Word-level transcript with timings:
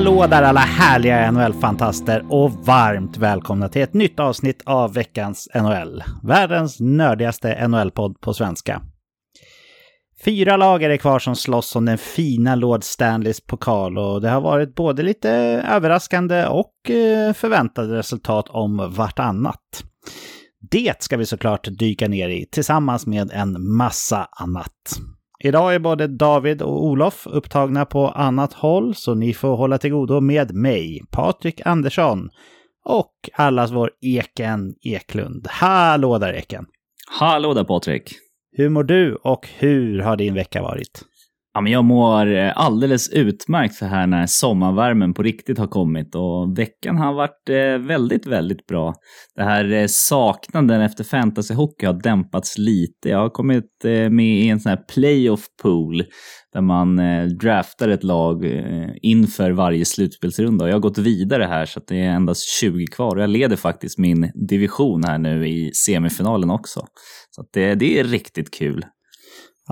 Hallå 0.00 0.26
där 0.26 0.42
alla 0.42 0.60
härliga 0.60 1.30
NHL-fantaster 1.30 2.26
och 2.28 2.52
varmt 2.52 3.16
välkomna 3.16 3.68
till 3.68 3.82
ett 3.82 3.94
nytt 3.94 4.20
avsnitt 4.20 4.62
av 4.66 4.94
veckans 4.94 5.48
NHL. 5.54 6.02
Världens 6.22 6.80
nördigaste 6.80 7.68
NHL-podd 7.68 8.20
på 8.20 8.34
svenska. 8.34 8.82
Fyra 10.24 10.56
lag 10.56 10.82
är 10.82 10.88
det 10.88 10.98
kvar 10.98 11.18
som 11.18 11.36
slåss 11.36 11.76
om 11.76 11.84
den 11.84 11.98
fina 11.98 12.54
Lord 12.54 12.84
Stanleys 12.84 13.40
pokal 13.40 13.98
och 13.98 14.20
det 14.20 14.28
har 14.28 14.40
varit 14.40 14.74
både 14.74 15.02
lite 15.02 15.30
överraskande 15.70 16.46
och 16.46 16.90
eh, 16.90 17.32
förväntade 17.32 17.98
resultat 17.98 18.48
om 18.48 18.92
vartannat. 18.96 19.84
Det 20.70 21.02
ska 21.02 21.16
vi 21.16 21.26
såklart 21.26 21.68
dyka 21.78 22.08
ner 22.08 22.28
i 22.28 22.46
tillsammans 22.52 23.06
med 23.06 23.30
en 23.32 23.76
massa 23.76 24.28
annat. 24.30 25.00
Idag 25.42 25.74
är 25.74 25.78
både 25.78 26.06
David 26.06 26.62
och 26.62 26.84
Olof 26.84 27.26
upptagna 27.26 27.84
på 27.84 28.08
annat 28.08 28.52
håll, 28.52 28.94
så 28.94 29.14
ni 29.14 29.34
får 29.34 29.56
hålla 29.56 29.78
till 29.78 29.90
godo 29.90 30.20
med 30.20 30.54
mig, 30.54 31.02
Patrik 31.10 31.60
Andersson, 31.64 32.30
och 32.84 33.12
allas 33.32 33.70
vår 33.70 33.90
Eken 34.00 34.74
Eklund. 34.82 35.46
Hallå 35.50 36.18
där 36.18 36.32
Eken! 36.32 36.66
Hallå 37.20 37.54
där 37.54 37.64
Patrik! 37.64 38.12
Hur 38.52 38.68
mår 38.68 38.84
du 38.84 39.14
och 39.14 39.48
hur 39.58 39.98
har 39.98 40.16
din 40.16 40.34
vecka 40.34 40.62
varit? 40.62 41.02
Ja, 41.52 41.60
men 41.60 41.72
jag 41.72 41.84
mår 41.84 42.34
eh, 42.34 42.52
alldeles 42.54 43.08
utmärkt 43.08 43.74
så 43.74 43.86
här 43.86 44.06
när 44.06 44.26
sommarvärmen 44.26 45.14
på 45.14 45.22
riktigt 45.22 45.58
har 45.58 45.66
kommit 45.66 46.14
och 46.14 46.58
veckan 46.58 46.98
har 46.98 47.12
varit 47.12 47.48
eh, 47.48 47.86
väldigt, 47.86 48.26
väldigt 48.26 48.66
bra. 48.66 48.94
Det 49.36 49.42
här 49.42 49.72
eh, 49.72 49.86
saknaden 49.88 50.80
efter 50.80 51.04
fantasyhockey 51.04 51.86
har 51.86 52.02
dämpats 52.02 52.58
lite. 52.58 53.08
Jag 53.08 53.18
har 53.18 53.28
kommit 53.28 53.64
med 54.10 54.26
i 54.26 54.48
en 54.48 54.60
sån 54.60 54.70
här 54.70 54.84
playoff 54.94 55.44
pool 55.62 56.04
där 56.52 56.60
man 56.60 56.96
draftar 57.40 57.88
ett 57.88 58.04
lag 58.04 58.44
inför 59.02 59.50
varje 59.50 59.84
slutspelsrunda 59.84 60.66
jag 60.66 60.74
har 60.74 60.80
gått 60.80 60.98
vidare 60.98 61.44
här 61.44 61.66
så 61.66 61.78
att 61.78 61.86
det 61.86 62.00
är 62.00 62.10
endast 62.10 62.60
20 62.60 62.86
kvar 62.86 63.16
och 63.16 63.22
jag 63.22 63.30
leder 63.30 63.56
faktiskt 63.56 63.98
min 63.98 64.30
division 64.48 65.04
här 65.04 65.18
nu 65.18 65.48
i 65.48 65.70
semifinalen 65.74 66.50
också. 66.50 66.80
Så 67.30 67.44
det, 67.52 67.74
det 67.74 68.00
är 68.00 68.04
riktigt 68.04 68.54
kul. 68.54 68.84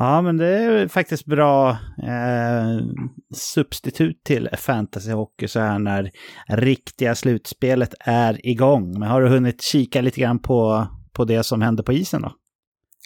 Ja, 0.00 0.22
men 0.22 0.36
det 0.36 0.46
är 0.46 0.88
faktiskt 0.88 1.24
bra 1.24 1.70
eh, 2.02 2.78
substitut 3.34 4.24
till 4.24 4.48
fantasyhockey 4.58 5.48
så 5.48 5.60
här 5.60 5.78
när 5.78 6.10
riktiga 6.48 7.14
slutspelet 7.14 7.94
är 8.00 8.46
igång. 8.46 8.98
Men 8.98 9.08
har 9.08 9.22
du 9.22 9.28
hunnit 9.28 9.62
kika 9.62 10.00
lite 10.00 10.20
grann 10.20 10.38
på, 10.38 10.86
på 11.12 11.24
det 11.24 11.42
som 11.42 11.62
händer 11.62 11.82
på 11.82 11.92
isen 11.92 12.22
då? 12.22 12.32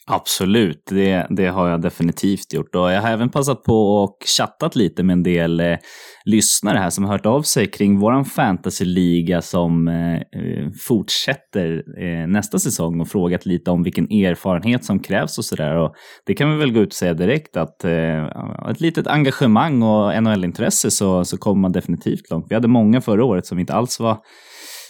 Absolut, 0.07 0.83
det, 0.87 1.27
det 1.31 1.47
har 1.47 1.69
jag 1.69 1.83
definitivt 1.83 2.53
gjort. 2.53 2.75
Och 2.75 2.93
jag 2.93 3.03
har 3.03 3.11
även 3.11 3.29
passat 3.29 3.63
på 3.63 4.03
och 4.03 4.17
chattat 4.39 4.77
lite 4.77 5.03
med 5.03 5.13
en 5.13 5.23
del 5.23 5.61
eh, 5.61 5.77
lyssnare 6.25 6.79
här 6.79 6.91
som 6.91 7.05
har 7.05 7.13
hört 7.13 7.27
av 7.27 7.43
sig 7.43 7.71
kring 7.71 7.99
vår 7.99 8.25
fantasyliga 8.25 9.43
som 9.43 9.89
eh, 9.89 10.15
eh, 10.15 10.71
fortsätter 10.89 11.83
eh, 12.03 12.29
nästa 12.29 12.59
säsong 12.59 13.01
och 13.01 13.09
frågat 13.09 13.47
lite 13.47 13.71
om 13.71 13.83
vilken 13.83 14.05
erfarenhet 14.05 14.85
som 14.85 15.01
krävs 15.01 15.39
och 15.39 15.45
sådär. 15.45 15.91
det 16.27 16.35
kan 16.35 16.51
vi 16.51 16.57
väl 16.57 16.73
gå 16.73 16.81
ut 16.81 16.89
och 16.89 16.95
säga 16.95 17.15
direkt 17.15 17.57
att 17.57 17.85
eh, 17.85 18.25
ett 18.71 18.81
litet 18.81 19.07
engagemang 19.07 19.83
och 19.83 20.23
NHL-intresse 20.23 20.91
så, 20.91 21.25
så 21.25 21.39
kommer 21.39 21.61
man 21.61 21.73
definitivt 21.73 22.31
långt. 22.31 22.47
Vi 22.49 22.55
hade 22.55 22.69
många 22.69 23.01
förra 23.01 23.25
året 23.25 23.47
som 23.47 23.59
inte 23.59 23.75
alls 23.75 24.01
var 24.01 24.19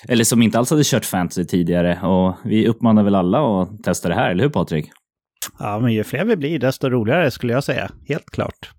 eller 0.08 0.24
som 0.24 0.42
inte 0.42 0.58
alls 0.58 0.70
hade 0.70 0.84
kört 0.84 1.04
fantasy 1.04 1.44
tidigare 1.44 2.00
och 2.02 2.36
vi 2.44 2.66
uppmanar 2.68 3.02
väl 3.02 3.14
alla 3.14 3.62
att 3.62 3.82
testa 3.84 4.08
det 4.08 4.14
här, 4.14 4.30
eller 4.30 4.42
hur 4.42 4.50
Patrik? 4.50 4.90
Ja, 5.58 5.78
men 5.78 5.92
ju 5.92 6.04
fler 6.04 6.24
vi 6.24 6.36
blir, 6.36 6.58
desto 6.58 6.88
roligare 6.88 7.30
skulle 7.30 7.52
jag 7.52 7.64
säga. 7.64 7.90
Helt 8.08 8.30
klart. 8.30 8.70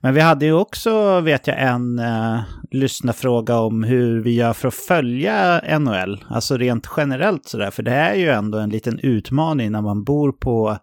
Men 0.00 0.14
vi 0.14 0.20
hade 0.20 0.46
ju 0.46 0.52
också, 0.52 1.20
vet 1.20 1.46
jag, 1.46 1.62
en 1.62 1.98
eh, 1.98 2.40
lyssnarfråga 2.70 3.58
om 3.58 3.82
hur 3.84 4.22
vi 4.22 4.34
gör 4.34 4.52
för 4.52 4.68
att 4.68 4.74
följa 4.74 5.62
NHL. 5.78 6.24
Alltså 6.28 6.56
rent 6.56 6.88
generellt 6.96 7.48
sådär, 7.48 7.70
för 7.70 7.82
det 7.82 7.94
är 7.94 8.14
ju 8.14 8.28
ändå 8.28 8.58
en 8.58 8.70
liten 8.70 8.98
utmaning 8.98 9.72
när 9.72 9.82
man 9.82 10.04
bor 10.04 10.32
på 10.32 10.78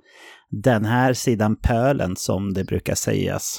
den 0.49 0.85
här 0.85 1.13
sidan 1.13 1.55
pölen 1.55 2.15
som 2.15 2.53
det 2.53 2.63
brukar 2.63 2.95
sägas. 2.95 3.57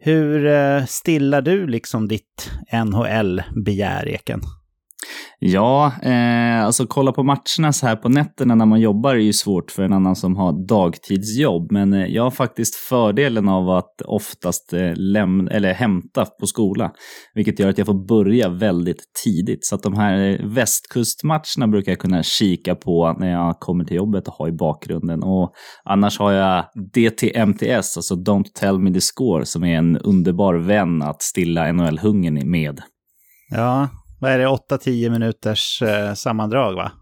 Hur 0.00 0.46
eh, 0.46 0.84
stillar 0.84 1.42
du 1.42 1.66
liksom 1.66 2.08
ditt 2.08 2.50
NHL-begär, 2.72 4.08
Eken? 4.08 4.40
Ja, 5.38 5.92
eh, 6.02 6.64
alltså 6.64 6.86
kolla 6.86 7.12
på 7.12 7.22
matcherna 7.22 7.72
så 7.72 7.86
här 7.86 7.96
på 7.96 8.08
nätterna 8.08 8.54
när 8.54 8.66
man 8.66 8.80
jobbar 8.80 9.14
är 9.14 9.18
ju 9.18 9.32
svårt 9.32 9.70
för 9.70 9.82
en 9.82 9.92
annan 9.92 10.16
som 10.16 10.36
har 10.36 10.68
dagtidsjobb. 10.68 11.72
Men 11.72 11.92
eh, 11.92 12.06
jag 12.06 12.22
har 12.22 12.30
faktiskt 12.30 12.74
fördelen 12.74 13.48
av 13.48 13.70
att 13.70 14.02
oftast 14.04 14.72
eh, 14.72 14.92
lämna, 14.96 15.50
eller 15.50 15.72
hämta 15.72 16.24
på 16.24 16.46
skola. 16.46 16.92
Vilket 17.34 17.58
gör 17.58 17.68
att 17.68 17.78
jag 17.78 17.86
får 17.86 18.06
börja 18.06 18.48
väldigt 18.48 19.02
tidigt. 19.24 19.66
Så 19.66 19.74
att 19.74 19.82
de 19.82 19.94
här 19.94 20.30
eh, 20.30 20.46
västkustmatcherna 20.46 21.68
brukar 21.68 21.92
jag 21.92 21.98
kunna 21.98 22.22
kika 22.22 22.74
på 22.74 23.16
när 23.18 23.30
jag 23.30 23.60
kommer 23.60 23.84
till 23.84 23.96
jobbet 23.96 24.28
och 24.28 24.34
ha 24.34 24.48
i 24.48 24.52
bakgrunden. 24.52 25.22
Och 25.22 25.52
annars 25.84 26.18
har 26.18 26.32
jag 26.32 26.64
DTMTS, 26.94 27.96
alltså 27.96 28.14
Don't 28.14 28.52
Tell 28.54 28.78
Me 28.78 28.92
The 28.92 29.00
Score, 29.00 29.46
som 29.46 29.64
är 29.64 29.78
en 29.78 29.96
underbar 29.98 30.54
vän 30.54 31.02
att 31.02 31.22
stilla 31.22 31.72
NHL-hungern 31.72 32.50
med. 32.50 32.80
Ja, 33.50 33.88
vad 34.20 34.30
är 34.30 34.38
det, 34.38 34.46
8-10 34.46 35.10
minuters 35.10 35.82
eh, 35.82 36.14
sammandrag 36.14 36.74
va? 36.74 36.92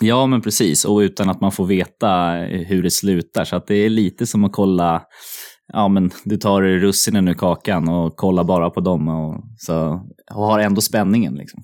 Ja, 0.00 0.26
men 0.26 0.40
precis. 0.40 0.84
Och 0.84 0.98
utan 0.98 1.30
att 1.30 1.40
man 1.40 1.52
får 1.52 1.66
veta 1.66 2.38
eh, 2.38 2.66
hur 2.66 2.82
det 2.82 2.90
slutar. 2.90 3.44
Så 3.44 3.56
att 3.56 3.66
det 3.66 3.74
är 3.74 3.88
lite 3.88 4.26
som 4.26 4.44
att 4.44 4.52
kolla, 4.52 5.02
ja 5.72 5.88
men 5.88 6.10
du 6.24 6.36
tar 6.36 6.62
russinen 6.62 7.28
ur 7.28 7.34
kakan 7.34 7.88
och 7.88 8.16
kollar 8.16 8.44
bara 8.44 8.70
på 8.70 8.80
dem. 8.80 9.08
Och, 9.08 9.44
så, 9.56 10.00
och 10.34 10.44
har 10.44 10.58
ändå 10.58 10.80
spänningen 10.80 11.34
liksom. 11.34 11.62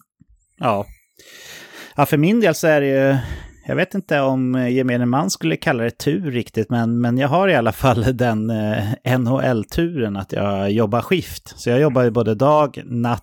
Ja. 0.59 0.87
Ja, 1.97 2.07
för 2.07 2.17
min 2.17 2.41
del 2.41 2.55
så 2.55 2.67
är 2.67 2.81
det 2.81 2.87
ju, 2.87 3.17
jag 3.67 3.77
vet 3.77 3.95
inte 3.95 4.21
om 4.21 4.69
gemene 4.71 5.07
man 5.07 5.31
skulle 5.31 5.57
kalla 5.57 5.85
det 5.85 5.99
tur 5.99 6.31
riktigt, 6.31 6.71
men, 6.71 7.01
men 7.01 7.19
jag 7.19 7.29
har 7.29 7.49
i 7.49 7.55
alla 7.55 7.73
fall 7.73 8.05
den 8.17 8.51
eh, 8.51 9.19
NHL-turen 9.19 10.17
att 10.17 10.33
jag 10.33 10.71
jobbar 10.73 11.01
skift. 11.01 11.53
Så 11.57 11.71
jag 11.71 11.81
jobbar 11.81 12.03
ju 12.03 12.11
både 12.11 12.35
dag, 12.35 12.83
natt 12.85 13.23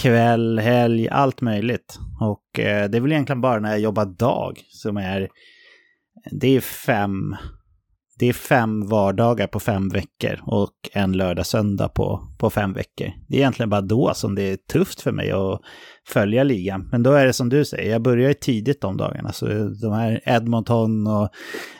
kväll, 0.00 0.58
helg, 0.58 1.08
allt 1.08 1.40
möjligt. 1.40 1.98
Och 2.20 2.60
eh, 2.60 2.90
det 2.90 2.98
är 2.98 3.00
väl 3.00 3.12
egentligen 3.12 3.40
bara 3.40 3.60
när 3.60 3.70
jag 3.70 3.80
jobbar 3.80 4.04
dag 4.04 4.60
som 4.68 4.96
är... 4.96 5.28
Det 6.40 6.56
är 6.56 6.60
fem... 6.60 7.36
Det 8.18 8.26
är 8.26 8.32
fem 8.32 8.88
vardagar 8.88 9.46
på 9.46 9.60
fem 9.60 9.88
veckor 9.88 10.40
och 10.46 10.72
en 10.92 11.12
lördag-söndag 11.12 11.88
på, 11.88 12.34
på 12.38 12.50
fem 12.50 12.72
veckor. 12.72 13.06
Det 13.28 13.36
är 13.36 13.38
egentligen 13.38 13.70
bara 13.70 13.80
då 13.80 14.12
som 14.14 14.34
det 14.34 14.42
är 14.42 14.56
tufft 14.56 15.00
för 15.00 15.12
mig 15.12 15.30
att 15.30 15.60
följa 16.08 16.44
ligan. 16.44 16.88
Men 16.92 17.02
då 17.02 17.12
är 17.12 17.26
det 17.26 17.32
som 17.32 17.48
du 17.48 17.64
säger, 17.64 17.92
jag 17.92 18.02
börjar 18.02 18.28
ju 18.28 18.34
tidigt 18.34 18.80
de 18.80 18.96
dagarna. 18.96 19.32
Så 19.32 19.46
de 19.82 19.92
här 19.92 20.20
Edmonton 20.24 21.06
och 21.06 21.28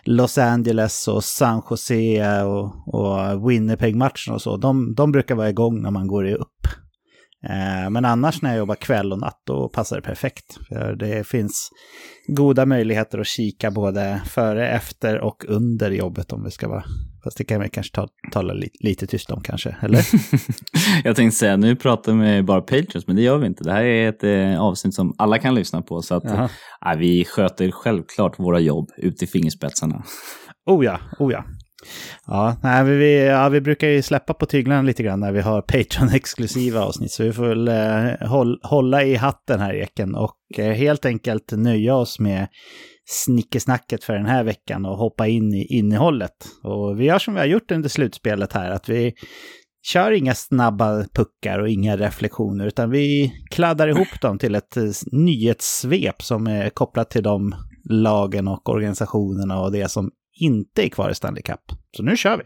Los 0.05 0.39
Angeles 0.39 1.09
och 1.09 1.25
San 1.25 1.63
Jose 1.71 2.43
och, 2.43 2.95
och 2.95 3.51
Winnipeg-matchen 3.51 4.35
och 4.35 4.43
så, 4.43 4.57
de, 4.57 4.95
de 4.95 5.13
brukar 5.13 5.35
vara 5.35 5.51
igång 5.51 5.83
när 5.83 5.91
man 5.91 6.07
går 6.07 6.33
upp. 6.33 6.67
Eh, 7.49 7.91
men 7.91 8.05
annars 8.05 8.43
när 8.43 8.51
jag 8.51 8.59
jobbar 8.59 8.75
kväll 8.75 9.13
och 9.13 9.19
natt 9.19 9.43
då 9.47 9.69
passar 9.69 9.97
det 9.97 10.03
perfekt. 10.03 10.59
För 10.69 10.97
det 10.97 11.27
finns 11.27 11.71
goda 12.27 12.67
möjligheter 12.67 13.19
att 13.19 13.27
kika 13.27 13.71
både 13.71 14.23
före, 14.27 14.69
efter 14.69 15.21
och 15.21 15.45
under 15.49 15.91
jobbet 15.91 16.33
om 16.33 16.45
vi 16.45 16.51
ska 16.51 16.69
vara. 16.69 16.85
Fast 17.25 17.39
det 17.39 17.45
kan 17.45 17.61
vi 17.61 17.69
kanske 17.69 17.95
ta, 17.95 18.09
tala 18.33 18.53
lite, 18.53 18.77
lite 18.81 19.07
tyst 19.07 19.31
om 19.31 19.43
kanske, 19.43 19.77
eller? 19.81 20.07
jag 21.05 21.17
tänkte 21.17 21.39
säga, 21.39 21.57
nu 21.57 21.77
pratar 21.77 22.13
vi 22.13 22.43
bara 22.43 22.61
Patriots, 22.61 23.07
men 23.07 23.17
det 23.17 23.23
gör 23.23 23.39
vi 23.39 23.47
inte. 23.47 23.65
Det 23.65 23.73
här 23.73 23.85
är 23.85 24.09
ett 24.09 24.25
eh, 24.25 24.63
avsnitt 24.63 24.95
som 24.95 25.15
alla 25.19 25.39
kan 25.39 25.55
lyssna 25.55 25.83
på. 25.83 26.03
Så 26.03 26.15
att 26.15 26.25
eh, 26.25 26.49
vi 26.99 27.25
sköter 27.25 27.71
självklart 27.71 28.39
våra 28.39 28.61
jobb 28.61 28.89
ut 28.97 29.23
i 29.23 29.27
fingerspetsarna. 29.27 30.03
Oh 30.67 30.85
ja, 30.85 30.99
oh 31.19 31.33
ja. 31.33 31.45
Ja, 32.27 32.57
nej, 32.63 32.85
vi, 32.85 33.27
ja, 33.27 33.49
vi 33.49 33.61
brukar 33.61 33.89
ju 33.89 34.03
släppa 34.03 34.35
på 34.35 34.47
tyglarna 34.47 34.83
lite 34.83 35.03
grann 35.03 35.21
när 35.21 35.33
vi 35.33 35.41
har 35.41 35.63
Patreon-exklusiva 35.63 36.81
avsnitt. 36.81 37.13
Så 37.13 37.23
vi 37.23 37.33
får 37.33 37.47
väl 37.47 37.69
eh, 37.69 38.29
håll, 38.29 38.61
hålla 38.63 39.05
i 39.05 39.15
hatten 39.15 39.61
här 39.61 39.75
Eken 39.75 40.15
och 40.15 40.37
eh, 40.59 40.73
helt 40.73 41.05
enkelt 41.05 41.53
nöja 41.53 41.95
oss 41.95 42.19
med 42.19 42.49
snickesnacket 43.05 44.05
för 44.05 44.15
den 44.15 44.27
här 44.27 44.45
veckan 44.45 44.87
och 44.87 44.97
hoppa 44.97 45.27
in 45.27 45.55
i 45.55 45.67
innehållet. 45.79 46.47
Och 46.63 47.01
vi 47.01 47.05
gör 47.05 47.19
som 47.19 47.35
vi 47.35 47.41
har 47.41 47.47
gjort 47.47 47.71
under 47.71 47.89
slutspelet 47.89 48.53
här, 48.53 48.71
att 48.71 48.89
vi 48.89 49.13
kör 49.83 50.11
inga 50.11 50.35
snabba 50.35 51.05
puckar 51.15 51.59
och 51.59 51.69
inga 51.69 51.97
reflektioner, 51.97 52.67
utan 52.67 52.91
vi 52.91 53.33
kladdar 53.51 53.89
ihop 53.89 54.21
dem 54.21 54.39
till 54.39 54.55
ett 54.55 54.77
eh, 54.77 54.85
nyhetssvep 55.13 56.23
som 56.23 56.47
är 56.47 56.71
kopplat 56.71 57.11
till 57.11 57.23
de 57.23 57.55
lagen 57.91 58.49
och 58.49 58.69
organisationerna 58.69 59.61
och 59.61 59.73
det 59.73 59.89
som 59.91 60.11
inte 60.43 60.87
är 60.87 60.89
kvar 60.89 61.11
i 61.11 61.15
Stanley 61.15 61.43
Cup. 61.43 61.61
Så 61.97 62.03
nu 62.03 62.17
kör 62.17 62.37
vi! 62.37 62.45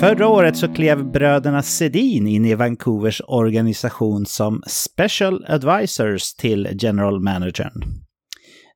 Förra 0.00 0.28
året 0.28 0.56
så 0.56 0.74
klev 0.74 1.10
bröderna 1.10 1.62
Sedin 1.62 2.26
in 2.26 2.44
i 2.44 2.54
Vancouvers 2.54 3.22
organisation 3.26 4.26
som 4.26 4.62
Special 4.66 5.44
Advisors 5.48 6.34
till 6.34 6.68
General 6.72 7.20
Managern. 7.20 8.04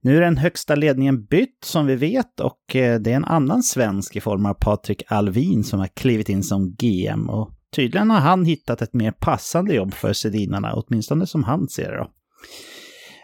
Nu 0.03 0.17
är 0.17 0.21
den 0.21 0.37
högsta 0.37 0.75
ledningen 0.75 1.25
bytt 1.25 1.65
som 1.65 1.87
vi 1.87 1.97
vet 1.97 2.41
och 2.41 2.77
eh, 2.77 3.01
det 3.01 3.13
är 3.13 3.17
en 3.17 3.25
annan 3.25 3.63
svensk 3.63 4.17
i 4.17 4.21
form 4.21 4.47
av 4.47 4.55
Patrik 4.55 5.03
Alvin 5.09 5.65
som 5.65 5.81
har 5.81 5.87
klivit 5.87 6.29
in 6.29 6.43
som 6.43 6.75
GM 6.75 7.31
och 7.31 7.51
tydligen 7.77 8.11
har 8.11 8.21
han 8.21 8.45
hittat 8.45 8.83
ett 8.83 8.95
mer 8.95 9.11
passande 9.11 9.75
jobb 9.75 9.95
för 9.95 10.13
Sedinarna, 10.13 10.75
åtminstone 10.75 11.27
som 11.27 11.45
han 11.45 11.69
ser 11.69 11.91
det. 11.91 11.97
Då. 11.97 12.11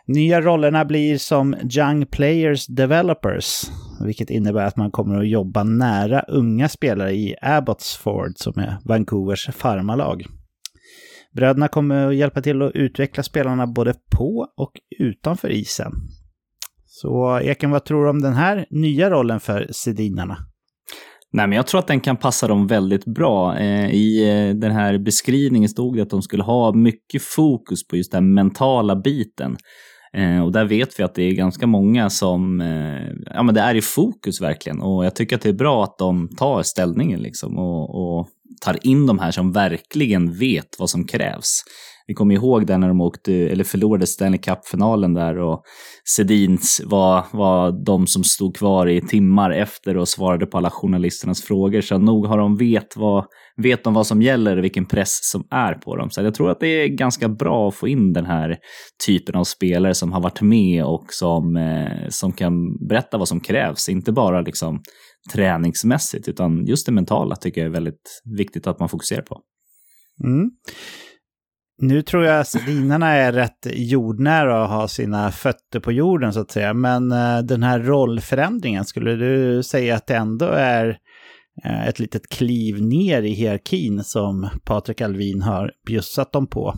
Nya 0.06 0.40
rollerna 0.40 0.84
blir 0.84 1.18
som 1.18 1.54
Young 1.54 2.06
Players 2.06 2.66
Developers, 2.66 3.62
vilket 4.04 4.30
innebär 4.30 4.64
att 4.66 4.76
man 4.76 4.90
kommer 4.90 5.18
att 5.18 5.28
jobba 5.28 5.64
nära 5.64 6.20
unga 6.20 6.68
spelare 6.68 7.12
i 7.12 7.36
Abbotsford 7.42 8.32
som 8.36 8.58
är 8.58 8.78
Vancouvers 8.84 9.48
farmalag. 9.52 10.24
Bröderna 11.32 11.68
kommer 11.68 12.06
att 12.06 12.16
hjälpa 12.16 12.42
till 12.42 12.62
att 12.62 12.72
utveckla 12.74 13.22
spelarna 13.22 13.66
både 13.66 13.94
på 14.16 14.46
och 14.56 14.72
utanför 14.98 15.50
isen. 15.50 15.92
Så 16.86 17.40
Eken, 17.40 17.70
vad 17.70 17.84
tror 17.84 18.04
du 18.04 18.10
om 18.10 18.22
den 18.22 18.34
här 18.34 18.66
nya 18.70 19.10
rollen 19.10 19.40
för 19.40 19.68
Sedinarna? 19.70 20.36
Nej, 21.32 21.46
men 21.48 21.56
jag 21.56 21.66
tror 21.66 21.78
att 21.78 21.86
den 21.86 22.00
kan 22.00 22.16
passa 22.16 22.48
dem 22.48 22.66
väldigt 22.66 23.04
bra. 23.04 23.58
Eh, 23.58 23.90
I 23.90 24.30
eh, 24.30 24.54
den 24.54 24.72
här 24.72 24.98
beskrivningen 24.98 25.68
stod 25.68 25.96
det 25.96 26.02
att 26.02 26.10
de 26.10 26.22
skulle 26.22 26.42
ha 26.42 26.72
mycket 26.72 27.22
fokus 27.22 27.86
på 27.86 27.96
just 27.96 28.12
den 28.12 28.34
mentala 28.34 28.96
biten. 28.96 29.56
Eh, 30.14 30.44
och 30.44 30.52
där 30.52 30.64
vet 30.64 31.00
vi 31.00 31.02
att 31.02 31.14
det 31.14 31.22
är 31.22 31.32
ganska 31.32 31.66
många 31.66 32.10
som, 32.10 32.60
eh, 32.60 33.34
ja 33.34 33.42
men 33.42 33.54
det 33.54 33.60
är 33.60 33.74
i 33.74 33.82
fokus 33.82 34.40
verkligen. 34.40 34.80
Och 34.80 35.04
jag 35.04 35.16
tycker 35.16 35.36
att 35.36 35.42
det 35.42 35.48
är 35.48 35.52
bra 35.52 35.84
att 35.84 35.98
de 35.98 36.28
tar 36.28 36.62
ställningen 36.62 37.20
liksom 37.20 37.58
och, 37.58 38.18
och 38.18 38.28
tar 38.60 38.86
in 38.86 39.06
de 39.06 39.18
här 39.18 39.30
som 39.30 39.52
verkligen 39.52 40.38
vet 40.38 40.76
vad 40.78 40.90
som 40.90 41.06
krävs. 41.06 41.62
Vi 42.06 42.14
kommer 42.14 42.34
ihåg 42.34 42.66
det 42.66 42.78
när 42.78 42.88
de 42.88 43.00
åkte, 43.00 43.32
eller 43.34 43.64
förlorade 43.64 44.06
Stanley 44.06 44.38
Cup-finalen 44.38 45.14
där 45.14 45.38
och 45.38 45.62
Sedins 46.16 46.82
var, 46.84 47.24
var 47.32 47.84
de 47.84 48.06
som 48.06 48.24
stod 48.24 48.56
kvar 48.56 48.86
i 48.86 49.00
timmar 49.00 49.50
efter 49.50 49.96
och 49.96 50.08
svarade 50.08 50.46
på 50.46 50.58
alla 50.58 50.70
journalisternas 50.70 51.42
frågor. 51.42 51.80
Så 51.80 51.98
nog 51.98 52.26
har 52.26 52.38
de 52.38 52.56
vet, 52.56 52.96
vad, 52.96 53.24
vet 53.56 53.84
de 53.84 53.94
vad 53.94 54.06
som 54.06 54.22
gäller 54.22 54.56
och 54.56 54.64
vilken 54.64 54.86
press 54.86 55.18
som 55.22 55.46
är 55.50 55.74
på 55.74 55.96
dem. 55.96 56.10
Så 56.10 56.22
jag 56.22 56.34
tror 56.34 56.50
att 56.50 56.60
det 56.60 56.66
är 56.66 56.88
ganska 56.88 57.28
bra 57.28 57.68
att 57.68 57.74
få 57.74 57.88
in 57.88 58.12
den 58.12 58.26
här 58.26 58.56
typen 59.06 59.34
av 59.34 59.44
spelare 59.44 59.94
som 59.94 60.12
har 60.12 60.20
varit 60.20 60.40
med 60.40 60.84
och 60.84 61.06
som, 61.08 61.56
eh, 61.56 62.08
som 62.08 62.32
kan 62.32 62.86
berätta 62.88 63.18
vad 63.18 63.28
som 63.28 63.40
krävs. 63.40 63.88
Inte 63.88 64.12
bara 64.12 64.40
liksom 64.40 64.80
träningsmässigt, 65.32 66.28
utan 66.28 66.66
just 66.66 66.86
det 66.86 66.92
mentala 66.92 67.36
tycker 67.36 67.60
jag 67.60 67.68
är 67.68 67.72
väldigt 67.72 68.22
viktigt 68.38 68.66
att 68.66 68.80
man 68.80 68.88
fokuserar 68.88 69.22
på. 69.22 69.40
Mm. 70.24 70.50
Nu 71.78 72.02
tror 72.02 72.24
jag 72.24 72.40
att 72.40 72.48
sedinarna 72.48 73.08
är 73.08 73.32
rätt 73.32 73.66
jordnära 73.72 74.62
och 74.62 74.68
har 74.68 74.86
sina 74.86 75.30
fötter 75.30 75.80
på 75.80 75.92
jorden 75.92 76.32
så 76.32 76.40
att 76.40 76.50
säga. 76.50 76.74
Men 76.74 77.12
eh, 77.12 77.38
den 77.38 77.62
här 77.62 77.80
rollförändringen, 77.80 78.84
skulle 78.84 79.14
du 79.14 79.62
säga 79.62 79.96
att 79.96 80.06
det 80.06 80.16
ändå 80.16 80.46
är 80.46 80.98
eh, 81.64 81.88
ett 81.88 81.98
litet 81.98 82.28
kliv 82.28 82.82
ner 82.82 83.22
i 83.22 83.30
hierarkin 83.30 84.04
som 84.04 84.48
Patrik 84.64 85.00
Alvin 85.00 85.42
har 85.42 85.72
bjussat 85.86 86.32
dem 86.32 86.46
på? 86.46 86.74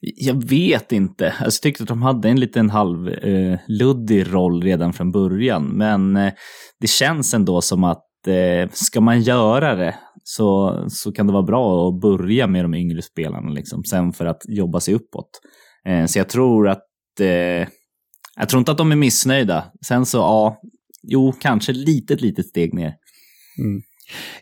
Jag 0.00 0.48
vet 0.48 0.92
inte. 0.92 1.26
Alltså, 1.26 1.44
jag 1.44 1.62
tyckte 1.62 1.82
att 1.82 1.88
de 1.88 2.02
hade 2.02 2.28
en 2.28 2.40
liten 2.40 2.70
halvluddig 2.70 4.20
eh, 4.20 4.32
roll 4.32 4.62
redan 4.62 4.92
från 4.92 5.12
början. 5.12 5.64
Men 5.64 6.16
eh, 6.16 6.32
det 6.80 6.86
känns 6.86 7.34
ändå 7.34 7.60
som 7.60 7.84
att 7.84 8.04
eh, 8.26 8.68
ska 8.72 9.00
man 9.00 9.20
göra 9.20 9.74
det 9.74 9.94
så, 10.24 10.84
så 10.88 11.12
kan 11.12 11.26
det 11.26 11.32
vara 11.32 11.42
bra 11.42 11.88
att 11.88 12.00
börja 12.00 12.46
med 12.46 12.64
de 12.64 12.74
yngre 12.74 13.02
spelarna 13.02 13.50
liksom, 13.50 13.84
sen 13.84 14.12
för 14.12 14.26
att 14.26 14.42
jobba 14.48 14.80
sig 14.80 14.94
uppåt. 14.94 15.30
Eh, 15.86 16.06
så 16.06 16.18
jag 16.18 16.28
tror 16.28 16.68
att 16.68 16.84
eh, 17.20 17.68
jag 18.36 18.48
tror 18.48 18.58
inte 18.58 18.72
att 18.72 18.78
de 18.78 18.92
är 18.92 18.96
missnöjda. 18.96 19.64
Sen 19.86 20.06
så, 20.06 20.18
ja, 20.18 20.60
jo, 21.02 21.32
kanske 21.40 21.72
litet, 21.72 22.20
litet 22.20 22.46
steg 22.46 22.74
ner. 22.74 22.94
Mm. 23.58 23.82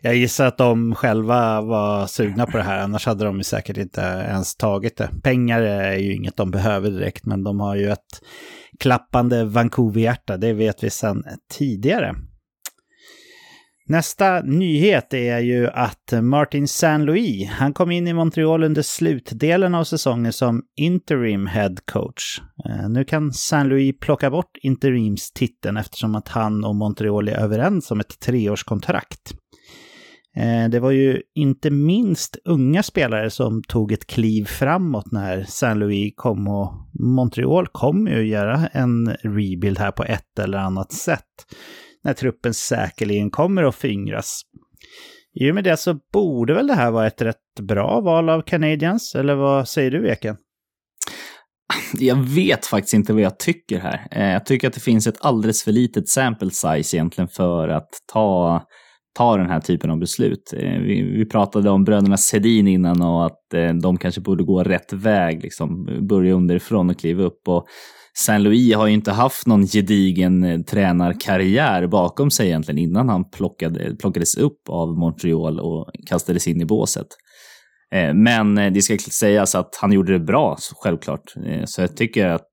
Jag 0.01 0.15
gissar 0.15 0.45
att 0.45 0.57
de 0.57 0.95
själva 0.95 1.61
var 1.61 2.07
sugna 2.07 2.45
på 2.45 2.57
det 2.57 2.63
här, 2.63 2.83
annars 2.83 3.05
hade 3.05 3.25
de 3.25 3.43
säkert 3.43 3.77
inte 3.77 4.01
ens 4.01 4.55
tagit 4.55 4.97
det. 4.97 5.09
Pengar 5.23 5.61
är 5.61 5.97
ju 5.97 6.15
inget 6.15 6.37
de 6.37 6.51
behöver 6.51 6.89
direkt, 6.89 7.25
men 7.25 7.43
de 7.43 7.59
har 7.59 7.75
ju 7.75 7.89
ett 7.91 8.21
klappande 8.79 9.45
Vancouver-hjärta, 9.45 10.37
det 10.37 10.53
vet 10.53 10.83
vi 10.83 10.89
sedan 10.89 11.23
tidigare. 11.51 12.15
Nästa 13.89 14.41
nyhet 14.41 15.13
är 15.13 15.39
ju 15.39 15.67
att 15.67 16.13
Martin 16.21 16.67
Saint-Louis, 16.67 17.49
han 17.49 17.73
kom 17.73 17.91
in 17.91 18.07
i 18.07 18.13
Montreal 18.13 18.63
under 18.63 18.81
slutdelen 18.81 19.75
av 19.75 19.83
säsongen 19.83 20.33
som 20.33 20.63
interim 20.75 21.47
head 21.47 21.75
coach. 21.91 22.41
Eh, 22.65 22.89
nu 22.89 23.05
kan 23.05 23.33
Saint-Louis 23.33 23.99
plocka 23.99 24.29
bort 24.29 24.57
interimstiteln 24.61 25.77
eftersom 25.77 26.15
att 26.15 26.27
han 26.27 26.63
och 26.63 26.75
Montreal 26.75 27.27
är 27.27 27.35
överens 27.35 27.91
om 27.91 27.99
ett 27.99 28.19
treårskontrakt. 28.19 29.33
Eh, 30.37 30.69
det 30.69 30.79
var 30.79 30.91
ju 30.91 31.21
inte 31.35 31.69
minst 31.69 32.37
unga 32.45 32.83
spelare 32.83 33.29
som 33.29 33.61
tog 33.67 33.91
ett 33.91 34.07
kliv 34.07 34.45
framåt 34.45 35.11
när 35.11 35.43
Saint-Louis 35.43 36.13
kom 36.15 36.47
och 36.47 36.73
Montreal 36.99 37.67
kommer 37.67 38.11
ju 38.11 38.27
göra 38.27 38.67
en 38.67 39.15
rebuild 39.23 39.79
här 39.79 39.91
på 39.91 40.03
ett 40.03 40.39
eller 40.39 40.57
annat 40.57 40.91
sätt 40.91 41.23
när 42.07 42.13
truppen 42.13 42.53
säkerligen 42.53 43.29
kommer 43.29 43.63
att 43.63 43.75
fingras. 43.75 44.41
I 45.39 45.51
och 45.51 45.55
med 45.55 45.63
det 45.63 45.77
så 45.77 45.99
borde 46.13 46.53
väl 46.53 46.67
det 46.67 46.73
här 46.73 46.91
vara 46.91 47.07
ett 47.07 47.21
rätt 47.21 47.59
bra 47.61 48.01
val 48.01 48.29
av 48.29 48.41
Canadiens, 48.41 49.15
eller 49.15 49.35
vad 49.35 49.67
säger 49.67 49.91
du 49.91 50.09
Eken? 50.09 50.37
Jag 51.93 52.15
vet 52.15 52.65
faktiskt 52.65 52.93
inte 52.93 53.13
vad 53.13 53.21
jag 53.21 53.39
tycker 53.39 53.79
här. 53.79 54.07
Eh, 54.11 54.31
jag 54.31 54.45
tycker 54.45 54.67
att 54.67 54.73
det 54.73 54.79
finns 54.79 55.07
ett 55.07 55.17
alldeles 55.19 55.63
för 55.63 55.71
litet 55.71 56.09
sample 56.09 56.49
size 56.51 56.97
egentligen 56.97 57.27
för 57.27 57.67
att 57.67 57.89
ta, 58.13 58.61
ta 59.17 59.37
den 59.37 59.49
här 59.49 59.59
typen 59.59 59.89
av 59.89 59.99
beslut. 59.99 60.53
Eh, 60.57 60.79
vi, 60.79 61.01
vi 61.01 61.25
pratade 61.25 61.69
om 61.69 61.83
bröderna 61.83 62.17
Sedin 62.17 62.67
innan 62.67 63.01
och 63.01 63.25
att 63.25 63.53
eh, 63.53 63.73
de 63.73 63.97
kanske 63.97 64.21
borde 64.21 64.43
gå 64.43 64.63
rätt 64.63 64.93
väg, 64.93 65.43
liksom 65.43 65.85
börja 66.07 66.33
underifrån 66.33 66.89
och 66.89 66.99
kliva 66.99 67.23
upp. 67.23 67.47
Och 67.47 67.67
Saint 68.19 68.43
Louis 68.43 68.75
har 68.75 68.87
ju 68.87 68.93
inte 68.93 69.11
haft 69.11 69.47
någon 69.47 69.67
gedigen 69.67 70.43
eh, 70.43 70.59
tränarkarriär 70.59 71.87
bakom 71.87 72.31
sig 72.31 72.47
egentligen 72.47 72.77
innan 72.77 73.09
han 73.09 73.29
plockade, 73.29 73.95
plockades 73.95 74.37
upp 74.37 74.69
av 74.69 74.97
Montreal 74.97 75.59
och 75.59 75.91
kastades 76.09 76.47
in 76.47 76.61
i 76.61 76.65
båset. 76.65 77.07
Eh, 77.95 78.13
men 78.13 78.57
eh, 78.57 78.73
det 78.73 78.81
ska 78.81 78.97
sägas 78.97 79.55
att 79.55 79.77
han 79.81 79.91
gjorde 79.91 80.13
det 80.13 80.19
bra, 80.19 80.57
självklart. 80.83 81.33
Så 81.65 81.81
jag 81.81 81.97
tycker 81.97 82.27
att 82.27 82.51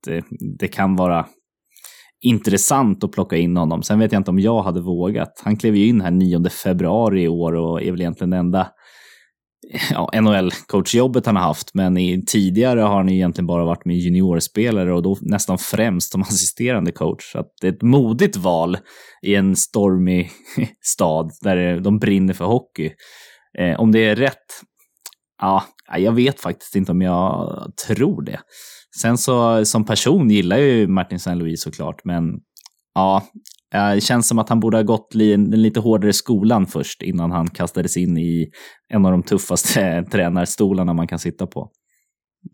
det 0.59 0.69
kan 0.69 0.97
vara 0.97 1.27
intressant 2.21 3.05
att 3.05 3.13
plocka 3.13 3.37
in 3.37 3.57
honom. 3.57 3.83
Sen 3.83 3.99
vet 3.99 4.13
jag 4.13 4.21
inte 4.21 4.31
om 4.31 4.39
jag 4.39 4.63
hade 4.63 4.81
vågat. 4.81 5.43
Han 5.45 5.57
klev 5.57 5.77
ju 5.77 5.87
in 5.87 6.01
här 6.01 6.11
9 6.11 6.49
februari 6.51 7.23
i 7.23 7.29
år 7.29 7.55
och 7.55 7.83
är 7.83 7.91
väl 7.91 8.01
egentligen 8.01 8.31
den 8.31 8.41
enda 8.41 8.69
ja, 9.91 10.11
NHL-coachjobbet 10.13 11.27
han 11.27 11.37
har 11.37 11.43
haft, 11.43 11.75
men 11.75 11.97
i, 11.97 12.25
tidigare 12.27 12.81
har 12.81 12.97
han 12.97 13.09
egentligen 13.09 13.47
bara 13.47 13.65
varit 13.65 13.85
med 13.85 13.97
juniorspelare 13.97 14.95
och 14.95 15.03
då 15.03 15.17
nästan 15.21 15.59
främst 15.59 16.13
som 16.13 16.23
assisterande 16.23 16.93
coach. 16.93 17.33
Så 17.33 17.45
det 17.61 17.67
är 17.67 17.73
ett 17.73 17.83
modigt 17.83 18.37
val 18.37 18.79
i 19.23 19.35
en 19.35 19.57
stormig 19.57 20.31
stad 20.83 21.31
där 21.41 21.81
de 21.81 21.99
brinner 21.99 22.35
för 22.35 22.45
hockey. 22.45 22.93
Eh, 23.59 23.81
om 23.81 23.93
det 23.93 24.05
är 24.05 24.17
rätt? 24.17 24.63
Ja, 25.43 25.65
jag 25.97 26.13
vet 26.13 26.41
faktiskt 26.41 26.77
inte 26.77 26.93
om 26.93 27.03
jag 27.03 27.73
tror 27.87 28.23
det. 28.23 28.41
Sen 29.01 29.19
så 29.19 29.65
som 29.65 29.85
person 29.85 30.31
gillar 30.31 30.57
jag 30.57 30.67
ju 30.67 30.89
Martin 30.89 31.19
Saint-Louis 31.19 31.63
såklart, 31.63 32.05
men 32.05 32.25
ja, 32.95 33.23
Eh, 33.75 33.95
det 33.95 34.01
känns 34.01 34.29
som 34.29 34.39
att 34.39 34.49
han 34.49 34.61
borde 34.61 34.77
ha 34.77 34.83
gått 34.83 35.11
den 35.11 35.51
lite 35.51 35.81
hårdare 35.81 36.13
skolan 36.13 36.67
först 36.67 37.03
innan 37.03 37.31
han 37.31 37.51
kastades 37.51 37.97
in 37.97 38.19
i 38.19 38.51
en 38.89 39.07
av 39.07 39.13
de 39.13 39.23
tuffaste 39.23 40.05
tränarstolarna 40.13 40.93
man 40.93 41.09
kan 41.09 41.19
sitta 41.19 41.47
på. 41.47 41.71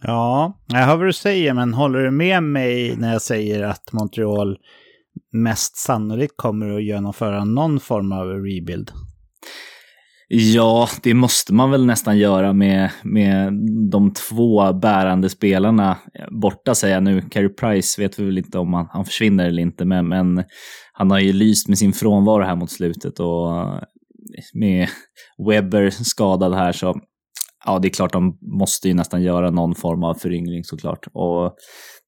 Ja, 0.01 0.59
jag 0.67 0.79
hör 0.79 0.97
vad 0.97 1.07
du 1.07 1.13
säger, 1.13 1.55
men 1.55 1.75
håller 1.75 1.99
du 1.99 2.11
med 2.11 2.43
mig 2.43 2.97
när 2.97 3.13
jag 3.13 3.23
säger 3.23 3.63
att 3.63 3.93
Montreal 3.93 4.57
mest 5.33 5.77
sannolikt 5.77 6.35
kommer 6.37 6.77
att 6.77 6.85
genomföra 6.85 7.45
någon 7.45 7.81
form 7.81 8.13
av 8.13 8.27
rebuild? 8.27 8.91
Ja, 10.33 10.89
det 11.03 11.15
måste 11.15 11.55
man 11.55 11.71
väl 11.71 11.87
nästan 11.87 12.19
göra 12.19 12.53
med, 12.53 12.91
med 13.03 13.53
de 13.91 14.13
två 14.13 14.73
bärande 14.73 15.29
spelarna 15.29 15.99
borta, 16.31 16.75
säger 16.75 16.95
jag 16.95 17.03
nu. 17.03 17.23
Carey 17.23 17.49
Price 17.49 18.03
vet 18.03 18.19
vi 18.19 18.25
väl 18.25 18.39
inte 18.39 18.59
om 18.59 18.75
han, 18.75 18.87
han 18.91 19.05
försvinner 19.05 19.47
eller 19.47 19.63
inte, 19.63 19.85
men, 19.85 20.09
men 20.09 20.45
han 20.93 21.11
har 21.11 21.19
ju 21.19 21.33
lyst 21.33 21.69
med 21.69 21.79
sin 21.79 21.93
frånvaro 21.93 22.43
här 22.43 22.57
mot 22.57 22.71
slutet 22.71 23.21
och 23.21 23.67
med 24.55 24.89
Webber 25.49 25.91
skadad 25.91 26.55
här 26.55 26.73
så 26.73 27.01
ja, 27.65 27.79
det 27.79 27.89
är 27.89 27.91
klart 27.91 28.13
de 28.13 28.39
måste 28.41 28.89
ju 28.89 28.95
nästan 28.95 29.23
göra 29.23 29.51
någon 29.51 29.75
form 29.75 30.05
av 30.05 30.15
föryngring 30.15 30.65
såklart. 30.65 31.07
Och 31.13 31.55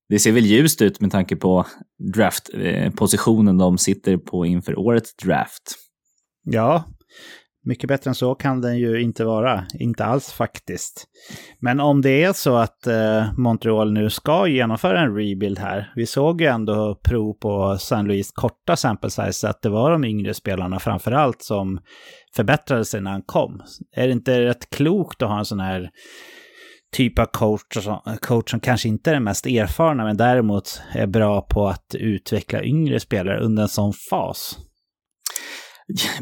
det 0.09 0.19
ser 0.19 0.33
väl 0.33 0.47
ljust 0.47 0.83
ut 0.83 1.01
med 1.01 1.11
tanke 1.11 1.37
på 1.37 1.67
draftpositionen 2.15 3.61
eh, 3.61 3.67
de 3.67 3.79
sitter 3.79 4.17
på 4.17 4.47
inför 4.47 4.79
årets 4.79 5.17
draft. 5.17 5.63
Ja, 6.45 6.85
mycket 7.65 7.89
bättre 7.89 8.09
än 8.09 8.15
så 8.15 8.35
kan 8.35 8.61
den 8.61 8.79
ju 8.79 9.03
inte 9.03 9.25
vara. 9.25 9.65
Inte 9.75 10.05
alls 10.05 10.33
faktiskt. 10.33 11.05
Men 11.61 11.81
om 11.81 12.03
det 12.03 12.25
är 12.25 12.33
så 12.33 12.57
att 12.57 12.87
eh, 12.87 13.39
Montreal 13.39 13.93
nu 13.93 14.11
ska 14.11 14.47
genomföra 14.47 15.01
en 15.01 15.17
rebuild 15.17 15.59
här. 15.59 15.93
Vi 15.97 16.07
såg 16.07 16.41
ju 16.41 16.47
ändå 16.47 17.01
prov 17.05 17.33
på 17.33 17.79
San 17.79 18.05
Luis 18.05 18.31
korta 18.33 18.77
sample 18.77 19.11
size 19.11 19.49
att 19.49 19.63
det 19.63 19.69
var 19.69 19.91
de 19.91 20.05
yngre 20.05 20.35
spelarna 20.35 20.79
framför 20.79 21.13
allt 21.13 21.43
som 21.43 21.81
förbättrade 22.37 22.85
sig 22.85 23.01
när 23.01 23.11
han 23.11 23.23
kom. 23.23 23.63
Är 23.97 24.07
det 24.07 24.13
inte 24.13 24.41
rätt 24.41 24.71
klokt 24.71 25.23
att 25.23 25.29
ha 25.29 25.39
en 25.39 25.45
sån 25.45 25.61
här 25.61 25.91
typ 26.97 27.19
av 27.19 27.27
coach, 27.27 27.89
coach 28.21 28.51
som 28.51 28.61
kanske 28.61 28.89
inte 28.89 29.11
är 29.11 29.15
den 29.15 29.25
mest 29.25 29.47
erfarna 29.47 30.05
men 30.05 30.17
däremot 30.17 30.83
är 30.95 31.07
bra 31.07 31.43
på 31.43 31.69
att 31.69 31.95
utveckla 31.95 32.63
yngre 32.63 33.01
spelare 33.01 33.41
under 33.41 33.63
en 33.63 33.69
sån 33.69 33.93
fas? 34.11 34.59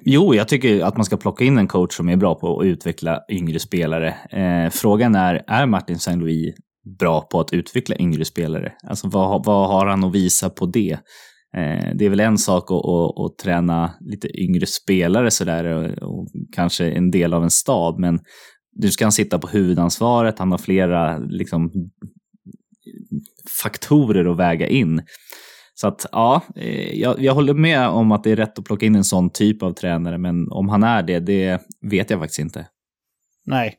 Jo, 0.05 0.35
jag 0.35 0.49
tycker 0.49 0.85
att 0.85 0.97
man 0.97 1.05
ska 1.05 1.17
plocka 1.17 1.45
in 1.45 1.59
en 1.59 1.69
coach 1.69 1.97
som 1.97 2.09
är 2.09 2.17
bra 2.17 2.35
på 2.35 2.61
att 2.61 2.67
utveckla 2.67 3.21
yngre 3.31 3.59
spelare. 3.59 4.15
Eh, 4.31 4.71
frågan 4.71 5.15
är, 5.15 5.45
är 5.47 5.67
Martin 5.67 5.99
Saint-Louis 5.99 6.55
bra 6.99 7.21
på 7.21 7.41
att 7.41 7.53
utveckla 7.53 7.97
yngre 7.97 8.25
spelare? 8.25 8.73
Alltså 8.89 9.09
vad, 9.09 9.45
vad 9.45 9.69
har 9.69 9.87
han 9.87 10.05
att 10.05 10.15
visa 10.15 10.51
på 10.51 10.67
det? 10.67 10.93
Eh, 11.57 11.95
det 11.95 12.05
är 12.05 12.09
väl 12.09 12.21
en 12.21 12.39
sak 12.39 12.71
att, 12.71 12.77
att, 12.77 13.21
att 13.21 13.39
träna 13.39 13.95
lite 14.01 14.41
yngre 14.41 14.67
spelare 14.67 15.31
sådär 15.31 15.65
och, 15.65 16.11
och 16.11 16.29
kanske 16.53 16.91
en 16.91 17.11
del 17.11 17.35
av 17.35 17.43
en 17.43 17.51
stab, 17.51 17.99
men 17.99 18.21
nu 18.77 18.91
ska 18.91 19.05
han 19.05 19.13
sitta 19.13 19.39
på 19.39 19.49
huvudansvaret, 19.49 20.39
han 20.39 20.51
har 20.51 20.59
flera 20.59 21.19
liksom, 21.19 21.71
faktorer 23.63 24.31
att 24.31 24.39
väga 24.39 24.69
in. 24.69 25.03
Så 25.81 25.89
att 25.89 26.07
ja, 26.13 26.43
eh, 26.57 27.01
jag, 27.01 27.21
jag, 27.21 27.35
håller 27.35 27.55
med 27.55 27.89
om 27.89 28.13
att 28.13 28.25
det 28.25 28.31
är 28.31 28.37
rätt 28.37 28.59
att 28.59 28.65
plocka 28.65 28.87
in 28.87 28.97
en 28.97 29.05
sån 29.05 29.31
typ 29.31 29.63
av 29.63 29.73
tränare, 29.73 30.19
men 30.19 30.53
om 30.53 30.69
han 30.69 30.83
är 30.83 31.03
det, 31.03 31.21
det 31.21 31.61
vet 31.91 32.11
jag 32.11 32.21
faktiskt 32.21 32.39
inte. 32.39 32.67
Nej. 33.47 33.75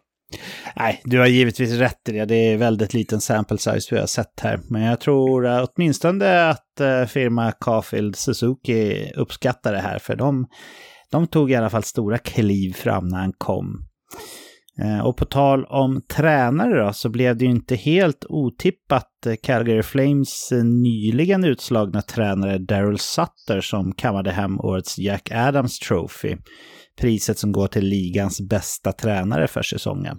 Nej, 0.76 1.02
du 1.04 1.20
har 1.20 1.28
givetvis 1.28 1.72
rätt 1.72 2.10
i 2.10 2.12
det. 2.12 2.26
Det 2.26 2.36
är 2.36 2.58
väldigt 2.58 2.94
liten 2.94 3.22
sample 3.22 3.58
size 3.58 3.96
vi 3.96 4.00
har 4.00 4.08
sett 4.08 4.40
här. 4.42 4.60
Men 4.70 4.82
jag 4.82 5.00
tror 5.00 5.68
åtminstone 5.76 6.50
att 6.50 6.80
eh, 6.80 7.06
firma 7.06 7.52
Cafield 7.52 8.16
Suzuki 8.16 9.12
uppskattar 9.16 9.74
det 9.74 9.82
här, 9.82 10.00
för 10.00 10.16
de, 10.16 10.48
de 11.12 11.28
tog 11.28 11.52
i 11.52 11.56
alla 11.56 11.70
fall 11.70 11.84
stora 11.84 12.18
kliv 12.18 12.74
fram 12.74 13.08
när 13.08 13.18
han 13.18 13.34
kom. 13.38 13.88
Eh, 14.82 15.00
och 15.00 15.18
på 15.18 15.26
tal 15.26 15.66
om 15.66 16.02
tränare 16.08 16.86
då, 16.86 16.94
så 16.94 17.10
blev 17.10 17.38
det 17.38 17.46
ju 17.46 17.52
inte 17.52 17.76
helt 17.76 18.26
otippat 18.30 19.26
eh, 19.26 19.36
Calgary 19.44 19.84
Flames 19.84 20.52
eh, 20.52 20.64
nyligen 20.64 21.44
utslagna 21.44 22.02
tränare 22.02 22.58
Daryl 22.58 23.00
Sutter 23.00 23.62
som 23.62 23.94
kammade 23.94 24.32
hem 24.32 24.60
årets 24.60 24.98
Jack 24.98 25.32
Adams 25.32 25.80
Trophy. 25.80 26.38
Priset 27.02 27.38
som 27.38 27.52
går 27.52 27.68
till 27.68 27.86
ligans 27.86 28.42
bästa 28.50 28.92
tränare 28.92 29.48
för 29.48 29.62
säsongen. 29.62 30.18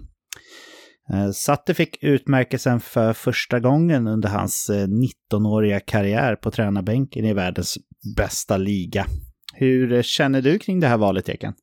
Sutter 1.33 1.73
fick 1.73 2.03
utmärkelsen 2.03 2.79
för 2.79 3.13
första 3.13 3.59
gången 3.59 4.07
under 4.07 4.29
hans 4.29 4.69
19-åriga 4.71 5.79
karriär 5.79 6.35
på 6.35 6.51
tränarbänken 6.51 7.25
i 7.25 7.33
världens 7.33 7.77
bästa 8.17 8.57
liga. 8.57 9.05
Hur 9.53 10.03
känner 10.03 10.41
du 10.41 10.59
kring 10.59 10.79
det 10.79 10.87
här 10.87 10.97
valet, 10.97 11.29
Eken? 11.29 11.53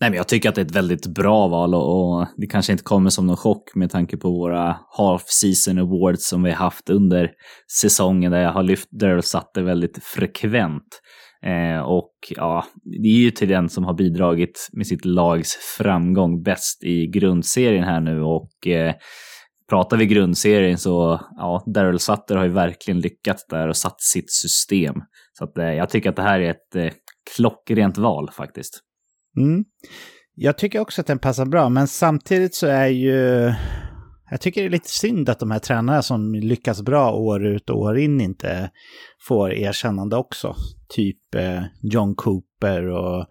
Nej, 0.00 0.10
men 0.10 0.16
jag 0.16 0.28
tycker 0.28 0.48
att 0.48 0.54
det 0.54 0.60
är 0.60 0.64
ett 0.64 0.76
väldigt 0.76 1.06
bra 1.06 1.48
val 1.48 1.74
och, 1.74 2.18
och 2.18 2.26
det 2.36 2.46
kanske 2.46 2.72
inte 2.72 2.84
kommer 2.84 3.10
som 3.10 3.26
någon 3.26 3.36
chock 3.36 3.74
med 3.74 3.90
tanke 3.90 4.16
på 4.16 4.30
våra 4.30 4.76
half 4.96 5.22
season 5.26 5.78
awards 5.78 6.28
som 6.28 6.42
vi 6.42 6.50
har 6.50 6.56
haft 6.56 6.90
under 6.90 7.30
säsongen 7.80 8.32
där 8.32 8.40
jag 8.40 8.52
har 8.52 8.62
lyft 8.62 8.88
Daryl 8.90 9.22
Sutter 9.22 9.62
väldigt 9.62 10.04
frekvent. 10.04 11.00
Eh, 11.46 11.80
och 11.80 12.12
ja, 12.36 12.64
det 13.02 13.08
är 13.08 13.20
ju 13.20 13.30
till 13.30 13.48
den 13.48 13.68
som 13.68 13.84
har 13.84 13.94
bidragit 13.94 14.68
med 14.72 14.86
sitt 14.86 15.04
lags 15.04 15.56
framgång 15.78 16.42
bäst 16.42 16.84
i 16.84 17.06
grundserien 17.06 17.84
här 17.84 18.00
nu 18.00 18.22
och 18.22 18.66
eh, 18.66 18.94
pratar 19.70 19.96
vi 19.96 20.06
grundserien 20.06 20.78
så 20.78 21.20
ja, 21.36 21.64
Daryl 21.74 21.98
Sutter 21.98 22.36
har 22.36 22.44
ju 22.44 22.50
verkligen 22.50 23.00
lyckats 23.00 23.46
där 23.46 23.68
och 23.68 23.76
satt 23.76 24.00
sitt 24.00 24.32
system. 24.32 24.94
Så 25.38 25.44
att, 25.44 25.58
eh, 25.58 25.72
jag 25.72 25.88
tycker 25.90 26.10
att 26.10 26.16
det 26.16 26.22
här 26.22 26.40
är 26.40 26.50
ett 26.50 26.76
eh, 26.76 26.92
klockrent 27.36 27.98
val 27.98 28.30
faktiskt. 28.32 28.80
Mm. 29.36 29.64
Jag 30.34 30.58
tycker 30.58 30.80
också 30.80 31.00
att 31.00 31.06
den 31.06 31.18
passar 31.18 31.46
bra, 31.46 31.68
men 31.68 31.88
samtidigt 31.88 32.54
så 32.54 32.66
är 32.66 32.86
ju... 32.86 33.52
Jag 34.30 34.40
tycker 34.40 34.60
det 34.60 34.68
är 34.68 34.70
lite 34.70 34.90
synd 34.90 35.28
att 35.28 35.38
de 35.38 35.50
här 35.50 35.58
tränarna 35.58 36.02
som 36.02 36.34
lyckas 36.34 36.82
bra 36.82 37.12
år 37.12 37.46
ut 37.46 37.70
och 37.70 37.80
år 37.80 37.98
in 37.98 38.20
inte 38.20 38.70
får 39.28 39.52
erkännande 39.52 40.16
också. 40.16 40.54
Typ 40.88 41.34
eh, 41.34 41.62
John 41.82 42.14
Cooper 42.14 42.88
och 42.88 43.26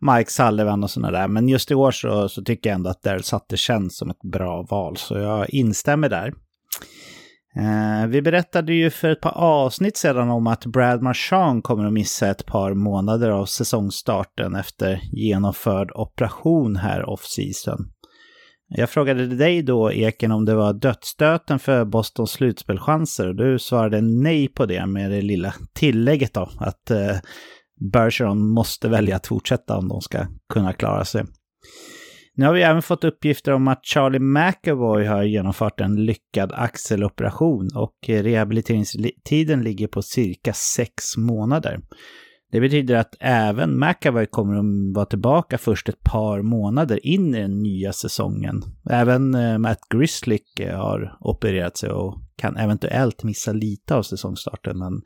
Mike 0.00 0.30
Sullivan 0.30 0.84
och 0.84 0.90
sådana 0.90 1.18
där. 1.18 1.28
Men 1.28 1.48
just 1.48 1.70
i 1.70 1.74
år 1.74 1.90
så, 1.90 2.28
så 2.28 2.42
tycker 2.42 2.70
jag 2.70 2.74
ändå 2.74 2.90
att 2.90 3.02
Daryl 3.02 3.22
Sutter 3.22 3.56
känns 3.56 3.96
som 3.96 4.10
ett 4.10 4.22
bra 4.32 4.66
val, 4.70 4.96
så 4.96 5.18
jag 5.18 5.50
instämmer 5.50 6.08
där. 6.08 6.32
Eh, 7.58 8.06
vi 8.06 8.22
berättade 8.22 8.74
ju 8.74 8.90
för 8.90 9.10
ett 9.10 9.20
par 9.20 9.36
avsnitt 9.36 9.96
sedan 9.96 10.30
om 10.30 10.46
att 10.46 10.66
Brad 10.66 11.02
Marchand 11.02 11.64
kommer 11.64 11.86
att 11.86 11.92
missa 11.92 12.28
ett 12.28 12.46
par 12.46 12.74
månader 12.74 13.30
av 13.30 13.46
säsongstarten 13.46 14.54
efter 14.54 15.00
genomförd 15.12 15.90
operation 15.94 16.76
här 16.76 17.08
off-season. 17.08 17.78
Jag 18.68 18.90
frågade 18.90 19.26
dig 19.26 19.62
då, 19.62 19.92
Eken, 19.92 20.32
om 20.32 20.44
det 20.44 20.54
var 20.54 20.72
dödsstöten 20.72 21.58
för 21.58 21.84
Bostons 21.84 22.30
slutspelchanser 22.30 23.28
och 23.28 23.36
du 23.36 23.58
svarade 23.58 24.00
nej 24.00 24.48
på 24.48 24.66
det 24.66 24.86
med 24.86 25.10
det 25.10 25.22
lilla 25.22 25.54
tillägget 25.74 26.34
då, 26.34 26.50
att 26.58 26.90
eh, 26.90 27.16
Bergeron 27.92 28.48
måste 28.48 28.88
välja 28.88 29.16
att 29.16 29.26
fortsätta 29.26 29.76
om 29.76 29.88
de 29.88 30.00
ska 30.00 30.26
kunna 30.52 30.72
klara 30.72 31.04
sig. 31.04 31.24
Nu 32.38 32.46
har 32.46 32.52
vi 32.52 32.62
även 32.62 32.82
fått 32.82 33.04
uppgifter 33.04 33.52
om 33.52 33.68
att 33.68 33.86
Charlie 33.86 34.18
McAvoy 34.18 35.04
har 35.04 35.22
genomfört 35.22 35.80
en 35.80 36.04
lyckad 36.04 36.52
axeloperation 36.54 37.68
och 37.74 37.94
rehabiliteringstiden 38.08 39.62
ligger 39.62 39.86
på 39.86 40.02
cirka 40.02 40.52
sex 40.52 41.16
månader. 41.16 41.80
Det 42.52 42.60
betyder 42.60 42.94
att 42.94 43.14
även 43.20 43.78
McAvoy 43.78 44.26
kommer 44.26 44.56
att 44.56 44.94
vara 44.94 45.06
tillbaka 45.06 45.58
först 45.58 45.88
ett 45.88 46.02
par 46.02 46.42
månader 46.42 47.06
in 47.06 47.34
i 47.34 47.40
den 47.40 47.62
nya 47.62 47.92
säsongen. 47.92 48.62
Även 48.90 49.34
eh, 49.34 49.58
Matt 49.58 49.80
Grislick 49.94 50.60
eh, 50.60 50.78
har 50.78 51.16
opererat 51.20 51.76
sig 51.76 51.90
och 51.90 52.18
kan 52.36 52.56
eventuellt 52.56 53.22
missa 53.22 53.52
lite 53.52 53.94
av 53.94 54.02
säsongstarten, 54.02 54.78
men 54.78 55.02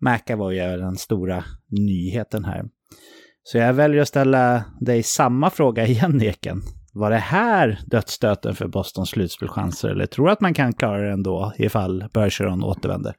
McAvoy 0.00 0.58
är 0.58 0.78
den 0.78 0.96
stora 0.96 1.44
nyheten 1.68 2.44
här. 2.44 2.64
Så 3.46 3.58
jag 3.58 3.72
väljer 3.72 4.02
att 4.02 4.08
ställa 4.08 4.64
dig 4.80 5.02
samma 5.02 5.50
fråga 5.50 5.86
igen, 5.86 6.22
Eken. 6.22 6.62
Var 6.92 7.10
det 7.10 7.16
här 7.16 7.78
dödsstöten 7.86 8.54
för 8.54 8.68
Bostons 8.68 9.10
slutspelchanser 9.10 9.88
eller 9.88 10.06
tror 10.06 10.26
du 10.26 10.32
att 10.32 10.40
man 10.40 10.54
kan 10.54 10.72
klara 10.72 11.00
det 11.02 11.12
ändå 11.12 11.52
ifall 11.58 12.04
Bergeron 12.14 12.64
återvänder? 12.64 13.14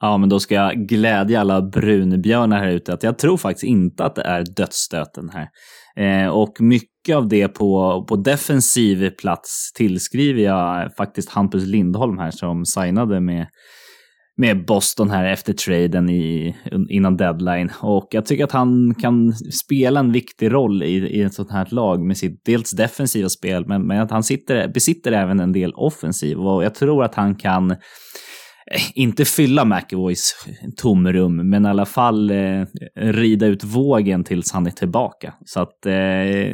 Ja, 0.00 0.18
men 0.18 0.28
då 0.28 0.40
ska 0.40 0.54
jag 0.54 0.88
glädja 0.88 1.40
alla 1.40 1.62
brunbjörnar 1.62 2.58
här 2.58 2.70
ute 2.70 2.92
att 2.92 3.02
jag 3.02 3.18
tror 3.18 3.36
faktiskt 3.36 3.64
inte 3.64 4.04
att 4.04 4.14
det 4.14 4.22
är 4.22 4.44
dödsstöten 4.56 5.30
här. 5.30 5.48
Eh, 5.96 6.28
och 6.28 6.60
mycket 6.60 7.16
av 7.16 7.28
det 7.28 7.48
på, 7.48 8.04
på 8.08 8.16
defensiv 8.16 9.10
plats 9.10 9.72
tillskriver 9.72 10.42
jag 10.42 10.94
faktiskt 10.96 11.30
Hampus 11.30 11.66
Lindholm 11.66 12.18
här 12.18 12.30
som 12.30 12.64
signade 12.64 13.20
med 13.20 13.46
med 14.36 14.66
Boston 14.66 15.10
här 15.10 15.24
efter 15.24 15.52
traden 15.52 16.10
i, 16.10 16.56
innan 16.88 17.16
deadline. 17.16 17.70
Och 17.80 18.08
jag 18.10 18.26
tycker 18.26 18.44
att 18.44 18.52
han 18.52 18.94
kan 18.94 19.32
spela 19.34 20.00
en 20.00 20.12
viktig 20.12 20.52
roll 20.52 20.82
i, 20.82 20.96
i 20.96 21.22
ett 21.22 21.34
sånt 21.34 21.50
här 21.50 21.68
lag 21.70 22.06
med 22.06 22.16
sitt 22.16 22.44
dels 22.44 22.70
defensiva 22.70 23.28
spel, 23.28 23.66
men, 23.66 23.86
men 23.86 24.00
att 24.00 24.10
han 24.10 24.22
sitter, 24.22 24.68
besitter 24.68 25.12
även 25.12 25.40
en 25.40 25.52
del 25.52 25.72
offensiv. 25.74 26.38
Och 26.38 26.64
jag 26.64 26.74
tror 26.74 27.04
att 27.04 27.14
han 27.14 27.34
kan 27.34 27.70
eh, 27.70 27.76
inte 28.94 29.24
fylla 29.24 29.64
McAvoys 29.64 30.46
tomrum, 30.76 31.50
men 31.50 31.66
i 31.66 31.68
alla 31.68 31.86
fall 31.86 32.30
eh, 32.30 32.64
rida 32.96 33.46
ut 33.46 33.64
vågen 33.64 34.24
tills 34.24 34.52
han 34.52 34.66
är 34.66 34.70
tillbaka. 34.70 35.34
Så 35.44 35.60
att, 35.60 35.86
eh, 35.86 35.94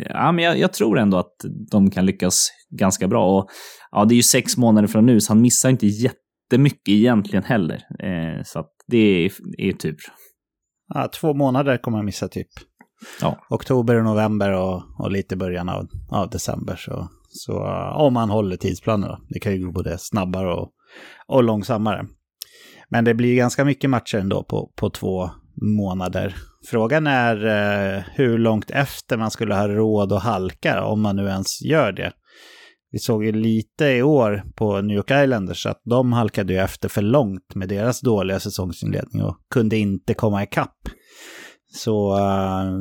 ja, 0.01 0.33
men 0.33 0.45
jag, 0.45 0.59
jag, 0.59 0.73
tror 0.73 0.99
ändå 0.99 1.17
att 1.17 1.35
de 1.71 1.91
kan 1.91 2.07
lyckas 2.07 2.49
ganska 2.79 3.09
bra. 3.09 3.39
Och, 3.39 3.51
ja, 3.91 4.05
det 4.05 4.15
är 4.15 4.17
ju 4.17 4.23
sex 4.23 4.57
månader 4.57 4.89
från 4.89 5.07
nu, 5.07 5.21
så 5.21 5.33
han 5.33 5.41
missar 5.41 5.71
inte 5.71 5.87
jätte 5.87 6.20
jättemycket 6.51 6.89
egentligen 6.89 7.45
heller. 7.45 7.83
Eh, 7.99 8.43
så 8.45 8.59
att 8.59 8.71
det 8.87 9.25
är, 9.27 9.33
är 9.59 9.73
tur. 9.73 9.97
Ja, 10.95 11.09
två 11.09 11.35
månader 11.35 11.77
kommer 11.77 11.99
jag 11.99 12.05
missa 12.05 12.29
typ. 12.29 12.49
Ja. 13.21 13.47
Oktober 13.51 13.97
och 13.97 14.05
november 14.05 14.53
och, 14.53 14.83
och 14.99 15.11
lite 15.11 15.37
början 15.37 15.69
av, 15.69 15.87
av 16.11 16.31
december. 16.31 16.77
Så, 16.77 17.09
så 17.29 17.63
om 17.97 18.15
man 18.15 18.31
håller 18.31 18.57
tidsplanen 18.57 19.09
då. 19.09 19.19
Det 19.29 19.41
kan 19.41 19.53
ju 19.53 19.67
gå 19.67 19.73
både 19.73 19.99
snabbare 19.99 20.55
och, 20.55 20.71
och 21.27 21.45
långsammare. 21.45 22.07
Men 22.89 23.05
det 23.05 23.15
blir 23.15 23.37
ganska 23.37 23.65
mycket 23.65 23.91
matcher 23.91 24.19
ändå 24.19 24.45
på, 24.45 24.73
på 24.77 24.91
två 24.91 25.31
månader. 25.63 26.35
Frågan 26.71 27.07
är 27.07 27.47
eh, 27.47 28.03
hur 28.15 28.39
långt 28.39 28.71
efter 28.71 29.17
man 29.17 29.31
skulle 29.31 29.55
ha 29.55 29.69
råd 29.69 30.13
att 30.13 30.23
halka, 30.23 30.85
om 30.85 31.01
man 31.03 31.17
nu 31.17 31.27
ens 31.27 31.63
gör 31.63 31.93
det. 31.93 32.13
Vi 32.93 32.99
såg 32.99 33.25
ju 33.25 33.33
lite 33.33 33.85
i 33.85 34.03
år 34.03 34.43
på 34.57 34.81
New 34.81 34.97
York 34.97 35.11
Islanders 35.11 35.67
att 35.67 35.81
de 35.85 36.13
halkade 36.13 36.53
ju 36.53 36.59
efter 36.59 36.89
för 36.89 37.03
långt 37.03 37.55
med 37.55 37.69
deras 37.69 38.01
dåliga 38.01 38.41
säsongsinledning 38.41 39.23
och 39.23 39.37
kunde 39.51 39.77
inte 39.77 40.15
komma 40.15 40.43
ikapp. 40.43 40.77
Så 41.73 42.19
eh, 42.19 42.73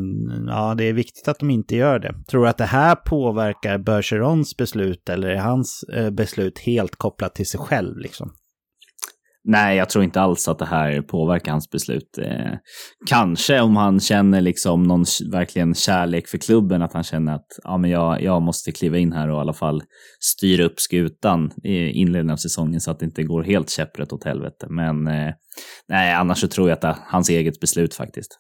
ja, 0.48 0.76
det 0.78 0.84
är 0.84 0.94
viktigt 0.94 1.28
att 1.28 1.40
de 1.40 1.50
inte 1.50 1.76
gör 1.76 2.00
det. 2.00 2.16
Tror 2.30 2.44
du 2.44 2.50
att 2.50 2.58
det 2.58 2.66
här 2.66 2.96
påverkar 2.96 3.78
Bergerons 3.78 4.58
beslut 4.58 5.10
eller 5.10 5.30
är 5.30 5.40
hans 5.40 5.84
eh, 5.94 6.10
beslut 6.10 6.60
helt 6.60 6.96
kopplat 6.96 7.36
till 7.36 7.50
sig 7.50 7.60
själv 7.60 7.98
liksom? 7.98 8.32
Nej, 9.52 9.78
jag 9.78 9.90
tror 9.90 10.04
inte 10.04 10.22
alls 10.22 10.48
att 10.48 10.60
det 10.60 10.66
här 10.66 11.02
påverkar 11.02 11.52
hans 11.52 11.70
beslut. 11.70 12.18
Eh, 12.18 12.54
kanske 13.10 13.62
om 13.62 13.76
han 13.76 14.00
känner 14.00 14.42
liksom 14.42 14.84
någon 14.84 15.06
verkligen 15.32 15.74
kärlek 15.74 16.28
för 16.28 16.38
klubben, 16.38 16.82
att 16.82 16.94
han 16.94 17.04
känner 17.04 17.36
att 17.36 17.48
ja, 17.64 17.78
men 17.78 17.90
jag, 17.90 18.22
jag 18.22 18.42
måste 18.42 18.72
kliva 18.72 18.98
in 18.98 19.14
här 19.14 19.30
och 19.30 19.38
i 19.38 19.40
alla 19.40 19.54
fall 19.54 19.82
styra 20.20 20.64
upp 20.64 20.80
skutan 20.80 21.52
i 21.64 21.90
inledningen 21.90 22.34
av 22.34 22.38
säsongen 22.38 22.82
så 22.82 22.92
att 22.92 23.00
det 23.00 23.06
inte 23.06 23.24
går 23.24 23.44
helt 23.44 23.70
käpprätt 23.70 24.14
åt 24.14 24.24
helvete. 24.24 24.68
Men 24.70 25.08
eh, 25.08 25.34
nej, 25.88 26.14
annars 26.14 26.38
så 26.38 26.48
tror 26.48 26.70
jag 26.70 26.76
att 26.76 26.82
det 26.82 26.88
är 26.88 26.98
hans 27.06 27.30
eget 27.30 27.60
beslut 27.60 27.94
faktiskt. 27.94 28.40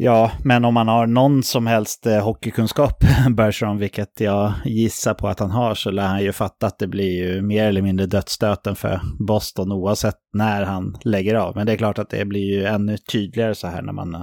Ja, 0.00 0.32
men 0.44 0.64
om 0.64 0.74
man 0.74 0.88
har 0.88 1.06
någon 1.06 1.42
som 1.42 1.66
helst 1.66 2.06
eh, 2.06 2.24
hockeykunskap, 2.24 3.04
Bergeron, 3.36 3.78
vilket 3.78 4.20
jag 4.20 4.52
gissar 4.64 5.14
på 5.14 5.28
att 5.28 5.40
han 5.40 5.50
har, 5.50 5.74
så 5.74 5.90
lär 5.90 6.06
han 6.06 6.22
ju 6.22 6.32
fatta 6.32 6.66
att 6.66 6.78
det 6.78 6.86
blir 6.86 7.24
ju 7.24 7.42
mer 7.42 7.64
eller 7.64 7.82
mindre 7.82 8.06
dödsstöten 8.06 8.76
för 8.76 9.00
Boston 9.26 9.72
oavsett 9.72 10.14
när 10.32 10.62
han 10.62 10.96
lägger 11.04 11.34
av. 11.34 11.56
Men 11.56 11.66
det 11.66 11.72
är 11.72 11.76
klart 11.76 11.98
att 11.98 12.10
det 12.10 12.24
blir 12.24 12.54
ju 12.54 12.64
ännu 12.64 12.96
tydligare 12.96 13.54
så 13.54 13.66
här 13.66 13.82
när 13.82 13.92
man 13.92 14.14
eh, 14.14 14.22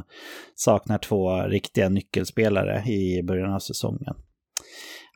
saknar 0.56 0.98
två 0.98 1.42
riktiga 1.42 1.90
nyckelspelare 1.90 2.84
i 2.86 3.24
början 3.24 3.54
av 3.54 3.60
säsongen. 3.60 4.16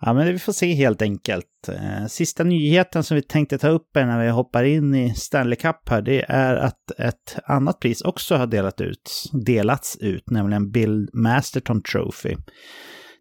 Ja, 0.02 0.14
men 0.14 0.28
vi 0.28 0.40
får 0.40 0.54
se 0.54 0.74
helt 0.74 1.02
enkelt. 1.02 1.70
Eh, 1.70 2.06
sista 2.08 2.44
nyheten 2.44 3.04
som 3.04 3.16
vi 3.16 3.22
tänkte 3.22 3.58
ta 3.58 3.70
upp 3.70 3.90
när 3.96 4.24
vi 4.24 4.30
hoppar 4.30 4.64
in 4.64 4.96
i 4.96 5.16
Stanley 5.16 5.56
Cup 5.56 5.90
här, 5.90 6.02
det 6.02 6.26
är 6.28 6.56
att 6.56 6.92
ett 6.98 7.38
annat 7.46 7.80
pris 7.80 8.02
också 8.02 8.36
har 8.36 8.48
delat 8.48 8.82
ut, 8.82 9.32
delats 9.46 9.98
ut, 9.98 10.30
nämligen 10.30 10.72
Bill 10.72 11.10
Masterton 11.14 11.82
Trophy. 11.82 12.36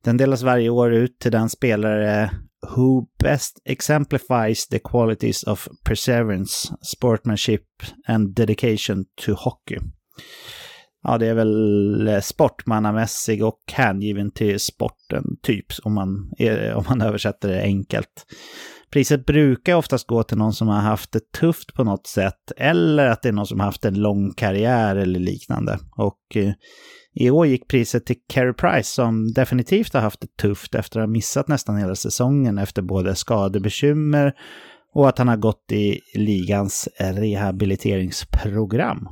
Den 0.04 0.16
delas 0.16 0.42
varje 0.42 0.70
år 0.70 0.94
ut 0.94 1.18
till 1.18 1.32
den 1.32 1.48
spelare 1.48 2.30
who 2.76 3.06
best 3.22 3.62
exemplifies 3.64 4.68
the 4.68 4.78
qualities 4.78 5.42
of 5.42 5.68
perseverance, 5.84 6.74
sportsmanship 6.82 7.62
and 8.06 8.34
dedication 8.34 9.04
to 9.26 9.34
hockey 9.34 9.78
ja, 11.02 11.18
det 11.18 11.26
är 11.26 11.34
väl 11.34 12.08
eh, 12.08 12.20
sportmannamässig 12.20 13.44
och 13.44 13.58
hängiven 13.72 14.30
till 14.30 14.60
sporten, 14.60 15.24
typ, 15.42 15.66
om 15.82 15.94
man, 15.94 16.30
om 16.74 16.84
man 16.88 17.00
översätter 17.02 17.48
det 17.48 17.62
enkelt. 17.62 18.26
Priset 18.90 19.26
brukar 19.26 19.74
oftast 19.74 20.06
gå 20.06 20.22
till 20.22 20.38
någon 20.38 20.52
som 20.52 20.68
har 20.68 20.80
haft 20.80 21.12
det 21.12 21.32
tufft 21.32 21.74
på 21.74 21.84
något 21.84 22.06
sätt, 22.06 22.52
eller 22.56 23.06
att 23.06 23.22
det 23.22 23.28
är 23.28 23.32
någon 23.32 23.46
som 23.46 23.60
har 23.60 23.66
haft 23.66 23.84
en 23.84 24.00
lång 24.00 24.34
karriär 24.34 24.96
eller 24.96 25.20
liknande. 25.20 25.78
Och 25.96 26.36
eh, 26.36 26.52
i 27.14 27.30
år 27.30 27.46
gick 27.46 27.68
priset 27.68 28.06
till 28.06 28.16
Carey 28.28 28.52
Price 28.52 28.92
som 28.92 29.32
definitivt 29.32 29.94
har 29.94 30.00
haft 30.00 30.20
det 30.20 30.36
tufft 30.36 30.74
efter 30.74 31.00
att 31.00 31.06
ha 31.06 31.12
missat 31.12 31.48
nästan 31.48 31.76
hela 31.76 31.94
säsongen 31.94 32.58
efter 32.58 32.82
både 32.82 33.14
skadebekymmer 33.14 34.32
och 34.94 35.08
att 35.08 35.18
han 35.18 35.28
har 35.28 35.36
gått 35.36 35.72
i 35.72 36.00
ligans 36.14 36.88
rehabiliteringsprogram. 36.98 39.08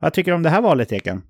Vad 0.00 0.12
tycker 0.12 0.30
du 0.30 0.34
om 0.36 0.42
det 0.42 0.50
här 0.50 0.62
valet, 0.62 0.92
Eken? 0.92 1.22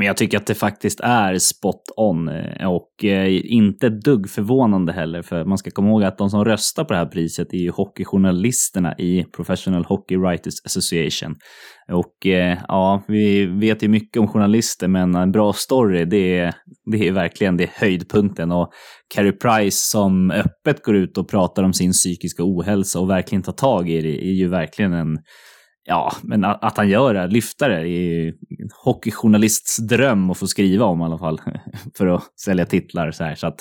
Jag 0.00 0.16
tycker 0.16 0.38
att 0.38 0.46
det 0.46 0.54
faktiskt 0.54 1.00
är 1.00 1.38
spot 1.38 1.82
on 1.96 2.28
eh, 2.28 2.68
och 2.68 3.04
eh, 3.04 3.52
inte 3.52 3.86
ett 3.86 4.04
dugg 4.04 4.30
förvånande 4.30 4.92
heller. 4.92 5.22
För 5.22 5.44
man 5.44 5.58
ska 5.58 5.70
komma 5.70 5.88
ihåg 5.88 6.04
att 6.04 6.18
de 6.18 6.30
som 6.30 6.44
röstar 6.44 6.84
på 6.84 6.92
det 6.92 6.98
här 6.98 7.06
priset 7.06 7.54
är 7.54 7.58
ju 7.58 7.70
hockeyjournalisterna 7.70 8.94
i 8.98 9.24
Professional 9.36 9.84
Hockey 9.84 10.16
Writers 10.16 10.54
Association. 10.64 11.34
Och 11.92 12.26
eh, 12.26 12.58
ja, 12.68 13.04
vi 13.08 13.46
vet 13.46 13.82
ju 13.82 13.88
mycket 13.88 14.20
om 14.20 14.28
journalister, 14.28 14.88
men 14.88 15.14
en 15.14 15.32
bra 15.32 15.52
story, 15.52 16.04
det 16.04 16.38
är, 16.38 16.54
det 16.92 17.08
är 17.08 17.12
verkligen 17.12 17.56
det 17.56 17.70
höjdpunkten. 17.74 18.52
Och 18.52 18.70
Carey 19.14 19.32
Price 19.32 19.90
som 19.90 20.30
öppet 20.30 20.82
går 20.82 20.96
ut 20.96 21.18
och 21.18 21.30
pratar 21.30 21.62
om 21.62 21.72
sin 21.72 21.92
psykiska 21.92 22.42
ohälsa 22.44 23.00
och 23.00 23.10
verkligen 23.10 23.42
tar 23.42 23.52
tag 23.52 23.90
i 23.90 24.02
det 24.02 24.26
är 24.26 24.34
ju 24.34 24.48
verkligen 24.48 24.92
en 24.92 25.18
Ja, 25.86 26.12
men 26.22 26.44
att 26.44 26.76
han 26.76 26.88
gör 26.88 27.14
det, 27.14 27.26
lyfta 27.26 27.68
det, 27.68 27.74
är 27.74 27.84
ju 27.84 28.32
hockeyjournalists 28.84 29.76
dröm 29.76 30.30
att 30.30 30.38
få 30.38 30.46
skriva 30.46 30.84
om 30.84 31.00
i 31.00 31.04
alla 31.04 31.18
fall. 31.18 31.40
För 31.98 32.06
att 32.06 32.40
sälja 32.40 32.66
titlar 32.66 33.10
så 33.10 33.24
här. 33.24 33.34
Så 33.34 33.46
att, 33.46 33.60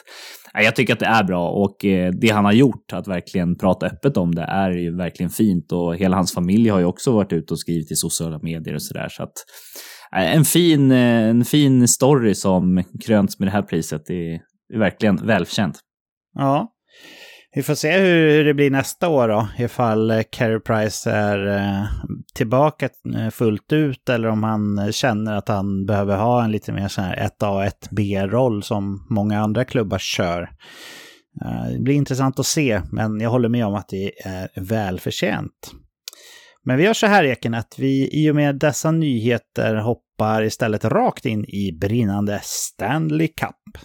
jag 0.54 0.76
tycker 0.76 0.94
att 0.94 1.00
det 1.00 1.06
är 1.06 1.24
bra 1.24 1.50
och 1.50 1.86
eh, 1.86 2.12
det 2.12 2.30
han 2.30 2.46
har 2.46 2.52
gjort, 2.52 2.94
att 2.94 3.08
verkligen 3.08 3.58
prata 3.58 3.86
öppet 3.86 4.18
om 4.18 4.36
det, 4.36 4.42
är 4.44 4.72
ju 4.72 4.98
verkligen 4.98 5.30
fint. 5.30 5.72
Och 5.72 5.96
hela 5.96 6.16
hans 6.16 6.34
familj 6.34 6.70
har 6.70 6.80
ju 6.80 6.86
också 6.86 7.12
varit 7.12 7.34
ute 7.34 7.54
och 7.54 7.60
skrivit 7.60 7.92
i 7.92 7.96
sociala 7.96 8.40
medier 8.40 8.76
och 8.76 8.84
sådär. 8.84 9.08
Så 9.10 9.24
att 9.24 9.34
en 10.16 10.46
fin, 10.46 10.92
eh, 10.92 11.30
en 11.30 11.46
fin 11.46 11.88
story 11.88 12.36
som 12.36 12.84
krönts 13.06 13.40
med 13.40 13.48
det 13.48 13.52
här 13.52 13.62
priset. 13.62 14.02
Det 14.06 14.34
är 14.74 14.80
verkligen 14.80 15.16
välförtjänt. 15.16 15.80
Ja, 16.34 16.73
vi 17.56 17.64
får 17.64 17.76
se 17.76 17.98
hur 17.98 18.44
det 18.44 18.54
blir 18.54 18.72
nästa 18.72 19.10
år 19.10 19.28
då, 19.28 19.48
ifall 19.58 20.12
eh, 20.12 20.22
Carey 20.30 20.60
Price 20.60 21.12
är 21.12 21.58
eh, 21.58 21.86
tillbaka 22.34 22.90
eh, 23.16 23.30
fullt 23.30 23.74
ut 23.74 24.10
eller 24.10 24.28
om 24.28 24.44
han 24.44 24.92
känner 24.92 25.34
att 25.34 25.48
han 25.48 25.86
behöver 25.86 26.18
ha 26.18 26.44
en 26.44 26.52
lite 26.52 26.72
mer 26.72 26.88
sån 26.88 27.04
här 27.04 27.30
1A, 27.40 27.72
1B-roll 27.90 28.64
som 28.64 29.08
många 29.10 29.42
andra 29.42 29.66
klubbar 29.66 29.98
kör. 29.98 30.50
Det 31.72 31.80
blir 31.80 31.96
intressant 31.96 32.40
att 32.40 32.46
se, 32.46 32.82
men 32.92 33.20
jag 33.20 33.30
håller 33.30 33.50
med 33.50 33.66
om 33.66 33.76
att 33.76 33.90
det 33.90 34.12
är 34.26 34.50
välförtjänt. 34.56 35.72
Men 36.66 36.78
vi 36.78 36.84
gör 36.84 36.94
så 36.94 37.08
här 37.08 37.24
Eken, 37.24 37.54
att 37.54 37.76
vi 37.78 38.10
i 38.14 38.32
och 38.32 38.36
med 38.36 38.56
dessa 38.56 38.92
nyheter 38.92 39.76
hoppar 39.76 40.44
istället 40.44 40.86
rakt 40.86 41.26
in 41.26 41.46
i 41.46 41.78
brinnande 41.82 42.40
Stanley 42.44 43.28
Cup. 43.28 43.84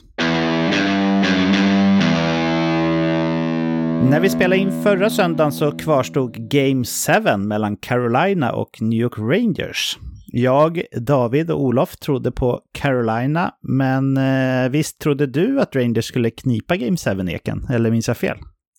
När 4.04 4.20
vi 4.20 4.30
spelade 4.30 4.56
in 4.56 4.82
förra 4.82 5.10
söndagen 5.10 5.52
så 5.52 5.72
kvarstod 5.72 6.34
Game 6.50 6.84
7 6.84 7.36
mellan 7.36 7.76
Carolina 7.76 8.52
och 8.52 8.82
New 8.82 9.00
York 9.00 9.18
Rangers. 9.18 9.98
Jag, 10.26 10.82
David 11.00 11.50
och 11.50 11.62
Olof 11.62 11.96
trodde 11.96 12.30
på 12.30 12.60
Carolina, 12.72 13.54
men 13.62 14.16
eh, 14.16 14.70
visst 14.70 14.98
trodde 14.98 15.26
du 15.26 15.60
att 15.60 15.76
Rangers 15.76 16.04
skulle 16.04 16.30
knipa 16.30 16.76
Game 16.76 16.96
7, 16.96 17.28
Eken? 17.28 17.66
Eller 17.70 17.90
minns 17.90 18.08
jag 18.08 18.16
fel? 18.16 18.36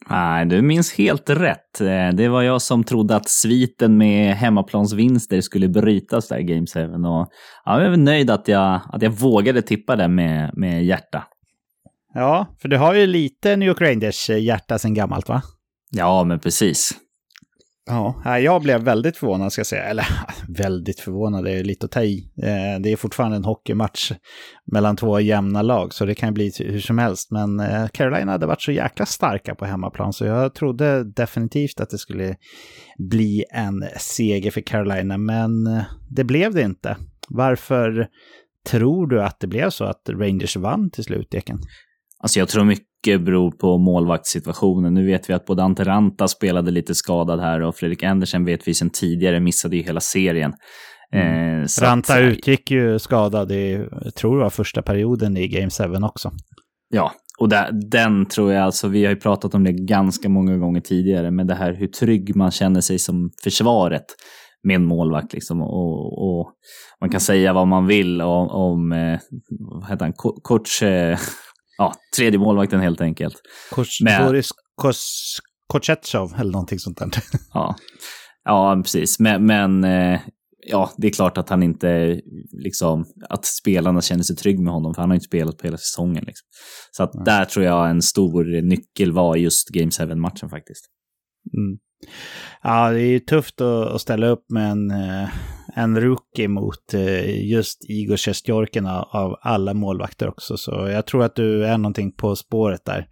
Nej, 0.09 0.45
du 0.45 0.61
minns 0.61 0.93
helt 0.93 1.29
rätt. 1.29 1.81
Eh, 1.81 2.09
det 2.13 2.27
var 2.27 2.41
jag 2.41 2.61
som 2.61 2.83
trodde 2.83 3.15
att 3.15 3.29
sviten 3.29 3.97
med 3.97 4.35
hemmaplansvinster 4.35 5.41
skulle 5.41 5.67
brytas 5.67 6.27
där 6.27 6.37
i 6.37 6.43
Game 6.43 6.67
7. 6.73 6.79
Och 6.93 7.27
jag 7.65 7.81
är 7.81 7.97
nöjd 7.97 8.29
att 8.29 8.47
jag, 8.47 8.81
att 8.93 9.01
jag 9.01 9.11
vågade 9.11 9.61
tippa 9.61 9.95
det 9.95 10.07
med, 10.07 10.51
med 10.53 10.85
hjärta. 10.85 11.23
Ja, 12.13 12.55
för 12.61 12.69
du 12.69 12.77
har 12.77 12.93
ju 12.93 13.07
lite 13.07 13.55
New 13.55 13.67
York 13.67 13.81
Rangers 13.81 14.29
hjärta 14.29 14.79
sen 14.79 14.93
gammalt 14.93 15.29
va? 15.29 15.41
Ja, 15.91 16.23
men 16.23 16.39
precis. 16.39 16.99
Ja, 17.85 18.39
jag 18.39 18.61
blev 18.61 18.81
väldigt 18.81 19.17
förvånad 19.17 19.51
ska 19.51 19.59
jag 19.59 19.67
säga. 19.67 19.83
Eller 19.83 20.05
väldigt 20.47 20.99
förvånad, 20.99 21.43
det 21.43 21.51
är 21.51 21.63
lite 21.63 21.85
att 21.85 21.91
ta 21.91 22.03
i. 22.03 22.31
Eh, 22.37 22.81
det 22.81 22.91
är 22.91 22.95
fortfarande 22.95 23.37
en 23.37 23.45
hockeymatch 23.45 24.11
mellan 24.71 24.95
två 24.95 25.19
jämna 25.19 25.61
lag, 25.61 25.93
så 25.93 26.05
det 26.05 26.15
kan 26.15 26.33
bli 26.33 26.51
hur 26.59 26.79
som 26.79 26.97
helst. 26.97 27.31
Men 27.31 27.59
eh, 27.59 27.87
Carolina 27.87 28.31
hade 28.31 28.45
varit 28.45 28.61
så 28.61 28.71
jäkla 28.71 29.05
starka 29.05 29.55
på 29.55 29.65
hemmaplan, 29.65 30.13
så 30.13 30.25
jag 30.25 30.53
trodde 30.53 31.03
definitivt 31.03 31.79
att 31.79 31.89
det 31.89 31.97
skulle 31.97 32.35
bli 33.09 33.45
en 33.53 33.85
seger 33.97 34.51
för 34.51 34.61
Carolina, 34.61 35.17
men 35.17 35.67
eh, 35.67 35.83
det 36.09 36.23
blev 36.23 36.53
det 36.53 36.61
inte. 36.61 36.97
Varför 37.29 38.07
tror 38.67 39.07
du 39.07 39.23
att 39.23 39.39
det 39.39 39.47
blev 39.47 39.69
så 39.69 39.85
att 39.85 40.09
Rangers 40.09 40.55
vann 40.55 40.91
till 40.91 41.03
slut, 41.03 41.33
Eken? 41.33 41.59
Alltså 42.23 42.39
jag 42.39 42.47
tror 42.49 42.63
mycket 42.63 43.21
beror 43.25 43.51
på 43.51 43.77
målvaktssituationen. 43.77 44.93
Nu 44.93 45.05
vet 45.05 45.29
vi 45.29 45.33
att 45.33 45.45
både 45.45 45.63
Ante 45.63 45.83
Ranta 45.83 46.27
spelade 46.27 46.71
lite 46.71 46.95
skadad 46.95 47.39
här 47.39 47.61
och 47.61 47.75
Fredrik 47.75 48.03
Andersen 48.03 48.45
vet 48.45 48.67
vi 48.67 48.73
sedan 48.73 48.89
tidigare 48.89 49.39
missade 49.39 49.75
ju 49.75 49.83
hela 49.83 49.99
serien. 49.99 50.53
Mm. 51.13 51.61
Eh, 51.61 51.67
Ranta 51.81 52.13
att, 52.13 52.21
utgick 52.21 52.71
ju 52.71 52.99
skadad 52.99 53.51
i, 53.51 53.87
jag 54.03 54.15
tror 54.15 54.39
var 54.39 54.49
första 54.49 54.81
perioden 54.81 55.37
i 55.37 55.47
Game 55.47 55.69
7 55.69 56.03
också. 56.03 56.31
Ja, 56.89 57.11
och 57.39 57.49
där, 57.49 57.71
den 57.91 58.25
tror 58.25 58.53
jag, 58.53 58.63
alltså 58.63 58.87
vi 58.87 59.05
har 59.05 59.11
ju 59.11 59.19
pratat 59.19 59.53
om 59.53 59.63
det 59.63 59.71
ganska 59.71 60.29
många 60.29 60.57
gånger 60.57 60.81
tidigare, 60.81 61.31
men 61.31 61.47
det 61.47 61.55
här 61.55 61.73
hur 61.73 61.87
trygg 61.87 62.35
man 62.35 62.51
känner 62.51 62.81
sig 62.81 62.99
som 62.99 63.31
försvaret 63.43 64.05
med 64.63 64.75
en 64.75 64.85
målvakt. 64.85 65.33
Liksom, 65.33 65.61
och, 65.61 66.39
och 66.39 66.51
man 67.01 67.09
kan 67.09 67.19
säga 67.19 67.53
vad 67.53 67.67
man 67.67 67.87
vill 67.87 68.21
om, 68.21 68.47
om 68.49 68.91
eh, 68.91 69.19
vad 69.49 69.89
heter 69.89 70.05
han, 70.05 70.13
coach, 70.43 70.83
eh, 70.83 71.17
ja, 71.79 71.93
tredje 72.15 72.39
målvakten 72.39 72.79
helt 72.79 73.01
enkelt. 73.01 73.35
Men, 74.03 74.25
Boris 74.25 74.49
Kochetjov 75.67 76.33
eller 76.39 76.51
någonting 76.51 76.79
sånt 76.79 76.97
där. 76.97 77.11
ja. 77.53 77.75
ja, 78.43 78.81
precis. 78.83 79.19
Men, 79.19 79.45
men 79.45 79.83
eh, 79.83 80.19
ja, 80.67 80.91
det 80.97 81.07
är 81.07 81.11
klart 81.11 81.37
att 81.37 81.49
han 81.49 81.63
inte, 81.63 82.21
liksom, 82.51 83.05
att 83.29 83.45
spelarna 83.45 84.01
känner 84.01 84.23
sig 84.23 84.35
trygg 84.35 84.59
med 84.59 84.73
honom, 84.73 84.93
för 84.93 85.01
han 85.01 85.09
har 85.09 85.15
inte 85.15 85.25
spelat 85.25 85.57
på 85.57 85.67
hela 85.67 85.77
säsongen. 85.77 86.23
Liksom. 86.27 86.47
Så 86.91 87.03
att 87.03 87.25
där 87.25 87.45
tror 87.45 87.65
jag 87.65 87.89
en 87.89 88.01
stor 88.01 88.61
nyckel 88.61 89.11
var 89.11 89.35
just 89.35 89.69
Game 89.69 89.89
7-matchen 89.89 90.49
faktiskt. 90.49 90.85
Mm. 91.57 91.79
Ja, 92.61 92.91
det 92.91 93.01
är 93.01 93.11
ju 93.11 93.19
tufft 93.19 93.61
att, 93.61 94.01
ställa 94.01 94.27
upp 94.27 94.45
med 94.49 94.71
en, 94.71 94.91
eh, 94.91 95.29
en 95.75 96.01
rookie 96.01 96.47
mot 96.47 96.93
eh, 96.93 97.49
just 97.51 97.89
Igor 97.89 98.17
Sjestjorkin 98.17 98.85
av 98.87 99.35
alla 99.41 99.73
målvakter 99.73 100.29
också. 100.29 100.57
Så 100.57 100.71
jag 100.71 101.05
tror 101.05 101.23
att 101.23 101.35
du 101.35 101.65
är 101.65 101.77
någonting 101.77 102.11
på 102.11 102.35
spåret 102.35 102.85
där. 102.85 103.07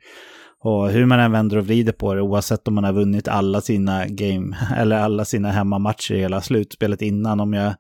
Och 0.64 0.90
hur 0.90 1.06
man 1.06 1.20
än 1.20 1.32
vänder 1.32 1.58
och 1.58 1.66
vrider 1.66 1.92
på 1.92 2.14
det, 2.14 2.22
oavsett 2.22 2.68
om 2.68 2.76
man 2.76 2.84
har 2.84 2.94
vunnit 2.94 3.28
alla 3.28 3.62
sina 3.62 4.08
game, 4.08 4.58
eller 4.78 4.98
alla 4.98 5.26
sina 5.26 5.52
hemmamatcher 5.52 6.16
i 6.16 6.20
hela 6.20 6.42
slutspelet 6.42 7.02
innan, 7.02 7.40
om 7.40 7.54
jag 7.54 7.74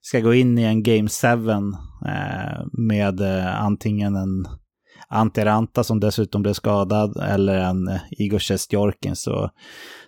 ska 0.00 0.20
gå 0.20 0.34
in 0.34 0.58
i 0.58 0.62
en 0.62 0.82
game 0.82 1.08
7 1.08 1.28
eh, 1.28 2.66
med 2.72 3.20
eh, 3.20 3.62
antingen 3.62 4.16
en 4.16 4.46
Ante 5.14 5.44
Ranta 5.44 5.84
som 5.84 6.00
dessutom 6.00 6.42
blev 6.42 6.52
skadad 6.52 7.16
eller 7.16 7.58
en 7.58 7.88
eh, 7.88 8.00
Igor 8.10 8.38
Sjestjorkin 8.38 9.16
så, 9.16 9.50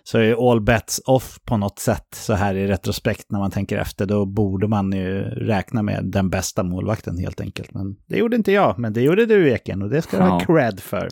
så 0.03 0.17
är 0.17 0.51
all 0.51 0.61
bets 0.61 1.01
off 1.05 1.39
på 1.45 1.57
något 1.57 1.79
sätt 1.79 2.07
så 2.15 2.33
här 2.33 2.55
i 2.55 2.67
retrospekt 2.67 3.25
när 3.29 3.39
man 3.39 3.51
tänker 3.51 3.77
efter. 3.77 4.05
Då 4.05 4.25
borde 4.25 4.67
man 4.67 4.91
ju 4.91 5.21
räkna 5.23 5.83
med 5.83 6.05
den 6.05 6.29
bästa 6.29 6.63
målvakten 6.63 7.17
helt 7.17 7.41
enkelt. 7.41 7.73
Men 7.73 7.95
det 8.09 8.17
gjorde 8.17 8.35
inte 8.35 8.51
jag, 8.51 8.79
men 8.79 8.93
det 8.93 9.01
gjorde 9.01 9.25
du 9.25 9.51
Eken 9.51 9.81
och 9.81 9.89
det 9.89 10.01
ska 10.01 10.17
du 10.17 10.23
ja. 10.23 10.29
ha 10.29 10.39
cred 10.39 10.79
för. 10.79 11.09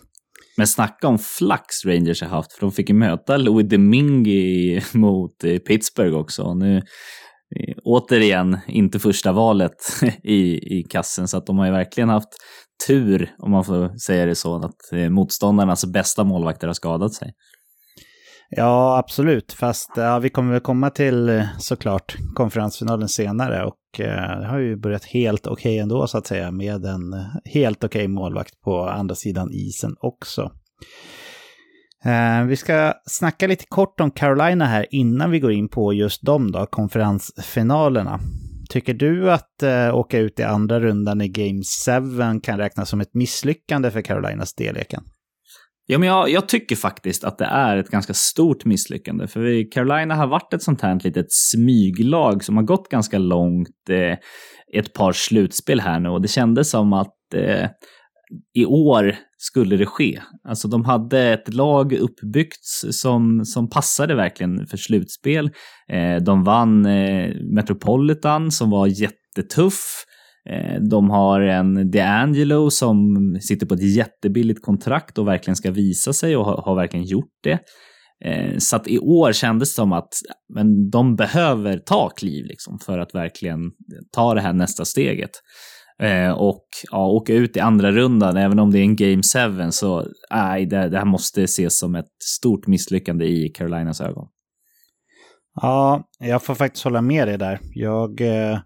Men 0.57 0.67
snacka 0.67 1.07
om 1.07 1.19
flax 1.19 1.85
Rangers 1.85 2.21
har 2.21 2.29
haft, 2.29 2.53
för 2.53 2.61
de 2.61 2.71
fick 2.71 2.89
ju 2.89 2.95
möta 2.95 3.37
Louis 3.37 3.69
Domingue 3.69 4.81
mot 4.93 5.43
eh, 5.43 5.57
Pittsburgh 5.57 6.17
också. 6.17 6.53
Nu, 6.53 6.77
eh, 6.77 7.75
återigen, 7.83 8.57
inte 8.67 8.99
första 8.99 9.31
valet 9.31 9.75
i, 10.23 10.77
i 10.79 10.83
kassen, 10.89 11.27
så 11.27 11.37
att 11.37 11.45
de 11.45 11.57
har 11.57 11.65
ju 11.65 11.71
verkligen 11.71 12.09
haft 12.09 12.29
tur, 12.87 13.35
om 13.37 13.51
man 13.51 13.65
får 13.65 13.97
säga 13.97 14.25
det 14.25 14.35
så, 14.35 14.55
att 14.55 14.91
eh, 14.91 15.09
motståndarnas 15.09 15.85
bästa 15.85 16.23
målvakter 16.23 16.67
har 16.67 16.73
skadat 16.73 17.13
sig. 17.13 17.33
Ja, 18.49 18.97
absolut. 18.97 19.53
Fast 19.53 19.97
eh, 19.97 20.03
ja, 20.03 20.19
vi 20.19 20.29
kommer 20.29 20.51
väl 20.51 20.61
komma 20.61 20.89
till 20.89 21.29
eh, 21.29 21.45
såklart 21.57 22.15
konferensfinalen 22.35 23.09
senare 23.09 23.65
och 23.65 23.99
eh, 23.99 24.39
det 24.39 24.47
har 24.47 24.59
ju 24.59 24.75
börjat 24.75 25.05
helt 25.05 25.47
okej 25.47 25.71
okay 25.71 25.77
ändå 25.77 26.07
så 26.07 26.17
att 26.17 26.27
säga 26.27 26.51
med 26.51 26.85
en 26.85 27.13
helt 27.45 27.83
okej 27.83 27.99
okay 27.99 28.07
målvakt 28.07 28.61
på 28.61 28.89
andra 28.89 29.15
sidan 29.15 29.49
isen 29.51 29.95
också. 29.99 30.51
Eh, 32.05 32.45
vi 32.45 32.55
ska 32.55 32.93
snacka 33.05 33.47
lite 33.47 33.65
kort 33.69 33.99
om 33.99 34.11
Carolina 34.11 34.65
här 34.65 34.85
innan 34.89 35.31
vi 35.31 35.39
går 35.39 35.51
in 35.51 35.69
på 35.69 35.93
just 35.93 36.25
dem 36.25 36.51
då, 36.51 36.65
konferensfinalerna. 36.65 38.19
Tycker 38.69 38.93
du 38.93 39.31
att 39.31 39.63
eh, 39.63 39.95
åka 39.95 40.19
ut 40.19 40.39
i 40.39 40.43
andra 40.43 40.79
rundan 40.79 41.21
i 41.21 41.27
Game 41.27 41.61
7 42.33 42.39
kan 42.39 42.57
räknas 42.57 42.89
som 42.89 43.01
ett 43.01 43.13
misslyckande 43.13 43.91
för 43.91 44.01
Carolinas 44.01 44.53
del, 44.53 44.77
Eken? 44.77 45.03
Ja, 45.87 45.97
men 45.97 46.09
jag, 46.09 46.29
jag, 46.29 46.49
tycker 46.49 46.75
faktiskt 46.75 47.23
att 47.23 47.37
det 47.37 47.45
är 47.45 47.77
ett 47.77 47.89
ganska 47.89 48.13
stort 48.13 48.65
misslyckande. 48.65 49.27
För 49.27 49.39
vi, 49.39 49.63
Carolina 49.63 50.15
har 50.15 50.27
varit 50.27 50.53
ett 50.53 50.63
sånt 50.63 50.81
här 50.81 50.99
litet 51.03 51.25
smyglag 51.29 52.43
som 52.43 52.57
har 52.57 52.63
gått 52.63 52.89
ganska 52.89 53.17
långt 53.17 53.89
eh, 53.89 54.17
ett 54.79 54.93
par 54.93 55.11
slutspel 55.11 55.79
här 55.79 55.99
nu 55.99 56.09
och 56.09 56.21
det 56.21 56.27
kändes 56.27 56.69
som 56.69 56.93
att 56.93 57.33
eh, 57.35 57.69
i 58.53 58.65
år 58.65 59.15
skulle 59.37 59.77
det 59.77 59.85
ske. 59.85 60.21
Alltså 60.47 60.67
de 60.67 60.85
hade 60.85 61.19
ett 61.19 61.53
lag 61.53 61.93
uppbyggt 61.93 62.65
som, 62.91 63.45
som 63.45 63.69
passade 63.69 64.15
verkligen 64.15 64.67
för 64.67 64.77
slutspel. 64.77 65.49
Eh, 65.91 66.23
de 66.23 66.43
vann 66.43 66.85
eh, 66.85 67.35
Metropolitan 67.53 68.51
som 68.51 68.69
var 68.69 68.87
jättetuff. 68.87 70.05
Eh, 70.49 70.81
de 70.89 71.09
har 71.09 71.41
en 71.41 71.91
DeAngelo 71.91 72.69
som 72.69 73.17
sitter 73.41 73.65
på 73.65 73.73
ett 73.73 73.95
jättebilligt 73.95 74.61
kontrakt 74.61 75.17
och 75.17 75.27
verkligen 75.27 75.55
ska 75.55 75.71
visa 75.71 76.13
sig 76.13 76.37
och 76.37 76.45
har, 76.45 76.61
har 76.61 76.75
verkligen 76.75 77.05
gjort 77.05 77.33
det. 77.43 77.59
Eh, 78.25 78.57
så 78.57 78.75
att 78.75 78.87
i 78.87 78.99
år 78.99 79.33
kändes 79.33 79.69
det 79.69 79.75
som 79.75 79.93
att 79.93 80.09
men 80.53 80.89
de 80.89 81.15
behöver 81.15 81.77
ta 81.77 82.09
kliv 82.09 82.45
liksom 82.45 82.79
för 82.79 82.99
att 82.99 83.15
verkligen 83.15 83.59
ta 84.15 84.33
det 84.33 84.41
här 84.41 84.53
nästa 84.53 84.85
steget. 84.85 85.31
Eh, 86.01 86.31
och 86.31 86.65
ja, 86.91 87.07
åka 87.07 87.33
ut 87.33 87.57
i 87.57 87.59
andra 87.59 87.91
rundan, 87.91 88.37
även 88.37 88.59
om 88.59 88.71
det 88.71 88.79
är 88.79 88.83
en 88.83 88.95
Game 88.95 89.21
7, 89.65 89.71
så 89.71 90.07
nej, 90.31 90.65
det, 90.65 90.89
det 90.89 90.97
här 90.97 91.05
måste 91.05 91.43
ses 91.43 91.79
som 91.79 91.95
ett 91.95 92.11
stort 92.23 92.67
misslyckande 92.67 93.25
i 93.25 93.49
Carolinas 93.49 94.01
ögon. 94.01 94.27
Ja, 95.61 96.03
jag 96.19 96.43
får 96.43 96.55
faktiskt 96.55 96.83
hålla 96.83 97.01
med 97.01 97.27
dig 97.27 97.37
där. 97.37 97.59
Jag, 97.73 98.21
eh, 98.21 98.59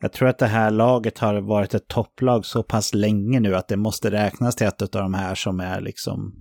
jag 0.00 0.12
tror 0.12 0.28
att 0.28 0.38
det 0.38 0.46
här 0.46 0.70
laget 0.70 1.18
har 1.18 1.40
varit 1.40 1.74
ett 1.74 1.88
topplag 1.88 2.46
så 2.46 2.62
pass 2.62 2.94
länge 2.94 3.40
nu 3.40 3.56
att 3.56 3.68
det 3.68 3.76
måste 3.76 4.10
räknas 4.10 4.56
till 4.56 4.66
ett 4.66 4.82
av 4.82 4.88
de 5.02 5.14
här 5.14 5.34
som 5.34 5.60
är 5.60 5.80
liksom 5.80 6.32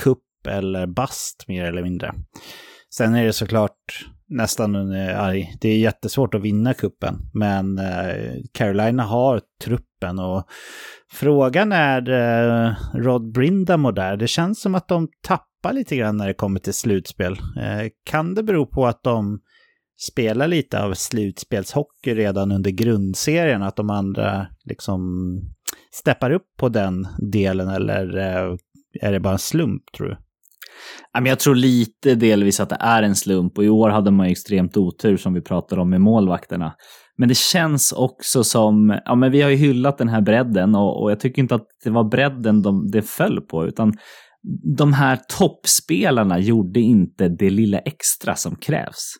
kupp 0.00 0.46
eller 0.48 0.86
bast 0.86 1.44
mer 1.48 1.64
eller 1.64 1.82
mindre. 1.82 2.12
Sen 2.94 3.14
är 3.14 3.24
det 3.24 3.32
såklart 3.32 4.06
nästan 4.28 4.76
arg. 4.96 5.56
Det 5.60 5.68
är 5.68 5.78
jättesvårt 5.78 6.34
att 6.34 6.42
vinna 6.42 6.74
kuppen 6.74 7.14
men 7.34 7.78
eh, 7.78 8.34
Carolina 8.52 9.02
har 9.02 9.40
truppen 9.64 10.18
och 10.18 10.44
frågan 11.12 11.72
är 11.72 12.10
eh, 12.10 12.74
Rod 12.94 13.32
Brindamo 13.32 13.90
där. 13.90 14.16
Det 14.16 14.28
känns 14.28 14.60
som 14.60 14.74
att 14.74 14.88
de 14.88 15.08
tappar 15.22 15.72
lite 15.72 15.96
grann 15.96 16.16
när 16.16 16.26
det 16.26 16.34
kommer 16.34 16.60
till 16.60 16.74
slutspel. 16.74 17.32
Eh, 17.32 17.88
kan 18.04 18.34
det 18.34 18.42
bero 18.42 18.66
på 18.66 18.86
att 18.86 19.02
de 19.02 19.40
spelar 19.98 20.48
lite 20.48 20.82
av 20.82 20.94
slutspelshockey 20.94 22.14
redan 22.14 22.52
under 22.52 22.70
grundserien, 22.70 23.62
att 23.62 23.76
de 23.76 23.90
andra 23.90 24.46
liksom 24.64 25.00
steppar 25.92 26.30
upp 26.30 26.46
på 26.58 26.68
den 26.68 27.08
delen 27.32 27.68
eller 27.68 28.16
eh, 28.16 28.56
är 29.00 29.12
det 29.12 29.20
bara 29.20 29.32
en 29.32 29.38
slump 29.38 29.82
tror 29.96 30.08
du? 30.08 30.16
Jag 31.24 31.38
tror 31.38 31.54
lite 31.54 32.14
delvis 32.14 32.60
att 32.60 32.68
det 32.68 32.78
är 32.80 33.02
en 33.02 33.16
slump 33.16 33.58
och 33.58 33.64
i 33.64 33.68
år 33.68 33.90
hade 33.90 34.10
man 34.10 34.26
ju 34.26 34.32
extremt 34.32 34.76
otur 34.76 35.16
som 35.16 35.34
vi 35.34 35.40
pratade 35.40 35.80
om 35.80 35.90
med 35.90 36.00
målvakterna. 36.00 36.72
Men 37.18 37.28
det 37.28 37.36
känns 37.36 37.92
också 37.92 38.44
som, 38.44 38.98
ja 39.04 39.14
men 39.14 39.32
vi 39.32 39.42
har 39.42 39.50
ju 39.50 39.56
hyllat 39.56 39.98
den 39.98 40.08
här 40.08 40.20
bredden 40.20 40.74
och, 40.74 41.02
och 41.02 41.10
jag 41.10 41.20
tycker 41.20 41.42
inte 41.42 41.54
att 41.54 41.66
det 41.84 41.90
var 41.90 42.04
bredden 42.04 42.62
de, 42.62 42.90
det 42.90 43.02
föll 43.02 43.40
på 43.40 43.66
utan 43.66 43.92
de 44.76 44.92
här 44.92 45.18
toppspelarna 45.38 46.38
gjorde 46.38 46.80
inte 46.80 47.28
det 47.28 47.50
lilla 47.50 47.78
extra 47.78 48.34
som 48.34 48.56
krävs. 48.56 49.14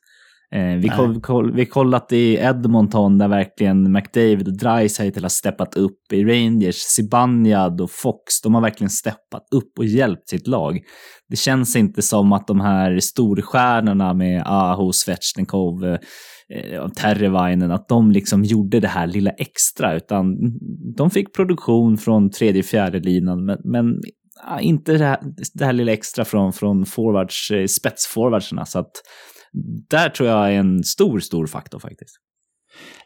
Eh, 0.55 0.77
vi, 0.77 0.89
koll, 0.89 1.21
koll, 1.21 1.53
vi 1.53 1.67
kollat 1.67 2.13
i 2.13 2.35
Edmonton 2.35 3.19
där 3.19 3.29
verkligen 3.29 3.93
McDavid 3.93 4.49
och 4.49 4.57
Dreisaitl 4.59 5.23
har 5.23 5.29
steppat 5.29 5.77
upp. 5.77 6.13
I 6.13 6.25
Rangers, 6.25 6.77
Zibanejad 6.77 7.81
och 7.81 7.91
Fox, 7.91 8.41
de 8.43 8.55
har 8.55 8.61
verkligen 8.61 8.91
steppat 8.91 9.49
upp 9.55 9.79
och 9.79 9.85
hjälpt 9.85 10.29
sitt 10.29 10.47
lag. 10.47 10.81
Det 11.29 11.37
känns 11.37 11.77
inte 11.77 12.03
som 12.03 12.33
att 12.33 12.47
de 12.47 12.61
här 12.61 12.99
storstjärnorna 12.99 14.15
med 14.15 14.43
Aho, 14.47 14.93
Svechnikov, 14.93 15.85
eh, 15.85 16.89
Terrevainen, 16.89 17.71
att 17.71 17.89
de 17.89 18.11
liksom 18.11 18.45
gjorde 18.45 18.81
det 18.81 18.89
här 18.89 19.07
lilla 19.07 19.31
extra, 19.31 19.97
utan 19.97 20.37
de 20.97 21.11
fick 21.11 21.35
produktion 21.35 21.99
från 21.99 22.31
tredje, 22.31 22.63
fjärde 22.63 23.01
linan, 23.01 23.45
men, 23.45 23.59
men 23.65 24.01
inte 24.61 24.93
det 24.93 25.05
här, 25.05 25.19
det 25.55 25.65
här 25.65 25.73
lilla 25.73 25.93
extra 25.93 26.25
från, 26.25 26.53
från 26.53 26.87
forwards, 26.87 27.51
eh. 27.51 28.65
Så 28.65 28.79
att 28.79 28.93
där 29.89 30.09
tror 30.09 30.29
jag 30.29 30.53
är 30.53 30.59
en 30.59 30.85
stor, 30.85 31.21
stor 31.21 31.47
faktor 31.47 31.79
faktiskt. 31.79 32.17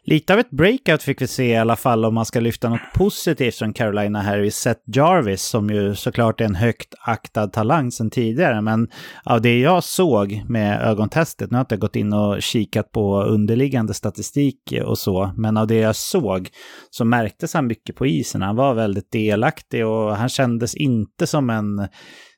Lite 0.03 0.33
av 0.33 0.39
ett 0.39 0.49
breakout 0.49 1.03
fick 1.03 1.21
vi 1.21 1.27
se 1.27 1.45
i 1.45 1.57
alla 1.57 1.75
fall 1.75 2.05
om 2.05 2.13
man 2.13 2.25
ska 2.25 2.39
lyfta 2.39 2.69
något 2.69 2.93
positivt 2.93 3.55
från 3.55 3.73
Carolina 3.73 4.21
här 4.21 4.39
i 4.39 4.51
Seth 4.51 4.81
Jarvis 4.95 5.43
som 5.43 5.69
ju 5.69 5.95
såklart 5.95 6.41
är 6.41 6.45
en 6.45 6.55
högt 6.55 6.93
aktad 7.01 7.47
talang 7.47 7.91
sedan 7.91 8.09
tidigare. 8.09 8.61
Men 8.61 8.87
av 9.23 9.41
det 9.41 9.59
jag 9.59 9.83
såg 9.83 10.43
med 10.47 10.81
ögontestet, 10.81 11.51
nu 11.51 11.55
har 11.55 11.59
jag 11.59 11.65
inte 11.65 11.77
gått 11.77 11.95
in 11.95 12.13
och 12.13 12.41
kikat 12.41 12.91
på 12.91 13.23
underliggande 13.23 13.93
statistik 13.93 14.73
och 14.85 14.97
så, 14.97 15.33
men 15.37 15.57
av 15.57 15.67
det 15.67 15.77
jag 15.77 15.95
såg 15.95 16.49
så 16.89 17.05
märktes 17.05 17.53
han 17.53 17.67
mycket 17.67 17.95
på 17.95 18.05
isen. 18.05 18.41
Han 18.41 18.55
var 18.55 18.73
väldigt 18.73 19.11
delaktig 19.11 19.87
och 19.87 20.15
han 20.15 20.29
kändes 20.29 20.75
inte 20.75 21.27
som 21.27 21.49
en 21.49 21.87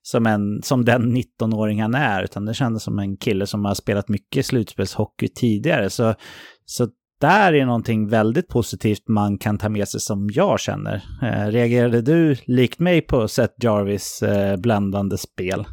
som, 0.06 0.26
en, 0.26 0.62
som 0.64 0.86
den 0.86 1.18
19-åring 1.18 1.82
han 1.82 1.96
är, 1.96 2.24
utan 2.24 2.46
det 2.46 2.54
kändes 2.54 2.84
som 2.84 3.00
en 3.00 3.18
kille 3.18 3.48
som 3.48 3.66
har 3.66 3.74
spelat 3.74 4.10
mycket 4.10 4.46
slutspelshockey 4.46 5.28
tidigare. 5.28 5.90
Så, 5.90 6.16
så 6.66 6.88
där 7.24 7.54
är 7.54 7.66
någonting 7.66 8.08
väldigt 8.08 8.48
positivt 8.48 9.08
man 9.08 9.38
kan 9.38 9.58
ta 9.58 9.70
med 9.70 9.88
sig 9.88 10.00
som 10.00 10.30
jag 10.34 10.60
känner. 10.60 11.04
Eh, 11.22 11.48
reagerade 11.48 12.02
du 12.02 12.36
likt 12.46 12.80
mig 12.80 13.02
på 13.02 13.28
Seth 13.28 13.54
Jarvis 13.62 14.22
eh, 14.22 14.58
blandande 14.58 15.18
spel? 15.18 15.66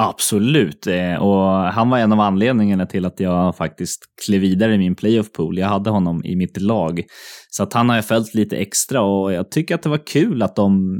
Absolut, 0.00 0.86
eh, 0.86 1.14
och 1.14 1.48
han 1.48 1.90
var 1.90 1.98
en 1.98 2.12
av 2.12 2.20
anledningarna 2.20 2.86
till 2.86 3.04
att 3.04 3.20
jag 3.20 3.56
faktiskt 3.56 4.00
klev 4.26 4.40
vidare 4.40 4.74
i 4.74 4.78
min 4.78 4.94
playoff 4.94 5.32
pool. 5.32 5.58
Jag 5.58 5.68
hade 5.68 5.90
honom 5.90 6.24
i 6.24 6.36
mitt 6.36 6.60
lag. 6.60 7.02
Så 7.50 7.62
att 7.62 7.72
han 7.72 7.88
har 7.88 7.96
jag 7.96 8.04
följt 8.04 8.34
lite 8.34 8.56
extra 8.56 9.02
och 9.02 9.32
jag 9.32 9.50
tycker 9.50 9.74
att 9.74 9.82
det 9.82 9.88
var 9.88 10.06
kul 10.06 10.42
att 10.42 10.56
de, 10.56 10.98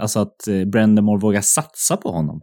alltså 0.00 0.20
att 0.20 0.48
eh, 0.48 0.64
Brendamore 0.64 1.20
vågar 1.20 1.40
satsa 1.40 1.96
på 1.96 2.10
honom. 2.10 2.40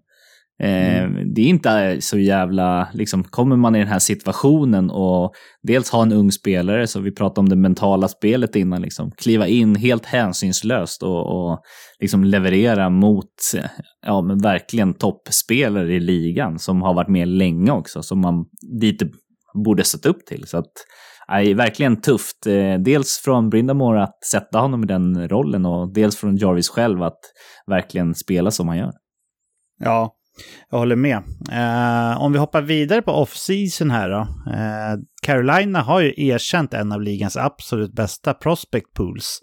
Eh, 0.63 1.04
mm. 1.04 1.34
Det 1.34 1.41
är 1.41 1.46
inte 1.46 1.98
så 2.02 2.20
jävla, 2.20 2.88
liksom, 2.93 3.24
kommer 3.24 3.56
man 3.56 3.76
i 3.76 3.80
den 3.80 3.88
här 3.88 4.00
situationen 4.00 4.89
och 4.89 5.34
dels 5.63 5.89
ha 5.89 6.02
en 6.02 6.12
ung 6.12 6.32
spelare, 6.32 6.88
så 6.88 7.00
vi 7.00 7.12
pratade 7.12 7.39
om 7.39 7.50
det 7.50 7.56
mentala 7.56 8.08
spelet 8.08 8.56
innan, 8.56 8.82
liksom, 8.82 9.12
kliva 9.12 9.48
in 9.48 9.76
helt 9.76 10.06
hänsynslöst 10.06 11.04
och, 11.04 11.50
och 11.52 11.60
liksom 12.00 12.24
leverera 12.24 12.89
mot, 12.89 13.34
ja 14.06 14.22
men 14.22 14.38
verkligen 14.38 14.93
toppspelare 14.93 15.93
i 15.93 16.00
ligan 16.00 16.60
som 16.60 16.82
har 16.82 16.93
varit 16.93 17.10
med 17.10 17.28
länge 17.28 17.72
också, 17.72 18.04
som 18.04 18.22
man 18.22 18.46
lite 18.82 19.10
borde 19.65 19.84
sett 19.84 20.06
upp 20.06 20.26
till. 20.26 20.48
Så 20.48 20.58
att, 20.58 20.72
är 21.28 21.56
verkligen 21.56 22.02
tufft. 22.02 22.48
Eh, 22.48 22.74
dels 22.80 23.22
från 23.24 23.50
Brindamore 23.50 24.04
att 24.04 24.24
sätta 24.26 24.60
honom 24.60 24.84
i 24.84 24.88
den 24.88 25.30
rollen 25.30 25.65
och 25.65 25.93
dels 25.93 26.15
från 26.15 26.38
Jarvis 26.38 26.70
själv 26.70 27.04
att 27.04 27.20
verkligen 27.67 28.15
spela 28.15 28.52
som 28.52 28.67
han 28.67 28.78
gör. 28.78 28.91
Ja, 29.80 30.17
jag 30.69 30.78
håller 30.78 30.95
med. 30.95 31.17
Eh, 31.52 32.21
om 32.21 32.34
vi 32.34 32.39
hoppar 32.39 32.62
vidare 32.62 33.02
på 33.02 33.12
off-season 33.12 33.91
här 33.91 34.10
då. 34.10 34.19
Eh, 34.54 35.00
Carolina 35.21 35.82
har 35.82 36.02
ju 36.02 36.13
erkänt 36.17 36.73
en 36.73 36.91
av 36.91 37.02
ligans 37.02 37.38
absolut 37.38 37.93
bästa 37.93 38.34
prospect 38.34 38.93
pools. 38.93 39.39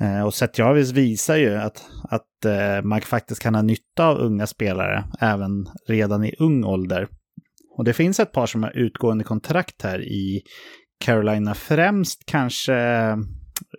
Eh, 0.00 0.22
och 0.22 0.34
Seth 0.34 0.60
Jarvis 0.60 0.92
visar 0.92 1.36
ju 1.36 1.54
att, 1.54 1.84
att 2.02 2.44
eh, 2.44 2.82
man 2.84 3.00
faktiskt 3.00 3.42
kan 3.42 3.54
ha 3.54 3.62
nytta 3.62 4.06
av 4.06 4.18
unga 4.18 4.46
spelare 4.46 5.04
även 5.20 5.66
redan 5.88 6.24
i 6.24 6.34
ung 6.38 6.64
ålder. 6.64 7.08
Och 7.76 7.84
det 7.84 7.92
finns 7.92 8.20
ett 8.20 8.32
par 8.32 8.46
som 8.46 8.62
har 8.62 8.76
utgående 8.76 9.24
kontrakt 9.24 9.82
här 9.82 10.02
i 10.02 10.42
Carolina, 11.04 11.54
främst 11.54 12.22
kanske 12.26 12.74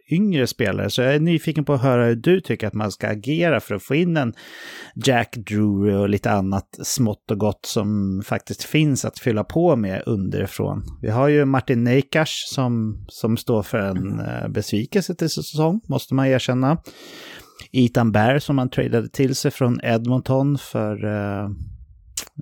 yngre 0.09 0.47
spelare. 0.47 0.89
Så 0.89 1.01
jag 1.01 1.15
är 1.15 1.19
nyfiken 1.19 1.65
på 1.65 1.73
att 1.73 1.81
höra 1.81 2.05
hur 2.05 2.15
du 2.15 2.41
tycker 2.41 2.67
att 2.67 2.73
man 2.73 2.91
ska 2.91 3.07
agera 3.07 3.59
för 3.59 3.75
att 3.75 3.83
få 3.83 3.95
in 3.95 4.17
en 4.17 4.33
Jack 4.95 5.35
Drury 5.35 5.93
och 5.93 6.09
lite 6.09 6.31
annat 6.31 6.67
smått 6.83 7.31
och 7.31 7.37
gott 7.37 7.65
som 7.65 8.21
faktiskt 8.25 8.63
finns 8.63 9.05
att 9.05 9.19
fylla 9.19 9.43
på 9.43 9.75
med 9.75 10.03
underifrån. 10.05 10.83
Vi 11.01 11.09
har 11.09 11.27
ju 11.27 11.45
Martin 11.45 11.83
Neikars 11.83 12.43
som, 12.47 13.05
som 13.07 13.37
står 13.37 13.63
för 13.63 13.77
en 13.77 14.19
uh, 14.19 14.47
besvikelse 14.47 15.15
till 15.15 15.29
säsong, 15.29 15.81
måste 15.87 16.13
man 16.13 16.27
erkänna. 16.27 16.77
Ethan 17.71 18.11
Bear 18.11 18.39
som 18.39 18.55
man 18.55 18.69
tradade 18.69 19.09
till 19.09 19.35
sig 19.35 19.51
från 19.51 19.79
Edmonton 19.83 20.57
för 20.57 21.05
uh, 21.05 21.49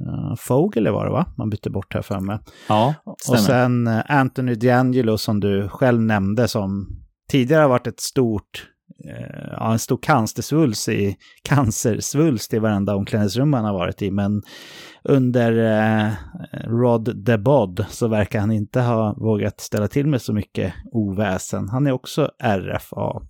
Uh, 0.08 0.36
Fogel 0.38 0.88
var 0.88 1.06
det 1.06 1.12
va? 1.12 1.26
Man 1.38 1.50
bytte 1.50 1.70
bort 1.70 1.94
här 1.94 2.02
för 2.02 2.20
mig. 2.20 2.40
Ja, 2.70 2.94
stämmer. 3.18 3.38
Och 3.38 3.44
sen 3.44 3.88
Anthony 4.08 4.54
D'Angelo 4.54 5.18
som 5.18 5.40
du 5.40 5.70
själv 5.70 6.02
nämnde 6.02 6.48
som 6.48 6.88
tidigare 7.32 7.62
har 7.62 7.70
varit 7.70 7.88
ett 7.88 8.00
stort, 8.00 8.68
eh, 9.06 9.48
ja, 9.52 9.72
en 9.72 9.80
stor 9.80 10.00
cancersvulst 10.02 10.90
i, 10.90 11.16
cancersvulst 11.44 12.54
i 12.54 12.60
varenda 12.60 12.96
omklädningsrum 12.96 13.50
man 13.50 13.66
har 13.66 13.74
varit 13.74 14.02
i. 14.02 14.12
Men 14.12 14.42
under 15.04 15.58
eh, 15.58 16.12
Rod 16.68 17.26
DeBod 17.26 17.86
så 17.90 18.08
verkar 18.08 18.40
han 18.40 18.52
inte 18.52 18.82
ha 18.82 19.16
vågat 19.18 19.60
ställa 19.60 19.88
till 19.88 20.08
med 20.08 20.22
så 20.22 20.34
mycket 20.34 20.74
oväsen. 20.92 21.70
Han 21.70 21.88
är 21.88 21.92
också 21.92 22.30
RFA. 22.44 23.22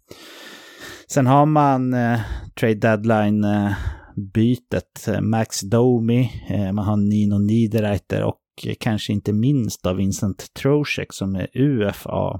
Sen 1.08 1.27
har 1.27 1.45
man 1.45 1.93
eh, 1.93 2.19
trade 2.60 2.75
deadline 2.75 3.43
eh, 3.43 3.71
bytet, 4.15 5.08
eh, 5.08 5.21
Max 5.21 5.62
Domi, 5.62 6.32
eh, 6.49 6.71
man 6.71 6.86
har 6.86 6.97
Nino 6.97 7.38
Niederreiter 7.38 8.23
och 8.23 8.39
kanske 8.79 9.13
inte 9.13 9.34
minst 9.34 9.86
av 9.86 9.95
Vincent 9.95 10.53
Trocek 10.53 11.13
som 11.13 11.36
är 11.36 11.47
UFA. 11.53 12.39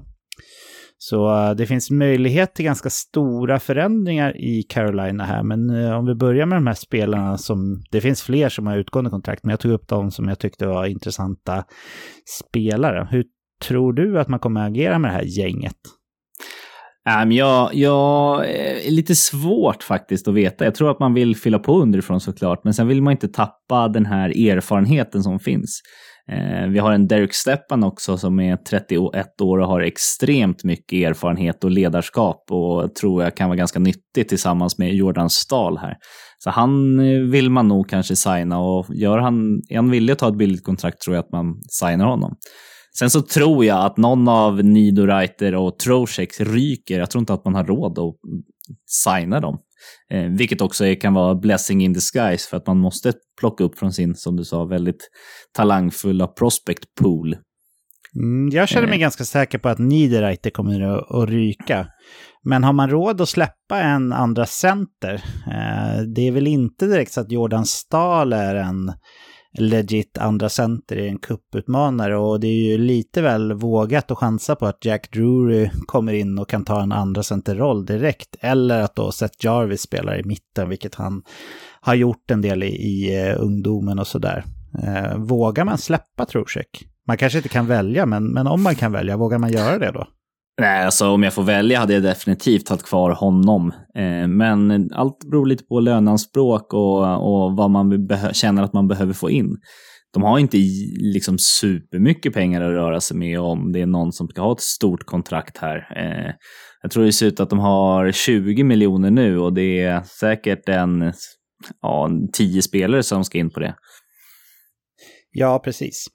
Så 1.10 1.30
eh, 1.30 1.50
det 1.54 1.66
finns 1.66 1.90
möjlighet 1.90 2.54
till 2.54 2.64
ganska 2.64 2.90
stora 2.90 3.60
förändringar 3.60 4.36
i 4.36 4.62
Carolina 4.62 5.24
här. 5.24 5.42
Men 5.42 5.70
eh, 5.70 5.98
om 5.98 6.06
vi 6.06 6.14
börjar 6.14 6.46
med 6.46 6.56
de 6.56 6.66
här 6.66 6.74
spelarna 6.74 7.38
som, 7.38 7.82
det 7.90 8.00
finns 8.00 8.22
fler 8.22 8.48
som 8.48 8.66
har 8.66 8.76
utgående 8.76 9.10
kontrakt, 9.10 9.44
men 9.44 9.50
jag 9.50 9.60
tog 9.60 9.72
upp 9.72 9.88
dem 9.88 10.10
som 10.10 10.28
jag 10.28 10.38
tyckte 10.38 10.66
var 10.66 10.86
intressanta 10.86 11.64
spelare. 12.40 13.08
Hur 13.10 13.24
tror 13.64 13.92
du 13.92 14.20
att 14.20 14.28
man 14.28 14.38
kommer 14.38 14.60
att 14.60 14.70
agera 14.70 14.98
med 14.98 15.10
det 15.10 15.14
här 15.14 15.38
gänget? 15.38 15.76
Um, 17.22 17.32
jag, 17.32 17.74
jag 17.74 18.44
eh, 18.44 18.86
är 18.86 18.90
lite 18.90 19.14
svårt 19.14 19.82
faktiskt 19.82 20.28
att 20.28 20.34
veta. 20.34 20.64
Jag 20.64 20.74
tror 20.74 20.90
att 20.90 21.00
man 21.00 21.14
vill 21.14 21.36
fylla 21.36 21.58
på 21.58 21.80
underifrån 21.80 22.20
såklart, 22.20 22.64
men 22.64 22.74
sen 22.74 22.88
vill 22.88 23.02
man 23.02 23.12
inte 23.12 23.28
tappa 23.28 23.88
den 23.88 24.06
här 24.06 24.48
erfarenheten 24.48 25.22
som 25.22 25.38
finns. 25.38 25.80
Eh, 26.32 26.68
vi 26.68 26.78
har 26.78 26.92
en 26.92 27.08
Derek 27.08 27.34
Steppan 27.34 27.84
också 27.84 28.18
som 28.18 28.40
är 28.40 28.56
31 28.56 29.40
år 29.40 29.58
och 29.58 29.68
har 29.68 29.80
extremt 29.80 30.64
mycket 30.64 31.08
erfarenhet 31.10 31.64
och 31.64 31.70
ledarskap 31.70 32.44
och 32.50 32.94
tror 32.94 33.22
jag 33.22 33.36
kan 33.36 33.48
vara 33.48 33.56
ganska 33.56 33.78
nyttig 33.78 34.28
tillsammans 34.28 34.78
med 34.78 34.94
Jordan 34.94 35.30
Stahl 35.30 35.78
här. 35.78 35.96
Så 36.38 36.50
han 36.50 37.00
eh, 37.00 37.20
vill 37.20 37.50
man 37.50 37.68
nog 37.68 37.88
kanske 37.88 38.16
signa 38.16 38.58
och 38.58 38.86
gör 38.94 39.18
han, 39.18 39.62
är 39.68 39.76
han 39.76 39.90
villig 39.90 40.12
att 40.12 40.18
ta 40.18 40.28
ett 40.28 40.38
billigt 40.38 40.64
kontrakt 40.64 41.00
tror 41.00 41.16
jag 41.16 41.24
att 41.24 41.32
man 41.32 41.60
signar 41.68 42.06
honom. 42.06 42.36
Sen 42.98 43.10
så 43.10 43.22
tror 43.22 43.64
jag 43.64 43.84
att 43.84 43.96
någon 43.96 44.28
av 44.28 44.64
Nidoreiter 44.64 45.54
och 45.54 45.78
Trocheck 45.78 46.40
ryker. 46.40 46.98
Jag 46.98 47.10
tror 47.10 47.20
inte 47.20 47.34
att 47.34 47.44
man 47.44 47.54
har 47.54 47.64
råd 47.64 47.98
att 47.98 48.14
signa 48.86 49.40
dem. 49.40 49.58
Eh, 50.10 50.24
vilket 50.24 50.60
också 50.60 50.86
är, 50.86 51.00
kan 51.00 51.14
vara 51.14 51.34
blessing 51.34 51.82
in 51.84 51.92
disguise 51.92 52.48
för 52.50 52.56
att 52.56 52.66
man 52.66 52.78
måste 52.78 53.12
plocka 53.40 53.64
upp 53.64 53.78
från 53.78 53.92
sin, 53.92 54.14
som 54.14 54.36
du 54.36 54.44
sa, 54.44 54.64
väldigt 54.64 55.10
talangfulla 55.56 56.26
prospect 56.26 56.84
pool. 57.00 57.36
Mm, 58.16 58.48
jag 58.52 58.68
känner 58.68 58.86
mig 58.86 58.96
eh. 58.96 59.00
ganska 59.00 59.24
säker 59.24 59.58
på 59.58 59.68
att 59.68 59.78
Niederreiter 59.78 60.50
kommer 60.50 60.80
att, 60.80 61.10
att 61.10 61.28
ryka. 61.28 61.86
Men 62.44 62.64
har 62.64 62.72
man 62.72 62.90
råd 62.90 63.20
att 63.20 63.28
släppa 63.28 63.80
en 63.80 64.12
andra 64.12 64.46
center? 64.46 65.14
Eh, 65.46 66.02
det 66.14 66.28
är 66.28 66.32
väl 66.32 66.46
inte 66.46 66.86
direkt 66.86 67.12
så 67.12 67.20
att 67.20 67.32
Jordan 67.32 67.66
Stahl 67.66 68.32
är 68.32 68.54
en 68.54 68.92
legit 69.58 70.18
andra 70.18 70.48
center 70.48 70.96
i 70.96 71.08
en 71.08 71.18
kupputmanare 71.18 72.16
och 72.16 72.40
det 72.40 72.46
är 72.46 72.72
ju 72.72 72.78
lite 72.78 73.22
väl 73.22 73.52
vågat 73.52 74.10
att 74.10 74.18
chansa 74.18 74.56
på 74.56 74.66
att 74.66 74.84
Jack 74.84 75.12
Drury 75.12 75.70
kommer 75.86 76.12
in 76.12 76.38
och 76.38 76.48
kan 76.48 76.64
ta 76.64 76.82
en 76.82 76.92
andra 76.92 77.22
centerroll 77.22 77.86
direkt. 77.86 78.36
Eller 78.40 78.80
att 78.80 78.96
då 78.96 79.12
Seth 79.12 79.46
Jarvis 79.46 79.80
spelar 79.80 80.20
i 80.20 80.24
mitten, 80.24 80.68
vilket 80.68 80.94
han 80.94 81.22
har 81.80 81.94
gjort 81.94 82.30
en 82.30 82.40
del 82.40 82.62
i, 82.62 82.66
i 82.66 83.26
eh, 83.28 83.42
ungdomen 83.42 83.98
och 83.98 84.06
sådär. 84.06 84.44
Eh, 84.82 85.16
vågar 85.16 85.64
man 85.64 85.78
släppa 85.78 86.26
Trocheck? 86.26 86.88
Man 87.06 87.16
kanske 87.16 87.38
inte 87.38 87.48
kan 87.48 87.66
välja, 87.66 88.06
men, 88.06 88.26
men 88.26 88.46
om 88.46 88.62
man 88.62 88.74
kan 88.74 88.92
välja, 88.92 89.16
vågar 89.16 89.38
man 89.38 89.52
göra 89.52 89.78
det 89.78 89.90
då? 89.90 90.06
Nej, 90.60 90.84
alltså 90.84 91.08
om 91.08 91.22
jag 91.22 91.34
får 91.34 91.42
välja 91.42 91.78
hade 91.78 91.94
jag 91.94 92.02
definitivt 92.02 92.66
tagit 92.66 92.82
kvar 92.82 93.10
honom. 93.10 93.72
Eh, 93.94 94.28
men 94.28 94.90
allt 94.92 95.18
beror 95.30 95.46
lite 95.46 95.64
på 95.64 95.80
löneanspråk 95.80 96.72
och, 96.74 97.00
och 97.00 97.56
vad 97.56 97.70
man 97.70 98.08
känner 98.32 98.62
att 98.62 98.72
man 98.72 98.88
behöver 98.88 99.12
få 99.12 99.30
in. 99.30 99.56
De 100.12 100.22
har 100.22 100.38
inte 100.38 100.56
liksom 100.98 101.38
supermycket 101.38 102.34
pengar 102.34 102.60
att 102.60 102.70
röra 102.70 103.00
sig 103.00 103.16
med 103.16 103.40
om 103.40 103.72
det 103.72 103.80
är 103.80 103.86
någon 103.86 104.12
som 104.12 104.28
ska 104.28 104.42
ha 104.42 104.52
ett 104.52 104.60
stort 104.60 105.06
kontrakt 105.06 105.58
här. 105.58 105.76
Eh, 105.96 106.34
jag 106.82 106.90
tror 106.90 107.04
det 107.04 107.12
ser 107.12 107.26
ut 107.26 107.40
att 107.40 107.50
de 107.50 107.58
har 107.58 108.12
20 108.12 108.64
miljoner 108.64 109.10
nu 109.10 109.38
och 109.38 109.52
det 109.52 109.80
är 109.80 110.02
säkert 110.02 110.68
en 110.68 111.12
ja, 111.82 112.10
10 112.32 112.62
spelare 112.62 113.02
som 113.02 113.24
ska 113.24 113.38
in 113.38 113.50
på 113.50 113.60
det. 113.60 113.74
Ja, 115.30 115.58
precis. 115.64 116.06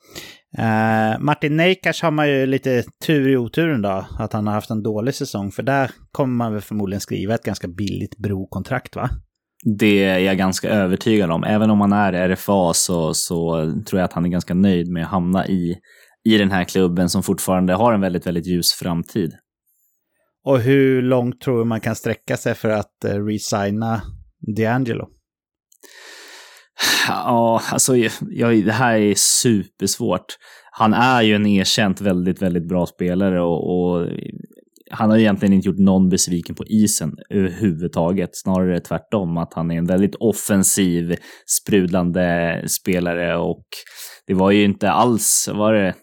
Uh, 0.57 1.19
Martin 1.19 1.57
Neikars 1.57 2.01
har 2.01 2.11
man 2.11 2.29
ju 2.29 2.45
lite 2.45 2.83
tur 3.05 3.29
i 3.29 3.37
oturen 3.37 3.81
då, 3.81 4.05
att 4.19 4.33
han 4.33 4.47
har 4.47 4.53
haft 4.53 4.69
en 4.69 4.83
dålig 4.83 5.15
säsong. 5.15 5.51
För 5.51 5.63
där 5.63 5.91
kommer 6.11 6.33
man 6.33 6.53
väl 6.53 6.61
förmodligen 6.61 7.01
skriva 7.01 7.35
ett 7.35 7.43
ganska 7.43 7.67
billigt 7.67 8.17
brokontrakt 8.17 8.95
va? 8.95 9.09
Det 9.77 10.03
är 10.03 10.19
jag 10.19 10.37
ganska 10.37 10.69
övertygad 10.69 11.31
om. 11.31 11.43
Även 11.43 11.69
om 11.69 11.81
han 11.81 11.93
är 11.93 12.29
RFA 12.29 12.73
så, 12.73 13.13
så 13.13 13.55
tror 13.87 13.99
jag 13.99 14.05
att 14.05 14.13
han 14.13 14.25
är 14.25 14.29
ganska 14.29 14.53
nöjd 14.53 14.87
med 14.87 15.03
att 15.03 15.09
hamna 15.09 15.47
i, 15.47 15.75
i 16.23 16.37
den 16.37 16.51
här 16.51 16.63
klubben 16.63 17.09
som 17.09 17.23
fortfarande 17.23 17.73
har 17.73 17.93
en 17.93 18.01
väldigt, 18.01 18.27
väldigt 18.27 18.47
ljus 18.47 18.73
framtid. 18.73 19.33
Och 20.45 20.59
hur 20.59 21.01
långt 21.01 21.41
tror 21.41 21.59
du 21.59 21.65
man 21.65 21.81
kan 21.81 21.95
sträcka 21.95 22.37
sig 22.37 22.55
för 22.55 22.69
att 22.69 23.05
uh, 23.05 23.25
resigna 23.25 24.01
D'Angelo? 24.57 25.05
Ja, 27.07 27.61
alltså 27.71 27.97
ja, 28.29 28.47
det 28.47 28.71
här 28.71 28.99
är 28.99 29.13
supersvårt. 29.17 30.25
Han 30.71 30.93
är 30.93 31.21
ju 31.21 31.35
en 31.35 31.45
erkänt 31.45 32.01
väldigt, 32.01 32.41
väldigt 32.41 32.67
bra 32.67 32.85
spelare 32.85 33.41
och, 33.41 33.91
och 33.91 34.07
han 34.91 35.09
har 35.09 35.17
egentligen 35.17 35.53
inte 35.53 35.67
gjort 35.67 35.79
någon 35.79 36.09
besviken 36.09 36.55
på 36.55 36.65
isen 36.65 37.15
överhuvudtaget. 37.29 38.29
Snarare 38.33 38.79
tvärtom, 38.79 39.37
att 39.37 39.53
han 39.53 39.71
är 39.71 39.77
en 39.77 39.85
väldigt 39.85 40.15
offensiv, 40.15 41.15
sprudlande 41.45 42.63
spelare 42.67 43.37
och 43.37 43.65
det 44.27 44.33
var 44.33 44.51
ju 44.51 44.63
inte 44.63 44.91
alls, 44.91 45.49
var 45.53 45.73
det, 45.73 45.93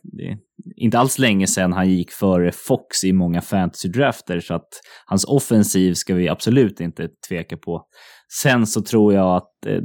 inte 0.77 0.99
alls 0.99 1.19
länge 1.19 1.47
sedan 1.47 1.73
han 1.73 1.91
gick 1.91 2.11
före 2.11 2.53
Fox 2.53 3.05
i 3.05 3.13
många 3.13 3.41
fantasy-drafter, 3.41 4.41
så 4.41 4.55
att 4.55 4.69
hans 5.07 5.25
offensiv 5.25 5.95
ska 5.95 6.15
vi 6.15 6.29
absolut 6.29 6.81
inte 6.81 7.09
tveka 7.29 7.57
på. 7.57 7.83
Sen 8.43 8.67
så 8.67 8.83
tror 8.83 9.15
jag 9.15 9.37
att 9.37 9.67
eh, 9.67 9.81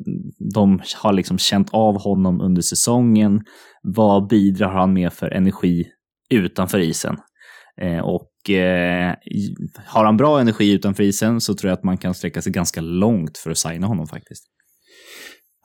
de 0.53 0.81
har 0.95 1.13
liksom 1.13 1.37
känt 1.37 1.69
av 1.73 2.01
honom 2.01 2.41
under 2.41 2.61
säsongen. 2.61 3.41
Vad 3.83 4.27
bidrar 4.27 4.69
han 4.69 4.93
med 4.93 5.13
för 5.13 5.31
energi 5.31 5.87
utanför 6.29 6.79
isen? 6.79 7.17
Eh, 7.81 7.99
och 7.99 8.49
eh, 8.49 9.15
har 9.85 10.05
han 10.05 10.17
bra 10.17 10.39
energi 10.39 10.71
utanför 10.71 11.03
isen 11.03 11.41
så 11.41 11.53
tror 11.53 11.69
jag 11.69 11.77
att 11.77 11.83
man 11.83 11.97
kan 11.97 12.13
sträcka 12.13 12.41
sig 12.41 12.51
ganska 12.51 12.81
långt 12.81 13.37
för 13.37 13.51
att 13.51 13.57
signa 13.57 13.87
honom 13.87 14.07
faktiskt. 14.07 14.43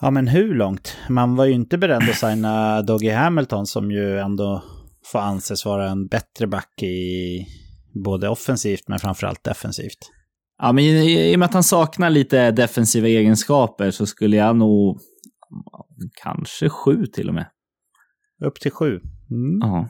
Ja, 0.01 0.11
men 0.11 0.29
hur 0.29 0.55
långt? 0.55 0.97
Man 1.09 1.37
var 1.37 1.45
ju 1.45 1.53
inte 1.53 1.79
beredd 1.79 2.11
att 2.11 2.17
signa 2.17 2.83
Doggy 2.87 3.11
Hamilton 3.11 3.67
som 3.67 3.91
ju 3.91 4.19
ändå 4.19 4.65
får 5.13 5.19
anses 5.19 5.65
vara 5.65 5.91
en 5.91 6.07
bättre 6.07 6.47
back 6.47 6.83
i 6.83 7.47
både 8.05 8.29
offensivt 8.29 8.89
men 8.89 8.99
framförallt 8.99 9.45
defensivt. 9.45 10.11
Ja, 10.59 10.73
men 10.73 10.85
i, 10.85 11.35
och 11.35 11.39
med 11.39 11.47
att 11.47 11.55
han 11.55 11.63
saknar 11.63 12.11
lite 12.11 12.51
defensiva 12.51 13.09
egenskaper 13.09 13.91
så 13.91 14.07
skulle 14.07 14.37
jag 14.37 14.57
nog 14.57 15.01
kanske 16.23 16.69
sju 16.69 17.07
till 17.07 17.29
och 17.29 17.35
med. 17.35 17.47
Upp 18.45 18.61
till 18.61 18.71
sju? 18.73 19.01
Mm. 19.31 19.59
Ja. 19.61 19.89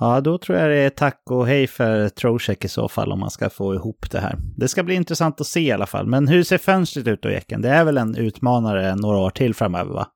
Ja, 0.00 0.20
då 0.20 0.38
tror 0.38 0.58
jag 0.58 0.70
det 0.70 0.76
är 0.76 0.90
tack 0.90 1.22
och 1.30 1.46
hej 1.46 1.66
för 1.66 2.08
Trocek 2.08 2.64
i 2.64 2.68
så 2.68 2.88
fall 2.88 3.12
om 3.12 3.20
man 3.20 3.30
ska 3.30 3.50
få 3.50 3.74
ihop 3.74 4.10
det 4.10 4.20
här. 4.20 4.38
Det 4.56 4.68
ska 4.68 4.82
bli 4.82 4.94
intressant 4.94 5.40
att 5.40 5.46
se 5.46 5.60
i 5.60 5.72
alla 5.72 5.86
fall. 5.86 6.06
Men 6.06 6.28
hur 6.28 6.42
ser 6.42 6.58
fönstret 6.58 7.06
ut 7.06 7.22
då, 7.22 7.30
Eken? 7.30 7.62
Det 7.62 7.68
är 7.68 7.84
väl 7.84 7.98
en 7.98 8.16
utmanare 8.16 8.96
några 8.96 9.18
år 9.18 9.30
till 9.30 9.54
framöver, 9.54 9.92
va? 9.92 10.06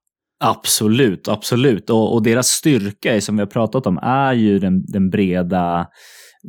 Absolut, 0.45 1.29
absolut. 1.29 1.91
Och, 1.91 2.15
och 2.15 2.23
deras 2.23 2.47
styrka, 2.47 3.21
som 3.21 3.37
vi 3.37 3.43
har 3.43 3.47
pratat 3.47 3.87
om, 3.87 3.99
är 4.03 4.33
ju 4.33 4.59
den, 4.59 4.85
den 4.87 5.11
breda, 5.11 5.87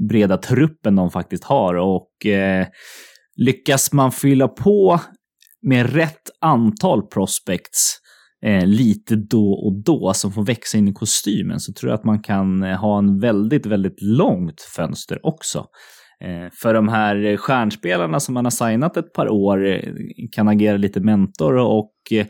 breda 0.09 0.37
truppen 0.37 0.95
de 0.95 1.11
faktiskt 1.11 1.43
har. 1.43 1.75
Och 1.75 2.25
eh, 2.25 2.67
lyckas 3.35 3.93
man 3.93 4.11
fylla 4.11 4.47
på 4.47 4.99
med 5.61 5.93
rätt 5.93 6.29
antal 6.41 7.07
prospects 7.07 7.97
eh, 8.45 8.65
lite 8.65 9.15
då 9.15 9.51
och 9.51 9.83
då 9.83 10.13
som 10.13 10.31
får 10.31 10.43
växa 10.43 10.77
in 10.77 10.87
i 10.87 10.93
kostymen 10.93 11.59
så 11.59 11.73
tror 11.73 11.89
jag 11.91 11.97
att 11.97 12.05
man 12.05 12.21
kan 12.21 12.63
eh, 12.63 12.79
ha 12.79 12.97
en 12.97 13.19
väldigt, 13.19 13.65
väldigt 13.65 14.01
långt 14.01 14.61
fönster 14.61 15.25
också. 15.25 15.65
Eh, 16.23 16.51
för 16.61 16.73
de 16.73 16.87
här 16.87 17.37
stjärnspelarna 17.37 18.19
som 18.19 18.33
man 18.33 18.45
har 18.45 18.51
signat 18.51 18.97
ett 18.97 19.13
par 19.13 19.29
år 19.29 19.65
eh, 19.67 19.81
kan 20.31 20.47
agera 20.47 20.77
lite 20.77 20.99
mentor 20.99 21.57
och 21.57 21.93
eh, 22.11 22.25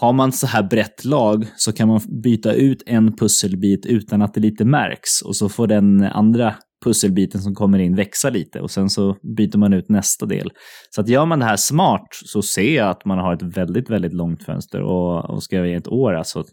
har 0.00 0.12
man 0.12 0.32
så 0.32 0.46
här 0.46 0.62
brett 0.62 1.04
lag 1.04 1.46
så 1.56 1.72
kan 1.72 1.88
man 1.88 2.00
byta 2.22 2.52
ut 2.52 2.82
en 2.86 3.16
pusselbit 3.16 3.86
utan 3.86 4.22
att 4.22 4.34
det 4.34 4.40
lite 4.40 4.64
märks 4.64 5.22
och 5.22 5.36
så 5.36 5.48
får 5.48 5.66
den 5.66 6.02
andra 6.02 6.54
pusselbiten 6.84 7.40
som 7.40 7.54
kommer 7.54 7.78
in 7.78 7.96
växa 7.96 8.30
lite 8.30 8.60
och 8.60 8.70
sen 8.70 8.90
så 8.90 9.16
byter 9.36 9.58
man 9.58 9.72
ut 9.72 9.88
nästa 9.88 10.26
del. 10.26 10.50
Så 10.90 11.00
att 11.00 11.08
gör 11.08 11.26
man 11.26 11.38
det 11.38 11.44
här 11.44 11.56
smart 11.56 12.08
så 12.10 12.42
ser 12.42 12.76
jag 12.76 12.88
att 12.88 13.04
man 13.04 13.18
har 13.18 13.34
ett 13.34 13.56
väldigt, 13.56 13.90
väldigt 13.90 14.12
långt 14.12 14.44
fönster 14.44 14.82
och, 14.82 15.30
och 15.30 15.42
ska 15.42 15.56
jag 15.56 15.68
ge 15.68 15.74
ett 15.74 15.88
år, 15.88 16.14
alltså 16.14 16.44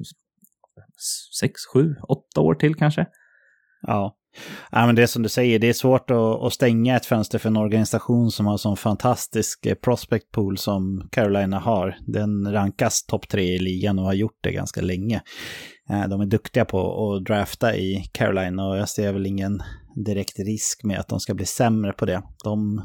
sex, 1.40 1.54
sju, 1.74 1.96
åtta 2.08 2.42
år 2.42 2.56
till 2.56 2.76
kanske. 2.76 3.06
Ja. 3.88 4.16
ja, 4.72 4.86
men 4.86 4.96
det 4.96 5.04
är 5.04 5.08
som 5.08 5.24
du 5.24 5.30
säger, 5.30 5.60
det 5.60 5.70
är 5.70 5.74
svårt 5.74 6.12
att, 6.12 6.44
att 6.44 6.54
stänga 6.54 6.96
ett 6.96 7.06
fönster 7.06 7.40
för 7.40 7.50
en 7.50 7.58
organisation 7.58 8.32
som 8.32 8.46
har 8.46 8.58
sån 8.58 8.78
fantastisk 8.78 9.66
eh, 9.66 9.76
prospect 9.76 10.32
pool 10.32 10.58
som 10.58 11.08
Carolina 11.12 11.60
har. 11.60 11.98
Den 12.08 12.52
rankas 12.52 13.06
topp 13.06 13.28
tre 13.28 13.44
i 13.44 13.60
ligan 13.60 14.00
och 14.00 14.06
har 14.06 14.14
gjort 14.14 14.40
det 14.44 14.52
ganska 14.52 14.82
länge. 14.82 15.22
Eh, 15.90 16.08
de 16.08 16.22
är 16.22 16.26
duktiga 16.26 16.66
på 16.66 17.14
att 17.14 17.26
drafta 17.26 17.76
i 17.76 18.10
Carolina 18.12 18.68
och 18.68 18.78
jag 18.78 18.90
ser 18.90 19.14
väl 19.14 19.26
ingen 19.26 19.64
direkt 20.06 20.40
risk 20.40 20.84
med 20.84 21.00
att 21.00 21.08
de 21.08 21.20
ska 21.20 21.34
bli 21.34 21.46
sämre 21.46 21.94
på 21.94 22.06
det. 22.06 22.22
De 22.44 22.82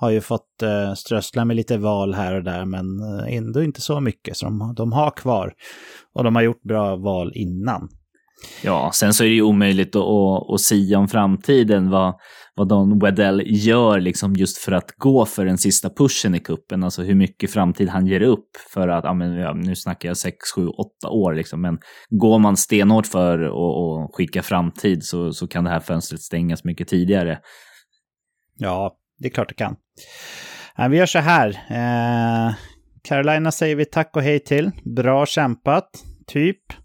har 0.00 0.10
ju 0.10 0.20
fått 0.20 0.62
eh, 0.62 0.94
strössla 0.94 1.44
med 1.44 1.56
lite 1.56 1.78
val 1.78 2.14
här 2.14 2.34
och 2.34 2.44
där, 2.44 2.64
men 2.64 3.00
ändå 3.28 3.62
inte 3.62 3.80
så 3.80 4.00
mycket. 4.00 4.36
Så 4.36 4.46
de, 4.46 4.74
de 4.76 4.92
har 4.92 5.10
kvar. 5.10 5.52
Och 6.14 6.24
de 6.24 6.36
har 6.36 6.42
gjort 6.42 6.62
bra 6.62 6.96
val 6.96 7.32
innan. 7.34 7.88
Ja, 8.62 8.90
sen 8.94 9.14
så 9.14 9.24
är 9.24 9.28
det 9.28 9.34
ju 9.34 9.42
omöjligt 9.42 9.96
att, 9.96 10.02
att, 10.02 10.50
att 10.50 10.60
sia 10.60 10.98
om 10.98 11.08
framtiden 11.08 11.90
vad, 11.90 12.14
vad 12.54 12.68
Don 12.68 12.98
Wedell 12.98 13.42
gör 13.46 14.00
liksom 14.00 14.36
just 14.36 14.58
för 14.58 14.72
att 14.72 14.90
gå 14.96 15.26
för 15.26 15.44
den 15.44 15.58
sista 15.58 15.90
pushen 15.90 16.34
i 16.34 16.40
kuppen. 16.40 16.84
Alltså 16.84 17.02
hur 17.02 17.14
mycket 17.14 17.52
framtid 17.52 17.88
han 17.88 18.06
ger 18.06 18.22
upp 18.22 18.48
för 18.74 18.88
att, 18.88 19.04
ja, 19.04 19.14
men, 19.14 19.32
ja, 19.32 19.52
nu 19.54 19.76
snackar 19.76 20.08
jag 20.08 20.16
6, 20.16 20.36
7, 20.56 20.66
8 20.66 21.08
år 21.08 21.34
liksom. 21.34 21.60
Men 21.60 21.78
går 22.10 22.38
man 22.38 22.56
stenhårt 22.56 23.06
för 23.06 23.38
att 23.38 24.14
skicka 24.14 24.42
framtid 24.42 25.04
så, 25.04 25.32
så 25.32 25.48
kan 25.48 25.64
det 25.64 25.70
här 25.70 25.80
fönstret 25.80 26.20
stängas 26.20 26.64
mycket 26.64 26.88
tidigare. 26.88 27.38
Ja, 28.56 28.96
det 29.18 29.28
är 29.28 29.30
klart 29.30 29.48
det 29.48 29.54
kan. 29.54 29.76
Vi 30.90 30.96
gör 30.96 31.06
så 31.06 31.18
här. 31.18 31.48
Eh, 31.48 32.54
Carolina 33.02 33.52
säger 33.52 33.76
vi 33.76 33.84
tack 33.84 34.16
och 34.16 34.22
hej 34.22 34.40
till. 34.40 34.70
Bra 34.96 35.26
kämpat, 35.26 36.04
typ. 36.26 36.83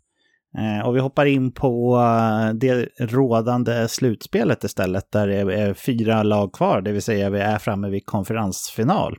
Eh, 0.58 0.88
och 0.88 0.96
vi 0.96 1.00
hoppar 1.00 1.26
in 1.26 1.52
på 1.52 1.98
eh, 1.98 2.54
det 2.54 2.90
rådande 3.00 3.88
slutspelet 3.88 4.64
istället, 4.64 5.12
där 5.12 5.28
det 5.28 5.54
är 5.54 5.74
fyra 5.74 6.24
lag 6.24 6.54
kvar, 6.54 6.82
det 6.82 6.92
vill 6.92 7.02
säga 7.02 7.30
vi 7.30 7.40
är 7.40 7.58
framme 7.58 7.90
vid 7.90 8.06
konferensfinal. 8.06 9.18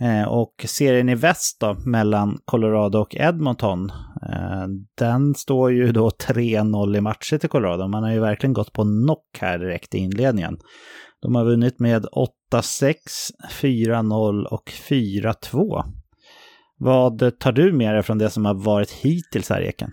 Eh, 0.00 0.28
och 0.28 0.64
serien 0.68 1.08
i 1.08 1.14
väst 1.14 1.60
då, 1.60 1.76
mellan 1.86 2.38
Colorado 2.44 2.98
och 2.98 3.14
Edmonton, 3.14 3.90
eh, 4.32 4.66
den 4.98 5.34
står 5.34 5.72
ju 5.72 5.92
då 5.92 6.10
3-0 6.10 6.96
i 6.96 7.00
matcher 7.00 7.38
till 7.38 7.48
Colorado. 7.48 7.88
Man 7.88 8.02
har 8.02 8.10
ju 8.10 8.20
verkligen 8.20 8.52
gått 8.52 8.72
på 8.72 8.82
knock 8.82 9.38
här 9.40 9.58
direkt 9.58 9.94
i 9.94 9.98
inledningen. 9.98 10.58
De 11.22 11.34
har 11.34 11.44
vunnit 11.44 11.80
med 11.80 12.06
8-6, 12.52 12.94
4-0 13.50 14.44
och 14.44 14.72
4-2. 14.88 15.84
Vad 16.78 17.38
tar 17.38 17.52
du 17.52 17.72
med 17.72 17.94
dig 17.94 18.02
från 18.02 18.18
det 18.18 18.30
som 18.30 18.44
har 18.44 18.54
varit 18.54 18.90
hittills 18.90 19.50
här, 19.50 19.62
Eken? 19.62 19.90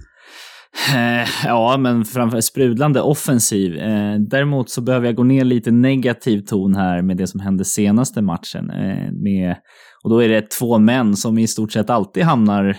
Ja, 1.46 1.78
men 1.78 2.06
framför 2.06 2.42
sprudlande 2.42 3.02
offensiv. 3.02 3.78
Eh, 3.78 4.16
däremot 4.20 4.70
så 4.70 4.82
behöver 4.82 5.06
jag 5.06 5.16
gå 5.16 5.24
ner 5.24 5.44
lite 5.44 5.72
negativ 5.72 6.42
ton 6.42 6.76
här 6.76 7.02
med 7.02 7.18
det 7.18 7.28
som 7.28 7.40
hände 7.40 7.66
senaste 7.66 8.22
matchen. 8.22 8.70
Eh, 8.70 9.12
med, 9.12 9.56
och 10.04 10.10
då 10.10 10.24
är 10.24 10.30
det 10.30 10.52
två 10.52 10.78
män 10.78 11.16
som 11.16 11.38
i 11.38 11.48
stort 11.48 11.72
sett 11.72 11.90
alltid 11.90 12.24
hamnar 12.24 12.78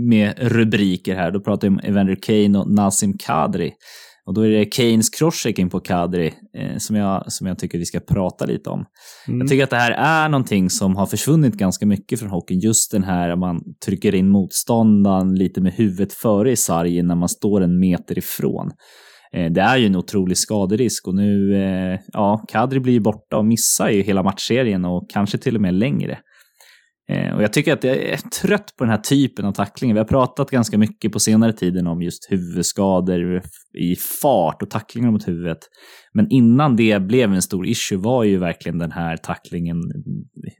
med 0.00 0.34
rubriker 0.38 1.16
här. 1.16 1.30
Då 1.30 1.40
pratar 1.40 1.66
jag 1.66 1.72
om 1.72 1.80
Evander 1.84 2.16
Kane 2.22 2.58
och 2.58 2.70
Nassim 2.70 3.18
Kadri. 3.18 3.72
Och 4.26 4.34
då 4.34 4.40
är 4.40 4.50
det 4.50 4.74
Keynes 4.74 5.10
crosschecking 5.10 5.70
på 5.70 5.80
Kadri 5.80 6.34
eh, 6.58 6.76
som, 6.78 6.96
jag, 6.96 7.32
som 7.32 7.46
jag 7.46 7.58
tycker 7.58 7.78
vi 7.78 7.84
ska 7.84 8.00
prata 8.00 8.46
lite 8.46 8.70
om. 8.70 8.84
Mm. 9.28 9.40
Jag 9.40 9.48
tycker 9.48 9.64
att 9.64 9.70
det 9.70 9.76
här 9.76 9.90
är 9.90 10.28
någonting 10.28 10.70
som 10.70 10.96
har 10.96 11.06
försvunnit 11.06 11.54
ganska 11.54 11.86
mycket 11.86 12.20
från 12.20 12.30
hockeyn. 12.30 12.60
Just 12.60 12.92
den 12.92 13.04
här 13.04 13.30
att 13.30 13.38
man 13.38 13.60
trycker 13.84 14.14
in 14.14 14.28
motståndaren 14.28 15.34
lite 15.34 15.60
med 15.60 15.72
huvudet 15.72 16.12
före 16.12 16.50
i 16.50 16.56
sargen 16.56 17.06
när 17.06 17.16
man 17.16 17.28
står 17.28 17.60
en 17.60 17.78
meter 17.78 18.18
ifrån. 18.18 18.70
Eh, 19.32 19.52
det 19.52 19.60
är 19.60 19.76
ju 19.76 19.86
en 19.86 19.96
otrolig 19.96 20.38
skaderisk 20.38 21.08
och 21.08 21.14
nu, 21.14 21.56
eh, 21.56 22.00
ja, 22.12 22.44
Kadri 22.48 22.80
blir 22.80 22.92
ju 22.92 23.00
borta 23.00 23.36
och 23.36 23.44
missar 23.44 23.90
ju 23.90 24.02
hela 24.02 24.22
matchserien 24.22 24.84
och 24.84 25.10
kanske 25.10 25.38
till 25.38 25.56
och 25.56 25.62
med 25.62 25.74
längre. 25.74 26.18
Eh, 27.12 27.34
och 27.34 27.42
jag 27.42 27.52
tycker 27.52 27.72
att 27.72 27.84
jag 27.84 27.96
är 27.96 28.16
trött 28.16 28.74
på 28.78 28.84
den 28.84 28.90
här 28.90 29.00
typen 29.00 29.44
av 29.44 29.52
tacklingar. 29.52 29.94
Vi 29.94 30.00
har 30.00 30.06
pratat 30.06 30.50
ganska 30.50 30.78
mycket 30.78 31.12
på 31.12 31.20
senare 31.20 31.52
tiden 31.52 31.86
om 31.86 32.02
just 32.02 32.26
huvudskador 32.30 33.42
i 33.78 33.96
fart 33.96 34.62
och 34.62 34.70
tacklingar 34.70 35.10
mot 35.10 35.28
huvudet. 35.28 35.58
Men 36.12 36.30
innan 36.30 36.76
det 36.76 37.02
blev 37.02 37.32
en 37.32 37.42
stor 37.42 37.66
issue 37.66 37.98
var 37.98 38.24
ju 38.24 38.38
verkligen 38.38 38.78
den 38.78 38.92
här 38.92 39.16
tacklingen 39.16 39.76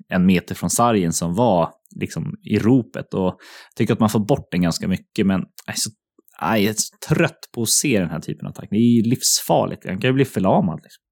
en 0.09 0.27
meter 0.27 0.55
från 0.55 0.71
sargen 0.71 1.13
som 1.13 1.35
var 1.35 1.71
liksom 2.01 2.35
i 2.43 2.59
ropet. 2.59 3.15
Och 3.15 3.25
jag 3.25 3.37
tycker 3.77 3.93
att 3.93 4.01
man 4.01 4.11
får 4.11 4.27
bort 4.27 4.49
den 4.51 4.63
ganska 4.63 4.89
mycket, 4.89 5.27
men 5.27 5.41
jag 5.67 5.75
är, 5.75 5.79
så, 5.79 5.91
jag 6.41 6.59
är 6.59 6.73
så 6.77 7.15
trött 7.15 7.49
på 7.55 7.63
att 7.63 7.69
se 7.69 8.01
den 8.01 8.11
här 8.11 8.21
typen 8.21 8.47
av 8.47 8.53
tackling. 8.53 8.81
Det 8.81 8.99
är 8.99 9.11
livsfarligt. 9.11 9.85
Man 9.85 10.01
kan 10.01 10.09
ju 10.11 10.15
bli 10.15 10.25
förlamad. 10.25 10.81
Liksom. 10.83 11.03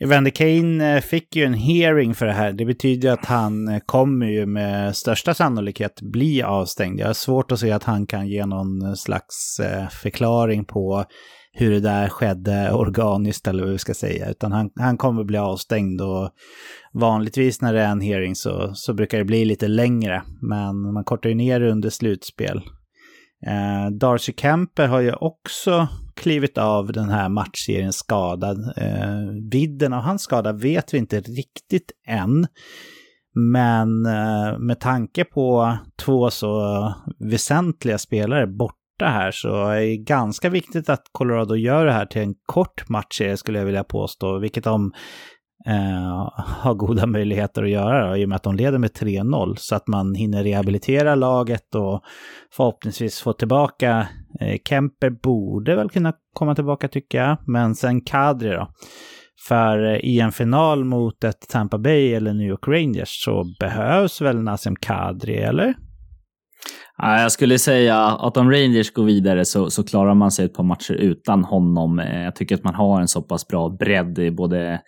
Evander 0.00 0.30
Kane 0.30 0.96
eh, 0.96 1.00
fick 1.00 1.36
ju 1.36 1.44
en 1.44 1.54
hearing 1.54 2.14
för 2.14 2.26
det 2.26 2.32
här. 2.32 2.52
Det 2.52 2.64
betyder 2.64 3.12
att 3.12 3.24
han 3.24 3.68
eh, 3.68 3.78
kommer 3.86 4.26
ju 4.26 4.46
med 4.46 4.96
största 4.96 5.34
sannolikhet 5.34 6.00
bli 6.02 6.42
avstängd. 6.42 7.00
Jag 7.00 7.06
har 7.06 7.14
svårt 7.14 7.52
att 7.52 7.60
se 7.60 7.72
att 7.72 7.84
han 7.84 8.06
kan 8.06 8.28
ge 8.28 8.46
någon 8.46 8.82
eh, 8.82 8.94
slags 8.94 9.60
förklaring 10.02 10.64
på 10.64 11.04
hur 11.52 11.70
det 11.70 11.80
där 11.80 12.08
skedde 12.08 12.72
organiskt 12.74 13.48
eller 13.48 13.62
vad 13.62 13.72
vi 13.72 13.78
ska 13.78 13.94
säga. 13.94 14.30
Utan 14.30 14.52
han, 14.52 14.70
han 14.76 14.96
kommer 14.96 15.24
bli 15.24 15.38
avstängd 15.38 16.00
och 16.00 16.30
vanligtvis 16.92 17.60
när 17.60 17.72
det 17.72 17.80
är 17.80 17.88
en 17.90 18.00
hearing 18.00 18.34
så, 18.34 18.74
så 18.74 18.94
brukar 18.94 19.18
det 19.18 19.24
bli 19.24 19.44
lite 19.44 19.68
längre. 19.68 20.22
Men 20.40 20.92
man 20.92 21.04
kortar 21.04 21.28
ju 21.28 21.34
ner 21.34 21.60
det 21.60 21.70
under 21.70 21.90
slutspel. 21.90 22.56
Eh, 23.46 23.90
Darcy 23.90 24.32
Kemper 24.36 24.86
har 24.86 25.00
ju 25.00 25.12
också 25.12 25.88
klivit 26.16 26.58
av 26.58 26.92
den 26.92 27.08
här 27.08 27.28
matchserien 27.28 27.92
skadad. 27.92 28.72
Eh, 28.76 29.50
vidden 29.50 29.92
av 29.92 30.02
hans 30.02 30.22
skada 30.22 30.52
vet 30.52 30.94
vi 30.94 30.98
inte 30.98 31.20
riktigt 31.20 31.92
än. 32.08 32.46
Men 33.34 34.06
eh, 34.06 34.58
med 34.58 34.80
tanke 34.80 35.24
på 35.24 35.76
två 36.04 36.30
så 36.30 36.94
väsentliga 37.18 37.98
spelare 37.98 38.46
borta 38.46 38.74
här 39.00 39.30
så 39.30 39.68
är 39.68 39.80
det 39.80 39.96
ganska 39.96 40.48
viktigt 40.50 40.88
att 40.88 41.02
Colorado 41.12 41.54
gör 41.56 41.86
det 41.86 41.92
här 41.92 42.06
till 42.06 42.22
en 42.22 42.34
kort 42.46 42.88
matchserie 42.88 43.36
skulle 43.36 43.58
jag 43.58 43.66
vilja 43.66 43.84
påstå. 43.84 44.38
Vilket 44.38 44.64
de 44.64 44.92
eh, 45.66 46.30
har 46.36 46.74
goda 46.74 47.06
möjligheter 47.06 47.62
att 47.62 47.70
göra 47.70 48.10
då, 48.10 48.16
i 48.16 48.24
och 48.24 48.28
med 48.28 48.36
att 48.36 48.42
de 48.42 48.56
leder 48.56 48.78
med 48.78 48.90
3-0. 48.90 49.54
Så 49.58 49.74
att 49.74 49.88
man 49.88 50.14
hinner 50.14 50.44
rehabilitera 50.44 51.14
laget 51.14 51.74
och 51.74 52.02
förhoppningsvis 52.56 53.20
få 53.20 53.32
tillbaka 53.32 54.08
Eh, 54.40 54.58
Kemper 54.68 55.10
borde 55.10 55.76
väl 55.76 55.90
kunna 55.90 56.12
komma 56.32 56.54
tillbaka 56.54 56.88
tycker 56.88 57.18
jag. 57.18 57.38
Men 57.46 57.74
sen 57.74 58.00
Kadri 58.00 58.50
då. 58.50 58.68
För 59.48 59.84
eh, 59.84 59.96
i 59.96 60.20
en 60.20 60.32
final 60.32 60.84
mot 60.84 61.24
ett 61.24 61.48
Tampa 61.48 61.78
Bay 61.78 62.14
eller 62.14 62.34
New 62.34 62.48
York 62.48 62.68
Rangers 62.68 63.24
så 63.24 63.44
behövs 63.60 64.20
väl 64.20 64.42
Nassim 64.42 64.76
Kadri, 64.76 65.36
eller? 65.36 65.74
Jag 66.96 67.32
skulle 67.32 67.58
säga 67.58 67.98
att 68.06 68.36
om 68.36 68.50
Rangers 68.50 68.92
går 68.92 69.04
vidare 69.04 69.44
så, 69.44 69.70
så 69.70 69.84
klarar 69.84 70.14
man 70.14 70.30
sig 70.30 70.44
ett 70.44 70.54
par 70.54 70.64
matcher 70.64 70.94
utan 70.94 71.44
honom. 71.44 71.98
Eh, 71.98 72.22
jag 72.22 72.36
tycker 72.36 72.54
att 72.54 72.64
man 72.64 72.74
har 72.74 73.00
en 73.00 73.08
så 73.08 73.22
pass 73.22 73.48
bra 73.48 73.68
bredd 73.68 74.18
i 74.18 74.30
både 74.30 74.80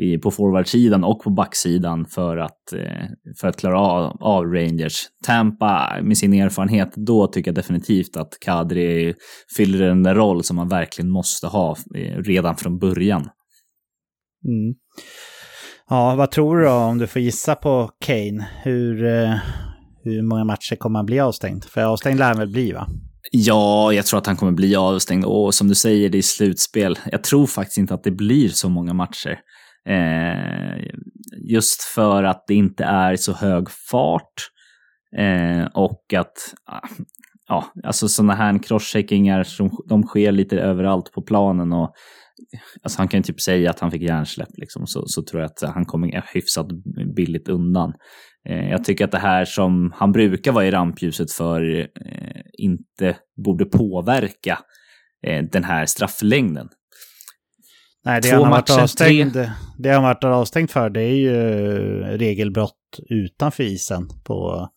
i, 0.00 0.18
på 0.18 0.30
forwardsidan 0.30 1.04
och 1.04 1.22
på 1.22 1.30
backsidan 1.30 2.06
för 2.06 2.36
att, 2.36 2.72
eh, 2.72 3.06
för 3.40 3.48
att 3.48 3.56
klara 3.56 3.80
av, 3.80 4.16
av, 4.20 4.44
Rangers. 4.44 5.02
Tampa 5.26 5.98
med 6.02 6.18
sin 6.18 6.32
erfarenhet, 6.32 6.92
då 6.96 7.26
tycker 7.26 7.48
jag 7.48 7.56
definitivt 7.56 8.16
att 8.16 8.38
Kadri 8.40 9.14
fyller 9.56 9.86
den 9.86 10.14
roll 10.14 10.44
som 10.44 10.56
man 10.56 10.68
verkligen 10.68 11.10
måste 11.10 11.46
ha 11.46 11.76
eh, 11.96 12.16
redan 12.16 12.56
från 12.56 12.78
början. 12.78 13.28
Mm. 14.48 14.74
Ja, 15.88 16.14
vad 16.14 16.30
tror 16.30 16.56
du 16.56 16.64
då 16.64 16.72
om 16.72 16.98
du 16.98 17.06
får 17.06 17.22
gissa 17.22 17.54
på 17.54 17.90
Kane? 18.04 18.48
Hur, 18.62 19.04
eh, 19.04 19.34
hur 20.04 20.22
många 20.22 20.44
matcher 20.44 20.76
kommer 20.76 20.98
han 20.98 21.06
bli 21.06 21.20
avstängd? 21.20 21.64
För 21.64 21.84
avstängd 21.84 22.18
lär 22.18 22.26
han 22.26 22.38
väl 22.38 22.52
bli 22.52 22.72
va? 22.72 22.86
Ja, 23.32 23.92
jag 23.92 24.06
tror 24.06 24.18
att 24.18 24.26
han 24.26 24.36
kommer 24.36 24.52
bli 24.52 24.76
avstängd. 24.76 25.24
Och 25.24 25.54
som 25.54 25.68
du 25.68 25.74
säger, 25.74 26.08
det 26.08 26.18
är 26.18 26.22
slutspel. 26.22 26.98
Jag 27.12 27.24
tror 27.24 27.46
faktiskt 27.46 27.78
inte 27.78 27.94
att 27.94 28.04
det 28.04 28.10
blir 28.10 28.48
så 28.48 28.68
många 28.68 28.92
matcher. 28.94 29.38
Eh, 29.88 30.84
just 31.50 31.82
för 31.82 32.24
att 32.24 32.44
det 32.46 32.54
inte 32.54 32.84
är 32.84 33.16
så 33.16 33.32
hög 33.32 33.70
fart. 33.90 34.34
Eh, 35.16 35.66
och 35.74 36.14
att, 36.14 36.54
ja, 37.48 37.64
alltså 37.84 38.08
sådana 38.08 38.34
här 38.34 38.62
crosscheckingar, 38.62 39.46
de 39.88 40.02
sker 40.02 40.32
lite 40.32 40.60
överallt 40.60 41.12
på 41.12 41.22
planen. 41.22 41.72
och 41.72 41.94
Alltså 42.82 42.98
han 42.98 43.08
kan 43.08 43.18
ju 43.18 43.24
typ 43.24 43.40
säga 43.40 43.70
att 43.70 43.80
han 43.80 43.90
fick 43.90 44.02
hjärnsläpp, 44.02 44.48
liksom, 44.52 44.86
så, 44.86 45.02
så 45.06 45.22
tror 45.22 45.42
jag 45.42 45.50
att 45.50 45.74
han 45.74 45.84
kommer 45.84 46.24
hyfsat 46.34 46.66
billigt 47.16 47.48
undan. 47.48 47.92
Eh, 48.48 48.70
jag 48.70 48.84
tycker 48.84 49.04
att 49.04 49.12
det 49.12 49.18
här 49.18 49.44
som 49.44 49.92
han 49.96 50.12
brukar 50.12 50.52
vara 50.52 50.66
i 50.66 50.70
rampljuset 50.70 51.32
för 51.32 51.80
eh, 51.80 52.42
inte 52.58 53.16
borde 53.44 53.64
påverka 53.64 54.58
eh, 55.26 55.44
den 55.52 55.64
här 55.64 55.86
strafflängden. 55.86 56.68
Nej, 58.04 58.20
det 58.20 58.28
Två 58.28 58.36
han 58.36 58.44
har 58.44 58.50
varit 58.50 58.70
avstängd, 58.70 59.36
det 59.78 59.90
han 59.90 60.02
varit 60.02 60.24
avstängd 60.24 60.70
för 60.70 60.90
det 60.90 61.02
är 61.02 61.14
ju 61.14 61.36
regelbrott 62.02 62.74
utanför 63.08 63.62
isen 63.62 64.08
på, 64.24 64.68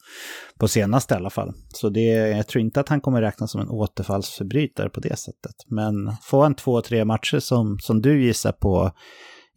på 0.59 0.67
senaste 0.67 1.13
i 1.13 1.17
alla 1.17 1.29
fall. 1.29 1.53
Så 1.73 1.89
det, 1.89 2.01
jag 2.01 2.47
tror 2.47 2.61
inte 2.61 2.79
att 2.79 2.89
han 2.89 3.01
kommer 3.01 3.21
räknas 3.21 3.51
som 3.51 3.61
en 3.61 3.69
återfallsförbrytare 3.69 4.89
på 4.89 4.99
det 4.99 5.19
sättet. 5.19 5.55
Men 5.67 5.93
få 6.23 6.43
en 6.43 6.55
två, 6.55 6.81
tre 6.81 7.05
matcher 7.05 7.39
som, 7.39 7.77
som 7.79 8.01
du 8.01 8.25
gissar 8.25 8.51
på 8.51 8.91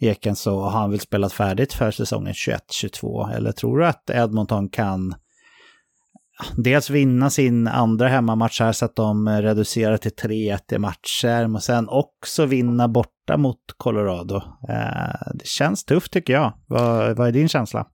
Eken 0.01 0.37
så 0.37 0.61
har 0.61 0.81
han 0.81 0.91
väl 0.91 1.01
spelat 1.01 1.33
färdigt 1.33 1.73
för 1.73 1.91
säsongen 1.91 2.33
21-22. 2.33 3.35
Eller 3.35 3.53
tror 3.53 3.79
du 3.79 3.87
att 3.87 4.11
Edmonton 4.11 4.69
kan 4.69 5.15
dels 6.57 6.91
vinna 6.91 7.31
sin 7.31 7.69
andra 7.69 8.09
hemmamatch 8.09 8.61
här 8.61 8.73
så 8.73 8.85
att 8.85 8.97
de 8.97 9.29
eh, 9.29 9.39
reducerar 9.39 9.97
till 9.97 10.11
3-1 10.11 10.75
i 10.75 10.79
matcher, 10.79 11.47
men 11.47 11.61
sen 11.61 11.89
också 11.89 12.47
vinna 12.47 12.89
borta 12.89 13.37
mot 13.37 13.61
Colorado. 13.77 14.37
Eh, 14.69 15.35
det 15.35 15.47
känns 15.47 15.85
tufft 15.85 16.13
tycker 16.13 16.33
jag. 16.33 16.53
Vad, 16.67 17.17
vad 17.17 17.29
är 17.29 17.33
din 17.33 17.49
känsla? 17.49 17.87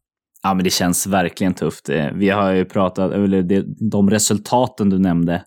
Ja, 0.43 0.55
men 0.55 0.65
det 0.65 0.71
känns 0.71 1.07
verkligen 1.07 1.55
tufft. 1.55 1.89
Eh, 1.89 2.07
vi 2.15 2.31
har 2.31 2.51
ju 2.51 2.65
pratat, 2.65 3.13
eller 3.13 3.65
de 3.91 4.11
resultaten 4.11 4.91
du 4.91 4.99
nämnde, 4.99 5.43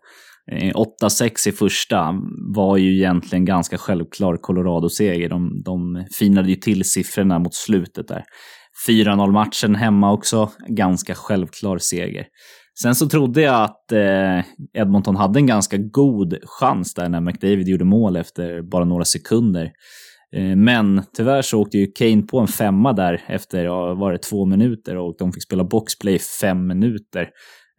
8-6 1.02 1.48
i 1.48 1.52
första 1.52 2.14
var 2.56 2.78
ju 2.78 2.98
egentligen 2.98 3.46
ganska 3.46 3.78
självklar 3.78 4.38
Colorado-seger. 4.38 5.30
De, 5.30 5.62
de 5.64 6.06
finade 6.18 6.50
ju 6.50 6.56
till 6.56 6.84
siffrorna 6.84 7.39
mot 7.39 7.54
slutet 7.54 8.08
där. 8.08 8.24
4-0 8.88 9.32
matchen 9.32 9.76
hemma 9.76 10.12
också, 10.12 10.52
ganska 10.68 11.16
självklar 11.16 11.78
seger. 11.78 12.26
Sen 12.82 12.96
så 12.96 13.10
trodde 13.10 13.42
jag 13.42 13.64
att 13.64 13.92
eh, 13.92 14.40
Edmonton 14.74 15.16
hade 15.16 15.40
en 15.40 15.46
ganska 15.46 15.78
god 15.78 16.38
chans 16.44 16.94
där 16.94 17.10
när 17.10 17.22
McDavid 17.22 17.68
gjorde 17.68 17.86
mål 17.86 18.16
efter 18.16 18.62
bara 18.62 18.86
några 18.86 19.06
sekunder. 19.06 19.72
Eh, 20.36 20.56
men 20.56 21.04
tyvärr 21.18 21.42
så 21.42 21.62
åkte 21.62 21.78
ju 21.78 21.92
Kane 21.92 22.22
på 22.22 22.40
en 22.40 22.48
femma 22.48 22.94
där 22.94 23.24
efter, 23.28 23.66
ja, 23.66 23.94
var 23.94 24.12
det 24.12 24.18
två 24.18 24.46
minuter 24.46 24.98
och 24.98 25.16
de 25.18 25.34
fick 25.34 25.44
spela 25.44 25.64
boxplay 25.64 26.16
i 26.16 26.20
fem 26.20 26.68
minuter. 26.68 27.30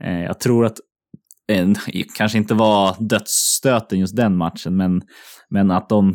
Eh, 0.04 0.22
jag 0.22 0.40
tror 0.40 0.66
att 0.66 0.78
eh, 1.52 1.68
kanske 2.16 2.38
inte 2.38 2.54
var 2.54 2.96
dödsstöten 3.00 3.98
just 3.98 4.16
den 4.16 4.36
matchen, 4.36 4.76
men, 4.76 5.02
men 5.50 5.70
att 5.70 5.88
de 5.88 6.14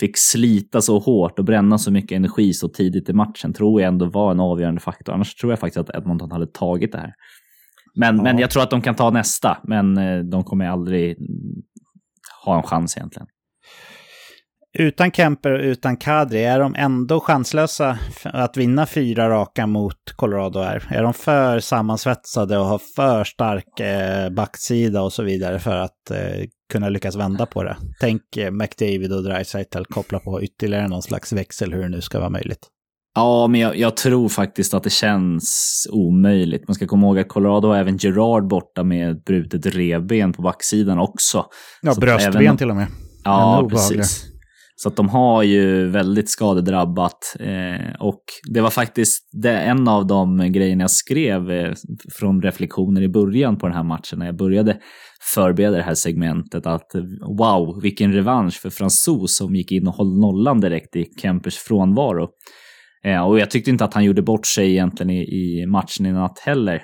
fick 0.00 0.18
slita 0.18 0.80
så 0.80 0.98
hårt 0.98 1.38
och 1.38 1.44
bränna 1.44 1.78
så 1.78 1.90
mycket 1.90 2.16
energi 2.16 2.52
så 2.52 2.68
tidigt 2.68 3.08
i 3.08 3.12
matchen 3.12 3.52
tror 3.52 3.80
jag 3.80 3.88
ändå 3.88 4.06
var 4.06 4.30
en 4.30 4.40
avgörande 4.40 4.80
faktor. 4.80 5.12
Annars 5.12 5.34
tror 5.34 5.52
jag 5.52 5.58
faktiskt 5.58 5.88
att 5.88 5.96
Edmonton 5.96 6.32
hade 6.32 6.46
tagit 6.46 6.92
det 6.92 6.98
här. 6.98 7.14
Men, 7.94 8.16
ja. 8.16 8.22
men 8.22 8.38
jag 8.38 8.50
tror 8.50 8.62
att 8.62 8.70
de 8.70 8.82
kan 8.82 8.94
ta 8.94 9.10
nästa, 9.10 9.58
men 9.64 9.98
eh, 9.98 10.18
de 10.18 10.44
kommer 10.44 10.68
aldrig 10.68 11.16
ha 12.44 12.56
en 12.56 12.62
chans 12.62 12.96
egentligen. 12.96 13.26
Utan 14.78 15.10
Kemper 15.10 15.52
och 15.52 15.60
utan 15.60 15.96
Kadri, 15.96 16.44
är 16.44 16.60
de 16.60 16.74
ändå 16.74 17.20
chanslösa 17.20 17.98
att 18.24 18.56
vinna 18.56 18.86
fyra 18.86 19.28
raka 19.30 19.66
mot 19.66 20.12
Colorado? 20.16 20.58
Är, 20.58 20.86
är 20.90 21.02
de 21.02 21.14
för 21.14 21.60
sammansvetsade 21.60 22.58
och 22.58 22.64
har 22.64 22.80
för 22.96 23.24
stark 23.24 23.80
eh, 23.80 24.30
backsida 24.30 25.02
och 25.02 25.12
så 25.12 25.22
vidare 25.22 25.58
för 25.58 25.76
att 25.76 26.10
eh, 26.10 26.44
kunna 26.72 26.88
lyckas 26.88 27.16
vända 27.16 27.46
på 27.46 27.62
det? 27.62 27.76
Tänk 28.00 28.36
eh, 28.36 28.50
McDavid 28.50 29.12
och 29.12 29.22
Dreisaitl 29.22 29.84
koppla 29.84 30.18
på 30.18 30.42
ytterligare 30.42 30.88
någon 30.88 31.02
slags 31.02 31.32
växel 31.32 31.72
hur 31.72 31.82
det 31.82 31.88
nu 31.88 32.00
ska 32.00 32.18
vara 32.18 32.30
möjligt. 32.30 32.68
Ja, 33.14 33.46
men 33.46 33.60
jag, 33.60 33.76
jag, 33.76 33.96
tror 33.96 34.28
faktiskt 34.28 34.74
att 34.74 34.82
det 34.82 34.90
känns 34.90 35.86
omöjligt. 35.92 36.68
Man 36.68 36.74
ska 36.74 36.86
komma 36.86 37.06
ihåg 37.06 37.18
att 37.18 37.28
Colorado 37.28 37.68
har 37.68 37.76
även 37.76 37.96
Gerard 37.96 38.48
borta 38.48 38.84
med 38.84 39.10
ett 39.10 39.24
brutet 39.24 39.66
revben 39.66 40.32
på 40.32 40.42
backsidan 40.42 40.98
också. 40.98 41.46
Ja, 41.82 41.94
bröstben 42.00 42.42
även... 42.42 42.56
till 42.56 42.70
och 42.70 42.76
med. 42.76 42.86
Ja, 43.24 43.68
precis. 43.70 44.24
Så 44.76 44.88
att 44.88 44.96
de 44.96 45.08
har 45.08 45.42
ju 45.42 45.88
väldigt 45.88 46.30
skadedrabbat. 46.30 47.36
Eh, 47.40 47.94
och 48.00 48.22
det 48.52 48.60
var 48.60 48.70
faktiskt 48.70 49.28
det, 49.42 49.58
en 49.58 49.88
av 49.88 50.06
de 50.06 50.52
grejerna 50.52 50.82
jag 50.82 50.90
skrev 50.90 51.50
eh, 51.50 51.72
från 52.18 52.42
reflektioner 52.42 53.02
i 53.02 53.08
början 53.08 53.58
på 53.58 53.66
den 53.66 53.76
här 53.76 53.84
matchen 53.84 54.18
när 54.18 54.26
jag 54.26 54.36
började 54.36 54.76
förbereda 55.34 55.76
det 55.76 55.82
här 55.82 55.94
segmentet. 55.94 56.66
Att 56.66 56.94
wow, 57.38 57.80
vilken 57.82 58.12
revansch 58.12 58.60
för 58.60 58.70
Fransos 58.70 59.36
som 59.36 59.54
gick 59.54 59.72
in 59.72 59.88
och 59.88 59.96
höll 59.96 60.20
nollan 60.20 60.60
direkt 60.60 60.96
i 60.96 61.04
Kempers 61.22 61.56
frånvaro. 61.56 62.28
Eh, 63.04 63.22
och 63.22 63.38
jag 63.38 63.50
tyckte 63.50 63.70
inte 63.70 63.84
att 63.84 63.94
han 63.94 64.04
gjorde 64.04 64.22
bort 64.22 64.46
sig 64.46 64.70
egentligen 64.70 65.10
i, 65.10 65.22
i 65.22 65.66
matchen 65.66 66.06
i 66.06 66.12
natt 66.12 66.38
heller. 66.38 66.82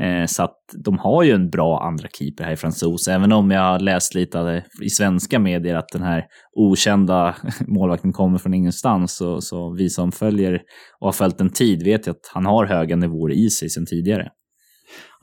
Eh, 0.00 0.26
så 0.26 0.42
att 0.42 0.56
de 0.84 0.98
har 0.98 1.22
ju 1.22 1.32
en 1.32 1.50
bra 1.50 1.80
andra 1.80 2.08
keeper 2.18 2.44
här 2.44 2.52
i 2.52 2.56
Fransos, 2.56 3.08
även 3.08 3.32
om 3.32 3.50
jag 3.50 3.60
har 3.60 3.78
läst 3.78 4.14
lite 4.14 4.64
i 4.82 4.90
svenska 4.90 5.38
medier 5.38 5.74
att 5.74 5.88
den 5.92 6.02
här 6.02 6.24
okända 6.56 7.36
målvakten 7.66 8.12
kommer 8.12 8.38
från 8.38 8.54
ingenstans. 8.54 9.16
Så, 9.16 9.40
så 9.40 9.74
vi 9.78 9.88
som 9.88 10.12
följer 10.12 10.54
och 11.00 11.06
har 11.06 11.12
följt 11.12 11.40
en 11.40 11.50
tid 11.50 11.82
vet 11.84 12.06
ju 12.06 12.10
att 12.10 12.30
han 12.34 12.46
har 12.46 12.66
höga 12.66 12.96
nivåer 12.96 13.32
i 13.32 13.50
sig 13.50 13.68
sedan 13.70 13.86
tidigare. 13.86 14.28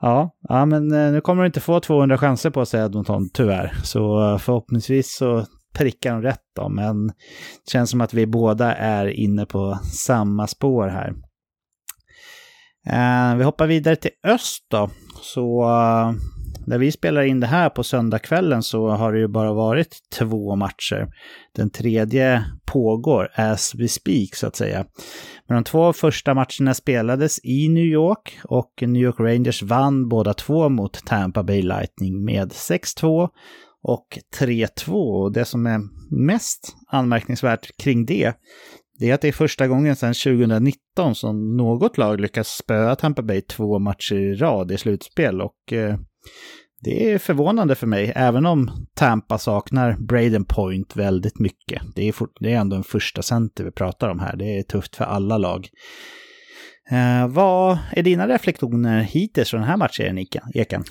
Ja, 0.00 0.36
ja, 0.48 0.66
men 0.66 0.92
eh, 0.92 1.12
nu 1.12 1.20
kommer 1.20 1.42
du 1.42 1.46
inte 1.46 1.60
få 1.60 1.80
200 1.80 2.18
chanser 2.18 2.50
på 2.50 2.66
sig 2.66 2.84
Edmonton, 2.84 3.30
tyvärr. 3.34 3.74
Så 3.84 4.32
eh, 4.32 4.38
förhoppningsvis 4.38 5.16
så 5.16 5.46
prickar 5.74 6.12
de 6.12 6.22
rätt 6.22 6.44
då, 6.56 6.68
men 6.68 7.06
det 7.06 7.70
känns 7.72 7.90
som 7.90 8.00
att 8.00 8.14
vi 8.14 8.26
båda 8.26 8.74
är 8.74 9.06
inne 9.06 9.46
på 9.46 9.78
samma 9.92 10.46
spår 10.46 10.88
här. 10.88 11.14
Uh, 12.86 13.36
vi 13.36 13.44
hoppar 13.44 13.66
vidare 13.66 13.96
till 13.96 14.10
öst 14.24 14.66
då. 14.70 14.90
Så 15.22 15.64
när 16.66 16.78
vi 16.78 16.92
spelar 16.92 17.22
in 17.22 17.40
det 17.40 17.46
här 17.46 17.70
på 17.70 17.82
söndagskvällen 17.82 18.62
så 18.62 18.88
har 18.88 19.12
det 19.12 19.18
ju 19.18 19.28
bara 19.28 19.52
varit 19.52 19.98
två 20.18 20.56
matcher. 20.56 21.08
Den 21.54 21.70
tredje 21.70 22.44
pågår 22.64 23.30
as 23.34 23.74
we 23.74 23.88
speak 23.88 24.34
så 24.34 24.46
att 24.46 24.56
säga. 24.56 24.84
Men 25.48 25.54
de 25.56 25.64
två 25.64 25.92
första 25.92 26.34
matcherna 26.34 26.74
spelades 26.74 27.44
i 27.44 27.68
New 27.68 27.84
York 27.84 28.38
och 28.44 28.72
New 28.80 29.02
York 29.02 29.20
Rangers 29.20 29.62
vann 29.62 30.08
båda 30.08 30.34
två 30.34 30.68
mot 30.68 31.06
Tampa 31.06 31.42
Bay 31.42 31.62
Lightning 31.62 32.24
med 32.24 32.52
6-2 32.52 33.28
och 33.82 34.18
3-2. 34.38 34.92
Och 34.92 35.32
det 35.32 35.44
som 35.44 35.66
är 35.66 35.80
mest 36.10 36.76
anmärkningsvärt 36.88 37.76
kring 37.76 38.06
det, 38.06 38.32
det 38.98 39.10
är 39.10 39.14
att 39.14 39.20
det 39.20 39.28
är 39.28 39.32
första 39.32 39.68
gången 39.68 39.96
sedan 39.96 40.14
2019 40.14 41.14
som 41.14 41.56
något 41.56 41.98
lag 41.98 42.20
lyckas 42.20 42.48
spöa 42.48 42.96
Tampa 42.96 43.22
Bay 43.22 43.40
två 43.40 43.78
matcher 43.78 44.14
i 44.14 44.34
rad 44.34 44.72
i 44.72 44.78
slutspel. 44.78 45.40
Och 45.40 45.72
eh, 45.72 45.96
det 46.84 47.12
är 47.12 47.18
förvånande 47.18 47.74
för 47.74 47.86
mig, 47.86 48.12
även 48.16 48.46
om 48.46 48.86
Tampa 48.96 49.38
saknar 49.38 49.96
Braden 50.08 50.44
Point 50.44 50.96
väldigt 50.96 51.38
mycket. 51.38 51.82
Det 51.94 52.08
är, 52.08 52.12
for, 52.12 52.28
det 52.40 52.52
är 52.52 52.56
ändå 52.56 52.76
en 52.76 52.84
första 52.84 53.22
center 53.22 53.64
vi 53.64 53.70
pratar 53.70 54.08
om 54.08 54.18
här. 54.18 54.36
Det 54.36 54.58
är 54.58 54.62
tufft 54.62 54.96
för 54.96 55.04
alla 55.04 55.38
lag. 55.38 55.68
Eh, 56.90 57.28
vad 57.28 57.78
är 57.92 58.02
dina 58.02 58.28
reflektioner 58.28 59.00
hittills 59.02 59.50
från 59.50 59.60
den 59.60 59.70
här 59.70 59.76
matchen, 59.76 60.18
Eken? 60.54 60.84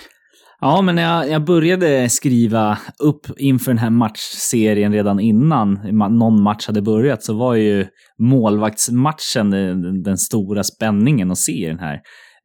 Ja, 0.62 0.82
men 0.82 0.96
när 0.96 1.04
jag, 1.04 1.30
jag, 1.30 1.46
började 1.46 2.10
skriva 2.10 2.78
upp 3.00 3.28
inför 3.38 3.72
den 3.72 3.78
här 3.78 3.90
matchserien 3.90 4.94
redan 4.94 5.20
innan 5.20 5.74
någon 6.18 6.44
match 6.44 6.68
hade 6.68 6.82
börjat 6.82 7.24
så 7.24 7.34
var 7.34 7.56
ju 7.56 7.86
målvaktsmatchen 8.20 9.50
den, 9.50 10.04
den 10.04 10.18
stora 10.18 10.64
spänningen 10.64 11.32
att 11.32 11.38
se 11.38 11.52
i 11.52 11.66
den 11.66 11.80
här 11.80 12.00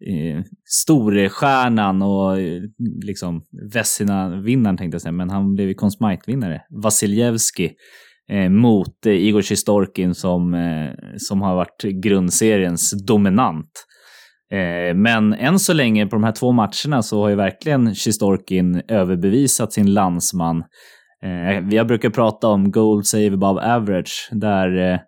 eh, 0.06 0.42
storstjärnan 0.64 2.02
och 2.02 2.40
eh, 2.40 2.62
liksom 3.04 3.42
Vessina-vinnaren 3.74 4.76
tänkte 4.76 4.94
jag 4.94 5.02
säga, 5.02 5.12
men 5.12 5.30
han 5.30 5.54
blev 5.54 5.68
ju 5.68 5.74
Conn 5.74 5.90
vinnare 6.26 6.62
Vasiljevski 6.70 7.72
eh, 8.32 8.48
mot 8.48 9.06
eh, 9.06 9.12
Igor 9.12 9.42
Sjistorkin 9.42 10.14
som, 10.14 10.54
eh, 10.54 10.90
som 11.16 11.42
har 11.42 11.54
varit 11.54 11.82
grundseriens 12.02 13.06
dominant. 13.06 13.70
Eh, 14.52 14.94
men 14.94 15.34
än 15.34 15.58
så 15.58 15.72
länge 15.72 16.06
på 16.06 16.16
de 16.16 16.24
här 16.24 16.32
två 16.32 16.52
matcherna 16.52 17.02
så 17.02 17.22
har 17.22 17.28
ju 17.28 17.34
verkligen 17.34 17.94
Sjistorkin 17.94 18.82
överbevisat 18.88 19.72
sin 19.72 19.94
landsman. 19.94 20.64
Eh, 21.22 21.84
brukar 21.84 22.10
prata 22.10 22.48
om 22.48 22.70
gold 22.70 23.06
save 23.06 23.34
above 23.34 23.74
average, 23.74 24.28
där 24.32 24.92
eh, 24.92 24.98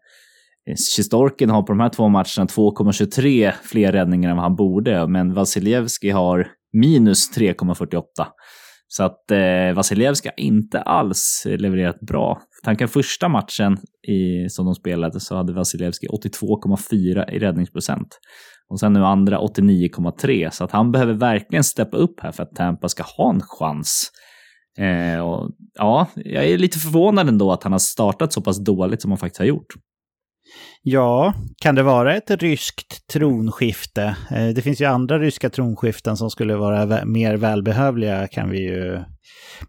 eh, 0.70 0.76
Sjistorkin 0.96 1.50
har 1.50 1.62
på 1.62 1.72
de 1.72 1.80
här 1.80 1.88
två 1.88 2.08
matcherna 2.08 2.46
2,23 2.46 3.52
fler 3.62 3.92
räddningar 3.92 4.30
än 4.30 4.36
vad 4.36 4.44
han 4.44 4.56
borde, 4.56 5.06
men 5.06 5.34
Vasiljevski 5.34 6.10
har 6.10 6.48
minus 6.72 7.36
3,48. 7.36 8.02
Så 8.88 9.04
att 9.04 9.30
eh, 9.30 9.74
Vasiljevski 9.74 10.28
har 10.28 10.44
inte 10.44 10.80
alls 10.80 11.46
levererat 11.46 12.00
bra. 12.00 12.40
Tanken 12.64 12.88
första 12.88 13.28
matchen 13.28 13.78
i, 14.08 14.48
som 14.48 14.64
de 14.64 14.74
spelade 14.74 15.20
så 15.20 15.36
hade 15.36 15.52
Vasiljevski 15.52 16.06
82,4 16.06 17.30
i 17.30 17.38
räddningsprocent. 17.38 18.18
Och 18.68 18.80
sen 18.80 18.92
nu 18.92 19.04
andra 19.04 19.38
89,3. 19.38 20.50
Så 20.50 20.64
att 20.64 20.70
han 20.70 20.92
behöver 20.92 21.12
verkligen 21.12 21.64
steppa 21.64 21.96
upp 21.96 22.20
här 22.20 22.32
för 22.32 22.42
att 22.42 22.54
Tampa 22.54 22.88
ska 22.88 23.02
ha 23.02 23.30
en 23.30 23.40
chans. 23.40 24.10
Eh, 24.78 25.20
och, 25.20 25.50
ja, 25.74 26.06
jag 26.14 26.44
är 26.44 26.58
lite 26.58 26.78
förvånad 26.78 27.28
ändå 27.28 27.52
att 27.52 27.62
han 27.62 27.72
har 27.72 27.78
startat 27.78 28.32
så 28.32 28.40
pass 28.40 28.64
dåligt 28.64 29.02
som 29.02 29.10
han 29.10 29.18
faktiskt 29.18 29.38
har 29.38 29.46
gjort. 29.46 29.74
Ja, 30.82 31.34
kan 31.62 31.74
det 31.74 31.82
vara 31.82 32.16
ett 32.16 32.30
ryskt 32.30 33.08
tronskifte? 33.12 34.16
Eh, 34.30 34.48
det 34.48 34.62
finns 34.62 34.80
ju 34.80 34.84
andra 34.84 35.18
ryska 35.18 35.50
tronskiften 35.50 36.16
som 36.16 36.30
skulle 36.30 36.56
vara 36.56 37.04
mer 37.04 37.36
välbehövliga 37.36 38.28
kan 38.28 38.50
vi 38.50 38.58
ju... 38.58 38.98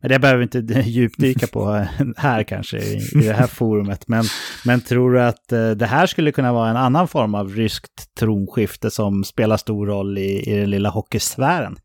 Men 0.02 0.10
det 0.10 0.20
behöver 0.20 0.38
vi 0.38 0.44
inte 0.44 0.82
djupdyka 0.90 1.48
på 1.48 1.86
här 2.18 2.44
kanske, 2.44 2.78
i 2.78 3.00
det 3.14 3.34
här 3.34 3.48
forumet. 3.58 4.08
Men, 4.08 4.24
men 4.66 4.82
tror 4.82 5.14
du 5.14 5.22
att 5.22 5.52
eh, 5.52 5.72
det 5.72 5.86
här 5.86 6.06
skulle 6.06 6.32
kunna 6.32 6.54
vara 6.54 6.70
en 6.70 6.78
annan 6.78 7.08
form 7.08 7.36
av 7.36 7.56
ryskt 7.56 8.16
tronskifte 8.20 8.92
som 8.92 9.24
spelar 9.24 9.58
stor 9.58 9.88
roll 9.88 10.18
i, 10.18 10.52
i 10.52 10.58
den 10.58 10.70
lilla 10.70 10.90
hockeysfären? 10.90 11.78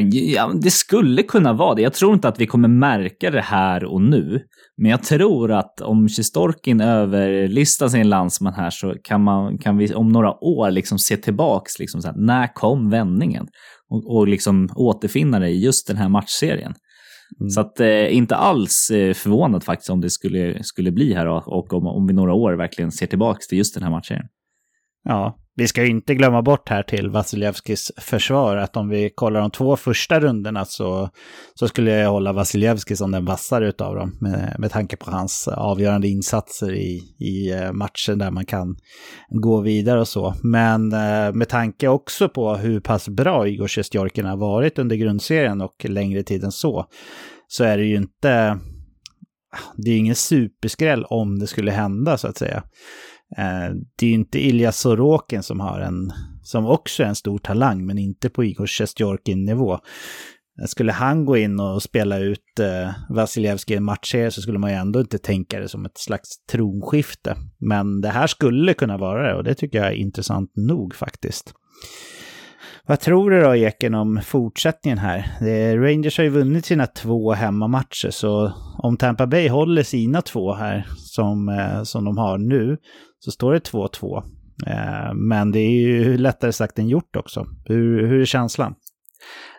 Ja, 0.00 0.52
det 0.62 0.70
skulle 0.70 1.22
kunna 1.22 1.52
vara 1.52 1.74
det. 1.74 1.82
Jag 1.82 1.92
tror 1.92 2.14
inte 2.14 2.28
att 2.28 2.40
vi 2.40 2.46
kommer 2.46 2.68
märka 2.68 3.30
det 3.30 3.40
här 3.40 3.84
och 3.84 4.02
nu. 4.02 4.40
Men 4.76 4.90
jag 4.90 5.02
tror 5.02 5.52
att 5.52 5.80
om 5.80 6.08
Sjistorkin 6.08 6.80
överlistar 6.80 7.88
sin 7.88 8.08
landsman 8.08 8.54
här 8.54 8.70
så 8.70 8.94
kan, 9.04 9.22
man, 9.22 9.58
kan 9.58 9.76
vi 9.76 9.94
om 9.94 10.08
några 10.08 10.44
år 10.44 10.70
liksom 10.70 10.98
se 10.98 11.16
tillbaks. 11.16 11.78
Liksom 11.78 12.02
så 12.02 12.08
här, 12.08 12.16
när 12.16 12.54
kom 12.54 12.90
vändningen? 12.90 13.46
Och, 13.90 14.16
och 14.16 14.28
liksom 14.28 14.68
återfinna 14.74 15.38
det 15.38 15.48
i 15.48 15.64
just 15.64 15.86
den 15.86 15.96
här 15.96 16.08
matchserien. 16.08 16.74
Mm. 17.40 17.50
Så 17.50 17.60
att 17.60 17.80
eh, 17.80 18.16
inte 18.16 18.36
alls 18.36 18.90
eh, 18.90 19.14
förvånad 19.14 19.64
faktiskt 19.64 19.90
om 19.90 20.00
det 20.00 20.10
skulle, 20.10 20.64
skulle 20.64 20.92
bli 20.92 21.14
här 21.14 21.26
och, 21.26 21.48
och 21.48 21.72
om, 21.72 21.86
om 21.86 22.06
vi 22.06 22.12
några 22.12 22.34
år 22.34 22.52
verkligen 22.52 22.92
ser 22.92 23.06
tillbaks 23.06 23.46
till 23.46 23.58
just 23.58 23.74
den 23.74 23.82
här 23.82 23.90
matchserien. 23.90 24.26
Ja, 25.04 25.38
vi 25.56 25.68
ska 25.68 25.82
ju 25.82 25.90
inte 25.90 26.14
glömma 26.14 26.42
bort 26.42 26.68
här 26.68 26.82
till 26.82 27.10
Vasiljevskis 27.10 27.92
försvar 27.96 28.56
att 28.56 28.76
om 28.76 28.88
vi 28.88 29.10
kollar 29.14 29.40
de 29.40 29.50
två 29.50 29.76
första 29.76 30.20
rundorna 30.20 30.64
så, 30.64 31.10
så 31.54 31.68
skulle 31.68 31.90
jag 31.90 32.10
hålla 32.10 32.32
Vasiljevski 32.32 32.96
som 32.96 33.10
den 33.10 33.24
vassare 33.24 33.68
utav 33.68 33.94
dem 33.94 34.18
med, 34.20 34.56
med 34.58 34.70
tanke 34.70 34.96
på 34.96 35.10
hans 35.10 35.48
avgörande 35.48 36.08
insatser 36.08 36.74
i, 36.74 37.02
i 37.18 37.52
eh, 37.52 37.72
matchen 37.72 38.18
där 38.18 38.30
man 38.30 38.46
kan 38.46 38.76
gå 39.28 39.60
vidare 39.60 40.00
och 40.00 40.08
så. 40.08 40.34
Men 40.42 40.92
eh, 40.92 41.32
med 41.32 41.48
tanke 41.48 41.88
också 41.88 42.28
på 42.28 42.54
hur 42.54 42.80
pass 42.80 43.08
bra 43.08 43.48
Igor 43.48 43.68
Sjestjorkin 43.68 44.26
har 44.26 44.36
varit 44.36 44.78
under 44.78 44.96
grundserien 44.96 45.60
och 45.60 45.84
längre 45.84 46.22
tid 46.22 46.44
än 46.44 46.52
så, 46.52 46.86
så 47.48 47.64
är 47.64 47.78
det 47.78 47.84
ju 47.84 47.96
inte... 47.96 48.58
Det 49.76 49.90
är 49.90 49.96
ingen 49.96 50.14
superskräll 50.14 51.04
om 51.04 51.38
det 51.38 51.46
skulle 51.46 51.70
hända 51.70 52.18
så 52.18 52.28
att 52.28 52.38
säga. 52.38 52.62
Eh, 53.38 53.74
det 53.98 54.06
är 54.06 54.10
ju 54.10 54.14
inte 54.14 54.46
Ilja 54.46 54.72
Sorokin 54.72 55.42
som 55.42 55.60
har 55.60 55.80
en, 55.80 56.12
som 56.42 56.66
också 56.66 57.02
är 57.02 57.06
en 57.06 57.14
stor 57.14 57.38
talang, 57.38 57.86
men 57.86 57.98
inte 57.98 58.30
på 58.30 58.44
Igor 58.44 58.66
Sjestjorkin-nivå. 58.66 59.72
Eh, 59.72 60.66
skulle 60.66 60.92
han 60.92 61.24
gå 61.24 61.36
in 61.36 61.60
och 61.60 61.82
spela 61.82 62.18
ut 62.18 62.60
eh, 62.60 62.90
Vasiljevskij 63.08 63.74
i 63.74 63.76
en 63.76 63.84
matchserie 63.84 64.30
så 64.30 64.42
skulle 64.42 64.58
man 64.58 64.70
ju 64.70 64.76
ändå 64.76 65.00
inte 65.00 65.18
tänka 65.18 65.60
det 65.60 65.68
som 65.68 65.84
ett 65.84 65.98
slags 65.98 66.28
tronskifte. 66.52 67.36
Men 67.58 68.00
det 68.00 68.08
här 68.08 68.26
skulle 68.26 68.74
kunna 68.74 68.96
vara 68.96 69.28
det 69.28 69.34
och 69.34 69.44
det 69.44 69.54
tycker 69.54 69.78
jag 69.78 69.88
är 69.88 69.96
intressant 69.96 70.50
nog 70.56 70.94
faktiskt. 70.94 71.54
Vad 72.86 73.00
tror 73.00 73.30
du 73.30 73.40
då 73.40 73.56
Eken 73.56 73.94
om 73.94 74.20
fortsättningen 74.24 74.98
här? 74.98 75.26
Rangers 75.76 76.18
har 76.18 76.24
ju 76.24 76.30
vunnit 76.30 76.64
sina 76.64 76.86
två 76.86 77.32
hemmamatcher 77.32 78.10
så 78.10 78.52
om 78.78 78.96
Tampa 78.96 79.26
Bay 79.26 79.48
håller 79.48 79.82
sina 79.82 80.22
två 80.22 80.54
här 80.54 80.86
som, 80.96 81.48
eh, 81.48 81.82
som 81.82 82.04
de 82.04 82.18
har 82.18 82.38
nu 82.38 82.76
så 83.24 83.30
står 83.30 83.52
det 83.52 83.70
2-2. 83.70 84.22
Eh, 84.66 85.14
men 85.14 85.52
det 85.52 85.58
är 85.58 85.70
ju 85.70 86.16
lättare 86.16 86.52
sagt 86.52 86.78
än 86.78 86.88
gjort 86.88 87.16
också. 87.16 87.46
Hur, 87.64 88.06
hur 88.06 88.20
är 88.20 88.24
känslan? 88.24 88.74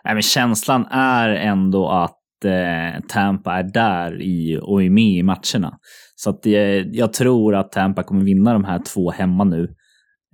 Nej, 0.04 0.14
men 0.14 0.22
känslan 0.22 0.86
är 0.90 1.28
ändå 1.28 1.88
att 1.88 2.44
eh, 2.44 3.04
Tampa 3.08 3.52
är 3.52 3.62
där 3.62 4.22
i, 4.22 4.58
och 4.62 4.82
är 4.82 4.90
med 4.90 5.18
i 5.18 5.22
matcherna. 5.22 5.78
Så 6.16 6.30
att 6.30 6.42
det, 6.42 6.78
jag 6.92 7.12
tror 7.12 7.54
att 7.54 7.72
Tampa 7.72 8.02
kommer 8.02 8.24
vinna 8.24 8.52
de 8.52 8.64
här 8.64 8.78
två 8.94 9.10
hemma 9.10 9.44
nu 9.44 9.74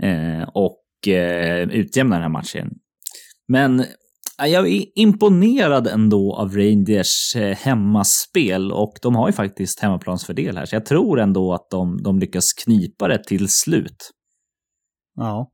eh, 0.03 0.49
och 0.55 1.09
eh, 1.09 1.69
utjämna 1.69 2.15
den 2.15 2.23
här 2.23 2.29
matchen. 2.29 2.71
Men 3.49 3.85
Äh, 4.43 4.49
jag 4.49 4.69
är 4.69 4.99
imponerad 4.99 5.87
ändå 5.87 6.35
av 6.35 6.57
Rangers 6.57 7.37
eh, 7.37 7.57
hemmaspel 7.57 8.73
och 8.73 8.93
de 9.03 9.15
har 9.15 9.29
ju 9.29 9.33
faktiskt 9.33 9.81
hemmaplansfördel 9.81 10.57
här, 10.57 10.67
så 10.67 10.77
jag 10.77 10.87
tror 10.87 11.21
ändå 11.21 11.55
att 11.55 11.71
de, 11.71 12.03
de 12.03 12.19
lyckas 12.19 12.53
knipa 12.53 13.09
det 13.09 13.25
till 13.25 13.49
slut. 13.49 14.11
Ja. 15.17 15.51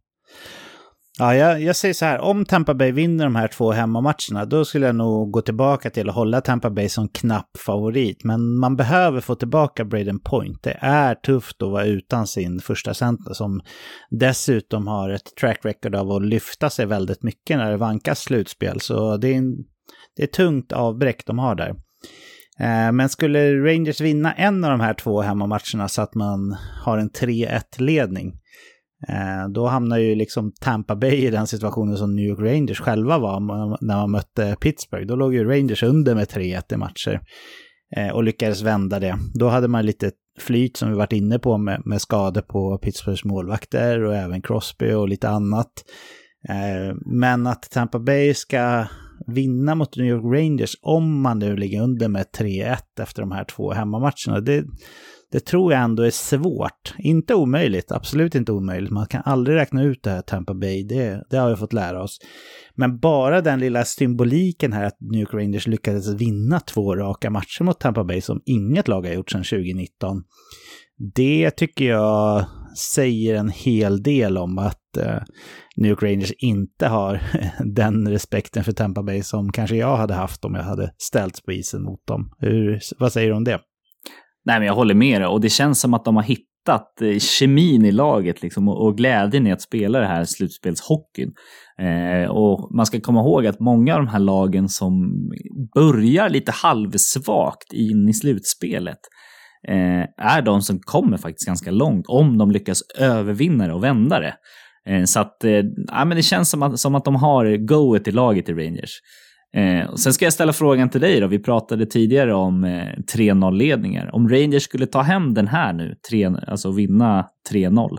Ja, 1.20 1.34
jag, 1.34 1.62
jag 1.62 1.76
säger 1.76 1.94
så 1.94 2.04
här, 2.04 2.18
om 2.20 2.44
Tampa 2.44 2.74
Bay 2.74 2.92
vinner 2.92 3.24
de 3.24 3.36
här 3.36 3.48
två 3.48 3.72
hemmamatcherna, 3.72 4.44
då 4.44 4.64
skulle 4.64 4.86
jag 4.86 4.94
nog 4.94 5.30
gå 5.30 5.40
tillbaka 5.40 5.90
till 5.90 6.08
att 6.08 6.14
hålla 6.14 6.40
Tampa 6.40 6.70
Bay 6.70 6.88
som 6.88 7.08
knapp 7.08 7.50
favorit. 7.58 8.24
Men 8.24 8.58
man 8.58 8.76
behöver 8.76 9.20
få 9.20 9.34
tillbaka 9.34 9.84
Braden 9.84 10.20
Point. 10.20 10.62
Det 10.62 10.78
är 10.80 11.14
tufft 11.14 11.62
att 11.62 11.70
vara 11.70 11.84
utan 11.84 12.26
sin 12.26 12.60
första 12.60 12.94
center 12.94 13.32
som 13.32 13.60
dessutom 14.10 14.86
har 14.86 15.10
ett 15.10 15.36
track 15.40 15.60
record 15.62 15.94
av 15.94 16.10
att 16.10 16.26
lyfta 16.26 16.70
sig 16.70 16.86
väldigt 16.86 17.22
mycket 17.22 17.58
när 17.58 17.70
det 17.70 17.76
vankas 17.76 18.20
slutspel. 18.20 18.80
Så 18.80 19.16
det 19.16 19.28
är, 19.28 19.36
en, 19.36 19.56
det 20.16 20.22
är 20.22 20.26
tungt 20.26 20.72
avbräck 20.72 21.26
de 21.26 21.38
har 21.38 21.54
där. 21.54 21.74
Eh, 22.60 22.92
men 22.92 23.08
skulle 23.08 23.54
Rangers 23.54 24.00
vinna 24.00 24.32
en 24.32 24.64
av 24.64 24.70
de 24.70 24.80
här 24.80 24.94
två 24.94 25.20
hemmamatcherna 25.20 25.88
så 25.88 26.02
att 26.02 26.14
man 26.14 26.56
har 26.84 26.98
en 26.98 27.10
3-1-ledning, 27.10 28.32
Eh, 29.08 29.48
då 29.48 29.66
hamnar 29.66 29.98
ju 29.98 30.14
liksom 30.14 30.52
Tampa 30.60 30.96
Bay 30.96 31.16
i 31.26 31.30
den 31.30 31.46
situationen 31.46 31.96
som 31.96 32.16
New 32.16 32.24
York 32.24 32.40
Rangers 32.40 32.80
själva 32.80 33.18
var 33.18 33.40
när 33.84 33.96
man 33.96 34.10
mötte 34.10 34.56
Pittsburgh. 34.60 35.06
Då 35.06 35.16
låg 35.16 35.34
ju 35.34 35.44
Rangers 35.44 35.82
under 35.82 36.14
med 36.14 36.28
3-1 36.28 36.74
i 36.74 36.76
matcher 36.76 37.20
eh, 37.96 38.08
och 38.08 38.24
lyckades 38.24 38.62
vända 38.62 39.00
det. 39.00 39.18
Då 39.34 39.48
hade 39.48 39.68
man 39.68 39.86
lite 39.86 40.10
flyt 40.38 40.76
som 40.76 40.90
vi 40.90 40.96
varit 40.96 41.12
inne 41.12 41.38
på 41.38 41.58
med, 41.58 41.82
med 41.84 42.00
skador 42.00 42.40
på 42.40 42.78
Pittsburghs 42.78 43.24
målvakter 43.24 44.04
och 44.04 44.16
även 44.16 44.42
Crosby 44.42 44.92
och 44.92 45.08
lite 45.08 45.28
annat. 45.28 45.72
Eh, 46.48 46.94
men 47.06 47.46
att 47.46 47.70
Tampa 47.70 47.98
Bay 47.98 48.34
ska 48.34 48.86
vinna 49.26 49.74
mot 49.74 49.96
New 49.96 50.06
York 50.06 50.38
Rangers 50.38 50.76
om 50.82 51.20
man 51.20 51.38
nu 51.38 51.56
ligger 51.56 51.82
under 51.82 52.08
med 52.08 52.26
3-1 52.38 52.76
efter 53.00 53.22
de 53.22 53.32
här 53.32 53.44
två 53.44 53.72
hemmamatcherna, 53.72 54.40
det, 54.40 54.64
det 55.32 55.40
tror 55.40 55.72
jag 55.72 55.82
ändå 55.82 56.02
är 56.02 56.10
svårt. 56.10 56.94
Inte 56.98 57.34
omöjligt, 57.34 57.92
absolut 57.92 58.34
inte 58.34 58.52
omöjligt. 58.52 58.90
Man 58.90 59.06
kan 59.06 59.22
aldrig 59.24 59.56
räkna 59.56 59.82
ut 59.82 60.02
det 60.02 60.10
här 60.10 60.22
Tampa 60.22 60.54
Bay, 60.54 60.82
det, 60.82 61.24
det 61.30 61.36
har 61.36 61.50
vi 61.50 61.56
fått 61.56 61.72
lära 61.72 62.02
oss. 62.02 62.18
Men 62.74 62.98
bara 62.98 63.40
den 63.40 63.60
lilla 63.60 63.84
symboliken 63.84 64.72
här 64.72 64.84
att 64.84 65.00
New 65.00 65.20
York 65.20 65.34
Rangers 65.34 65.66
lyckades 65.66 66.08
vinna 66.08 66.60
två 66.60 66.96
raka 66.96 67.30
matcher 67.30 67.64
mot 67.64 67.80
Tampa 67.80 68.04
Bay 68.04 68.20
som 68.20 68.40
inget 68.44 68.88
lag 68.88 69.06
har 69.06 69.14
gjort 69.14 69.30
sedan 69.30 69.44
2019. 69.44 70.22
Det 71.14 71.50
tycker 71.50 71.84
jag 71.84 72.46
säger 72.78 73.34
en 73.34 73.48
hel 73.48 74.02
del 74.02 74.38
om 74.38 74.58
att 74.58 74.96
eh, 74.96 75.22
New 75.76 75.90
York 75.90 76.02
Rangers 76.02 76.32
inte 76.38 76.86
har 76.86 77.20
den 77.74 78.08
respekten 78.08 78.64
för 78.64 78.72
Tampa 78.72 79.02
Bay 79.02 79.22
som 79.22 79.52
kanske 79.52 79.76
jag 79.76 79.96
hade 79.96 80.14
haft 80.14 80.44
om 80.44 80.54
jag 80.54 80.62
hade 80.62 80.92
ställts 80.98 81.42
på 81.42 81.52
isen 81.52 81.82
mot 81.82 82.06
dem. 82.06 82.30
Hur, 82.38 82.80
vad 82.98 83.12
säger 83.12 83.28
du 83.28 83.36
om 83.36 83.44
det? 83.44 83.60
Nej, 84.48 84.58
men 84.58 84.66
jag 84.66 84.74
håller 84.74 84.94
med 84.94 85.20
dig 85.20 85.28
och 85.28 85.40
det 85.40 85.48
känns 85.48 85.80
som 85.80 85.94
att 85.94 86.04
de 86.04 86.16
har 86.16 86.22
hittat 86.22 87.02
eh, 87.02 87.18
kemin 87.18 87.84
i 87.84 87.92
laget 87.92 88.42
liksom, 88.42 88.68
och, 88.68 88.96
glädjen 88.96 89.46
i 89.46 89.52
att 89.52 89.62
spela 89.62 90.00
det 90.00 90.06
här 90.06 90.24
slutspelshockeyn. 90.24 91.32
Eh, 91.80 92.30
och 92.30 92.76
man 92.76 92.86
ska 92.86 93.00
komma 93.00 93.20
ihåg 93.20 93.46
att 93.46 93.60
många 93.60 93.94
av 93.94 94.00
de 94.00 94.08
här 94.08 94.18
lagen 94.18 94.68
som 94.68 94.92
börjar 95.74 96.28
lite 96.28 96.52
halvsvagt 96.52 97.72
in 97.72 98.08
i 98.08 98.14
slutspelet 98.14 98.98
eh, 99.68 100.26
är 100.26 100.42
de 100.42 100.62
som 100.62 100.80
kommer 100.80 101.16
faktiskt 101.16 101.46
ganska 101.46 101.70
långt 101.70 102.06
om 102.08 102.38
de 102.38 102.50
lyckas 102.50 102.82
övervinna 102.98 103.66
det 103.66 103.72
och 103.72 103.84
vända 103.84 104.20
det. 104.20 104.34
Eh, 104.88 105.04
så 105.04 105.20
att, 105.20 105.44
eh, 105.44 105.62
ja, 105.86 106.04
men 106.04 106.16
det 106.16 106.22
känns 106.22 106.50
som 106.50 106.62
att, 106.62 106.80
som 106.80 106.94
att 106.94 107.04
de 107.04 107.14
har 107.14 107.66
goet 107.66 108.08
i 108.08 108.10
laget 108.10 108.48
i 108.48 108.52
Rangers. 108.52 109.00
Eh, 109.56 109.90
och 109.90 110.00
sen 110.00 110.12
ska 110.12 110.26
jag 110.26 110.32
ställa 110.32 110.52
frågan 110.52 110.90
till 110.90 111.00
dig 111.00 111.20
då. 111.20 111.26
Vi 111.26 111.38
pratade 111.38 111.86
tidigare 111.86 112.34
om 112.34 112.64
eh, 112.64 112.86
3-0-ledningar. 113.16 114.14
Om 114.14 114.28
Rangers 114.28 114.62
skulle 114.62 114.86
ta 114.86 115.02
hem 115.02 115.34
den 115.34 115.48
här 115.48 115.72
nu, 115.72 115.94
3, 116.10 116.30
alltså 116.46 116.72
vinna 116.72 117.26
3-0. 117.50 117.98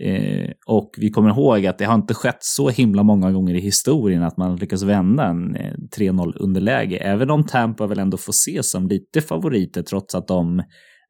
Eh, 0.00 0.50
och 0.66 0.90
vi 0.98 1.10
kommer 1.10 1.30
ihåg 1.30 1.66
att 1.66 1.78
det 1.78 1.84
har 1.84 1.94
inte 1.94 2.14
skett 2.14 2.38
så 2.40 2.68
himla 2.68 3.02
många 3.02 3.32
gånger 3.32 3.54
i 3.54 3.60
historien 3.60 4.22
att 4.22 4.36
man 4.36 4.56
lyckas 4.56 4.82
vända 4.82 5.24
en 5.24 5.56
eh, 5.56 5.74
3-0 5.98 6.32
underläge. 6.36 6.96
Även 6.96 7.30
om 7.30 7.46
Tampa 7.46 7.86
väl 7.86 7.98
ändå 7.98 8.16
får 8.16 8.32
ses 8.32 8.70
som 8.70 8.88
lite 8.88 9.20
favoriter 9.20 9.82
trots 9.82 10.14
att 10.14 10.28
de 10.28 10.62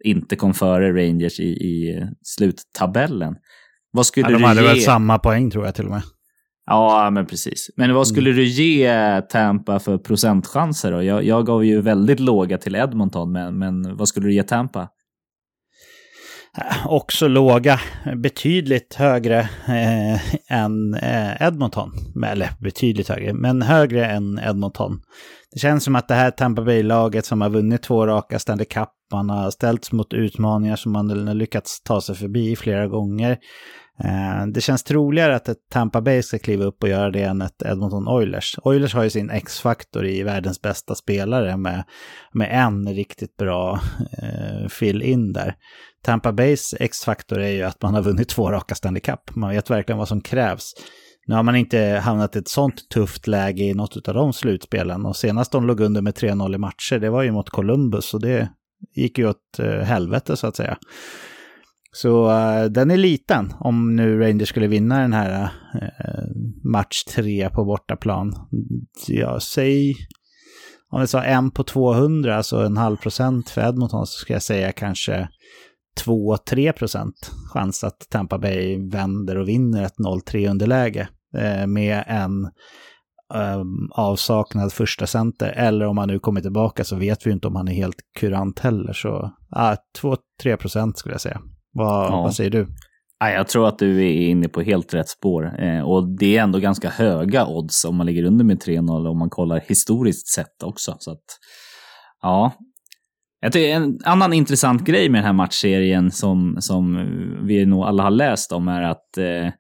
inte 0.05 0.37
kom 0.37 0.55
före 0.55 0.93
Rangers 0.93 1.41
i, 1.41 1.49
i 1.49 2.07
sluttabellen. 2.23 3.35
Vad 3.93 4.07
skulle 4.07 4.27
ja, 4.27 4.39
de 4.39 4.43
hade 4.45 4.63
ge... 4.63 4.69
väl 4.69 4.81
samma 4.81 5.19
poäng 5.19 5.51
tror 5.51 5.65
jag 5.65 5.75
till 5.75 5.85
och 5.85 5.91
med. 5.91 6.03
Ja, 6.71 7.11
men 7.11 7.27
precis. 7.27 7.71
Men 7.77 7.95
vad 7.95 8.09
skulle 8.09 8.31
mm. 8.31 8.37
du 8.37 8.45
ge 8.45 9.21
Tampa 9.21 9.79
för 9.79 9.99
procentchanser 9.99 10.93
då? 10.93 11.03
Jag, 11.03 11.25
jag 11.25 11.47
gav 11.47 11.65
ju 11.65 11.81
väldigt 11.81 12.21
låga 12.21 12.59
till 12.59 12.77
Edmonton, 12.77 13.33
men, 13.33 13.59
men 13.59 13.97
vad 13.97 14.09
skulle 14.09 14.27
du 14.27 14.35
ge 14.35 14.43
Tampa? 14.43 14.89
Äh, 16.59 16.87
också 16.87 17.29
låga, 17.29 17.81
betydligt 18.17 18.95
högre 18.95 19.39
eh, 19.69 20.53
än 20.59 20.95
eh, 20.95 21.43
Edmonton. 21.43 21.93
Eller 22.27 22.51
betydligt 22.61 23.09
högre, 23.09 23.33
men 23.35 23.63
högre 23.63 24.07
än 24.07 24.39
Edmonton. 24.39 25.01
Det 25.53 25.59
känns 25.59 25.85
som 25.85 25.97
att 25.97 26.09
det 26.09 26.15
här 26.15 26.31
Tampa 26.31 26.63
Bay-laget 26.63 27.27
som 27.27 27.41
har 27.41 27.51
vunnit 27.51 27.83
två 27.83 28.07
raka 28.07 28.39
Stanley 28.39 28.67
Cup, 28.67 28.89
man 29.13 29.31
har 29.31 29.51
ställts 29.51 29.93
mot 29.93 30.13
utmaningar 30.13 30.77
som 30.77 30.93
man 30.93 31.29
har 31.29 31.35
lyckats 31.35 31.83
ta 31.83 32.01
sig 32.01 32.15
förbi 32.15 32.57
flera 32.57 32.87
gånger. 32.87 33.39
Eh, 34.05 34.47
det 34.47 34.61
känns 34.61 34.83
troligare 34.83 35.37
att 35.37 35.49
ett 35.49 35.69
Tampa 35.71 36.01
Bay 36.01 36.23
ska 36.23 36.39
kliva 36.39 36.65
upp 36.65 36.83
och 36.83 36.89
göra 36.89 37.11
det 37.11 37.23
än 37.23 37.43
ett 37.43 37.63
Edmonton 37.65 38.09
Oilers. 38.09 38.59
Oilers 38.63 38.95
har 38.95 39.03
ju 39.03 39.11
sin 39.11 39.31
X-faktor 39.31 40.07
i 40.07 40.23
världens 40.23 40.63
bästa 40.63 40.95
spelare 40.95 41.57
med, 41.57 41.85
med 42.33 42.49
en 42.53 42.95
riktigt 42.95 43.37
bra 43.37 43.81
eh, 44.23 44.69
fill-in 44.69 45.33
där. 45.33 45.55
Tampa 46.03 46.33
Bays 46.33 46.75
X-faktor 46.81 47.41
är 47.41 47.51
ju 47.51 47.63
att 47.63 47.83
man 47.83 47.95
har 47.95 48.03
vunnit 48.03 48.29
två 48.29 48.51
raka 48.51 48.75
Stanley 48.75 49.01
Cup. 49.01 49.37
Man 49.37 49.51
vet 49.51 49.71
verkligen 49.71 49.99
vad 49.99 50.09
som 50.09 50.21
krävs. 50.21 50.73
Nu 51.27 51.35
har 51.35 51.43
man 51.43 51.57
inte 51.57 51.79
hamnat 51.79 52.37
i 52.37 52.39
ett 52.39 52.49
sånt 52.49 52.89
tufft 52.89 53.27
läge 53.27 53.63
i 53.63 53.75
något 53.75 54.09
av 54.09 54.15
de 54.15 54.33
slutspelen 54.33 55.07
och 55.07 55.17
senast 55.17 55.53
de 55.53 55.67
låg 55.67 55.81
under 55.81 56.03
med 56.03 56.15
3-0 56.15 56.55
i 56.55 56.59
matcher, 56.59 56.99
det 56.99 57.11
var 57.11 57.23
ju 57.23 57.33
mot 57.33 57.51
Columbus 57.51 58.15
och 58.15 58.21
det 58.21 58.49
gick 58.95 59.19
ju 59.19 59.29
åt 59.29 59.59
eh, 59.59 59.81
helvete 59.81 60.37
så 60.37 60.47
att 60.47 60.57
säga. 60.57 60.77
Så 61.93 62.31
uh, 62.31 62.65
den 62.65 62.91
är 62.91 62.97
liten 62.97 63.53
om 63.61 63.97
nu 63.97 64.19
Rangers 64.21 64.49
skulle 64.49 64.67
vinna 64.67 65.01
den 65.01 65.13
här 65.13 65.43
uh, 65.43 65.51
match 66.65 67.05
tre 67.05 67.51
på 67.51 67.65
bortaplan. 67.65 68.35
Jag 69.09 69.43
säger, 69.43 69.95
om 70.91 71.01
vi 71.01 71.07
sa 71.07 71.23
en 71.23 71.51
på 71.51 71.65
200, 71.65 72.37
alltså 72.37 72.57
en 72.57 72.77
halv 72.77 72.97
procent 72.97 73.51
för 73.51 73.69
Edmonton, 73.69 74.07
så 74.07 74.19
ska 74.19 74.33
jag 74.33 74.43
säga 74.43 74.73
kanske 74.73 75.29
2-3 76.07 76.73
procent 76.73 77.31
chans 77.53 77.85
att 77.85 78.07
Tampa 78.11 78.39
Bay 78.39 78.89
vänder 78.91 79.37
och 79.37 79.49
vinner 79.49 79.85
ett 79.85 79.99
0-3 79.99 80.51
underläge 80.51 81.09
uh, 81.37 81.67
med 81.67 82.05
en 82.07 82.49
um, 83.35 83.91
avsaknad 83.93 84.73
första 84.73 85.07
center. 85.07 85.49
Eller 85.57 85.87
om 85.87 85.99
han 85.99 86.09
nu 86.09 86.19
kommer 86.19 86.41
tillbaka 86.41 86.85
så 86.85 86.97
vet 86.97 87.27
vi 87.27 87.31
inte 87.31 87.49
om 87.49 87.57
han 87.57 87.69
är 87.69 87.73
helt 87.73 88.01
kurant 88.19 88.59
heller. 88.59 88.93
Så 88.93 89.23
uh, 89.57 89.75
2-3 90.43 90.57
procent 90.57 90.99
skulle 90.99 91.15
jag 91.15 91.21
säga. 91.21 91.41
Vad, 91.73 92.13
ja. 92.13 92.23
vad 92.23 92.35
säger 92.35 92.51
du? 92.51 92.67
Jag 93.19 93.49
tror 93.49 93.69
att 93.69 93.79
du 93.79 94.07
är 94.07 94.29
inne 94.29 94.49
på 94.49 94.61
helt 94.61 94.95
rätt 94.95 95.09
spår. 95.09 95.63
Eh, 95.63 95.81
och 95.81 96.19
det 96.19 96.37
är 96.37 96.43
ändå 96.43 96.59
ganska 96.59 96.91
höga 96.91 97.47
odds 97.47 97.85
om 97.85 97.97
man 97.97 98.07
ligger 98.07 98.25
under 98.25 98.45
med 98.45 98.63
3-0 98.63 99.09
om 99.09 99.19
man 99.19 99.31
kollar 99.31 99.61
historiskt 99.61 100.29
sett 100.29 100.63
också. 100.65 100.97
Så 100.99 101.11
att, 101.11 101.25
ja. 102.23 102.53
Jag 103.41 103.53
tycker 103.53 103.75
en 103.75 103.99
annan 104.05 104.33
intressant 104.33 104.85
grej 104.85 105.09
med 105.09 105.19
den 105.19 105.27
här 105.27 105.33
matchserien 105.33 106.11
som, 106.11 106.57
som 106.61 106.97
vi 107.47 107.67
nog 107.67 107.85
alla 107.85 108.03
har 108.03 108.11
läst 108.11 108.53
om 108.53 108.69
är 108.69 108.83
att 108.83 109.19
eh, 109.19 109.53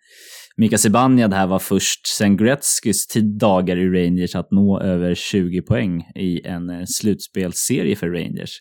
Mika 0.56 0.78
Zibanejad 0.78 1.34
här 1.34 1.46
var 1.46 1.58
först 1.58 2.06
sen 2.06 2.36
Gretzkys 2.36 3.06
dagar 3.40 3.76
i 3.76 3.88
Rangers 3.88 4.34
att 4.34 4.50
nå 4.50 4.80
över 4.80 5.14
20 5.14 5.62
poäng 5.62 6.02
i 6.14 6.46
en 6.46 6.70
eh, 6.70 6.84
slutspelsserie 6.86 7.96
för 7.96 8.08
Rangers. 8.08 8.60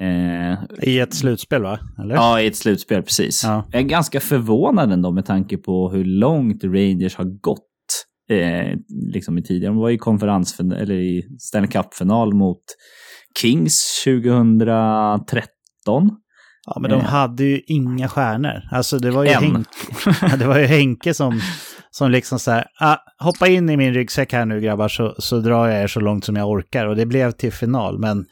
Eh, 0.00 0.58
I 0.82 0.98
ett 0.98 1.14
slutspel 1.14 1.62
va? 1.62 1.78
Eller? 2.02 2.14
Ja, 2.14 2.40
i 2.40 2.46
ett 2.46 2.56
slutspel 2.56 3.02
precis. 3.02 3.44
Ja. 3.44 3.64
Jag 3.72 3.80
är 3.80 3.86
ganska 3.86 4.20
förvånad 4.20 4.92
ändå 4.92 5.10
med 5.10 5.26
tanke 5.26 5.56
på 5.56 5.90
hur 5.90 6.04
långt 6.04 6.64
Rangers 6.64 7.16
har 7.16 7.40
gått 7.40 7.68
eh, 8.30 8.78
liksom 9.12 9.38
i 9.38 9.42
tidigare. 9.42 9.74
De 9.74 9.80
var 9.80 9.90
i 9.90 9.98
konferensfinal, 9.98 10.78
eller 10.78 10.94
i 10.94 11.22
Stanley 11.38 11.70
Cup-final 11.70 12.34
mot 12.34 12.62
Kings 13.40 14.02
2013. 14.04 15.42
Ja, 16.66 16.78
men 16.80 16.90
de 16.90 17.00
eh. 17.00 17.06
hade 17.06 17.44
ju 17.44 17.60
inga 17.66 18.08
stjärnor. 18.08 18.62
Alltså 18.70 18.98
det 18.98 19.10
var 19.10 19.24
ju, 19.24 19.30
Henke, 19.30 19.70
det 20.38 20.46
var 20.46 20.58
ju 20.58 20.64
Henke 20.64 21.14
som, 21.14 21.40
som 21.90 22.10
liksom 22.10 22.38
så 22.38 22.50
här, 22.50 22.66
ah, 22.80 22.96
hoppa 23.18 23.48
in 23.48 23.70
i 23.70 23.76
min 23.76 23.94
ryggsäck 23.94 24.32
här 24.32 24.44
nu 24.44 24.60
grabbar 24.60 24.88
så, 24.88 25.14
så 25.18 25.38
drar 25.38 25.68
jag 25.68 25.82
er 25.82 25.86
så 25.86 26.00
långt 26.00 26.24
som 26.24 26.36
jag 26.36 26.50
orkar. 26.50 26.86
Och 26.86 26.96
det 26.96 27.06
blev 27.06 27.30
till 27.30 27.52
final, 27.52 27.98
men 27.98 28.24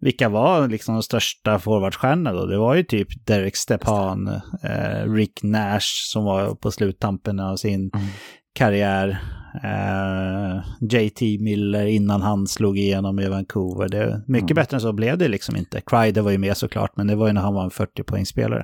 vilka 0.00 0.28
var 0.28 0.68
liksom 0.68 0.94
de 0.94 1.02
största 1.02 1.58
forwardstjärnorna 1.58 2.32
då? 2.32 2.46
Det 2.46 2.58
var 2.58 2.74
ju 2.74 2.82
typ 2.82 3.26
Derek 3.26 3.56
Stepan, 3.56 4.28
eh, 4.62 5.12
Rick 5.12 5.42
Nash 5.42 6.10
som 6.12 6.24
var 6.24 6.54
på 6.54 6.70
sluttampen 6.70 7.40
av 7.40 7.56
sin 7.56 7.90
mm. 7.94 8.06
karriär. 8.54 9.22
Eh, 9.64 10.62
JT 10.80 11.20
Miller 11.40 11.86
innan 11.86 12.22
han 12.22 12.46
slog 12.46 12.78
igenom 12.78 13.20
i 13.20 13.28
Vancouver. 13.28 13.88
Det, 13.88 14.22
mycket 14.26 14.50
mm. 14.50 14.54
bättre 14.62 14.76
än 14.76 14.80
så 14.80 14.92
blev 14.92 15.18
det 15.18 15.28
liksom 15.28 15.56
inte. 15.56 15.80
Kreider 15.86 16.22
var 16.22 16.30
ju 16.30 16.38
med 16.38 16.56
såklart, 16.56 16.96
men 16.96 17.06
det 17.06 17.16
var 17.16 17.26
ju 17.26 17.32
när 17.32 17.40
han 17.40 17.54
var 17.54 17.64
en 17.64 17.70
40-poängsspelare. 17.70 18.62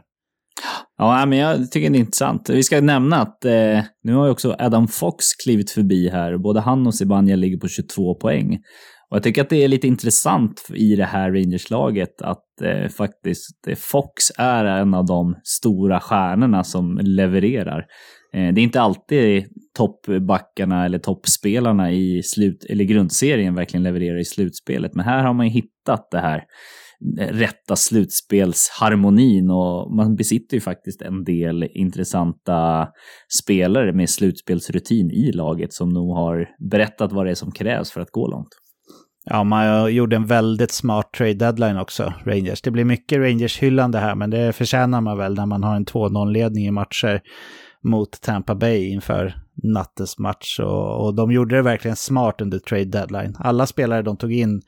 Ja, 0.98 1.26
men 1.26 1.38
jag 1.38 1.70
tycker 1.70 1.90
det 1.90 1.98
är 1.98 2.00
intressant. 2.00 2.50
Vi 2.50 2.62
ska 2.62 2.80
nämna 2.80 3.16
att 3.16 3.44
eh, 3.44 3.80
nu 4.02 4.14
har 4.14 4.24
ju 4.24 4.30
också 4.30 4.56
Adam 4.58 4.88
Fox 4.88 5.34
klivit 5.44 5.70
förbi 5.70 6.08
här. 6.08 6.38
Både 6.38 6.60
han 6.60 6.86
och 6.86 6.94
Sibanja 6.94 7.36
ligger 7.36 7.58
på 7.58 7.68
22 7.68 8.14
poäng. 8.14 8.58
Och 9.10 9.16
jag 9.16 9.22
tycker 9.22 9.42
att 9.42 9.50
det 9.50 9.64
är 9.64 9.68
lite 9.68 9.86
intressant 9.86 10.62
i 10.74 10.96
det 10.96 11.04
här 11.04 11.30
Rangers-laget 11.30 12.22
att 12.22 12.60
eh, 12.62 12.88
faktiskt 12.88 13.68
eh, 13.68 13.76
Fox 13.76 14.32
är 14.38 14.64
en 14.64 14.94
av 14.94 15.06
de 15.06 15.34
stora 15.44 16.00
stjärnorna 16.00 16.64
som 16.64 16.98
levererar. 17.02 17.86
Eh, 18.34 18.54
det 18.54 18.60
är 18.60 18.62
inte 18.62 18.80
alltid 18.80 19.44
toppbackarna 19.76 20.84
eller 20.84 20.98
toppspelarna 20.98 21.92
i 21.92 22.22
slut, 22.22 22.66
eller 22.70 22.84
grundserien 22.84 23.54
verkligen 23.54 23.82
levererar 23.82 24.18
i 24.18 24.24
slutspelet, 24.24 24.94
men 24.94 25.04
här 25.04 25.24
har 25.24 25.34
man 25.34 25.46
ju 25.46 25.52
hittat 25.52 26.10
det 26.10 26.20
här 26.20 26.42
eh, 27.20 27.28
rätta 27.28 27.76
slutspelsharmonin 27.76 29.50
och 29.50 29.96
man 29.96 30.16
besitter 30.16 30.56
ju 30.56 30.60
faktiskt 30.60 31.02
en 31.02 31.24
del 31.24 31.68
intressanta 31.74 32.88
spelare 33.42 33.92
med 33.92 34.10
slutspelsrutin 34.10 35.10
i 35.10 35.32
laget 35.32 35.72
som 35.72 35.88
nog 35.88 36.16
har 36.16 36.48
berättat 36.70 37.12
vad 37.12 37.26
det 37.26 37.30
är 37.30 37.34
som 37.34 37.52
krävs 37.52 37.90
för 37.90 38.00
att 38.00 38.10
gå 38.10 38.28
långt. 38.28 38.65
Ja, 39.30 39.44
man 39.44 39.94
gjorde 39.94 40.16
en 40.16 40.26
väldigt 40.26 40.70
smart 40.70 41.12
trade 41.12 41.34
deadline 41.34 41.76
också, 41.76 42.14
Rangers. 42.24 42.62
Det 42.62 42.70
blir 42.70 42.84
mycket 42.84 43.18
Rangers-hyllande 43.18 43.98
här, 43.98 44.14
men 44.14 44.30
det 44.30 44.52
förtjänar 44.52 45.00
man 45.00 45.18
väl 45.18 45.34
när 45.34 45.46
man 45.46 45.62
har 45.62 45.76
en 45.76 45.86
2-0-ledning 45.86 46.66
i 46.66 46.70
matcher 46.70 47.22
mot 47.82 48.20
Tampa 48.20 48.54
Bay 48.54 48.88
inför 48.88 49.34
nattens 49.62 50.18
match. 50.18 50.60
Och, 50.60 51.04
och 51.04 51.14
de 51.14 51.32
gjorde 51.32 51.56
det 51.56 51.62
verkligen 51.62 51.96
smart 51.96 52.40
under 52.40 52.58
trade 52.58 52.84
deadline. 52.84 53.36
Alla 53.38 53.66
spelare 53.66 54.02
de 54.02 54.16
tog 54.16 54.32
in 54.32 54.62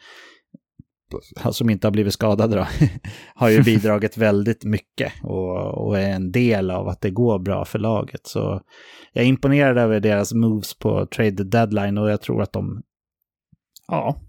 som 1.51 1.71
inte 1.71 1.87
har 1.87 1.93
blivit 1.93 2.13
skadade 2.13 2.57
då, 2.57 2.67
har 3.35 3.49
ju 3.49 3.63
bidragit 3.63 4.17
väldigt 4.17 4.65
mycket 4.65 5.13
och, 5.23 5.87
och, 5.87 5.99
är 5.99 6.11
en 6.11 6.33
del 6.33 6.71
av 6.71 6.89
att 6.89 7.01
det 7.01 7.11
går 7.11 7.39
bra 7.39 7.65
för 7.65 7.79
laget. 7.79 8.27
Så 8.27 8.61
jag 9.13 9.25
är 9.25 9.29
imponerad 9.29 9.79
över 9.79 10.01
deras 10.01 10.35
moves 10.35 10.79
på 10.79 11.07
trade 11.07 11.45
deadline 11.45 11.99
och 11.99 12.11
jag 12.11 12.21
tror 12.21 12.43
att 12.43 12.53
de, 12.53 12.83
ja, 13.89 14.21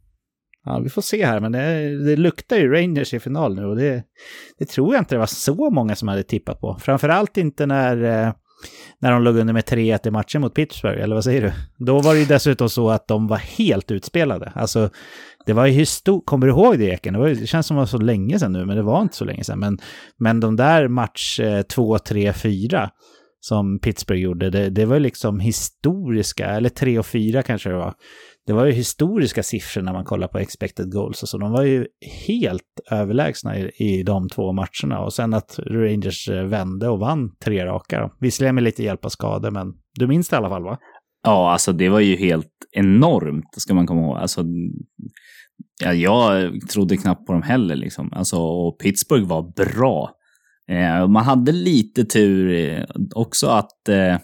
ja 0.69 0.79
vi 0.79 0.89
får 0.89 1.01
se 1.01 1.25
här, 1.25 1.39
men 1.39 1.51
det, 1.51 1.97
det 2.05 2.15
luktar 2.15 2.57
ju 2.57 2.73
Rangers 2.73 3.13
i 3.13 3.19
final 3.19 3.55
nu 3.55 3.65
och 3.65 3.75
det, 3.75 4.03
det, 4.59 4.65
tror 4.65 4.93
jag 4.93 5.01
inte 5.01 5.15
det 5.15 5.19
var 5.19 5.25
så 5.25 5.69
många 5.69 5.95
som 5.95 6.07
hade 6.07 6.23
tippat 6.23 6.61
på. 6.61 6.77
Framförallt 6.79 7.37
inte 7.37 7.65
när 7.65 8.03
eh, 8.03 8.33
när 8.99 9.11
de 9.11 9.23
låg 9.23 9.37
under 9.37 9.53
med 9.53 9.63
3-1 9.63 10.07
i 10.07 10.11
matchen 10.11 10.41
mot 10.41 10.53
Pittsburgh, 10.53 11.03
eller 11.03 11.15
vad 11.15 11.23
säger 11.23 11.41
du? 11.41 11.51
Då 11.85 11.99
var 11.99 12.13
det 12.13 12.19
ju 12.19 12.25
dessutom 12.25 12.69
så 12.69 12.89
att 12.89 13.07
de 13.07 13.27
var 13.27 13.37
helt 13.37 13.91
utspelade. 13.91 14.51
Alltså, 14.55 14.89
det 15.45 15.53
var 15.53 15.65
ju 15.65 15.71
histor... 15.71 16.21
Kommer 16.21 16.47
du 16.47 16.53
ihåg 16.53 16.79
det, 16.79 16.85
Eken? 16.85 17.13
Det, 17.13 17.19
var, 17.19 17.29
det 17.29 17.47
känns 17.47 17.67
som 17.67 17.77
att 17.77 17.79
det 17.79 17.97
var 17.97 17.99
så 17.99 18.05
länge 18.05 18.39
sedan 18.39 18.53
nu, 18.53 18.65
men 18.65 18.75
det 18.75 18.83
var 18.83 19.01
inte 19.01 19.15
så 19.15 19.25
länge 19.25 19.43
sedan. 19.43 19.59
Men, 19.59 19.77
men 20.17 20.39
de 20.39 20.55
där 20.55 20.87
match 20.87 21.39
2, 21.69 21.99
3, 21.99 22.33
4 22.33 22.89
som 23.41 23.79
Pittsburgh 23.79 24.21
gjorde, 24.21 24.49
det, 24.49 24.69
det 24.69 24.85
var 24.85 24.99
liksom 24.99 25.39
historiska, 25.39 26.45
eller 26.45 26.69
3 26.69 26.99
och 26.99 27.05
4 27.05 27.43
kanske 27.43 27.69
det 27.69 27.75
var 27.75 27.93
det 28.49 28.53
var 28.53 28.65
ju 28.65 28.71
historiska 28.71 29.43
siffror 29.43 29.81
när 29.81 29.93
man 29.93 30.05
kollar 30.05 30.27
på 30.27 30.39
expected 30.39 30.91
goals. 30.91 31.19
så 31.19 31.37
de 31.37 31.51
var 31.51 31.63
ju 31.63 31.87
helt 32.27 32.79
överlägsna 32.91 33.59
i, 33.59 33.71
i 33.77 34.03
de 34.03 34.29
två 34.29 34.51
matcherna. 34.51 34.99
Och 34.99 35.13
sen 35.13 35.33
att 35.33 35.59
Rangers 35.59 36.29
eh, 36.29 36.43
vände 36.43 36.89
och 36.89 36.99
vann 36.99 37.31
tre 37.43 37.65
raka. 37.65 38.11
Visserligen 38.19 38.55
med 38.55 38.63
lite 38.63 38.83
hjälp 38.83 39.05
av 39.05 39.09
skador, 39.09 39.51
men 39.51 39.73
du 39.99 40.07
minns 40.07 40.29
det 40.29 40.35
i 40.35 40.37
alla 40.37 40.49
fall 40.49 40.63
va? 40.63 40.77
Ja, 41.23 41.51
alltså 41.51 41.73
det 41.73 41.89
var 41.89 41.99
ju 41.99 42.15
helt 42.15 42.51
enormt, 42.71 43.45
ska 43.57 43.73
man 43.73 43.87
komma 43.87 44.01
ihåg. 44.01 44.17
Alltså, 44.17 44.43
ja, 45.83 45.93
jag 45.93 46.51
trodde 46.69 46.97
knappt 46.97 47.25
på 47.25 47.33
dem 47.33 47.41
heller. 47.41 47.75
Liksom. 47.75 48.13
Alltså, 48.13 48.37
och 48.37 48.79
Pittsburgh 48.79 49.27
var 49.27 49.53
bra. 49.55 50.11
Eh, 50.69 51.07
man 51.07 51.23
hade 51.23 51.51
lite 51.51 52.03
tur 52.05 52.53
eh, 52.53 52.83
också 53.15 53.47
att 53.47 53.89
eh, 53.89 54.17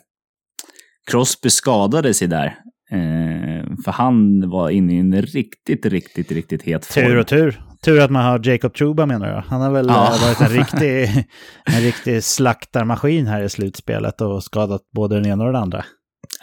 Crosby 1.11 1.49
skadade 1.49 2.13
sig 2.13 2.27
där. 2.27 2.64
Eh, 2.91 3.75
för 3.85 3.91
han 3.91 4.49
var 4.49 4.69
inne 4.69 4.93
i 4.93 4.97
en 4.97 5.21
riktigt, 5.21 5.85
riktigt, 5.85 6.31
riktigt 6.31 6.63
het 6.63 6.85
form. 6.85 7.05
Tur 7.05 7.17
och 7.17 7.27
tur. 7.27 7.61
Tur 7.85 8.01
att 8.01 8.11
man 8.11 8.25
har 8.25 8.47
Jacob 8.47 8.73
Truba 8.73 9.05
menar 9.05 9.35
du? 9.35 9.41
Han 9.47 9.61
har 9.61 9.71
väl 9.71 9.87
ja. 9.87 10.13
Eh, 10.15 10.21
varit 10.21 10.41
en 10.41 10.57
riktig, 10.57 11.25
en 11.75 11.81
riktig 11.81 12.23
slaktarmaskin 12.23 13.27
här 13.27 13.41
i 13.41 13.49
slutspelet 13.49 14.21
och 14.21 14.43
skadat 14.43 14.81
både 14.95 15.15
den 15.15 15.25
ena 15.25 15.43
och 15.43 15.53
den 15.53 15.61
andra. 15.61 15.85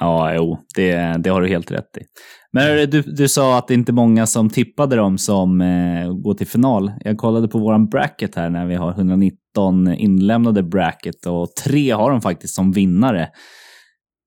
Ja, 0.01 0.35
jo, 0.35 0.59
det, 0.75 0.97
det 1.19 1.31
har 1.31 1.41
du 1.41 1.49
helt 1.49 1.71
rätt 1.71 1.97
i. 2.01 2.05
Men 2.53 2.91
du, 2.91 3.03
du 3.03 3.29
sa 3.29 3.59
att 3.59 3.69
det 3.69 3.75
inte 3.75 3.93
är 3.93 3.95
många 3.95 4.27
som 4.27 4.51
tippade 4.51 4.97
dem 4.97 5.19
som 5.19 5.61
eh, 5.61 6.13
går 6.13 6.35
till 6.35 6.47
final. 6.47 6.93
Jag 7.01 7.19
kollade 7.19 7.49
på 7.49 7.59
våran 7.59 7.89
bracket 7.89 8.35
här 8.35 8.51
när 8.51 8.67
vi 8.67 8.75
har 8.75 8.91
119 8.91 9.95
inlämnade 9.95 10.63
bracket 10.63 11.27
och 11.27 11.55
tre 11.65 11.91
har 11.91 12.11
de 12.11 12.21
faktiskt 12.21 12.55
som 12.55 12.73
vinnare. 12.73 13.29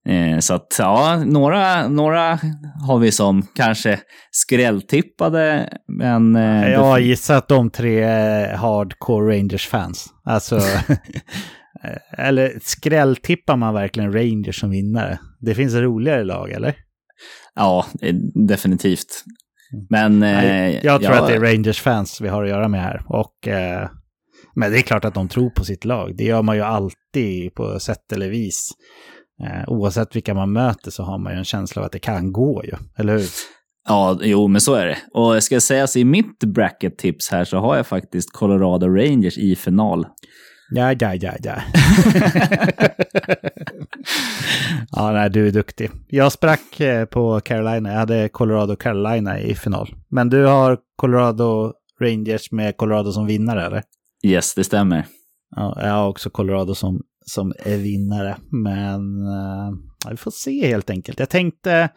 Eh, 0.09 0.39
så 0.39 0.53
att 0.53 0.75
ja, 0.79 1.23
några, 1.25 1.87
några 1.87 2.39
har 2.87 2.99
vi 2.99 3.11
som 3.11 3.47
kanske 3.55 3.99
skrälltippade, 4.31 5.69
men... 5.87 6.35
Eh, 6.35 6.69
jag 6.69 7.01
gissar 7.01 7.37
att 7.37 7.47
de 7.47 7.69
tre 7.69 8.01
är 8.01 8.55
hardcore 8.55 9.37
Rangers-fans. 9.37 10.07
Alltså, 10.23 10.59
eller 12.17 12.59
skrälltippar 12.61 13.55
man 13.55 13.73
verkligen 13.73 14.13
Rangers 14.13 14.59
som 14.59 14.69
vinnare? 14.69 15.19
Det 15.39 15.55
finns 15.55 15.73
roligare 15.73 16.23
lag, 16.23 16.51
eller? 16.51 16.75
Ja, 17.55 17.85
definitivt. 18.47 19.23
Men... 19.89 20.23
Eh, 20.23 20.85
jag 20.85 21.01
tror 21.01 21.15
ja, 21.15 21.21
att 21.21 21.27
det 21.27 21.35
är 21.35 21.39
Rangers-fans 21.39 22.21
vi 22.21 22.27
har 22.27 22.43
att 22.43 22.49
göra 22.49 22.67
med 22.67 22.81
här. 22.81 23.01
Och, 23.07 23.47
eh, 23.47 23.89
men 24.55 24.71
det 24.71 24.79
är 24.79 24.81
klart 24.81 25.05
att 25.05 25.13
de 25.13 25.27
tror 25.27 25.49
på 25.49 25.63
sitt 25.63 25.85
lag. 25.85 26.17
Det 26.17 26.23
gör 26.23 26.41
man 26.41 26.55
ju 26.55 26.61
alltid 26.61 27.53
på 27.55 27.79
sätt 27.79 28.11
eller 28.13 28.29
vis. 28.29 28.71
Eh, 29.43 29.63
oavsett 29.67 30.15
vilka 30.15 30.33
man 30.33 30.51
möter 30.51 30.91
så 30.91 31.03
har 31.03 31.17
man 31.17 31.33
ju 31.33 31.37
en 31.37 31.45
känsla 31.45 31.81
av 31.81 31.85
att 31.85 31.91
det 31.91 31.99
kan 31.99 32.31
gå 32.31 32.63
ju, 32.65 32.73
eller 32.97 33.13
hur? 33.13 33.25
Ja, 33.87 34.19
jo, 34.21 34.47
men 34.47 34.61
så 34.61 34.73
är 34.73 34.85
det. 34.85 34.97
Och 35.13 35.43
ska 35.43 35.61
sägas 35.61 35.95
i 35.95 36.03
mitt 36.03 36.39
bracket-tips 36.39 37.31
här 37.31 37.45
så 37.45 37.57
har 37.57 37.75
jag 37.75 37.87
faktiskt 37.87 38.31
Colorado 38.31 38.87
Rangers 38.87 39.37
i 39.37 39.55
final. 39.55 40.07
Ja, 40.69 40.95
ja, 40.99 41.15
ja, 41.15 41.33
ja. 41.43 41.55
ja, 44.91 45.11
nej, 45.11 45.29
du 45.29 45.47
är 45.47 45.51
duktig. 45.51 45.91
Jag 46.07 46.31
sprack 46.31 46.79
eh, 46.79 47.05
på 47.05 47.39
Carolina. 47.39 47.91
Jag 47.91 47.99
hade 47.99 48.29
Colorado 48.29 48.75
Carolina 48.75 49.39
i 49.39 49.55
final. 49.55 49.95
Men 50.09 50.29
du 50.29 50.45
har 50.45 50.77
Colorado 50.95 51.73
Rangers 52.01 52.51
med 52.51 52.77
Colorado 52.77 53.11
som 53.11 53.25
vinnare, 53.25 53.65
eller? 53.65 53.83
Yes, 54.25 54.55
det 54.55 54.63
stämmer. 54.63 55.05
Ja, 55.55 55.77
jag 55.81 55.91
har 55.91 56.07
också 56.07 56.29
Colorado 56.29 56.75
som 56.75 57.01
som 57.25 57.53
är 57.59 57.77
vinnare. 57.77 58.37
Men 58.51 59.27
eh, 59.27 59.77
ja, 60.05 60.11
vi 60.11 60.17
får 60.17 60.31
se 60.31 60.67
helt 60.67 60.89
enkelt. 60.89 61.19
Jag 61.19 61.29
tänkte, 61.29 61.89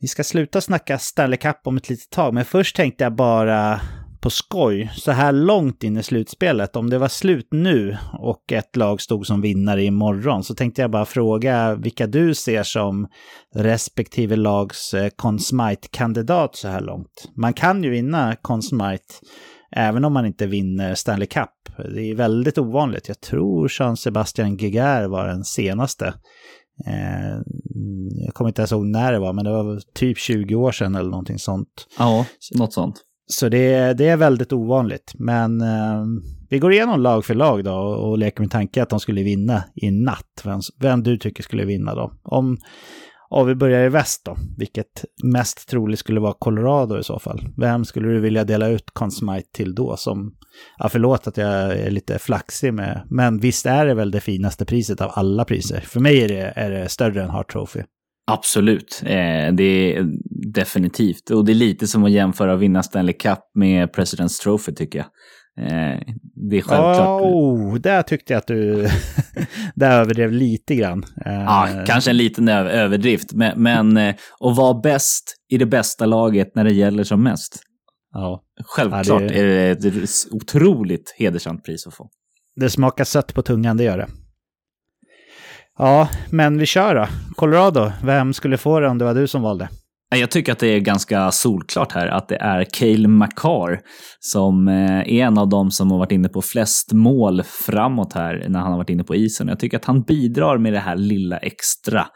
vi 0.00 0.08
ska 0.08 0.24
sluta 0.24 0.60
snacka 0.60 0.98
Stanley 0.98 1.38
Cup 1.38 1.56
om 1.64 1.76
ett 1.76 1.88
litet 1.88 2.10
tag, 2.10 2.34
men 2.34 2.44
först 2.44 2.76
tänkte 2.76 3.04
jag 3.04 3.14
bara 3.14 3.80
på 4.26 4.30
skoj, 4.30 4.90
så 4.94 5.10
här 5.10 5.32
långt 5.32 5.82
in 5.82 5.96
i 5.96 6.02
slutspelet, 6.02 6.76
om 6.76 6.90
det 6.90 6.98
var 6.98 7.08
slut 7.08 7.48
nu 7.50 7.96
och 8.18 8.52
ett 8.52 8.76
lag 8.76 9.00
stod 9.00 9.26
som 9.26 9.40
vinnare 9.40 9.84
imorgon, 9.84 10.44
så 10.44 10.54
tänkte 10.54 10.82
jag 10.82 10.90
bara 10.90 11.04
fråga 11.04 11.74
vilka 11.74 12.06
du 12.06 12.34
ser 12.34 12.62
som 12.62 13.08
respektive 13.54 14.36
lags 14.36 14.94
eh, 14.94 15.08
Consmite-kandidat 15.16 16.56
så 16.56 16.68
här 16.68 16.80
långt. 16.80 17.30
Man 17.36 17.52
kan 17.52 17.84
ju 17.84 17.90
vinna 17.90 18.36
Consmite 18.42 19.14
även 19.70 20.04
om 20.04 20.12
man 20.12 20.26
inte 20.26 20.46
vinner 20.46 20.94
Stanley 20.94 21.26
Cup. 21.26 21.50
Det 21.94 22.10
är 22.10 22.14
väldigt 22.14 22.58
ovanligt. 22.58 23.08
Jag 23.08 23.20
tror 23.20 23.68
Jean-Sebastian 23.78 24.56
Giguère 24.56 25.08
var 25.08 25.28
den 25.28 25.44
senaste. 25.44 26.14
Eh, 26.86 27.36
jag 28.24 28.34
kommer 28.34 28.48
inte 28.48 28.60
ens 28.60 28.72
ihåg 28.72 28.86
när 28.86 29.12
det 29.12 29.18
var, 29.18 29.32
men 29.32 29.44
det 29.44 29.50
var 29.50 29.80
typ 29.94 30.18
20 30.18 30.54
år 30.54 30.72
sedan 30.72 30.94
eller 30.94 31.10
någonting 31.10 31.38
sånt. 31.38 31.86
Ja, 31.98 32.26
något 32.54 32.72
sånt. 32.72 33.02
Så 33.28 33.48
det, 33.48 33.92
det 33.92 34.08
är 34.08 34.16
väldigt 34.16 34.52
ovanligt. 34.52 35.12
Men 35.14 35.60
eh, 35.60 36.04
vi 36.50 36.58
går 36.58 36.72
igenom 36.72 37.00
lag 37.00 37.24
för 37.24 37.34
lag 37.34 37.64
då 37.64 37.72
och, 37.72 38.10
och 38.10 38.18
leker 38.18 38.40
med 38.40 38.50
tanke 38.50 38.82
att 38.82 38.90
de 38.90 39.00
skulle 39.00 39.22
vinna 39.22 39.64
i 39.74 39.90
natt. 39.90 40.42
Vem, 40.44 40.60
vem 40.80 41.02
du 41.02 41.18
tycker 41.18 41.42
skulle 41.42 41.64
vinna 41.64 41.94
då. 41.94 42.12
Om 42.22 42.58
Ja, 43.30 43.42
vi 43.42 43.54
börjar 43.54 43.84
i 43.84 43.88
väst 43.88 44.24
då, 44.24 44.36
vilket 44.58 45.04
mest 45.24 45.68
troligt 45.68 45.98
skulle 45.98 46.20
vara 46.20 46.34
Colorado 46.38 46.98
i 46.98 47.02
så 47.02 47.18
fall. 47.18 47.48
Vem 47.56 47.84
skulle 47.84 48.08
du 48.08 48.20
vilja 48.20 48.44
dela 48.44 48.68
ut 48.68 48.90
Consmite 48.92 49.52
till 49.52 49.74
då? 49.74 49.96
Som, 49.96 50.34
ja 50.78 50.88
förlåt 50.88 51.26
att 51.26 51.36
jag 51.36 51.72
är 51.72 51.90
lite 51.90 52.18
flaxig 52.18 52.74
med, 52.74 53.06
men 53.10 53.38
visst 53.38 53.66
är 53.66 53.86
det 53.86 53.94
väl 53.94 54.10
det 54.10 54.20
finaste 54.20 54.64
priset 54.64 55.00
av 55.00 55.10
alla 55.14 55.44
priser? 55.44 55.80
För 55.80 56.00
mig 56.00 56.24
är 56.24 56.28
det, 56.28 56.52
är 56.56 56.70
det 56.70 56.88
större 56.88 57.22
än 57.22 57.30
Hart 57.30 57.52
Trophy. 57.52 57.82
Absolut, 58.30 59.02
eh, 59.02 59.52
det 59.52 59.96
är 59.96 60.06
definitivt. 60.54 61.30
Och 61.30 61.44
det 61.44 61.52
är 61.52 61.54
lite 61.54 61.86
som 61.86 62.04
att 62.04 62.10
jämföra 62.10 62.54
att 62.54 62.60
vinna 62.60 62.82
Stanley 62.82 63.14
Cup 63.14 63.38
med 63.54 63.88
President's 63.88 64.42
Trophy 64.42 64.74
tycker 64.74 64.98
jag. 64.98 65.06
Eh, 65.60 66.00
det 66.50 66.56
är 66.56 66.62
självklart. 66.62 67.22
Oh, 67.22 67.74
där 67.74 68.02
tyckte 68.02 68.32
jag 68.32 68.38
att 68.38 68.46
du 68.46 68.88
där 69.74 70.00
överdrev 70.00 70.32
lite 70.32 70.74
grann. 70.74 71.04
Eh, 71.26 71.32
ja, 71.32 71.68
kanske 71.86 72.10
en 72.10 72.16
liten 72.16 72.48
överdrift, 72.48 73.32
men, 73.32 73.62
men 73.62 73.96
eh, 73.96 74.14
att 74.40 74.56
vara 74.56 74.80
bäst 74.80 75.34
i 75.48 75.58
det 75.58 75.66
bästa 75.66 76.06
laget 76.06 76.54
när 76.54 76.64
det 76.64 76.72
gäller 76.72 77.04
som 77.04 77.22
mest. 77.22 77.62
Ja. 78.12 78.42
Självklart 78.64 79.06
ja, 79.06 79.18
det... 79.18 79.40
är 79.40 79.44
det 79.44 79.86
ett 79.86 80.32
otroligt 80.32 81.14
hedersamt 81.18 81.64
pris 81.64 81.86
att 81.86 81.94
få. 81.94 82.08
det 82.56 82.70
smakar 82.70 83.04
sött 83.04 83.34
på 83.34 83.42
tungan, 83.42 83.76
det 83.76 83.84
gör 83.84 83.98
det. 83.98 84.08
Ja, 85.78 86.08
men 86.30 86.58
vi 86.58 86.66
kör 86.66 86.94
då. 86.94 87.06
Colorado, 87.34 87.92
vem 88.04 88.32
skulle 88.32 88.58
få 88.58 88.80
det 88.80 88.88
om 88.88 88.98
det 88.98 89.04
var 89.04 89.14
du 89.14 89.26
som 89.26 89.42
valde? 89.42 89.68
Jag 90.08 90.30
tycker 90.30 90.52
att 90.52 90.58
det 90.58 90.66
är 90.66 90.80
ganska 90.80 91.30
solklart 91.30 91.92
här 91.92 92.06
att 92.06 92.28
det 92.28 92.36
är 92.36 92.64
Cale 92.64 93.08
Makar 93.08 93.80
som 94.20 94.68
eh, 94.68 94.98
är 94.98 95.08
en 95.08 95.38
av 95.38 95.48
dem 95.48 95.70
som 95.70 95.90
har 95.90 95.98
varit 95.98 96.12
inne 96.12 96.28
på 96.28 96.42
flest 96.42 96.92
mål 96.92 97.42
framåt 97.42 98.12
här 98.12 98.46
när 98.48 98.60
han 98.60 98.70
har 98.70 98.78
varit 98.78 98.90
inne 98.90 99.04
på 99.04 99.14
isen. 99.14 99.48
Jag 99.48 99.60
tycker 99.60 99.76
att 99.76 99.84
han 99.84 100.02
bidrar 100.02 100.58
med 100.58 100.72
det 100.72 100.78
här 100.78 100.96
lilla 100.96 101.36
extra. 101.38 102.06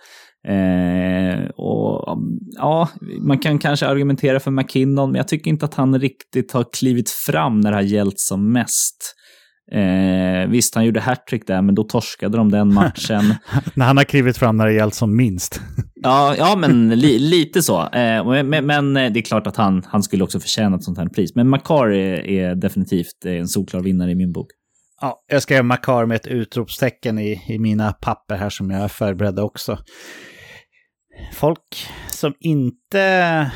Eh, 0.49 1.49
och 1.57 2.19
ja, 2.57 2.89
Man 3.21 3.39
kan 3.39 3.59
kanske 3.59 3.87
argumentera 3.87 4.41
för 4.41 4.51
McKinnon, 4.51 5.11
men 5.11 5.19
jag 5.19 5.29
tycker 5.29 5.51
inte 5.51 5.65
att 5.65 5.75
han 5.75 5.99
riktigt 5.99 6.53
har 6.53 6.65
klivit 6.73 7.11
fram 7.11 7.61
när 7.61 7.71
det 7.71 7.77
har 7.77 7.83
gällt 7.83 8.19
som 8.19 8.53
mest. 8.53 9.17
Eh, 9.73 10.49
visst, 10.49 10.75
han 10.75 10.85
gjorde 10.85 11.01
hattrick 11.01 11.47
där, 11.47 11.63
men 11.63 11.75
då 11.75 11.85
torskade 11.85 12.37
de 12.37 12.51
den 12.51 12.75
matchen. 12.75 13.35
när 13.75 13.87
han 13.87 13.97
har 13.97 14.05
klivit 14.05 14.37
fram 14.37 14.57
när 14.57 14.67
det 14.67 14.73
gällt 14.73 14.95
som 14.95 15.17
minst. 15.17 15.61
ja, 15.95 16.35
ja, 16.39 16.57
men 16.57 16.89
li, 16.89 17.19
lite 17.19 17.63
så. 17.63 17.83
Eh, 17.83 18.45
men, 18.45 18.67
men, 18.67 18.95
det 18.95 19.21
är 19.21 19.23
klart 19.23 19.47
att 19.47 19.57
han, 19.57 19.83
han 19.87 20.03
skulle 20.03 20.25
också 20.25 20.41
förtjäna 20.41 20.77
ett 20.77 20.85
sånt 20.85 20.99
här 20.99 21.09
pris. 21.09 21.35
Men 21.35 21.49
Makar 21.49 21.93
är, 21.93 22.27
är 22.27 22.55
definitivt 22.55 23.25
en 23.27 23.49
solklar 23.49 23.81
vinnare 23.81 24.11
i 24.11 24.15
min 24.15 24.33
bok. 24.33 24.47
Ja, 25.01 25.25
jag 25.27 25.43
skrev 25.43 25.65
Makar 25.65 26.07
med 26.07 26.17
ett 26.17 26.27
utropstecken 26.27 27.19
i, 27.19 27.43
i 27.49 27.59
mina 27.59 27.93
papper 27.93 28.37
här 28.37 28.51
som 28.51 28.71
jag 28.71 28.91
förberedde 28.91 29.43
också. 29.43 29.79
Folk 31.33 31.89
som 32.11 32.35
inte 32.41 33.51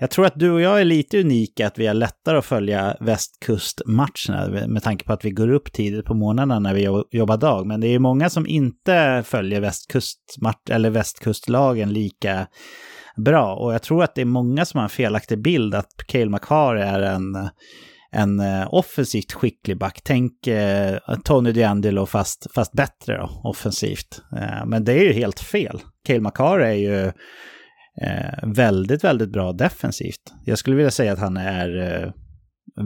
jag 0.00 0.10
tror 0.10 0.26
att 0.26 0.38
du 0.38 0.50
och 0.50 0.60
jag 0.60 0.80
är 0.80 0.84
lite 0.84 1.20
unika, 1.20 1.66
att 1.66 1.78
vi 1.78 1.86
har 1.86 1.94
lättare 1.94 2.38
att 2.38 2.44
följa 2.44 2.96
västkustmatcherna 3.00 4.66
med 4.66 4.82
tanke 4.82 5.04
på 5.04 5.12
att 5.12 5.24
vi 5.24 5.30
går 5.30 5.52
upp 5.52 5.72
tidigt 5.72 6.04
på 6.04 6.14
morgnarna 6.14 6.58
när 6.58 6.74
vi 6.74 6.88
jobbar 7.10 7.36
dag. 7.36 7.66
Men 7.66 7.80
det 7.80 7.88
är 7.88 7.98
många 7.98 8.30
som 8.30 8.46
inte 8.46 9.22
följer 9.26 9.60
västkustmatch 9.60 10.70
eller 10.70 10.90
västkustlagen 10.90 11.92
lika 11.92 12.46
bra. 13.16 13.54
Och 13.54 13.74
jag 13.74 13.82
tror 13.82 14.02
att 14.04 14.14
det 14.14 14.20
är 14.20 14.24
många 14.24 14.64
som 14.64 14.78
har 14.78 14.84
en 14.84 14.90
felaktig 14.90 15.42
bild 15.42 15.74
att 15.74 15.92
Cale 16.06 16.30
McHar 16.30 16.76
är 16.76 17.00
en 17.00 17.50
en 18.12 18.40
eh, 18.40 18.74
offensivt 18.74 19.32
skicklig 19.32 19.78
back. 19.78 20.00
Tänk 20.04 20.46
eh, 20.46 20.98
Tony 21.24 21.52
DeAngelo 21.52 22.06
fast, 22.06 22.46
fast 22.54 22.72
bättre 22.72 23.16
då, 23.16 23.40
offensivt. 23.44 24.22
Eh, 24.36 24.66
men 24.66 24.84
det 24.84 24.92
är 24.92 25.02
ju 25.02 25.12
helt 25.12 25.40
fel. 25.40 25.80
Cale 26.06 26.20
McCarr 26.20 26.60
är 26.60 26.72
ju 26.72 27.12
väldigt, 28.42 29.04
väldigt 29.04 29.32
bra 29.32 29.52
defensivt. 29.52 30.32
Jag 30.44 30.58
skulle 30.58 30.76
vilja 30.76 30.90
säga 30.90 31.12
att 31.12 31.18
han 31.18 31.36
är 31.36 32.02
eh, 32.02 32.12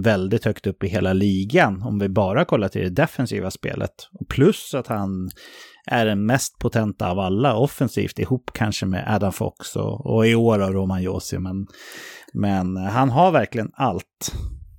väldigt 0.03 0.45
högt 0.45 0.67
upp 0.67 0.85
i 0.85 0.89
hela 0.89 1.13
ligan 1.13 1.83
om 1.83 1.99
vi 1.99 2.09
bara 2.09 2.45
kollar 2.45 2.69
till 2.69 2.83
det 2.83 3.03
defensiva 3.03 3.51
spelet. 3.51 3.91
Plus 4.29 4.75
att 4.75 4.87
han 4.87 5.31
är 5.87 6.07
den 6.07 6.27
mest 6.27 6.59
potenta 6.59 7.11
av 7.11 7.19
alla 7.19 7.57
offensivt 7.57 8.19
ihop 8.19 8.51
kanske 8.55 8.87
med 8.87 9.15
Adam 9.15 9.33
Fox 9.33 9.77
och, 9.77 10.07
och 10.07 10.27
i 10.27 10.35
år 10.35 10.59
av 10.63 10.73
Roman 10.73 11.03
Josi. 11.03 11.39
Men, 11.39 11.67
men 12.35 12.77
han 12.77 13.11
har 13.11 13.33
verkligen 13.33 13.71
allt. 13.75 14.33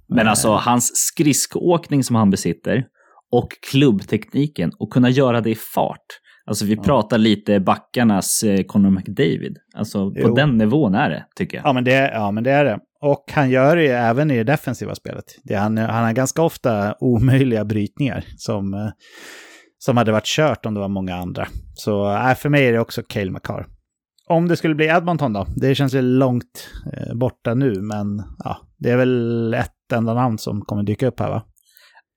Men 0.08 0.28
alltså 0.28 0.50
hans 0.50 0.92
skridskoåkning 0.96 2.04
som 2.04 2.16
han 2.16 2.30
besitter 2.30 2.84
och 3.32 3.50
klubbtekniken 3.72 4.72
och 4.80 4.94
kunna 4.94 5.10
göra 5.10 5.42
det 5.42 5.50
i 5.50 5.56
fart. 5.56 6.06
Alltså 6.48 6.66
vi 6.66 6.74
ja. 6.74 6.84
pratar 6.84 7.18
lite 7.18 7.60
backarnas 7.60 8.44
eh, 8.44 8.64
Conor 8.64 8.90
McDavid. 8.90 9.58
Alltså 9.76 10.12
på 10.12 10.20
jo. 10.20 10.36
den 10.36 10.58
nivån 10.58 10.96
är 10.96 11.10
det, 11.10 11.26
tycker 11.36 11.58
jag. 11.58 11.66
Ja 11.66 11.74
men 11.74 11.84
det, 11.84 11.94
är, 11.94 12.12
ja, 12.12 12.32
men 12.32 12.44
det 12.44 12.52
är 12.52 12.66
det. 12.66 12.80
Och 13.02 13.32
han 13.32 13.50
gör 13.50 13.76
det 13.76 13.88
även 13.88 14.32
i 14.32 14.38
det 14.38 14.44
defensiva 14.44 14.96
spelet. 14.96 15.26
Det, 15.44 15.56
han, 15.56 15.78
han 15.78 16.06
har 16.06 16.14
ganska 16.14 16.42
ofta 16.42 16.96
omöjliga 17.00 17.66
brytningar 17.66 18.26
som, 18.38 18.74
eh, 18.74 18.90
som 19.78 19.98
hade 19.98 20.12
varit 20.12 20.26
kört 20.26 20.66
om 20.66 20.74
det 20.74 20.80
var 20.80 20.90
många 20.90 21.16
andra. 21.16 21.48
Så 21.74 22.16
äh, 22.16 22.36
för 22.36 22.50
mig 22.50 22.68
är 22.68 22.74
det 22.74 22.80
också 22.80 23.02
Cale 23.08 23.32
McCarr. 23.32 23.68
Om 24.28 24.48
det 24.48 24.58
skulle 24.58 24.76
bli 24.76 24.86
Edmonton 24.86 25.34
då? 25.34 25.46
Det 25.56 25.76
känns 25.76 25.94
ju 25.94 26.02
långt 26.02 26.70
eh, 26.94 27.16
borta 27.16 27.54
nu, 27.54 27.82
men 27.82 28.24
ja, 28.44 28.58
det 28.78 28.92
är 28.92 28.98
väl 28.98 29.54
ett 29.54 29.92
enda 29.94 30.14
namn 30.14 30.38
som 30.38 30.62
kommer 30.62 30.84
dyka 30.84 31.08
upp 31.08 31.20
här 31.20 31.30
va? 31.30 31.44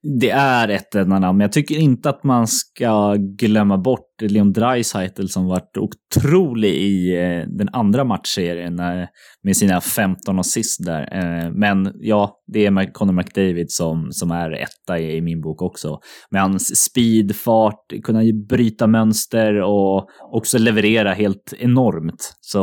Det 0.02 0.30
är 0.30 0.68
ett 0.68 0.94
enda 0.94 1.18
namn, 1.18 1.38
men 1.38 1.44
jag 1.44 1.52
tycker 1.52 1.78
inte 1.78 2.10
att 2.10 2.24
man 2.24 2.46
ska 2.46 3.14
glömma 3.14 3.78
bort 3.78 4.22
Leon 4.22 4.52
Dreisaitl 4.52 5.26
som 5.26 5.46
varit 5.46 5.76
otrolig 5.76 6.74
i 6.74 7.16
eh, 7.16 7.48
den 7.48 7.68
andra 7.72 8.04
matchserien 8.04 8.78
eh, 8.78 9.08
med 9.42 9.56
sina 9.56 9.80
15 9.80 10.38
assist 10.38 10.84
där. 10.84 11.02
Eh, 11.12 11.50
men 11.52 11.92
ja, 12.00 12.40
det 12.46 12.66
är 12.66 12.92
Conor 12.92 13.12
McDavid 13.12 13.70
som, 13.70 14.08
som 14.10 14.30
är 14.30 14.50
etta 14.50 14.98
i, 14.98 15.20
min 15.20 15.40
bok 15.40 15.62
också. 15.62 15.98
Med 16.30 16.42
hans 16.42 16.84
speed, 16.84 17.36
fart, 17.36 17.92
kunna 18.04 18.20
bryta 18.48 18.86
mönster 18.86 19.62
och 19.62 20.08
också 20.32 20.58
leverera 20.58 21.12
helt 21.12 21.54
enormt. 21.58 22.36
Så 22.40 22.58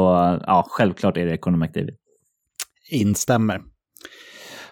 ja, 0.47 0.65
självklart 0.69 1.17
är 1.17 1.25
det 1.25 1.37
Conor 1.37 1.57
McDavid. 1.57 1.95
Instämmer. 2.91 3.74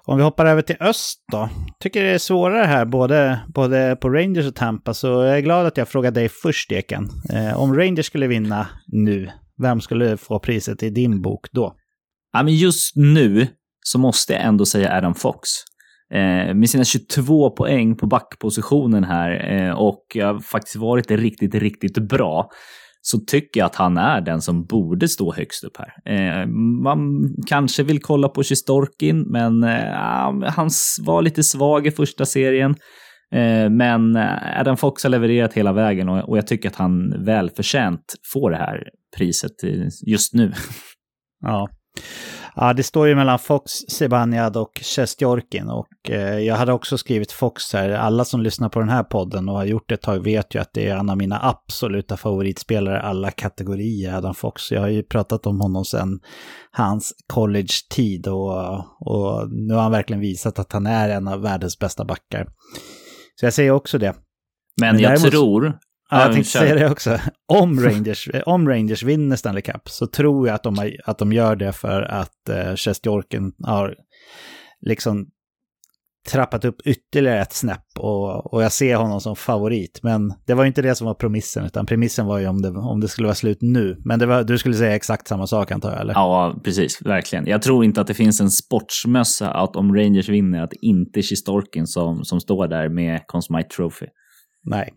Om 0.05 0.17
vi 0.17 0.23
hoppar 0.23 0.45
över 0.45 0.61
till 0.61 0.75
öst 0.79 1.19
då. 1.31 1.49
Tycker 1.79 2.03
det 2.03 2.09
är 2.09 2.17
svårare 2.17 2.65
här 2.65 2.85
både, 2.85 3.39
både 3.47 3.97
på 4.01 4.09
Rangers 4.09 4.47
och 4.47 4.55
Tampa, 4.55 4.93
så 4.93 5.07
jag 5.07 5.37
är 5.37 5.41
glad 5.41 5.65
att 5.65 5.77
jag 5.77 5.87
frågade 5.87 6.19
dig 6.19 6.29
först, 6.29 6.71
Eken. 6.71 7.09
Eh, 7.33 7.59
om 7.59 7.75
Rangers 7.75 8.05
skulle 8.05 8.27
vinna 8.27 8.67
nu, 8.87 9.31
vem 9.61 9.81
skulle 9.81 10.17
få 10.17 10.39
priset 10.39 10.83
i 10.83 10.89
din 10.89 11.21
bok 11.21 11.47
då? 11.51 11.75
Ja, 12.33 12.43
men 12.43 12.55
just 12.55 12.95
nu 12.95 13.47
så 13.85 13.99
måste 13.99 14.33
jag 14.33 14.41
ändå 14.41 14.65
säga 14.65 14.97
Adam 14.97 15.15
Fox. 15.15 15.49
Eh, 16.13 16.53
med 16.53 16.69
sina 16.69 16.83
22 16.83 17.49
poäng 17.49 17.95
på 17.95 18.07
backpositionen 18.07 19.03
här 19.03 19.53
eh, 19.53 19.71
och 19.71 20.05
har 20.15 20.39
faktiskt 20.39 20.75
varit 20.75 21.11
riktigt, 21.11 21.55
riktigt 21.55 21.97
bra 21.97 22.49
så 23.05 23.19
tycker 23.19 23.59
jag 23.59 23.65
att 23.65 23.75
han 23.75 23.97
är 23.97 24.21
den 24.21 24.41
som 24.41 24.65
borde 24.65 25.07
stå 25.07 25.33
högst 25.33 25.63
upp 25.63 25.77
här. 25.77 26.13
Eh, 26.13 26.47
man 26.83 27.29
kanske 27.47 27.83
vill 27.83 28.01
kolla 28.01 28.29
på 28.29 28.43
Sjistorkin, 28.43 29.21
men 29.21 29.63
eh, 29.63 29.93
han 30.47 30.69
var 30.99 31.21
lite 31.21 31.43
svag 31.43 31.87
i 31.87 31.91
första 31.91 32.25
serien. 32.25 32.75
Eh, 33.35 33.69
men 33.69 34.15
eh, 34.15 34.59
Adam 34.59 34.77
Fox 34.77 35.03
har 35.03 35.09
levererat 35.09 35.53
hela 35.53 35.73
vägen 35.73 36.09
och, 36.09 36.29
och 36.29 36.37
jag 36.37 36.47
tycker 36.47 36.69
att 36.69 36.75
han 36.75 37.23
välförtjänt 37.25 38.15
får 38.33 38.51
det 38.51 38.57
här 38.57 38.83
priset 39.17 39.63
eh, 39.63 39.87
just 40.07 40.33
nu. 40.33 40.53
Ja. 41.41 41.69
Ja, 42.55 42.73
det 42.73 42.83
står 42.83 43.07
ju 43.07 43.15
mellan 43.15 43.39
Fox, 43.39 43.71
Sebaniad 43.71 44.57
och 44.57 44.81
Sjestjorkin. 44.83 45.69
Och 45.69 46.09
eh, 46.09 46.39
jag 46.39 46.55
hade 46.55 46.73
också 46.73 46.97
skrivit 46.97 47.31
Fox 47.31 47.73
här. 47.73 47.89
Alla 47.89 48.25
som 48.25 48.41
lyssnar 48.41 48.69
på 48.69 48.79
den 48.79 48.89
här 48.89 49.03
podden 49.03 49.49
och 49.49 49.55
har 49.55 49.65
gjort 49.65 49.89
det 49.89 49.95
ett 49.95 50.01
tag 50.01 50.23
vet 50.23 50.55
ju 50.55 50.59
att 50.59 50.73
det 50.73 50.89
är 50.89 50.95
en 50.95 51.09
av 51.09 51.17
mina 51.17 51.39
absoluta 51.41 52.17
favoritspelare 52.17 53.01
alla 53.01 53.31
kategorier, 53.31 54.17
Adam 54.17 54.35
Fox. 54.35 54.71
Jag 54.71 54.81
har 54.81 54.87
ju 54.87 55.03
pratat 55.03 55.45
om 55.45 55.61
honom 55.61 55.85
sedan 55.85 56.19
hans 56.71 57.13
college-tid 57.33 58.27
och, 58.27 58.75
och 58.99 59.49
nu 59.51 59.73
har 59.73 59.81
han 59.81 59.91
verkligen 59.91 60.21
visat 60.21 60.59
att 60.59 60.73
han 60.73 60.85
är 60.85 61.09
en 61.09 61.27
av 61.27 61.41
världens 61.41 61.79
bästa 61.79 62.05
backar. 62.05 62.47
Så 63.35 63.45
jag 63.45 63.53
säger 63.53 63.71
också 63.71 63.97
det. 63.97 64.15
Men, 64.81 64.95
Men 64.95 65.03
jag 65.03 65.11
däremot... 65.11 65.31
tror 65.31 65.79
Ja, 66.13 66.21
jag 66.21 66.33
tänkte 66.33 66.51
säga 66.51 66.75
det 66.75 66.91
också. 66.91 67.19
Om 67.47 67.79
Rangers, 67.79 68.29
om 68.45 68.69
Rangers 68.69 69.03
vinner 69.03 69.35
Stanley 69.35 69.61
Cup 69.61 69.89
så 69.89 70.07
tror 70.07 70.47
jag 70.47 70.55
att 70.55 70.63
de, 70.63 70.77
har, 70.77 70.91
att 71.05 71.17
de 71.17 71.33
gör 71.33 71.55
det 71.55 71.73
för 71.73 72.01
att 72.01 72.49
eh, 72.49 72.75
Sjestjorkin 72.75 73.53
har 73.63 73.95
liksom 74.81 75.25
trappat 76.31 76.65
upp 76.65 76.75
ytterligare 76.85 77.41
ett 77.41 77.53
snäpp 77.53 77.85
och, 77.99 78.53
och 78.53 78.63
jag 78.63 78.71
ser 78.71 78.95
honom 78.95 79.21
som 79.21 79.35
favorit. 79.35 79.99
Men 80.03 80.33
det 80.45 80.53
var 80.53 80.65
inte 80.65 80.81
det 80.81 80.95
som 80.95 81.07
var 81.07 81.13
premissen, 81.13 81.65
utan 81.65 81.85
premissen 81.85 82.25
var 82.25 82.39
ju 82.39 82.47
om 82.47 82.61
det, 82.61 82.69
om 82.69 82.99
det 82.99 83.07
skulle 83.07 83.25
vara 83.25 83.35
slut 83.35 83.57
nu. 83.61 84.01
Men 84.05 84.29
var, 84.29 84.43
du 84.43 84.57
skulle 84.57 84.75
säga 84.75 84.95
exakt 84.95 85.27
samma 85.27 85.47
sak 85.47 85.71
antar 85.71 85.91
jag, 85.91 86.01
eller? 86.01 86.13
Ja, 86.13 86.61
precis, 86.63 87.01
verkligen. 87.01 87.47
Jag 87.47 87.61
tror 87.61 87.85
inte 87.85 88.01
att 88.01 88.07
det 88.07 88.13
finns 88.13 88.41
en 88.41 88.51
sportsmössa 88.51 89.51
att 89.51 89.75
om 89.75 89.95
Rangers 89.95 90.29
vinner, 90.29 90.63
att 90.63 90.73
inte 90.73 91.19
är 91.19 91.21
Sjistorkin 91.21 91.87
som, 91.87 92.23
som 92.23 92.39
står 92.39 92.67
där 92.67 92.89
med 92.89 93.21
Conn 93.27 93.41
Trophy. 93.75 94.05
Nej, 94.65 94.93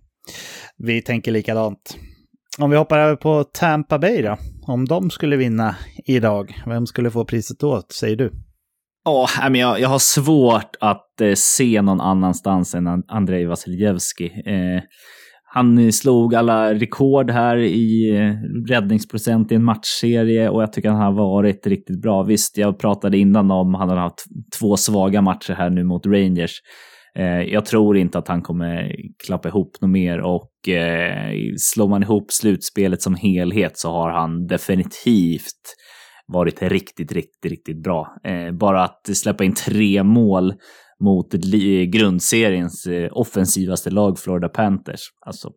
vi 0.78 1.02
tänker 1.02 1.32
likadant. 1.32 1.96
Om 2.58 2.70
vi 2.70 2.76
hoppar 2.76 2.98
över 2.98 3.16
på 3.16 3.44
Tampa 3.44 3.98
Bay 3.98 4.22
då. 4.22 4.36
Om 4.66 4.84
de 4.84 5.10
skulle 5.10 5.36
vinna 5.36 5.76
idag, 6.04 6.54
vem 6.66 6.86
skulle 6.86 7.10
få 7.10 7.24
priset 7.24 7.58
då, 7.58 7.82
säger 8.00 8.16
du? 8.16 8.32
Ja, 9.04 9.28
oh, 9.48 9.56
jag, 9.56 9.80
jag 9.80 9.88
har 9.88 9.98
svårt 9.98 10.76
att 10.80 11.20
eh, 11.20 11.32
se 11.34 11.82
någon 11.82 12.00
annanstans 12.00 12.74
än 12.74 12.86
Andrei 13.08 13.44
Vasiljevski. 13.44 14.24
Eh, 14.24 14.82
han 15.54 15.92
slog 15.92 16.34
alla 16.34 16.74
rekord 16.74 17.30
här 17.30 17.56
i 17.56 18.16
eh, 18.16 18.32
räddningsprocent 18.68 19.52
i 19.52 19.54
en 19.54 19.64
matchserie 19.64 20.48
och 20.48 20.62
jag 20.62 20.72
tycker 20.72 20.90
han 20.90 21.02
har 21.02 21.12
varit 21.12 21.66
riktigt 21.66 22.02
bra. 22.02 22.22
Visst, 22.22 22.58
jag 22.58 22.78
pratade 22.78 23.18
innan 23.18 23.50
om 23.50 23.74
att 23.74 23.80
han 23.80 23.88
har 23.88 23.96
haft 23.96 24.24
två 24.58 24.76
svaga 24.76 25.22
matcher 25.22 25.54
här 25.54 25.70
nu 25.70 25.84
mot 25.84 26.06
Rangers. 26.06 26.60
Eh, 27.18 27.42
jag 27.42 27.64
tror 27.64 27.96
inte 27.96 28.18
att 28.18 28.28
han 28.28 28.42
kommer 28.42 28.92
klappa 29.26 29.48
ihop 29.48 29.80
något 29.80 29.90
mer 29.90 30.20
och 30.20 30.68
eh, 30.68 31.32
slår 31.58 31.88
man 31.88 32.02
ihop 32.02 32.32
slutspelet 32.32 33.02
som 33.02 33.14
helhet 33.14 33.78
så 33.78 33.90
har 33.90 34.10
han 34.10 34.46
definitivt 34.46 35.74
varit 36.26 36.62
riktigt, 36.62 37.12
riktigt, 37.12 37.50
riktigt 37.50 37.82
bra. 37.82 38.16
Eh, 38.24 38.52
bara 38.52 38.84
att 38.84 39.16
släppa 39.16 39.44
in 39.44 39.54
tre 39.54 40.02
mål 40.02 40.54
mot 41.04 41.32
grundseriens 41.92 42.88
offensivaste 43.10 43.90
lag, 43.90 44.18
Florida 44.18 44.48
Panthers. 44.48 45.00
Alltså, 45.26 45.50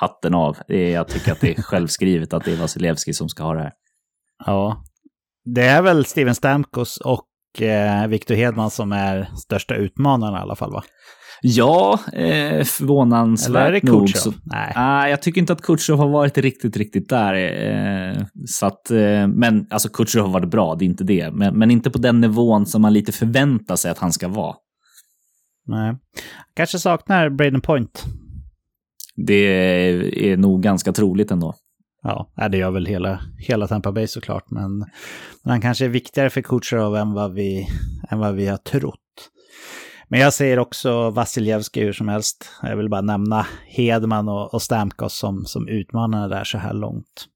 hatten 0.00 0.34
av. 0.34 0.56
Jag 0.66 1.08
tycker 1.08 1.32
att 1.32 1.40
det 1.40 1.58
är 1.58 1.62
självskrivet 1.62 2.32
att 2.32 2.44
det 2.44 2.52
är 2.52 2.56
Vasilevski 2.56 3.12
som 3.12 3.28
ska 3.28 3.42
ha 3.42 3.54
det 3.54 3.60
här. 3.60 3.72
Ja, 4.46 4.84
det 5.44 5.62
är 5.62 5.82
väl 5.82 6.04
Steven 6.04 6.34
Stamkos 6.34 6.96
och 6.96 7.26
Victor 8.08 8.34
Hedman 8.34 8.70
som 8.70 8.92
är 8.92 9.28
största 9.36 9.74
utmanarna 9.74 10.38
i 10.38 10.40
alla 10.40 10.56
fall, 10.56 10.72
va? 10.72 10.82
Ja, 11.46 12.00
eh, 12.12 12.64
förvånansvärt 12.64 13.82
nog. 13.82 14.08
Så, 14.08 14.32
Nej. 14.44 14.72
Ah, 14.74 15.08
jag 15.08 15.22
tycker 15.22 15.40
inte 15.40 15.52
att 15.52 15.62
Kutjerov 15.62 15.98
har 15.98 16.08
varit 16.08 16.38
riktigt, 16.38 16.76
riktigt 16.76 17.08
där. 17.08 17.34
Eh, 17.34 18.24
så 18.46 18.66
att, 18.66 18.90
eh, 18.90 19.26
men 19.26 19.66
alltså 19.70 19.88
Kutjerov 19.88 20.26
har 20.26 20.32
varit 20.32 20.50
bra, 20.50 20.74
det 20.74 20.84
är 20.84 20.86
inte 20.86 21.04
det. 21.04 21.30
Men, 21.30 21.58
men 21.58 21.70
inte 21.70 21.90
på 21.90 21.98
den 21.98 22.20
nivån 22.20 22.66
som 22.66 22.82
man 22.82 22.92
lite 22.92 23.12
förväntar 23.12 23.76
sig 23.76 23.90
att 23.90 23.98
han 23.98 24.12
ska 24.12 24.28
vara. 24.28 24.54
Nej. 25.66 25.94
Kanske 26.56 26.78
saknar 26.78 27.30
Braden 27.30 27.60
Point. 27.60 28.04
Det 29.26 29.34
är 30.30 30.36
nog 30.36 30.62
ganska 30.62 30.92
troligt 30.92 31.30
ändå. 31.30 31.54
Ja, 32.04 32.48
det 32.48 32.56
gör 32.58 32.70
väl 32.70 32.86
hela, 32.86 33.20
hela 33.38 33.66
Tampa 33.66 33.92
Bay 33.92 34.06
såklart. 34.06 34.50
Men, 34.50 34.78
men 34.78 35.50
han 35.50 35.60
kanske 35.60 35.84
är 35.84 35.88
viktigare 35.88 36.30
för 36.30 36.42
Kucherov 36.42 36.96
än 36.96 37.12
vad 37.12 37.32
vi, 37.32 37.68
än 38.10 38.18
vad 38.18 38.34
vi 38.34 38.46
har 38.46 38.56
trott. 38.56 39.00
Men 40.08 40.20
jag 40.20 40.32
säger 40.32 40.58
också 40.58 41.10
Vasiljevski 41.10 41.84
hur 41.84 41.92
som 41.92 42.08
helst. 42.08 42.50
Jag 42.62 42.76
vill 42.76 42.88
bara 42.88 43.00
nämna 43.00 43.46
Hedman 43.66 44.28
och, 44.28 44.54
och 44.54 44.62
Stamkos 44.62 45.18
som, 45.18 45.44
som 45.44 45.68
utmanare 45.68 46.28
där 46.28 46.44
så 46.44 46.58
här 46.58 46.72
långt. 46.72 47.26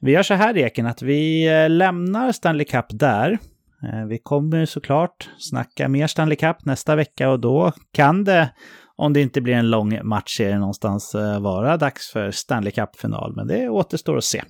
Vi 0.00 0.12
gör 0.12 0.22
så 0.22 0.34
här 0.34 0.58
Eken, 0.58 0.86
att 0.86 1.02
vi 1.02 1.48
eh, 1.48 1.70
lämnar 1.70 2.32
Stanley 2.32 2.64
Cup 2.64 2.86
där. 2.90 3.38
Eh, 3.82 4.04
vi 4.08 4.18
kommer 4.18 4.66
såklart 4.66 5.30
snacka 5.38 5.88
mer 5.88 6.06
Stanley 6.06 6.36
Cup 6.36 6.64
nästa 6.64 6.96
vecka 6.96 7.30
och 7.30 7.40
då 7.40 7.72
kan 7.92 8.24
det, 8.24 8.50
om 8.98 9.12
det 9.12 9.20
inte 9.20 9.40
blir 9.40 9.54
en 9.54 9.70
lång 9.70 10.00
matchserie 10.02 10.58
någonstans, 10.58 11.14
eh, 11.14 11.40
vara 11.40 11.76
dags 11.76 12.10
för 12.10 12.30
Stanley 12.30 12.72
Cup-final. 12.72 13.32
Men 13.36 13.46
det 13.46 13.68
återstår 13.68 14.16
att 14.16 14.24
se. 14.24 14.42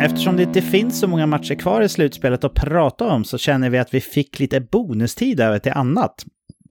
Eftersom 0.00 0.36
det 0.36 0.42
inte 0.42 0.62
finns 0.62 1.00
så 1.00 1.08
många 1.08 1.26
matcher 1.26 1.54
kvar 1.54 1.82
i 1.82 1.88
slutspelet 1.88 2.44
att 2.44 2.54
prata 2.54 3.04
om 3.04 3.24
så 3.24 3.38
känner 3.38 3.70
vi 3.70 3.78
att 3.78 3.94
vi 3.94 4.00
fick 4.00 4.40
lite 4.40 4.60
bonustid 4.60 5.40
över 5.40 5.58
till 5.58 5.72
annat. 5.72 6.24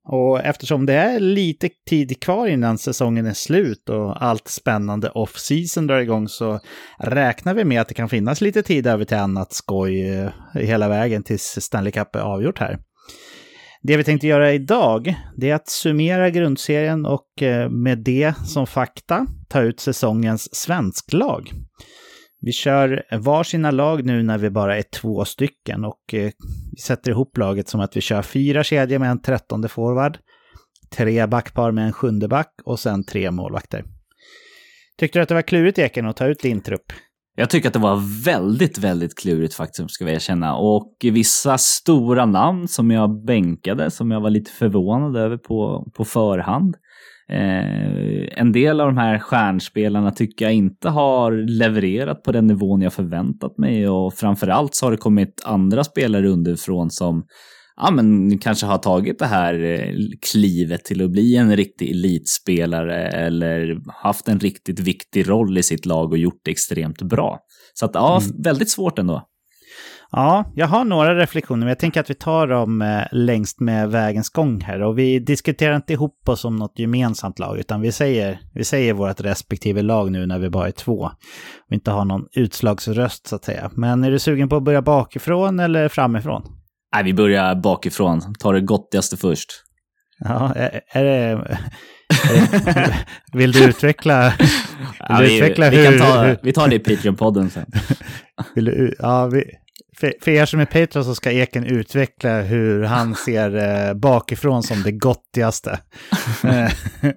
Och 0.06 0.44
eftersom 0.44 0.86
det 0.86 0.94
är 0.94 1.20
lite 1.20 1.70
tid 1.90 2.22
kvar 2.22 2.48
innan 2.48 2.78
säsongen 2.78 3.26
är 3.26 3.34
slut 3.34 3.90
och 3.90 4.24
allt 4.24 4.48
spännande 4.48 5.10
off-season 5.10 5.88
drar 5.88 6.00
igång 6.00 6.28
så 6.28 6.60
räknar 7.00 7.54
vi 7.54 7.64
med 7.64 7.82
att 7.82 7.88
det 7.88 7.94
kan 7.94 8.10
finnas 8.10 8.42
lite 8.42 8.64
tid 8.64 8.88
över 8.88 9.06
till 9.06 9.18
annat 9.18 9.54
skoj 9.54 10.10
eh, 10.10 10.30
hela 10.54 10.90
vägen 10.90 11.24
tills 11.24 11.58
Stanley 11.62 11.92
Cup 11.92 12.16
är 12.16 12.20
avgjort 12.20 12.60
här. 12.60 12.80
Det 13.86 13.98
vi 13.98 14.04
tänkte 14.04 14.28
göra 14.28 14.54
idag, 14.54 15.16
det 15.38 15.50
är 15.50 15.56
att 15.56 15.70
summera 15.70 16.30
grundserien 16.30 17.06
och 17.06 17.42
eh, 17.42 17.70
med 17.70 17.98
det 17.98 18.34
som 18.46 18.68
fakta 18.68 19.28
ta 19.48 19.62
ut 19.62 19.80
säsongens 19.80 20.56
svensklag. 20.56 21.52
Vi 22.42 22.52
kör 22.52 23.04
varsina 23.12 23.72
lag 23.72 24.06
nu 24.06 24.24
när 24.24 24.38
vi 24.38 24.50
bara 24.50 24.78
är 24.78 24.82
två 24.82 25.26
stycken 25.26 25.86
och 25.86 26.14
eh, 26.14 26.32
vi 26.72 26.82
sätter 26.82 27.12
ihop 27.12 27.38
laget 27.38 27.70
som 27.70 27.80
att 27.80 27.98
vi 27.98 28.02
kör 28.02 28.22
fyra 28.22 28.64
kedjor 28.64 29.00
med 29.00 29.12
en 29.12 29.22
trettonde 29.22 29.68
forward, 29.68 30.18
tre 30.96 31.28
backpar 31.28 31.72
med 31.72 31.86
en 31.86 31.94
sjunde 31.94 32.28
back 32.28 32.54
och 32.66 32.80
sen 32.80 33.04
tre 33.04 33.32
målvakter. 33.32 33.84
Tyckte 34.98 35.20
du 35.20 35.24
att 35.24 35.30
det 35.30 35.36
var 35.36 35.42
klurigt 35.42 35.80
Eken 35.80 36.06
att 36.06 36.18
ta 36.18 36.26
ut 36.26 36.40
din 36.40 36.62
trupp? 36.62 36.94
Jag 37.36 37.50
tycker 37.50 37.68
att 37.68 37.74
det 37.74 37.80
var 37.80 38.24
väldigt, 38.26 38.78
väldigt 38.78 39.20
klurigt 39.20 39.54
faktiskt, 39.54 39.92
ska 39.92 40.06
vi 40.06 40.14
erkänna. 40.14 40.56
Och 40.56 40.96
vissa 41.04 41.58
stora 41.58 42.26
namn 42.26 42.68
som 42.68 42.92
jag 42.92 43.26
bänkade, 43.26 43.92
som 43.92 44.12
jag 44.12 44.22
var 44.22 44.30
lite 44.30 44.52
förvånad 44.52 45.18
över 45.18 45.38
på, 45.38 45.88
på 45.94 46.06
förhand. 46.06 46.76
Eh, 47.30 48.40
en 48.40 48.52
del 48.52 48.82
av 48.82 48.88
de 48.88 48.98
här 48.98 49.20
stjärnspelarna 49.20 50.12
tycker 50.12 50.46
jag 50.46 50.54
inte 50.54 50.90
har 50.90 51.32
levererat 51.32 52.24
på 52.24 52.32
den 52.32 52.48
nivån 52.48 52.82
jag 52.82 52.94
förväntat 52.94 53.58
mig 53.58 53.90
och 53.90 54.14
framförallt 54.14 54.76
så 54.76 54.86
har 54.86 54.92
det 54.92 54.98
kommit 54.98 55.42
andra 55.46 55.84
spelare 55.84 56.30
underifrån 56.30 56.90
som 56.90 57.24
ja, 57.76 57.92
men 57.92 58.38
kanske 58.38 58.66
har 58.66 58.78
tagit 58.78 59.20
det 59.20 59.26
här 59.26 59.64
eh, 59.64 59.94
klivet 60.32 60.86
till 60.86 61.04
att 61.04 61.12
bli 61.12 61.36
en 61.36 61.56
riktig 61.56 61.92
elitspelare 61.92 63.08
eller 63.08 63.78
haft 64.04 64.28
en 64.28 64.40
riktigt 64.40 64.80
viktig 64.80 65.30
roll 65.30 65.58
i 65.58 65.64
sitt 65.64 65.86
lag 65.86 66.12
och 66.12 66.18
gjort 66.18 66.42
det 66.44 66.52
extremt 66.52 67.02
bra. 67.02 67.40
Så 67.74 67.86
att 67.86 67.92
ja, 67.94 68.22
mm. 68.22 68.42
väldigt 68.42 68.70
svårt 68.70 69.00
ändå. 69.00 69.28
Ja, 70.16 70.52
jag 70.56 70.68
har 70.68 70.86
några 70.86 71.16
reflektioner, 71.16 71.60
men 71.60 71.68
jag 71.68 71.80
tänker 71.80 72.00
att 72.00 72.10
vi 72.10 72.14
tar 72.14 72.48
dem 72.48 72.82
eh, 72.82 73.04
längst 73.12 73.60
med 73.60 73.92
vägens 73.92 74.30
gång 74.30 74.62
här. 74.62 74.82
Och 74.82 75.00
vi 75.00 75.20
diskuterar 75.20 75.76
inte 75.76 75.94
ihop 75.94 76.30
oss 76.30 76.46
om 76.46 76.56
något 76.56 76.80
gemensamt 76.80 77.40
lag, 77.40 77.60
utan 77.60 77.82
vi 77.82 77.92
säger, 77.92 78.40
vi 78.54 78.64
säger 78.64 78.94
vårt 78.94 79.22
respektive 79.22 79.82
lag 79.82 80.12
nu 80.12 80.26
när 80.26 80.40
vi 80.40 80.50
bara 80.50 80.68
är 80.68 80.72
två. 80.72 81.10
Vi 81.70 81.76
inte 81.76 81.92
har 81.92 82.06
någon 82.06 82.28
utslagsröst 82.34 83.28
så 83.28 83.36
att 83.36 83.46
säga. 83.46 83.72
Men 83.74 84.04
är 84.04 84.12
du 84.12 84.20
sugen 84.20 84.50
på 84.50 84.56
att 84.56 84.64
börja 84.64 84.82
bakifrån 84.82 85.60
eller 85.60 85.88
framifrån? 85.88 86.63
Nej, 86.94 87.04
vi 87.04 87.14
börjar 87.14 87.56
bakifrån. 87.56 88.36
Ta 88.40 88.52
det 88.52 88.62
gottigaste 88.62 89.18
först. 89.18 89.50
Ja, 90.20 90.54
är, 90.92 91.04
det... 91.04 91.58
vill 93.34 93.52
du 93.52 93.64
utveckla, 93.64 94.34
vill 94.40 94.48
ja, 95.00 95.20
du 95.20 95.36
utveckla 95.36 95.70
vi, 95.70 95.78
hur, 95.78 95.92
vi, 95.92 96.00
ta, 96.00 96.36
vi 96.44 96.54
tar 96.54 96.68
det 96.68 96.76
i 96.76 96.80
Patreon-podden 96.80 97.50
sen. 97.50 97.66
Vill 98.56 98.66
du, 98.66 98.96
ja, 99.00 99.26
vi, 99.26 99.44
för, 99.98 100.14
för 100.22 100.32
er 100.32 100.46
som 100.46 100.60
är 100.60 100.66
Patreon 100.66 101.06
så 101.06 101.16
ska 101.16 101.32
Eken 101.32 101.66
utveckla 101.66 102.42
hur 102.42 102.84
han 102.84 103.16
ser 103.26 103.56
eh, 103.56 103.94
bakifrån 103.94 104.64
som 104.64 104.84
det 104.84 104.92
gottigaste. 104.92 105.80
eh, 106.44 106.72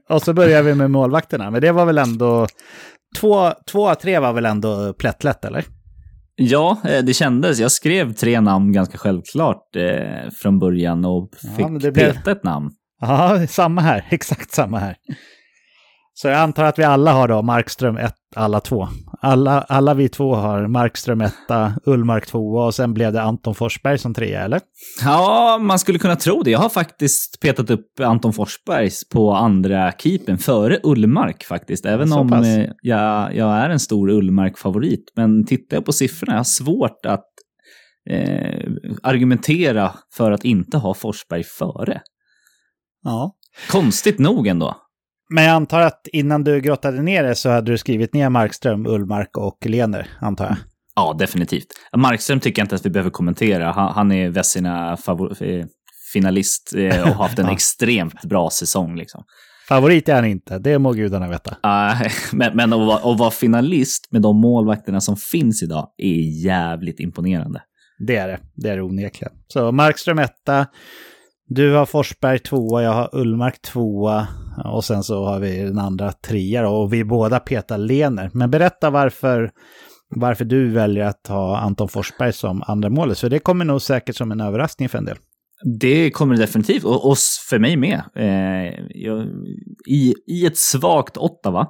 och 0.08 0.22
så 0.22 0.32
börjar 0.32 0.62
vi 0.62 0.74
med 0.74 0.90
målvakterna, 0.90 1.50
men 1.50 1.60
det 1.60 1.72
var 1.72 1.86
väl 1.86 1.98
ändå... 1.98 2.46
Två, 3.20 3.52
två 3.70 3.88
av 3.88 3.94
tre 3.94 4.18
var 4.18 4.32
väl 4.32 4.46
ändå 4.46 4.92
plättlätt, 4.92 5.44
eller? 5.44 5.64
Ja, 6.36 6.78
eh, 6.84 7.04
det 7.04 7.14
kändes. 7.14 7.58
Jag 7.58 7.72
skrev 7.72 8.12
tre 8.12 8.40
namn 8.40 8.72
ganska 8.72 8.98
självklart 8.98 9.76
eh, 9.76 10.30
från 10.30 10.58
början 10.58 11.04
och 11.04 11.30
fick 11.56 11.66
ja, 11.66 11.68
blev... 11.68 11.94
peta 11.94 12.30
ett 12.30 12.44
namn. 12.44 12.70
Ja, 13.00 13.46
samma 13.48 13.80
här. 13.80 14.06
Exakt 14.10 14.52
samma 14.52 14.78
här. 14.78 14.96
Så 16.14 16.28
jag 16.28 16.38
antar 16.38 16.64
att 16.64 16.78
vi 16.78 16.84
alla 16.84 17.12
har 17.12 17.28
då 17.28 17.42
Markström 17.42 17.96
1, 17.96 18.14
alla 18.36 18.60
två. 18.60 18.88
Alla, 19.20 19.60
alla 19.60 19.94
vi 19.94 20.08
två 20.08 20.34
har 20.34 20.66
Markström 20.66 21.20
1, 21.20 21.34
Ullmark 21.84 22.26
2 22.26 22.38
och 22.38 22.74
sen 22.74 22.94
blev 22.94 23.12
det 23.12 23.22
Anton 23.22 23.54
Forsberg 23.54 23.98
som 23.98 24.14
trea, 24.14 24.44
eller? 24.44 24.60
Ja, 25.04 25.58
man 25.60 25.78
skulle 25.78 25.98
kunna 25.98 26.16
tro 26.16 26.42
det. 26.42 26.50
Jag 26.50 26.58
har 26.58 26.68
faktiskt 26.68 27.40
petat 27.40 27.70
upp 27.70 28.00
Anton 28.00 28.32
Forsbergs 28.32 29.08
på 29.08 29.32
andra 29.32 29.92
keepen 29.92 30.38
före 30.38 30.80
Ullmark 30.82 31.44
faktiskt. 31.44 31.86
Även 31.86 32.12
om 32.12 32.32
eh, 32.32 32.70
jag, 32.82 33.34
jag 33.34 33.56
är 33.56 33.70
en 33.70 33.80
stor 33.80 34.10
Ullmark-favorit. 34.10 35.12
Men 35.16 35.46
tittar 35.46 35.76
jag 35.76 35.84
på 35.84 35.92
siffrorna, 35.92 36.32
jag 36.32 36.38
har 36.38 36.44
svårt 36.44 37.06
att 37.06 37.26
eh, 38.10 38.70
argumentera 39.02 39.92
för 40.16 40.32
att 40.32 40.44
inte 40.44 40.78
ha 40.78 40.94
Forsberg 40.94 41.44
före. 41.44 42.00
Ja. 43.02 43.36
Konstigt 43.70 44.18
nog 44.18 44.46
ändå. 44.46 44.85
Men 45.28 45.44
jag 45.44 45.52
antar 45.52 45.80
att 45.80 46.06
innan 46.12 46.44
du 46.44 46.60
grottade 46.60 47.02
ner 47.02 47.22
det 47.22 47.34
så 47.34 47.50
hade 47.50 47.72
du 47.72 47.78
skrivit 47.78 48.14
ner 48.14 48.28
Markström, 48.28 48.86
Ullmark 48.86 49.36
och 49.36 49.66
Lener, 49.66 50.08
antar 50.20 50.44
jag? 50.44 50.56
Ja, 50.94 51.16
definitivt. 51.18 51.66
Markström 51.96 52.40
tycker 52.40 52.60
jag 52.62 52.64
inte 52.64 52.74
att 52.74 52.86
vi 52.86 52.90
behöver 52.90 53.10
kommentera. 53.10 53.72
Han, 53.72 53.92
han 53.92 54.12
är 54.12 54.28
Vessina 54.28 54.98
eh, 55.40 55.66
finalist 56.12 56.72
eh, 56.76 57.02
och 57.02 57.08
har 57.08 57.24
haft 57.24 57.38
en 57.38 57.46
ja. 57.46 57.52
extremt 57.52 58.22
bra 58.22 58.50
säsong. 58.50 58.96
Liksom. 58.96 59.24
Favorit 59.68 60.08
är 60.08 60.14
han 60.14 60.24
inte, 60.24 60.58
det 60.58 60.78
må 60.78 60.92
gudarna 60.92 61.28
veta. 61.28 61.50
Uh, 61.50 62.08
men 62.32 62.56
men 62.56 62.72
att, 62.72 62.78
vara, 62.78 63.12
att 63.12 63.18
vara 63.18 63.30
finalist 63.30 64.12
med 64.12 64.22
de 64.22 64.40
målvakterna 64.40 65.00
som 65.00 65.16
finns 65.16 65.62
idag 65.62 65.88
är 65.98 66.44
jävligt 66.44 67.00
imponerande. 67.00 67.62
Det 67.98 68.16
är 68.16 68.28
det, 68.28 68.38
det 68.54 68.68
är 68.68 68.76
det 68.76 68.82
onekligen. 68.82 69.32
Så 69.48 69.72
Markström 69.72 70.18
etta, 70.18 70.66
du 71.48 71.72
har 71.72 71.86
Forsberg 71.86 72.38
tvåa, 72.38 72.82
jag 72.82 72.92
har 72.92 73.10
Ullmark 73.12 73.62
tvåa 73.62 74.28
och 74.64 74.84
sen 74.84 75.02
så 75.02 75.24
har 75.24 75.40
vi 75.40 75.62
den 75.62 75.78
andra 75.78 76.12
trea 76.12 76.68
och 76.68 76.92
vi 76.92 77.04
båda 77.04 77.40
petar 77.40 77.78
Lener. 77.78 78.30
Men 78.32 78.50
berätta 78.50 78.90
varför, 78.90 79.50
varför 80.16 80.44
du 80.44 80.70
väljer 80.70 81.04
att 81.04 81.26
ha 81.26 81.58
Anton 81.58 81.88
Forsberg 81.88 82.32
som 82.32 82.62
andra 82.66 82.90
målet. 82.90 83.18
Så 83.18 83.28
det 83.28 83.38
kommer 83.38 83.64
nog 83.64 83.82
säkert 83.82 84.16
som 84.16 84.32
en 84.32 84.40
överraskning 84.40 84.88
för 84.88 84.98
en 84.98 85.04
del. 85.04 85.16
Det 85.78 86.10
kommer 86.10 86.34
det 86.34 86.40
definitivt, 86.40 86.84
och, 86.84 87.10
oss 87.10 87.46
för 87.50 87.58
mig 87.58 87.76
med. 87.76 88.02
Eh, 88.16 88.84
jag, 88.88 89.26
i, 89.88 90.14
I 90.26 90.46
ett 90.46 90.56
svagt 90.56 91.16
Ottawa, 91.16 91.68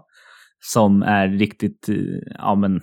som 0.72 1.02
är 1.02 1.28
riktigt, 1.28 1.88
eh, 1.88 1.96
ja 2.38 2.54
men, 2.54 2.80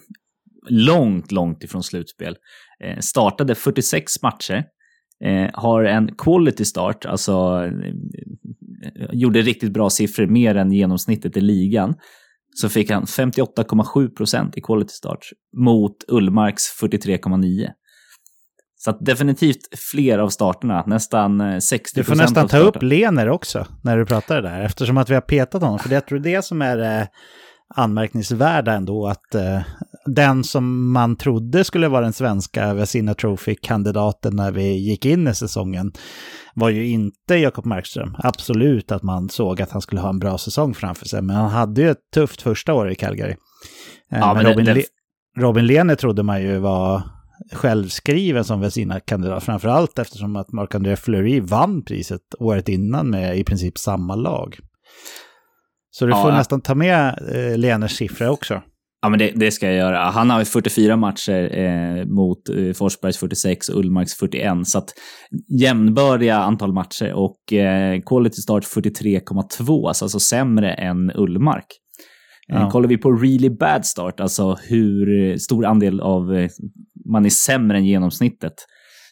långt, 0.70 1.32
långt 1.32 1.64
ifrån 1.64 1.84
slutspel. 1.84 2.36
Eh, 2.84 3.00
startade 3.00 3.56
46 3.56 4.22
matcher, 4.22 4.64
eh, 5.26 5.50
har 5.54 5.84
en 5.84 6.16
quality 6.16 6.66
start, 6.66 7.06
alltså 7.06 7.66
eh, 7.66 9.06
gjorde 9.12 9.42
riktigt 9.42 9.74
bra 9.74 9.90
siffror, 9.90 10.28
mer 10.28 10.56
än 10.56 10.72
genomsnittet 10.72 11.38
i 11.38 11.42
ligan, 11.42 11.96
så 12.56 12.70
fick 12.70 12.92
han 12.92 13.04
58,7 13.04 14.16
procent 14.16 14.58
i 14.58 14.62
quality 14.62 14.94
start 14.94 15.20
mot 15.58 15.96
Ullmarks 16.08 16.64
43,9. 16.82 17.68
Så 18.76 18.90
att 18.90 19.06
definitivt 19.06 19.80
fler 19.92 20.20
av 20.20 20.30
starterna, 20.30 20.84
nästan 20.88 21.42
60% 21.42 21.92
Du 21.96 22.04
får 22.04 22.16
nästan 22.16 22.48
ta 22.48 22.58
upp 22.58 22.84
Lener 22.84 23.30
också 23.30 23.68
när 23.84 23.98
du 23.98 24.06
pratar 24.06 24.42
det 24.42 24.50
där, 24.50 24.62
eftersom 24.62 24.98
att 24.98 25.10
vi 25.10 25.14
har 25.14 25.22
petat 25.22 25.62
honom. 25.62 25.80
För 25.80 25.90
det 25.90 25.96
jag 25.96 26.08
tror 26.08 26.20
det 26.20 26.46
som 26.46 26.62
är 26.62 27.00
eh, 27.02 27.08
anmärkningsvärda 27.76 28.74
ändå, 28.74 29.08
att 29.08 29.36
eh, 29.36 29.62
den 30.06 30.44
som 30.44 30.92
man 30.92 31.16
trodde 31.16 31.64
skulle 31.64 31.88
vara 31.88 32.02
den 32.02 32.14
svenska 32.14 32.74
Vesina 32.74 33.14
Trophy-kandidaten 33.14 34.36
när 34.36 34.52
vi 34.52 34.72
gick 34.72 35.06
in 35.06 35.28
i 35.28 35.36
säsongen 35.36 35.92
var 36.56 36.70
ju 36.70 36.88
inte 36.88 37.36
Jakob 37.36 37.66
Markström. 37.66 38.16
Absolut 38.18 38.92
att 38.92 39.04
man 39.04 39.30
såg 39.30 39.62
att 39.62 39.72
han 39.72 39.82
skulle 39.82 40.02
ha 40.02 40.10
en 40.10 40.20
bra 40.20 40.38
säsong 40.38 40.74
framför 40.74 41.06
sig, 41.06 41.22
men 41.22 41.36
han 41.36 41.50
hade 41.50 41.82
ju 41.82 41.90
ett 41.90 42.12
tufft 42.14 42.42
första 42.42 42.74
år 42.74 42.92
i 42.92 42.96
Calgary. 42.96 43.36
Eh, 44.12 44.20
ja, 44.20 44.34
men 44.34 44.46
Robin, 44.46 44.66
det, 44.66 44.74
det... 44.74 44.86
Robin 45.38 45.68
Lehner 45.68 45.96
trodde 45.96 46.24
man 46.24 46.42
ju 46.42 46.58
var 46.58 47.02
självskriven 47.52 48.44
som 48.44 48.62
Vesina-kandidat, 48.62 49.44
framförallt 49.44 50.00
eftersom 50.00 50.36
att 50.36 50.52
Marc-André 50.52 50.96
Fleury 50.96 51.40
vann 51.40 51.84
priset 51.84 52.22
året 52.40 52.70
innan 52.70 53.10
med 53.10 53.38
i 53.38 53.44
princip 53.44 53.78
samma 53.78 54.16
lag. 54.16 54.60
Så 55.92 56.06
du 56.06 56.12
ja, 56.12 56.22
får 56.22 56.32
ja. 56.32 56.38
nästan 56.38 56.62
ta 56.62 56.76
med 56.76 57.20
eh, 57.36 57.58
Lehners 57.58 57.92
siffror 57.92 58.30
också. 58.30 58.62
Ja, 59.04 59.10
men 59.10 59.20
det, 59.20 59.32
det, 59.36 59.52
ska 59.52 59.66
jag 59.66 59.76
göra. 59.76 59.98
Han 59.98 60.30
har 60.30 60.44
44 60.44 60.96
matcher 60.96 61.58
eh, 61.58 62.06
mot 62.06 62.50
eh, 62.50 62.74
Forsbergs 62.74 63.18
46 63.18 63.70
och 63.70 63.80
Ullmarks 63.80 64.14
41. 64.14 64.68
Så 64.68 64.78
att 64.78 64.90
jämnbördiga 65.60 66.38
antal 66.38 66.74
matcher 66.74 67.14
och 67.14 67.54
eh, 67.54 68.02
quality 68.02 68.42
start 68.42 68.64
43,2, 68.64 69.88
alltså 69.88 70.20
sämre 70.20 70.74
än 70.74 71.12
Ullmark. 71.16 71.66
Eh, 72.52 72.60
ja. 72.60 72.70
Kollar 72.70 72.90
vi 72.90 72.98
på 72.98 73.12
really 73.12 73.50
bad 73.50 73.86
start, 73.86 74.20
alltså 74.20 74.58
hur 74.70 75.38
stor 75.38 75.66
andel 75.66 76.00
av 76.00 76.36
eh, 76.36 76.50
man 77.12 77.26
är 77.26 77.30
sämre 77.30 77.78
än 77.78 77.86
genomsnittet, 77.86 78.54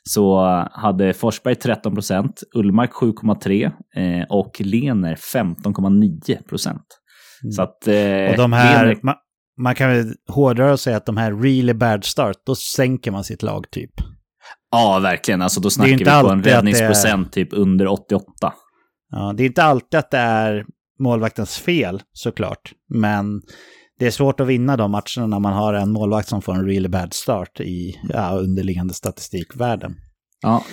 så 0.10 0.40
hade 0.72 1.14
Forsberg 1.14 1.56
13 1.56 1.94
procent, 1.94 2.44
Ullmark 2.56 2.92
7,3 2.92 3.72
eh, 3.96 4.26
och 4.30 4.62
Lener 4.62 5.16
15,9 5.16 6.48
procent. 6.48 6.86
Mm. 7.44 7.52
Så 7.52 7.62
att... 7.62 7.88
Och 8.32 8.38
de 8.38 8.54
här, 8.54 8.86
Lener... 8.86 9.16
man, 9.62 9.76
kan 9.76 9.90
väl 9.90 10.14
hårdare 10.28 10.78
säga 10.78 10.98
att 10.98 11.06
de 11.06 11.18
här 11.18 11.32
really 11.32 11.74
bad 11.74 12.06
start, 12.06 12.36
då 12.46 12.56
sänker 12.56 13.12
man 13.12 13.24
sitt 13.24 13.44
lag 13.44 13.72
typ. 13.72 13.92
Ja, 14.72 15.00
verkligen. 15.00 15.42
Alltså 15.42 15.62
då 15.62 15.70
snackar 15.70 15.98
vi 15.98 16.06
på 16.06 16.30
en 16.30 16.44
räddningsprocent 16.44 17.28
är... 17.28 17.32
typ 17.32 17.50
under 17.52 17.88
88. 17.88 18.54
Ja, 19.12 19.34
det 19.38 19.44
är 19.44 19.48
inte 19.48 19.64
alltid 19.64 20.00
att 20.00 20.12
det 20.12 20.18
är 20.18 20.66
målvaktens 21.00 21.58
fel 21.58 22.02
såklart, 22.14 22.72
men 22.90 23.42
det 24.00 24.08
är 24.08 24.12
svårt 24.12 24.40
att 24.40 24.48
vinna 24.48 24.78
de 24.78 24.92
matcherna 24.92 25.28
när 25.28 25.40
man 25.40 25.54
har 25.54 25.74
en 25.74 25.92
målvakt 25.92 26.30
som 26.30 26.42
får 26.42 26.54
en 26.54 26.66
really 26.66 26.90
bad 26.90 27.14
start 27.14 27.60
i 27.60 27.96
ja, 28.10 28.38
underliggande 28.38 28.94
statistikvärlden. 28.94 29.96
Ja. 30.42 30.64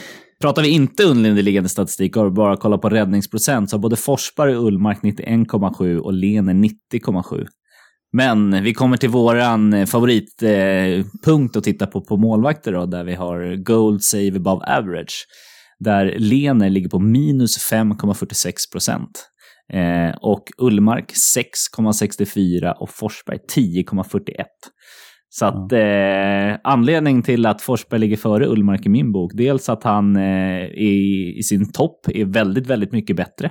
Pratar 0.41 0.62
vi 0.62 0.68
inte 0.68 1.05
underliggande 1.05 1.68
statistik 1.68 2.16
och 2.16 2.32
bara 2.32 2.57
kollar 2.57 2.78
på 2.78 2.89
räddningsprocent 2.89 3.70
så 3.70 3.76
har 3.76 3.80
både 3.80 3.97
Forsberg 3.97 4.57
och 4.57 4.64
Ullmark 4.64 5.03
91,7 5.03 5.99
och 5.99 6.12
Lene 6.12 6.53
90,7. 6.53 7.47
Men 8.12 8.62
vi 8.62 8.74
kommer 8.74 8.96
till 8.96 9.09
våran 9.09 9.86
favoritpunkt 9.86 11.56
att 11.56 11.64
titta 11.64 11.86
på 11.86 12.00
på 12.00 12.16
målvakter 12.16 12.72
då, 12.72 12.86
där 12.86 13.04
vi 13.04 13.14
har 13.14 13.64
Gold 13.64 14.02
Save 14.02 14.36
Above 14.36 14.64
Average. 14.66 15.26
Där 15.78 16.14
Lene 16.18 16.68
ligger 16.68 16.88
på 16.88 16.98
minus 16.98 17.70
5,46 17.72 18.52
procent. 18.72 19.28
Eh, 19.72 20.16
och 20.20 20.44
Ullmark 20.59 21.12
6,64 21.36 22.72
och 22.72 22.90
Forsberg 22.90 23.38
10,41. 23.56 24.44
Så 25.30 25.46
att 25.46 25.72
eh, 25.72 26.61
anledning 26.64 27.22
till 27.22 27.46
att 27.46 27.62
Forsberg 27.62 28.00
ligger 28.00 28.16
före 28.16 28.46
Ullmark 28.46 28.86
i 28.86 28.88
min 28.88 29.12
bok, 29.12 29.32
dels 29.34 29.68
att 29.68 29.84
han 29.84 30.16
eh, 30.16 30.64
i, 30.64 31.34
i 31.38 31.42
sin 31.42 31.72
topp 31.72 32.06
är 32.09 32.24
väldigt, 32.24 32.66
väldigt 32.66 32.92
mycket 32.92 33.16
bättre. 33.16 33.50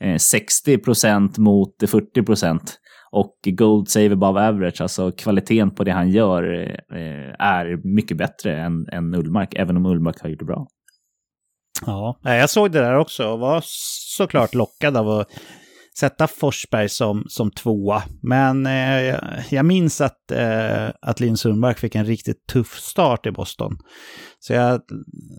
Eh, 0.00 0.14
60% 0.14 1.40
mot 1.40 1.74
40 1.80 2.81
och 3.12 3.34
Gold 3.44 3.88
Save 3.88 4.12
Above 4.12 4.48
Average, 4.48 4.80
alltså 4.80 5.12
kvaliteten 5.12 5.70
på 5.70 5.84
det 5.84 5.92
han 5.92 6.10
gör, 6.10 6.52
eh, 6.92 7.34
är 7.38 7.86
mycket 7.86 8.16
bättre 8.16 8.56
än, 8.60 8.88
än 8.92 9.14
Ullmark, 9.14 9.54
även 9.54 9.76
om 9.76 9.86
Ullmark 9.86 10.20
har 10.20 10.28
gjort 10.28 10.38
det 10.38 10.44
bra. 10.44 10.66
Ja, 11.86 12.18
jag 12.22 12.50
såg 12.50 12.72
det 12.72 12.78
där 12.78 12.98
också 12.98 13.28
och 13.28 13.38
var 13.38 13.60
såklart 14.16 14.54
lockad 14.54 14.96
av 14.96 15.08
att 15.08 15.28
sätta 15.98 16.26
Forsberg 16.26 16.88
som, 16.88 17.24
som 17.28 17.50
tvåa. 17.50 18.02
Men 18.22 18.66
eh, 18.66 19.16
jag 19.50 19.64
minns 19.64 20.00
att, 20.00 20.30
eh, 20.30 20.88
att 21.00 21.20
Linus 21.20 21.40
Sundberg 21.40 21.74
fick 21.74 21.94
en 21.94 22.04
riktigt 22.04 22.46
tuff 22.46 22.78
start 22.78 23.26
i 23.26 23.30
Boston. 23.30 23.78
Så 24.38 24.52
jag 24.52 24.80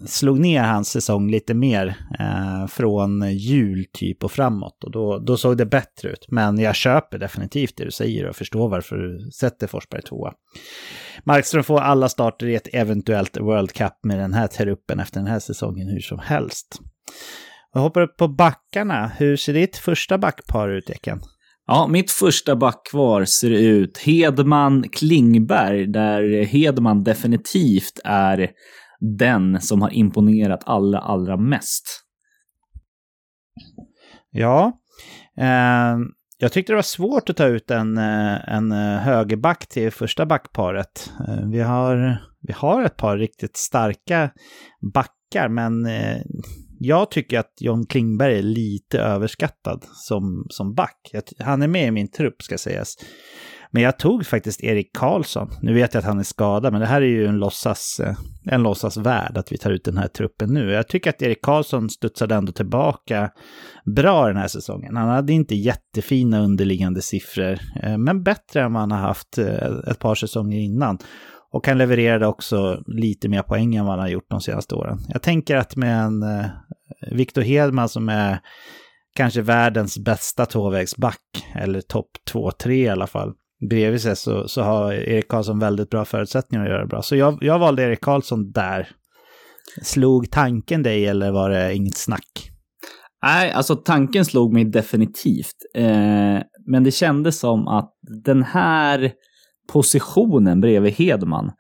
slog 0.08 0.39
ner 0.39 0.64
hans 0.64 0.89
säsong 0.89 1.32
lite 1.32 1.54
mer 1.54 1.95
eh, 2.20 2.68
från 2.68 3.32
jul 3.32 3.86
typ 3.93 4.24
och 4.24 4.32
framåt. 4.32 4.84
Och 4.84 4.91
då, 4.91 5.20
då 5.20 5.38
såg 5.38 5.58
det 5.58 5.66
bättre 5.66 6.10
ut. 6.10 6.26
Men 6.28 6.58
jag 6.58 6.76
köper 6.76 7.18
definitivt 7.18 7.78
det 7.78 7.86
du 7.86 7.91
säger 7.91 8.28
och 8.28 8.36
förstår 8.36 8.70
varför 8.70 8.97
du 8.97 9.32
sätter 9.32 9.68
Forsberg 9.68 10.01
tvåa. 10.01 10.34
Markström 11.24 11.64
får 11.64 11.80
alla 11.80 12.10
starter 12.10 12.47
i 12.47 12.56
ett 12.56 12.68
eventuellt 12.74 13.38
World 13.38 13.72
Cup 13.72 13.93
med 14.04 14.20
den 14.20 14.34
här 14.34 14.47
truppen 14.47 14.99
efter 14.99 15.20
den 15.20 15.28
här 15.28 15.39
säsongen 15.39 15.88
hur 15.88 15.99
som 15.99 16.20
helst. 16.20 16.80
Jag 17.74 17.82
hoppar 17.82 18.01
upp 18.01 18.17
på 18.17 18.28
backarna. 18.28 19.11
Hur 19.17 19.36
ser 19.36 19.53
ditt 19.53 19.78
första 19.78 20.17
backpar 20.17 20.69
ut, 20.69 20.89
Eken? 20.89 21.21
Ja, 21.67 21.88
mitt 21.88 22.11
första 22.11 22.55
backkvar 22.55 23.26
ser 23.26 23.49
ut 23.49 23.97
Hedman-Klingberg, 23.97 25.86
där 25.86 26.45
Hedman 26.45 27.03
definitivt 27.03 27.99
är 28.03 28.51
den 29.17 29.61
som 29.61 29.82
har 29.82 29.93
imponerat 29.93 30.63
allra, 30.65 30.99
allra 30.99 31.38
mest. 31.38 31.84
Ja, 34.32 34.71
eh, 35.38 35.97
jag 36.38 36.51
tyckte 36.51 36.71
det 36.71 36.76
var 36.76 36.82
svårt 36.82 37.30
att 37.30 37.38
ta 37.38 37.45
ut 37.45 37.71
en, 37.71 37.97
eh, 37.97 38.53
en 38.53 38.71
eh, 38.71 38.97
högerback 38.99 39.67
till 39.67 39.91
första 39.91 40.26
backparet. 40.26 41.11
Eh, 41.28 41.49
vi 41.51 41.59
har, 41.59 42.17
vi 42.41 42.53
har 42.53 42.84
ett 42.84 42.97
par 42.97 43.17
riktigt 43.17 43.57
starka 43.57 44.32
backar, 44.93 45.49
men 45.49 45.88
jag 46.86 47.12
tycker 47.12 47.40
att 47.40 47.54
John 47.60 47.86
Klingberg 47.86 48.38
är 48.38 48.44
lite 48.44 49.00
överskattad 49.00 49.86
som, 49.94 50.46
som 50.50 50.74
back. 50.74 51.12
Han 51.40 51.62
är 51.62 51.68
med 51.68 51.88
i 51.88 51.92
min 51.92 52.12
trupp 52.12 52.42
ska 52.42 52.58
sägas. 52.58 52.96
Men 53.74 53.84
jag 53.84 54.00
tog 54.00 54.26
faktiskt 54.26 54.64
Erik 54.64 54.90
Karlsson. 54.94 55.50
Nu 55.62 55.74
vet 55.74 55.94
jag 55.94 56.00
att 56.02 56.06
han 56.06 56.20
är 56.20 56.24
skadad, 56.24 56.72
men 56.74 56.82
det 56.82 56.88
här 56.88 57.02
är 57.02 57.06
ju 57.06 57.26
en 57.26 57.38
låtsas, 57.38 58.00
eh, 58.04 58.16
en 58.46 58.64
låtsas 58.64 58.98
värld 58.98 59.38
att 59.38 59.52
vi 59.52 59.58
tar 59.58 59.72
ut 59.72 59.84
den 59.84 59.98
här 59.98 60.08
truppen 60.08 60.54
nu. 60.54 60.72
Jag 60.72 60.88
tycker 60.88 61.10
att 61.10 61.22
Erik 61.22 61.42
Karlsson 61.42 61.90
studsade 61.90 62.36
ändå 62.36 62.52
tillbaka 62.52 63.30
bra 63.96 64.28
den 64.28 64.38
här 64.38 64.48
säsongen. 64.48 64.96
Han 64.96 65.10
hade 65.10 65.34
inte 65.34 65.56
jättefina 65.56 66.40
underliggande 66.40 67.02
siffror, 67.02 67.60
eh, 67.84 67.98
men 67.98 68.24
bättre 68.24 68.62
än 68.62 68.72
man 68.72 68.92
har 68.92 69.00
haft 69.00 69.38
eh, 69.38 69.68
ett 69.88 70.00
par 70.00 70.16
säsonger 70.16 70.60
innan. 70.60 70.98
Och 71.54 71.68
han 71.68 71.78
levererade 71.78 72.28
också 72.28 72.84
lite 72.88 73.30
mer 73.30 73.41
poäng 73.41 73.76
än 73.76 73.86
vad 73.86 73.93
han 73.93 73.99
har 73.99 74.08
gjort 74.08 74.30
de 74.30 74.41
senaste 74.41 74.76
åren. 74.76 74.99
Jag 75.10 75.22
tänker 75.22 75.56
att 75.56 75.76
med 75.76 76.04
en 76.04 76.24
eh, 76.24 76.45
Victor 77.12 77.41
Hedman 77.41 77.89
som 77.89 78.10
är 78.10 78.39
kanske 79.16 79.41
världens 79.41 79.97
bästa 79.97 80.45
tvåvägsback, 80.45 81.45
eller 81.56 81.82
topp 81.82 82.10
2-3 82.32 82.72
i 82.72 82.89
alla 82.89 83.08
fall, 83.08 83.34
bredvid 83.70 84.01
sig 84.01 84.16
så, 84.16 84.47
så 84.47 84.62
har 84.62 84.93
Erik 84.93 85.28
Karlsson 85.28 85.60
väldigt 85.60 85.89
bra 85.89 86.06
förutsättningar 86.06 86.66
att 86.66 86.72
göra 86.72 86.82
det 86.82 86.88
bra. 86.88 87.01
Så 87.01 87.16
jag, 87.16 87.38
jag 87.41 87.60
valde 87.60 87.84
Erik 87.84 88.01
Karlsson 88.01 88.51
där. 88.51 88.88
Slog 89.82 90.32
tanken 90.32 90.84
dig 90.84 91.08
eller 91.08 91.32
var 91.32 91.49
det 91.49 91.76
inget 91.76 91.97
snack? 91.97 92.49
Nej, 93.24 93.51
alltså 93.51 93.76
tanken 93.76 94.26
slog 94.26 94.54
mig 94.54 94.66
definitivt. 94.66 95.55
Eh, 95.75 96.39
men 96.67 96.84
det 96.84 96.92
kändes 96.92 97.39
som 97.39 97.67
att 97.67 97.93
den 98.24 98.43
här 98.43 99.12
positionen 99.74 100.62
bredvid 100.62 100.93
Hedman. 100.93 101.51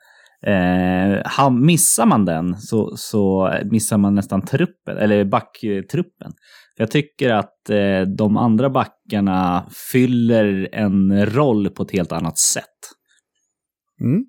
Eh, 0.47 1.49
missar 1.51 2.05
man 2.05 2.25
den 2.25 2.57
så, 2.57 2.93
så 2.97 3.53
missar 3.71 3.97
man 3.97 4.15
nästan 4.15 4.41
truppen, 4.41 4.97
eller 4.97 5.25
backtruppen. 5.25 6.31
Jag 6.77 6.91
tycker 6.91 7.29
att 7.29 7.69
eh, 7.69 8.01
de 8.01 8.37
andra 8.37 8.69
backarna 8.69 9.69
fyller 9.91 10.69
en 10.71 11.25
roll 11.25 11.69
på 11.69 11.83
ett 11.83 11.91
helt 11.91 12.11
annat 12.11 12.37
sätt. 12.37 12.65
Mm. 14.01 14.25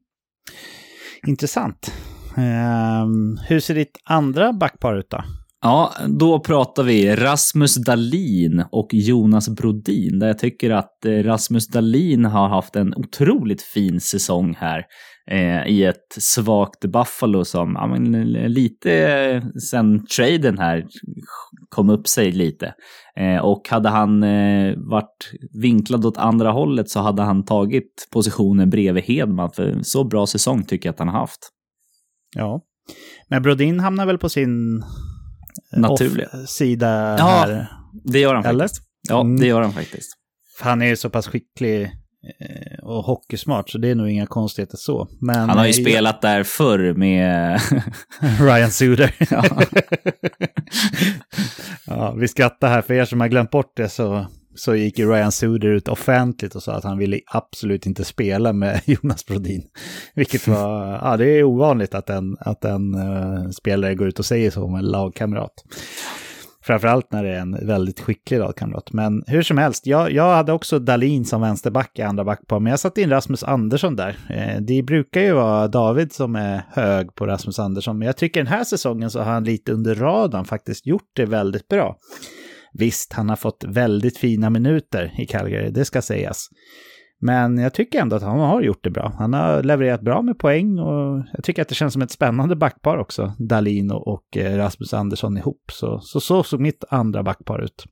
Intressant. 1.27 1.93
Eh, 2.36 3.06
hur 3.48 3.61
ser 3.61 3.74
ditt 3.74 3.98
andra 4.05 4.52
backpar 4.52 4.97
ut 4.98 5.11
då? 5.11 5.24
Ja, 5.66 5.93
då 6.09 6.41
pratar 6.41 6.82
vi 6.82 7.16
Rasmus 7.16 7.74
Dalin 7.74 8.65
och 8.70 8.89
Jonas 8.93 9.49
Brodin. 9.49 10.19
Där 10.19 10.27
jag 10.27 10.39
tycker 10.39 10.70
att 10.70 11.05
eh, 11.05 11.11
Rasmus 11.11 11.69
Dalin 11.69 12.24
har 12.24 12.49
haft 12.49 12.77
en 12.77 12.95
otroligt 12.95 13.62
fin 13.62 14.01
säsong 14.01 14.55
här 14.59 14.85
eh, 15.31 15.66
i 15.66 15.85
ett 15.85 16.12
svagt 16.19 16.85
Buffalo 16.85 17.45
som 17.45 17.73
ja, 17.74 17.86
men, 17.86 18.15
eh, 18.15 18.49
lite 18.49 18.93
eh, 18.93 19.43
sen 19.70 20.07
traden 20.07 20.59
här 20.59 20.85
kom 21.69 21.91
upp 21.91 22.09
sig 22.09 22.32
lite. 22.32 22.74
Eh, 23.16 23.45
och 23.45 23.69
hade 23.69 23.89
han 23.89 24.23
eh, 24.23 24.74
varit 24.77 25.32
vinklad 25.62 26.07
åt 26.07 26.16
andra 26.16 26.51
hållet 26.51 26.91
så 26.91 27.01
hade 27.01 27.23
han 27.23 27.45
tagit 27.45 28.09
positionen 28.12 28.70
bredvid 28.70 29.05
Hedman 29.05 29.51
för 29.51 29.78
så 29.82 30.05
bra 30.05 30.27
säsong 30.27 30.65
tycker 30.65 30.89
jag 30.89 30.93
att 30.93 30.99
han 30.99 31.09
har 31.09 31.20
haft. 31.20 31.51
Ja, 32.36 32.61
Men 33.28 33.43
Brodin 33.43 33.81
hamnar 33.81 34.07
väl 34.07 34.19
på 34.19 34.28
sin 34.28 34.82
Naturliga. 35.76 36.28
sida 36.47 37.16
Ja, 37.18 37.24
här? 37.47 37.66
Det 38.05 38.18
gör 38.18 38.35
han 38.35 38.44
Eller? 38.44 38.64
faktiskt. 38.64 38.82
Ja, 39.09 39.20
Mm. 39.20 39.40
det 39.40 39.47
gör 39.47 39.60
han 39.62 39.72
faktiskt. 39.72 40.10
Han 40.60 40.82
är 40.82 40.86
ju 40.86 40.97
så 40.97 41.10
pass 41.10 41.26
skicklig 41.26 41.82
eh, 41.82 42.78
och 42.82 43.05
hockeysmart 43.05 43.70
så 43.70 43.78
det 43.78 43.89
är 43.89 43.94
nog 43.94 44.10
inga 44.10 44.26
konstigheter 44.26 44.76
så. 44.76 45.09
Men, 45.20 45.36
Han 45.48 45.59
har 45.59 45.64
ju 45.64 45.70
eh, 45.70 45.85
spelat 45.85 46.22
där 46.22 46.43
förr 46.43 46.94
med... 46.94 47.60
Ryan 48.40 48.70
Suder. 48.70 49.14
Ja. 49.31 49.44
ja, 51.86 52.12
vi 52.12 52.28
skrattar 52.28 52.68
här, 52.68 52.82
för 52.82 52.94
er 52.94 53.05
som 53.05 53.20
har 53.20 53.28
glömt 53.28 53.51
bort 53.51 53.72
det 53.76 53.89
så, 53.89 54.26
så 54.55 54.74
gick 54.74 54.98
ju 54.98 55.10
Ryan 55.10 55.32
Suder 55.32 55.68
ut 55.68 55.89
offentligt 55.89 56.55
och 56.55 56.62
sa 56.62 56.72
att 56.72 56.85
han 56.85 56.98
ville 56.98 57.20
absolut 57.26 57.86
inte 57.86 58.05
spela 58.05 58.52
med 58.52 58.81
Jonas 58.85 59.26
Brodin. 59.26 59.62
Vilket 60.14 60.48
var, 60.48 60.98
ja 61.02 61.16
det 61.16 61.26
är 61.26 61.43
ovanligt 61.43 61.94
att 61.94 62.10
en, 62.10 62.36
att 62.40 62.64
en 62.64 62.94
uh, 62.94 63.51
spelare 63.51 63.94
går 63.94 64.09
ut 64.09 64.18
och 64.18 64.24
säger 64.24 64.51
så 64.51 64.64
om 64.64 64.74
en 64.74 64.85
lagkamrat. 64.85 65.64
Framförallt 66.66 67.12
när 67.12 67.24
det 67.24 67.31
är 67.31 67.40
en 67.40 67.66
väldigt 67.66 68.01
skicklig 68.01 68.39
lagkamrat. 68.39 68.93
Men 68.93 69.24
hur 69.26 69.43
som 69.43 69.59
helst, 69.59 69.86
jag, 69.86 70.12
jag 70.12 70.35
hade 70.35 70.52
också 70.52 70.78
Dalin 70.78 71.24
som 71.24 71.40
vänsterback 71.40 71.98
i 71.98 72.02
andra 72.02 72.24
backpar, 72.24 72.60
men 72.60 72.70
jag 72.70 72.81
satte 72.81 73.02
in 73.02 73.10
Rasmus 73.10 73.44
Andersson 73.44 73.97
där. 73.97 74.16
Eh, 74.31 74.60
det 74.60 74.82
brukar 74.82 75.20
ju 75.20 75.32
vara 75.32 75.68
David 75.68 76.12
som 76.12 76.36
är 76.36 76.62
hög 76.70 77.14
på 77.14 77.26
Rasmus 77.26 77.59
Andersson, 77.59 77.98
men 77.98 78.06
jag 78.06 78.16
tycker 78.16 78.40
den 78.40 78.52
här 78.52 78.64
säsongen 78.64 79.10
så 79.10 79.18
har 79.18 79.32
han 79.32 79.44
lite 79.44 79.72
under 79.72 79.94
radarn 79.94 80.44
faktiskt 80.44 80.86
gjort 80.86 81.10
det 81.12 81.26
väldigt 81.26 81.68
bra. 81.68 81.97
Visst, 82.79 83.13
han 83.13 83.29
har 83.29 83.37
fått 83.37 83.65
väldigt 83.69 84.19
fina 84.19 84.51
minuter 84.51 85.15
i 85.19 85.27
Calgary, 85.27 85.71
det 85.71 85.85
ska 85.85 86.03
sägas. 86.03 86.49
Men 87.21 87.59
jag 87.59 87.75
tycker 87.75 88.01
ändå 88.01 88.17
att 88.17 88.23
han 88.23 88.41
har 88.41 88.63
gjort 88.63 88.85
det 88.85 88.91
bra. 88.91 89.15
Han 89.19 89.33
har 89.33 89.63
levererat 89.63 90.01
bra 90.01 90.23
med 90.23 90.39
poäng 90.39 90.79
och 90.79 91.25
jag 91.33 91.45
tycker 91.45 91.63
att 91.63 91.69
det 91.69 91.75
känns 91.75 91.93
som 91.93 92.03
ett 92.03 92.11
spännande 92.11 92.57
backpar 92.57 92.99
också. 92.99 93.33
Dalin 93.39 93.91
och, 93.91 94.37
eh, 94.37 94.57
Rasmus 94.57 94.95
Andersson 94.95 95.37
ihop. 95.37 95.63
Så, 95.73 96.01
så 96.01 96.21
så 96.21 96.43
såg 96.43 96.61
mitt 96.61 96.85
andra 96.89 97.23
backpar 97.23 97.65
ut. 97.65 97.85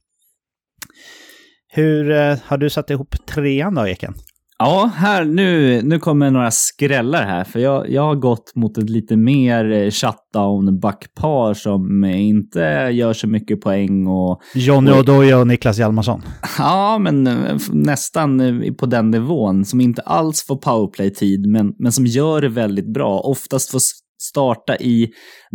Hur 1.68 2.10
eh, 2.10 2.38
har 2.44 2.58
du 2.58 2.70
satt 2.70 2.90
ihop 2.90 3.26
trean 3.26 3.74
då, 3.74 3.88
Eken? 3.88 4.14
Ja, 4.64 4.90
här 4.94 5.24
nu, 5.24 5.82
nu 5.82 5.98
kommer 5.98 6.30
några 6.30 6.50
skrällar 6.50 7.24
här. 7.26 7.44
För 7.44 7.60
jag, 7.60 7.90
jag 7.90 8.02
har 8.02 8.14
gått 8.14 8.52
mot 8.54 8.78
ett 8.78 8.90
lite 8.90 9.16
mer 9.16 9.72
eh, 9.72 9.90
shutdown-backpar 9.90 11.54
som 11.54 12.04
inte 12.04 12.60
gör 12.92 13.12
så 13.12 13.26
mycket 13.26 13.60
poäng. 13.60 14.06
Och, 14.06 14.40
Johnny 14.54 14.90
Oj. 14.90 14.98
Odoja 14.98 15.38
och 15.38 15.46
Niklas 15.46 15.78
Hjalmarsson. 15.78 16.22
ja, 16.58 16.98
men 16.98 17.26
eh, 17.26 17.56
nästan 17.72 18.40
eh, 18.40 18.72
på 18.72 18.86
den 18.86 19.10
nivån. 19.10 19.64
Som 19.64 19.80
inte 19.80 20.02
alls 20.02 20.46
får 20.46 20.56
powerplay-tid, 20.56 21.46
men, 21.46 21.72
men 21.78 21.92
som 21.92 22.06
gör 22.06 22.40
det 22.40 22.48
väldigt 22.48 22.94
bra. 22.94 23.20
Oftast 23.20 23.70
får 23.70 23.80
starta 24.22 24.76
i 24.76 25.10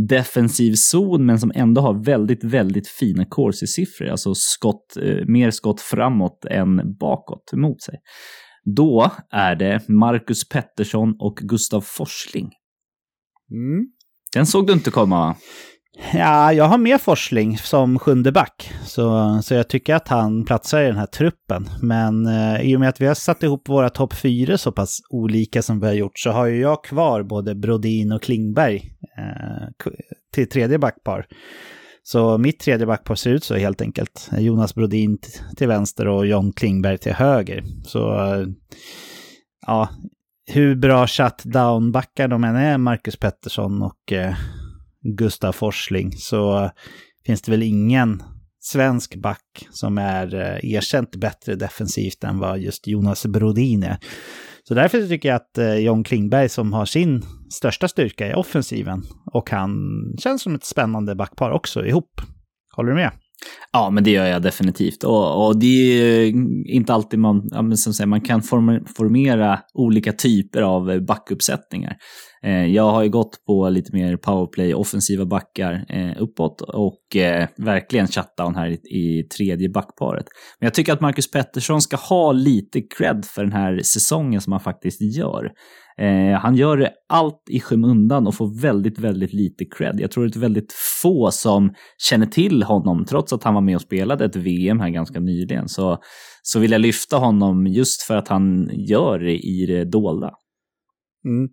defensiv 0.10 0.74
zon, 0.76 1.26
men 1.26 1.40
som 1.40 1.52
ändå 1.56 1.82
har 1.82 2.04
väldigt, 2.06 2.44
väldigt 2.44 2.88
fina 2.88 3.26
corsi-siffror. 3.26 4.08
Alltså 4.08 4.36
skott, 4.36 4.98
mer 5.28 5.52
skott 5.52 5.82
framåt 5.82 6.46
än 6.50 6.98
bakåt 7.00 7.54
emot 7.54 7.82
sig. 7.82 7.96
Då 8.76 9.12
är 9.32 9.56
det 9.56 9.90
Marcus 9.90 10.50
Pettersson 10.50 11.16
och 11.20 11.36
Gustav 11.36 11.82
Forsling. 11.82 12.52
Mm. 13.52 13.88
Den 14.34 14.46
såg 14.46 14.68
du 14.68 14.74
inte 14.74 14.92
komma 14.92 15.20
va? 15.20 15.36
Ja, 16.14 16.54
jag 16.54 16.66
har 16.66 16.78
med 16.78 17.02
Forsling 17.02 17.58
som 17.58 18.00
sjunde 18.00 18.32
back. 18.32 18.72
Så, 18.84 19.40
så 19.44 19.54
jag 19.54 19.70
tycker 19.70 19.96
att 19.96 20.08
han 20.08 20.46
platsar 20.46 20.82
i 20.82 20.86
den 20.86 20.98
här 20.98 21.06
truppen. 21.06 21.70
Men 21.82 22.26
eh, 22.26 22.62
i 22.62 22.76
och 22.76 22.80
med 22.80 22.90
att 22.90 23.02
vi 23.02 23.06
har 23.06 23.16
satt 23.16 23.44
ihop 23.44 23.70
våra 23.70 23.90
topp 23.90 24.14
fyra 24.14 24.58
så 24.58 24.72
pass 24.72 25.00
olika 25.10 25.62
som 25.62 25.80
vi 25.80 25.88
har 25.88 25.94
gjort 25.94 26.20
så 26.20 26.32
har 26.32 26.46
ju 26.46 26.62
jag 26.62 26.84
kvar 26.84 27.24
både 27.24 27.56
Brodin 27.56 28.12
och 28.12 28.22
Klingberg 28.22 28.76
eh, 29.18 29.88
till 30.34 30.50
tredje 30.50 30.80
backpar. 30.80 31.26
Så 32.10 32.38
mitt 32.38 32.60
tredje 32.60 32.86
backpar 32.86 33.16
ser 33.16 33.32
ut 33.32 33.44
så 33.44 33.56
helt 33.56 33.82
enkelt. 33.82 34.30
Jonas 34.38 34.76
Brodin 34.76 35.18
till 35.58 35.68
vänster 35.68 36.08
och 36.08 36.28
John 36.28 36.54
Klingberg 36.54 36.98
till 36.98 37.14
höger. 37.14 37.64
Så 37.86 38.26
eh, 38.26 38.48
ja, 39.68 39.90
hur 40.52 40.76
bra 40.76 41.08
shutdown-backar 41.08 42.28
de 42.28 42.44
än 42.44 42.56
är, 42.56 42.78
Marcus 42.78 43.18
Pettersson 43.18 43.82
och 43.82 44.12
eh, 44.12 44.36
Gustav 45.18 45.52
Forsling, 45.52 46.12
så 46.12 46.72
finns 47.26 47.42
det 47.42 47.52
väl 47.52 47.64
ingen 47.64 48.24
svensk 48.60 49.16
back 49.16 49.68
som 49.72 49.98
är 49.98 50.36
eh, 50.36 50.74
erkänt 50.74 51.16
bättre 51.16 51.56
defensivt 51.56 52.24
än 52.24 52.40
vad 52.40 52.60
just 52.60 52.88
Jonas 52.88 53.26
Brodin 53.26 53.84
är. 53.84 53.98
Så 54.68 54.74
därför 54.74 55.08
tycker 55.08 55.30
jag 55.30 55.36
att 55.36 55.58
eh, 55.58 55.76
John 55.76 56.04
Klingberg 56.04 56.50
som 56.50 56.74
har 56.74 56.86
sin 56.86 57.22
största 57.50 57.88
styrka 57.88 58.32
i 58.32 58.34
offensiven 58.34 59.04
och 59.34 59.50
han 59.50 59.72
känns 60.20 60.42
som 60.42 60.56
ett 60.56 60.66
spännande 60.66 61.16
backpar 61.16 61.52
också 61.52 61.86
ihop. 61.86 62.22
Håller 62.76 62.90
du 62.90 62.96
med? 62.96 63.12
Ja, 63.74 63.90
men 63.90 64.04
det 64.04 64.12
gör 64.12 64.26
jag 64.26 64.42
definitivt. 64.42 65.04
Och, 65.04 65.48
och 65.48 65.60
det 65.60 65.68
är 65.68 66.34
inte 66.76 66.94
alltid 66.94 67.20
man, 67.20 67.50
ja, 67.52 67.62
men 67.62 67.78
som 67.78 67.94
säger, 67.94 68.08
man 68.08 68.22
kan 68.22 68.42
formera 68.98 69.60
olika 69.74 70.14
typer 70.14 70.62
av 70.62 71.06
backuppsättningar. 71.06 71.96
Eh, 72.44 72.66
jag 72.66 72.92
har 72.92 73.04
ju 73.04 73.10
gått 73.10 73.46
på 73.46 73.70
lite 73.70 73.96
mer 73.96 74.18
powerplay, 74.18 74.74
offensiva 74.74 75.26
backar 75.26 75.86
eh, 75.90 76.22
uppåt 76.22 76.62
och 76.62 77.16
eh, 77.16 77.48
verkligen 77.58 78.08
shutdown 78.08 78.56
här 78.56 78.70
i, 78.96 79.24
tredje 79.24 79.70
backparet. 79.70 80.26
Men 80.60 80.66
jag 80.66 80.74
tycker 80.74 80.94
att 80.94 81.02
Marcus 81.02 81.32
Pettersson 81.32 81.82
ska 81.82 81.98
ha 81.98 82.32
lite 82.32 82.82
cred 82.82 83.26
för 83.26 83.44
den 83.44 83.54
här 83.54 83.80
säsongen 83.84 84.42
som 84.42 84.54
han 84.54 84.60
faktiskt 84.60 85.02
gör. 85.02 85.52
Han 86.42 86.56
gör 86.56 86.90
allt 87.10 87.44
i 87.50 87.60
skymundan 87.60 88.28
och 88.28 88.36
får 88.36 88.62
väldigt, 88.62 89.00
väldigt 89.00 89.34
lite 89.34 89.66
cred. 89.66 90.00
Jag 90.00 90.12
tror 90.12 90.28
det 90.28 90.36
är 90.36 90.40
väldigt 90.40 90.74
få 91.02 91.32
som 91.32 91.74
känner 91.98 92.26
till 92.26 92.64
honom, 92.64 93.06
trots 93.06 93.34
att 93.34 93.44
han 93.44 93.54
var 93.54 93.62
med 93.62 93.76
och 93.76 93.82
spelade 93.82 94.26
ett 94.26 94.36
VM 94.36 94.80
här 94.80 94.90
ganska 94.90 95.20
nyligen. 95.20 95.68
Så, 95.68 95.98
så 96.42 96.60
vill 96.60 96.72
jag 96.72 96.82
lyfta 96.82 97.18
honom 97.18 97.68
just 97.68 98.02
för 98.02 98.16
att 98.16 98.28
han 98.28 98.70
gör 98.74 99.20
det 99.20 99.38
i 99.38 99.66
det 99.66 99.86
dolda. 99.86 100.32
Mm. 101.26 101.50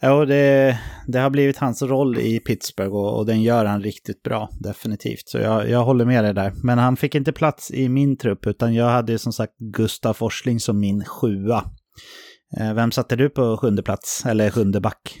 Ja, 0.00 0.24
det, 0.24 0.78
det 1.06 1.18
har 1.18 1.30
blivit 1.30 1.56
hans 1.56 1.82
roll 1.82 2.18
i 2.18 2.40
Pittsburgh 2.40 2.94
och, 2.94 3.18
och 3.18 3.26
den 3.26 3.42
gör 3.42 3.64
han 3.64 3.82
riktigt 3.82 4.22
bra, 4.22 4.48
definitivt. 4.60 5.28
Så 5.28 5.38
jag, 5.38 5.70
jag 5.70 5.84
håller 5.84 6.04
med 6.04 6.24
dig 6.24 6.34
där. 6.34 6.52
Men 6.62 6.78
han 6.78 6.96
fick 6.96 7.14
inte 7.14 7.32
plats 7.32 7.70
i 7.70 7.88
min 7.88 8.16
trupp, 8.16 8.46
utan 8.46 8.74
jag 8.74 8.88
hade 8.88 9.18
som 9.18 9.32
sagt 9.32 9.58
Gustav 9.58 10.14
Forsling 10.14 10.60
som 10.60 10.80
min 10.80 11.04
sjua. 11.04 11.64
Eh, 12.60 12.74
vem 12.74 12.90
satte 12.90 13.16
du 13.16 13.30
på 13.30 13.56
sjunde 13.56 13.82
plats, 13.82 14.26
eller 14.26 14.50
sjunde 14.50 14.80
back? 14.80 15.18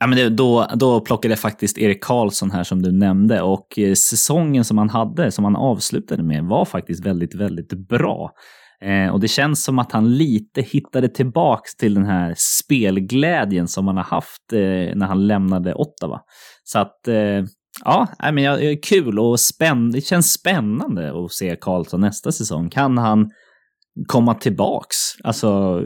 Ja, 0.00 0.06
men 0.06 0.18
det, 0.18 0.28
då, 0.28 0.66
då 0.74 1.00
plockade 1.00 1.32
jag 1.32 1.38
faktiskt 1.38 1.78
Erik 1.78 2.04
Karlsson 2.04 2.50
här 2.50 2.64
som 2.64 2.82
du 2.82 2.92
nämnde 2.92 3.42
och 3.42 3.78
eh, 3.78 3.94
säsongen 3.94 4.64
som 4.64 4.78
han 4.78 4.90
hade, 4.90 5.30
som 5.30 5.44
han 5.44 5.56
avslutade 5.56 6.22
med, 6.22 6.44
var 6.44 6.64
faktiskt 6.64 7.06
väldigt, 7.06 7.34
väldigt 7.34 7.88
bra. 7.88 8.30
Eh, 8.84 9.12
och 9.12 9.20
det 9.20 9.28
känns 9.28 9.64
som 9.64 9.78
att 9.78 9.92
han 9.92 10.16
lite 10.16 10.62
hittade 10.62 11.08
tillbaks 11.08 11.76
till 11.76 11.94
den 11.94 12.06
här 12.06 12.34
spelglädjen 12.36 13.68
som 13.68 13.86
han 13.86 13.96
har 13.96 14.04
haft 14.04 14.52
eh, 14.52 14.96
när 14.96 15.06
han 15.06 15.26
lämnade 15.26 15.74
Ottawa. 15.74 16.20
Så 16.64 16.78
att, 16.78 17.08
eh, 17.08 17.44
ja, 17.84 18.08
men 18.18 18.38
jag, 18.38 18.64
jag, 18.64 18.82
kul 18.82 19.18
och 19.18 19.40
spänn, 19.40 19.90
det 19.90 20.00
känns 20.00 20.32
spännande 20.32 21.24
att 21.24 21.32
se 21.32 21.56
Karlsson 21.60 22.00
nästa 22.00 22.32
säsong. 22.32 22.70
Kan 22.70 22.98
han 22.98 23.30
komma 24.06 24.34
tillbaks. 24.34 24.96
Alltså, 25.24 25.82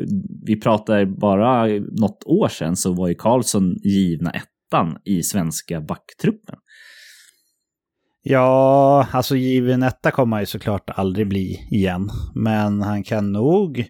vi 0.47 0.61
pratar 0.61 1.05
bara 1.21 1.67
något 2.01 2.25
år 2.27 2.49
sedan 2.49 2.77
så 2.77 2.93
var 2.93 3.09
ju 3.09 3.15
Karlsson 3.15 3.77
givna 3.85 4.31
ettan 4.31 4.97
i 5.05 5.23
svenska 5.23 5.81
backtruppen. 5.81 6.57
Ja, 8.25 9.07
alltså 9.13 9.37
given 9.37 9.83
etta 9.83 10.11
kommer 10.11 10.37
han 10.37 10.43
ju 10.43 10.47
såklart 10.47 10.91
aldrig 10.91 11.29
bli 11.29 11.69
igen. 11.71 12.11
Men 12.35 12.83
han 12.83 13.03
kan 13.03 13.33
nog, 13.33 13.87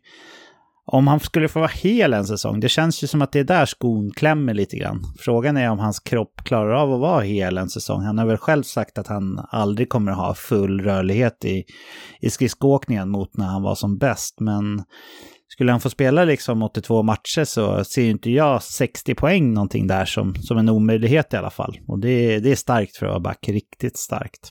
om 0.86 1.06
han 1.06 1.20
skulle 1.20 1.48
få 1.48 1.58
vara 1.58 1.70
hel 1.74 2.12
en 2.12 2.24
säsong, 2.24 2.60
det 2.60 2.68
känns 2.68 3.02
ju 3.02 3.06
som 3.06 3.22
att 3.22 3.32
det 3.32 3.40
är 3.40 3.44
där 3.44 3.66
skon 3.66 4.10
klämmer 4.10 4.54
lite 4.54 4.76
grann. 4.76 5.02
Frågan 5.18 5.56
är 5.56 5.70
om 5.70 5.78
hans 5.78 6.00
kropp 6.00 6.40
klarar 6.44 6.72
av 6.72 6.92
att 6.92 7.00
vara 7.00 7.20
hel 7.20 7.58
en 7.58 7.68
säsong. 7.68 8.02
Han 8.02 8.18
har 8.18 8.26
väl 8.26 8.36
själv 8.36 8.62
sagt 8.62 8.98
att 8.98 9.06
han 9.06 9.46
aldrig 9.50 9.88
kommer 9.88 10.12
att 10.12 10.18
ha 10.18 10.34
full 10.34 10.80
rörlighet 10.80 11.44
i, 11.44 11.64
i 12.20 12.30
skridskoåkningen 12.30 13.08
mot 13.08 13.36
när 13.36 13.46
han 13.46 13.62
var 13.62 13.74
som 13.74 13.98
bäst. 13.98 14.40
Men 14.40 14.84
skulle 15.52 15.72
han 15.72 15.80
få 15.80 15.90
spela 15.90 16.24
liksom 16.24 16.62
82 16.62 17.02
matcher 17.02 17.44
så 17.44 17.84
ser 17.84 18.02
ju 18.02 18.10
inte 18.10 18.30
jag 18.30 18.62
60 18.62 19.14
poäng 19.14 19.54
någonting 19.54 19.86
där 19.86 20.04
som, 20.04 20.34
som 20.34 20.58
en 20.58 20.68
omöjlighet 20.68 21.34
i 21.34 21.36
alla 21.36 21.50
fall. 21.50 21.78
Och 21.88 22.00
det, 22.00 22.38
det 22.38 22.50
är 22.50 22.56
starkt 22.56 22.96
för 22.96 23.06
att 23.06 23.10
vara 23.10 23.20
back, 23.20 23.48
riktigt 23.48 23.96
starkt. 23.96 24.50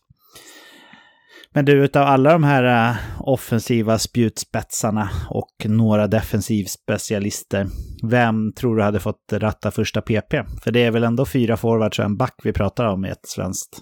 Men 1.54 1.66
du, 1.66 1.84
utav 1.84 2.08
alla 2.08 2.32
de 2.32 2.44
här 2.44 2.90
eh, 2.90 2.96
offensiva 3.20 4.00
spjutspetsarna 4.00 5.10
och 5.30 5.66
några 5.66 6.08
defensivspecialister, 6.08 7.68
vem 8.04 8.54
tror 8.54 8.76
du 8.76 8.84
hade 8.84 9.00
fått 9.00 9.34
ratta 9.34 9.72
första 9.72 10.02
PP? 10.02 10.34
För 10.64 10.72
det 10.72 10.84
är 10.84 10.92
väl 10.92 11.04
ändå 11.04 11.26
fyra 11.26 11.58
forwards 11.58 12.00
och 12.00 12.06
en 12.06 12.18
back 12.18 12.36
vi 12.44 12.54
pratar 12.54 12.86
om 12.86 13.06
i 13.06 13.10
ett 13.10 13.28
svenskt 13.28 13.82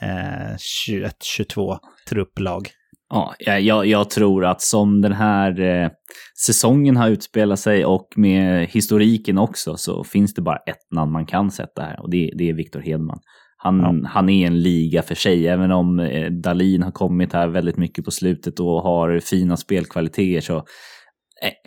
eh, 0.00 0.56
21-22 1.36 1.78
trupplag. 2.08 2.68
Ja, 3.12 3.34
jag, 3.38 3.86
jag 3.86 4.10
tror 4.10 4.44
att 4.44 4.62
som 4.62 5.00
den 5.00 5.12
här 5.12 5.60
eh, 5.60 5.90
säsongen 6.46 6.96
har 6.96 7.08
utspelat 7.08 7.58
sig 7.60 7.84
och 7.84 8.08
med 8.16 8.68
historiken 8.68 9.38
också 9.38 9.76
så 9.76 10.04
finns 10.04 10.34
det 10.34 10.42
bara 10.42 10.56
ett 10.56 10.92
namn 10.94 11.12
man 11.12 11.26
kan 11.26 11.50
sätta 11.50 11.82
här 11.82 12.00
och 12.00 12.10
det, 12.10 12.32
det 12.38 12.48
är 12.48 12.54
Viktor 12.54 12.80
Hedman. 12.80 13.18
Han, 13.56 13.78
ja. 13.78 14.08
han 14.08 14.28
är 14.28 14.46
en 14.46 14.62
liga 14.62 15.02
för 15.02 15.14
sig, 15.14 15.48
även 15.48 15.72
om 15.72 16.00
eh, 16.00 16.30
Dalin 16.30 16.82
har 16.82 16.90
kommit 16.90 17.32
här 17.32 17.48
väldigt 17.48 17.76
mycket 17.76 18.04
på 18.04 18.10
slutet 18.10 18.60
och 18.60 18.82
har 18.82 19.20
fina 19.20 19.56
spelkvaliteter 19.56 20.40
så 20.40 20.64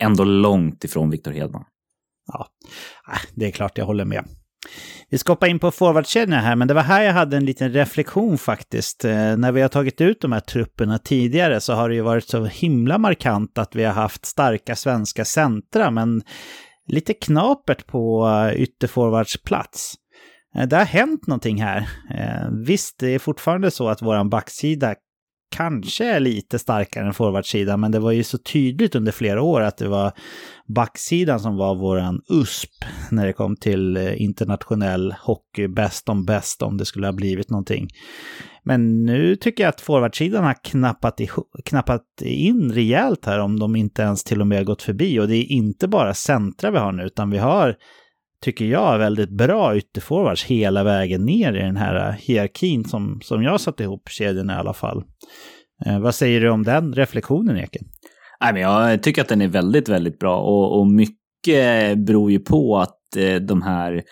ändå 0.00 0.24
långt 0.24 0.84
ifrån 0.84 1.10
Viktor 1.10 1.32
Hedman. 1.32 1.64
Ja, 2.32 2.46
äh, 3.12 3.20
det 3.34 3.46
är 3.46 3.50
klart 3.50 3.78
jag 3.78 3.86
håller 3.86 4.04
med. 4.04 4.24
Vi 5.10 5.18
ska 5.18 5.32
hoppa 5.32 5.48
in 5.48 5.58
på 5.58 5.70
forwardkedjorna 5.70 6.40
här, 6.40 6.56
men 6.56 6.68
det 6.68 6.74
var 6.74 6.82
här 6.82 7.02
jag 7.02 7.12
hade 7.12 7.36
en 7.36 7.44
liten 7.44 7.72
reflektion 7.72 8.38
faktiskt. 8.38 9.04
Eh, 9.04 9.36
när 9.36 9.52
vi 9.52 9.60
har 9.60 9.68
tagit 9.68 10.00
ut 10.00 10.20
de 10.20 10.32
här 10.32 10.40
trupperna 10.40 10.98
tidigare 10.98 11.60
så 11.60 11.72
har 11.72 11.88
det 11.88 11.94
ju 11.94 12.00
varit 12.00 12.28
så 12.28 12.44
himla 12.44 12.98
markant 12.98 13.58
att 13.58 13.76
vi 13.76 13.84
har 13.84 13.92
haft 13.92 14.26
starka 14.26 14.76
svenska 14.76 15.24
centra, 15.24 15.90
men 15.90 16.22
lite 16.86 17.14
knapert 17.14 17.86
på 17.86 18.28
eh, 18.28 18.62
ytterforwardsplats. 18.62 19.94
Eh, 20.56 20.66
det 20.66 20.76
har 20.76 20.84
hänt 20.84 21.26
någonting 21.26 21.62
här. 21.62 21.88
Visst, 22.66 22.98
det 22.98 23.08
är 23.08 23.18
fortfarande 23.18 23.70
så 23.70 23.88
att 23.88 24.02
våran 24.02 24.28
backsida 24.28 24.94
kanske 25.50 26.04
är 26.04 26.20
lite 26.20 26.58
starkare 26.58 27.06
än 27.06 27.14
forwardsidan, 27.14 27.80
men 27.80 27.92
det 27.92 27.98
var 27.98 28.12
ju 28.12 28.24
så 28.24 28.38
tydligt 28.38 28.94
under 28.94 29.12
flera 29.12 29.42
år 29.42 29.60
att 29.60 29.76
det 29.76 29.88
var 29.88 30.12
backsidan 30.66 31.40
som 31.40 31.56
var 31.56 31.74
våran 31.74 32.20
USP 32.32 32.70
när 33.10 33.26
det 33.26 33.32
kom 33.32 33.56
till 33.56 33.96
eh, 33.96 34.22
internationell 34.22 35.14
hockey, 35.20 35.68
bäst 35.68 36.08
om 36.08 36.24
bäst 36.24 36.62
om 36.62 36.76
det 36.76 36.84
skulle 36.84 37.06
ha 37.06 37.12
blivit 37.12 37.50
någonting. 37.50 37.88
Men 38.62 39.04
nu 39.04 39.36
tycker 39.36 39.64
jag 39.64 39.68
att 39.68 39.80
forwardsidan 39.80 40.44
har 40.44 40.64
knappat, 40.64 41.20
i, 41.20 41.28
knappat 41.64 42.02
in 42.22 42.72
rejält 42.72 43.26
här 43.26 43.38
om 43.38 43.58
de 43.58 43.76
inte 43.76 44.02
ens 44.02 44.24
till 44.24 44.40
och 44.40 44.46
med 44.46 44.66
gått 44.66 44.82
förbi. 44.82 45.20
Och 45.20 45.28
det 45.28 45.36
är 45.36 45.52
inte 45.52 45.88
bara 45.88 46.14
centra 46.14 46.70
vi 46.70 46.78
har 46.78 46.92
nu, 46.92 47.04
utan 47.04 47.30
vi 47.30 47.38
har, 47.38 47.76
tycker 48.44 48.64
jag, 48.64 48.98
väldigt 48.98 49.30
bra 49.30 49.76
ytterforwards 49.76 50.44
hela 50.44 50.84
vägen 50.84 51.24
ner 51.24 51.52
i 51.52 51.58
den 51.58 51.76
här 51.76 52.12
hierarkin 52.12 52.84
som, 52.84 53.20
som 53.22 53.42
jag 53.42 53.60
satt 53.60 53.80
ihop 53.80 54.08
kedjan 54.08 54.50
i 54.50 54.52
alla 54.52 54.74
fall. 54.74 55.04
Eh, 55.86 56.00
vad 56.00 56.14
säger 56.14 56.40
du 56.40 56.50
om 56.50 56.62
den 56.62 56.92
reflektionen, 56.92 57.56
Eken? 57.56 57.84
Nej, 58.40 58.52
men 58.52 58.62
jag 58.62 59.02
tycker 59.02 59.22
att 59.22 59.28
den 59.28 59.42
är 59.42 59.48
väldigt, 59.48 59.88
väldigt 59.88 60.18
bra 60.18 60.36
och, 60.36 60.78
och 60.78 60.86
mycket 60.86 61.98
beror 61.98 62.30
ju 62.30 62.38
på 62.38 62.78
att 62.78 63.16
eh, 63.16 63.34
de 63.34 63.62
här 63.62 64.02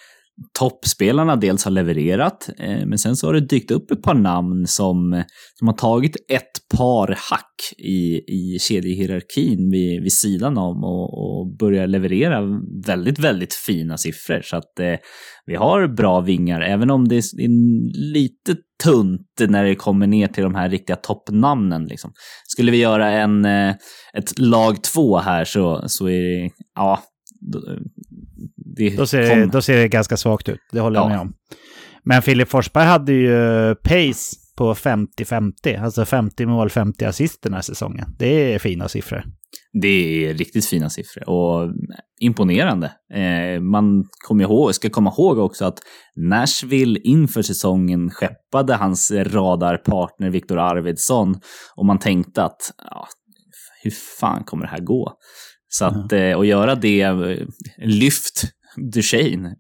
toppspelarna 0.59 1.37
dels 1.37 1.65
har 1.65 1.71
levererat, 1.71 2.51
eh, 2.59 2.87
men 2.87 2.99
sen 2.99 3.17
så 3.17 3.27
har 3.27 3.35
det 3.35 3.41
dykt 3.41 3.71
upp 3.71 3.91
ett 3.91 4.03
par 4.03 4.15
namn 4.15 4.67
som, 4.67 5.23
som 5.59 5.69
har 5.69 5.75
tagit 5.75 6.17
ett 6.29 6.77
par 6.79 7.09
hack 7.09 7.53
i, 7.79 8.17
i 8.17 8.59
kedjehierarkin 8.61 9.71
vid, 9.71 10.03
vid 10.03 10.13
sidan 10.13 10.59
om 10.59 10.85
och, 10.85 11.19
och 11.19 11.57
börjar 11.57 11.87
leverera 11.87 12.41
väldigt, 12.87 13.19
väldigt 13.19 13.55
fina 13.55 13.99
siffror. 13.99 14.41
Så 14.45 14.57
att 14.57 14.81
eh, 14.81 14.97
vi 15.47 15.55
har 15.55 15.89
bra 15.89 16.21
vingar, 16.21 16.61
även 16.61 16.91
om 16.91 17.09
det 17.09 17.17
är 17.17 17.49
lite 18.13 18.57
tunt 18.85 19.41
när 19.49 19.65
det 19.65 19.75
kommer 19.75 20.07
ner 20.07 20.29
till 20.29 20.43
de 20.43 20.55
här 20.55 20.71
riktiga 20.71 20.97
toppnamnen. 20.97 21.85
Liksom. 21.85 22.13
Skulle 22.45 22.71
vi 22.71 22.77
göra 22.77 23.11
en, 23.11 23.45
eh, 23.45 23.75
ett 24.15 24.39
lag 24.39 24.83
två 24.83 25.19
här 25.19 25.45
så, 25.45 25.85
så 25.87 26.07
är 26.09 26.23
det, 26.23 26.51
ja, 26.75 27.03
det 28.77 28.97
då, 28.97 29.07
ser 29.07 29.37
det, 29.37 29.47
då 29.47 29.63
ser 29.63 29.77
det 29.77 29.89
ganska 29.89 30.17
svagt 30.17 30.49
ut, 30.49 30.61
det 30.73 30.81
håller 30.81 31.01
jag 31.01 31.09
med 31.09 31.21
om. 31.21 31.33
Men 32.05 32.23
Filip 32.23 32.49
Forsberg 32.49 32.85
hade 32.85 33.13
ju 33.13 33.75
pace 33.75 34.37
på 34.57 34.75
50-50, 34.75 35.83
alltså 35.83 36.05
50 36.05 36.47
mål, 36.47 36.71
50 36.71 37.05
assist 37.05 37.43
den 37.43 37.55
här 37.55 37.61
säsongen. 37.61 38.07
Det 38.19 38.55
är 38.55 38.59
fina 38.59 38.89
siffror. 38.89 39.25
Det 39.83 39.89
är 40.29 40.35
riktigt 40.35 40.67
fina 40.67 40.91
siffror 40.91 41.29
och 41.29 41.73
imponerande. 42.21 42.93
Eh, 43.15 43.61
man 43.61 44.05
kommer 44.29 44.45
ihåg, 44.45 44.75
ska 44.75 44.91
komma 44.91 45.13
ihåg 45.19 45.39
också 45.39 45.65
att 45.65 45.79
Nashville 46.17 47.01
inför 47.05 47.43
säsongen 47.43 48.11
skeppade 48.11 48.75
hans 48.75 49.11
radarpartner 49.11 50.31
Viktor 50.31 50.59
Arvidsson 50.59 51.35
och 51.77 51.87
man 51.87 51.99
tänkte 51.99 52.45
att 52.45 52.73
ja, 52.79 53.07
hur 53.83 53.91
fan 54.21 54.45
kommer 54.45 54.65
det 54.65 54.71
här 54.71 54.81
gå? 54.81 55.13
Så 55.69 55.85
att, 55.85 56.13
och 56.37 56.47
göra 56.47 56.75
det, 56.75 57.03
eh, 57.03 57.47
lyft 57.79 58.43
Duchene, 58.77 59.55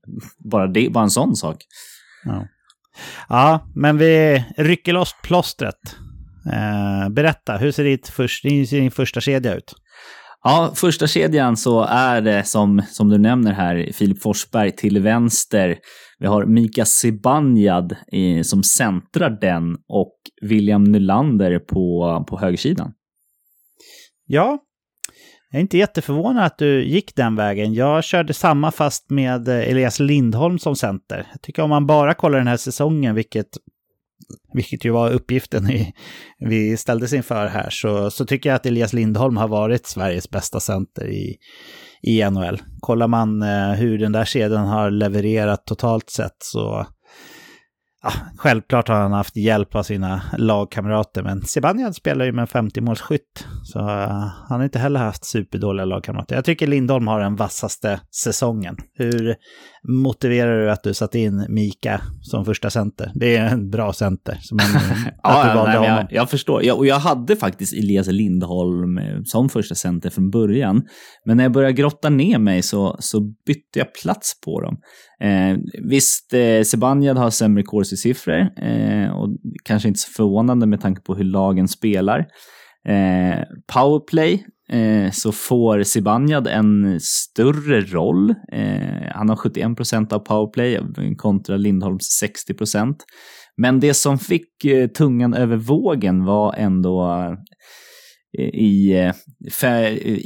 bara, 0.50 0.66
det, 0.66 0.90
bara 0.90 1.04
en 1.04 1.10
sån 1.10 1.36
sak. 1.36 1.56
Ja. 2.24 2.46
ja, 3.28 3.70
men 3.74 3.98
vi 3.98 4.44
rycker 4.56 4.92
loss 4.92 5.16
plåstret. 5.22 5.96
Eh, 6.52 7.08
berätta, 7.08 7.56
hur 7.56 7.72
ser, 7.72 7.84
ditt 7.84 8.08
först, 8.08 8.42
ser 8.42 8.80
din 8.80 8.90
första 8.90 9.20
kedja 9.20 9.54
ut? 9.54 9.74
Ja, 10.44 10.72
första 10.76 11.06
kedjan 11.06 11.56
så 11.56 11.82
är 11.82 12.20
det 12.20 12.44
som, 12.44 12.82
som 12.90 13.08
du 13.08 13.18
nämner 13.18 13.52
här, 13.52 13.90
Filip 13.92 14.22
Forsberg 14.22 14.72
till 14.76 14.98
vänster. 14.98 15.78
Vi 16.18 16.26
har 16.26 16.44
Mika 16.46 16.84
Zibanejad 16.84 17.96
som 18.44 18.62
centrar 18.62 19.30
den 19.40 19.76
och 19.88 20.14
William 20.42 20.84
Nylander 20.84 21.58
på, 21.58 22.24
på 22.28 22.38
högersidan. 22.38 22.92
Ja, 24.26 24.58
jag 25.52 25.58
är 25.58 25.62
inte 25.62 25.78
jätteförvånad 25.78 26.44
att 26.44 26.58
du 26.58 26.84
gick 26.84 27.16
den 27.16 27.36
vägen. 27.36 27.74
Jag 27.74 28.04
körde 28.04 28.34
samma 28.34 28.70
fast 28.70 29.10
med 29.10 29.48
eh, 29.48 29.70
Elias 29.70 30.00
Lindholm 30.00 30.58
som 30.58 30.76
center. 30.76 31.26
Jag 31.32 31.42
tycker 31.42 31.62
om 31.62 31.70
man 31.70 31.86
bara 31.86 32.14
kollar 32.14 32.38
den 32.38 32.46
här 32.46 32.56
säsongen, 32.56 33.14
vilket, 33.14 33.46
vilket 34.54 34.84
ju 34.84 34.90
var 34.90 35.10
uppgiften 35.10 35.66
vi, 35.66 35.92
vi 36.38 36.76
ställdes 36.76 37.12
inför 37.12 37.46
här, 37.46 37.70
så, 37.70 38.10
så 38.10 38.26
tycker 38.26 38.50
jag 38.50 38.56
att 38.56 38.66
Elias 38.66 38.92
Lindholm 38.92 39.36
har 39.36 39.48
varit 39.48 39.86
Sveriges 39.86 40.30
bästa 40.30 40.60
center 40.60 41.10
i, 41.10 41.36
i 42.02 42.30
NHL. 42.30 42.62
Kollar 42.80 43.08
man 43.08 43.42
eh, 43.42 43.72
hur 43.72 43.98
den 43.98 44.12
där 44.12 44.24
kedjan 44.24 44.66
har 44.66 44.90
levererat 44.90 45.66
totalt 45.66 46.10
sett 46.10 46.36
så 46.38 46.86
Ja, 48.04 48.12
självklart 48.36 48.88
har 48.88 48.94
han 48.94 49.12
haft 49.12 49.36
hjälp 49.36 49.74
av 49.74 49.82
sina 49.82 50.22
lagkamrater, 50.38 51.22
men 51.22 51.42
Zibanejad 51.42 51.96
spelar 51.96 52.24
ju 52.24 52.32
med 52.32 52.42
en 52.42 52.70
50-målsskytt. 52.70 53.46
Så 53.64 53.78
uh, 53.78 53.86
han 54.48 54.58
har 54.58 54.64
inte 54.64 54.78
heller 54.78 55.00
haft 55.00 55.24
superdåliga 55.24 55.84
lagkamrater. 55.84 56.34
Jag 56.34 56.44
tycker 56.44 56.66
Lindholm 56.66 57.06
har 57.06 57.20
den 57.20 57.36
vassaste 57.36 58.00
säsongen. 58.24 58.76
Hur 58.94 59.34
motiverar 59.88 60.60
du 60.60 60.70
att 60.70 60.82
du 60.82 60.94
satt 60.94 61.14
in 61.14 61.46
Mika 61.48 62.00
som 62.20 62.44
första 62.44 62.70
center? 62.70 63.12
Det 63.14 63.36
är 63.36 63.46
en 63.46 63.70
bra 63.70 63.92
center. 63.92 64.38
Som 64.40 64.58
en, 64.58 64.64
ja, 65.22 65.64
nej, 65.66 65.74
jag, 65.74 66.06
jag, 66.10 66.30
förstår. 66.30 66.64
Jag, 66.64 66.78
och 66.78 66.86
jag 66.86 66.98
hade 66.98 67.36
faktiskt 67.36 67.72
Elias 67.72 68.06
Lindholm 68.06 68.98
eh, 68.98 69.04
som 69.24 69.48
första 69.48 69.74
center 69.74 70.10
från 70.10 70.30
början. 70.30 70.82
Men 71.24 71.36
när 71.36 71.44
jag 71.44 71.52
började 71.52 71.72
grotta 71.72 72.08
ner 72.08 72.38
mig 72.38 72.62
så, 72.62 72.96
så 72.98 73.20
bytte 73.20 73.78
jag 73.78 73.94
plats 73.94 74.40
på 74.44 74.60
dem. 74.60 74.76
Eh, 75.22 75.58
visst, 75.88 76.34
eh, 76.34 76.62
Sebanyad 76.62 77.16
har 77.16 77.30
sämre 77.30 77.62
siffror 77.96 78.48
eh, 78.62 79.10
och 79.10 79.28
kanske 79.64 79.88
inte 79.88 80.00
så 80.00 80.10
förvånande 80.12 80.66
med 80.66 80.80
tanke 80.80 81.02
på 81.02 81.14
hur 81.14 81.24
lagen 81.24 81.68
spelar. 81.68 82.18
Eh, 82.88 83.44
powerplay 83.74 84.44
eh, 84.68 85.10
så 85.10 85.32
får 85.32 85.82
Zibanejad 85.82 86.46
en 86.46 87.00
större 87.00 87.80
roll. 87.80 88.30
Eh, 88.52 89.08
han 89.10 89.28
har 89.28 89.36
71 89.36 89.76
procent 89.76 90.12
av 90.12 90.18
powerplay 90.18 90.80
kontra 91.16 91.56
Lindholms 91.56 92.04
60 92.04 92.54
procent. 92.54 93.04
Men 93.56 93.80
det 93.80 93.94
som 93.94 94.18
fick 94.18 94.64
eh, 94.64 94.88
tungan 94.88 95.34
över 95.34 95.56
vågen 95.56 96.24
var 96.24 96.54
ändå 96.54 97.08
i 98.38 98.94
uh, 98.94 99.12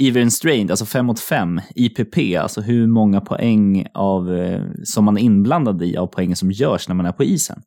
even 0.07 0.31
strained, 0.31 0.71
alltså 0.71 0.87
5 0.87 1.07
mot 1.07 1.21
5, 1.21 1.61
IPP, 1.75 2.39
alltså 2.39 2.61
hur 2.61 2.87
många 2.87 3.21
poäng 3.21 3.87
av, 3.95 4.29
uh, 4.31 4.63
som 4.85 5.05
man 5.05 5.19
är 5.19 5.23
inblandad 5.23 5.83
i 5.83 5.97
av 5.97 6.07
poängen 6.07 6.37
som 6.37 6.51
görs 6.51 6.89
när 6.89 6.95
man 6.95 7.07
är 7.07 7.13
på 7.13 7.25
isen. 7.25 7.63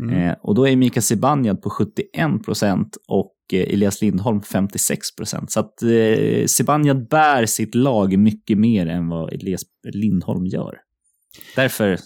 Mm. 0.00 0.34
Och 0.42 0.54
då 0.54 0.68
är 0.68 0.76
Mika 0.76 1.00
Zibanejad 1.00 1.62
på 1.62 1.70
71 1.70 2.44
procent 2.44 2.96
och 3.08 3.34
Elias 3.52 4.02
Lindholm 4.02 4.42
56 4.42 5.16
procent. 5.16 5.50
Så 5.50 5.60
att 5.60 5.82
eh, 5.82 6.46
Zibanejad 6.46 7.08
bär 7.08 7.46
sitt 7.46 7.74
lag 7.74 8.18
mycket 8.18 8.58
mer 8.58 8.86
än 8.86 9.08
vad 9.08 9.32
Elias 9.32 9.62
Lindholm 9.92 10.46
gör. 10.46 10.74
Därför 11.56 11.98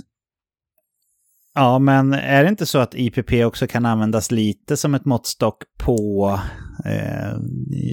Ja, 1.55 1.79
men 1.79 2.13
är 2.13 2.43
det 2.43 2.49
inte 2.49 2.67
så 2.67 2.79
att 2.79 2.95
IPP 2.95 3.33
också 3.45 3.67
kan 3.67 3.87
användas 3.87 4.31
lite 4.31 4.77
som 4.77 4.95
ett 4.95 5.05
måttstock 5.05 5.63
på, 5.79 6.41
eh, 6.85 7.33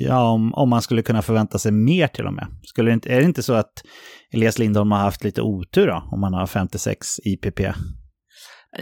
ja, 0.07 0.31
om, 0.31 0.53
om 0.53 0.69
man 0.69 0.81
skulle 0.81 1.01
kunna 1.01 1.21
förvänta 1.21 1.57
sig 1.59 1.71
mer 1.71 2.07
till 2.07 2.25
och 2.25 2.33
med? 2.33 2.47
Skulle 2.63 2.89
det 2.89 2.93
inte, 2.93 3.09
är 3.09 3.19
det 3.19 3.25
inte 3.25 3.43
så 3.43 3.53
att 3.53 3.83
Elias 4.33 4.59
Lindholm 4.59 4.91
har 4.91 4.99
haft 4.99 5.23
lite 5.23 5.41
otur 5.41 5.87
då, 5.87 6.09
om 6.11 6.21
man 6.21 6.33
har 6.33 6.47
56 6.47 7.07
IPP? 7.23 7.59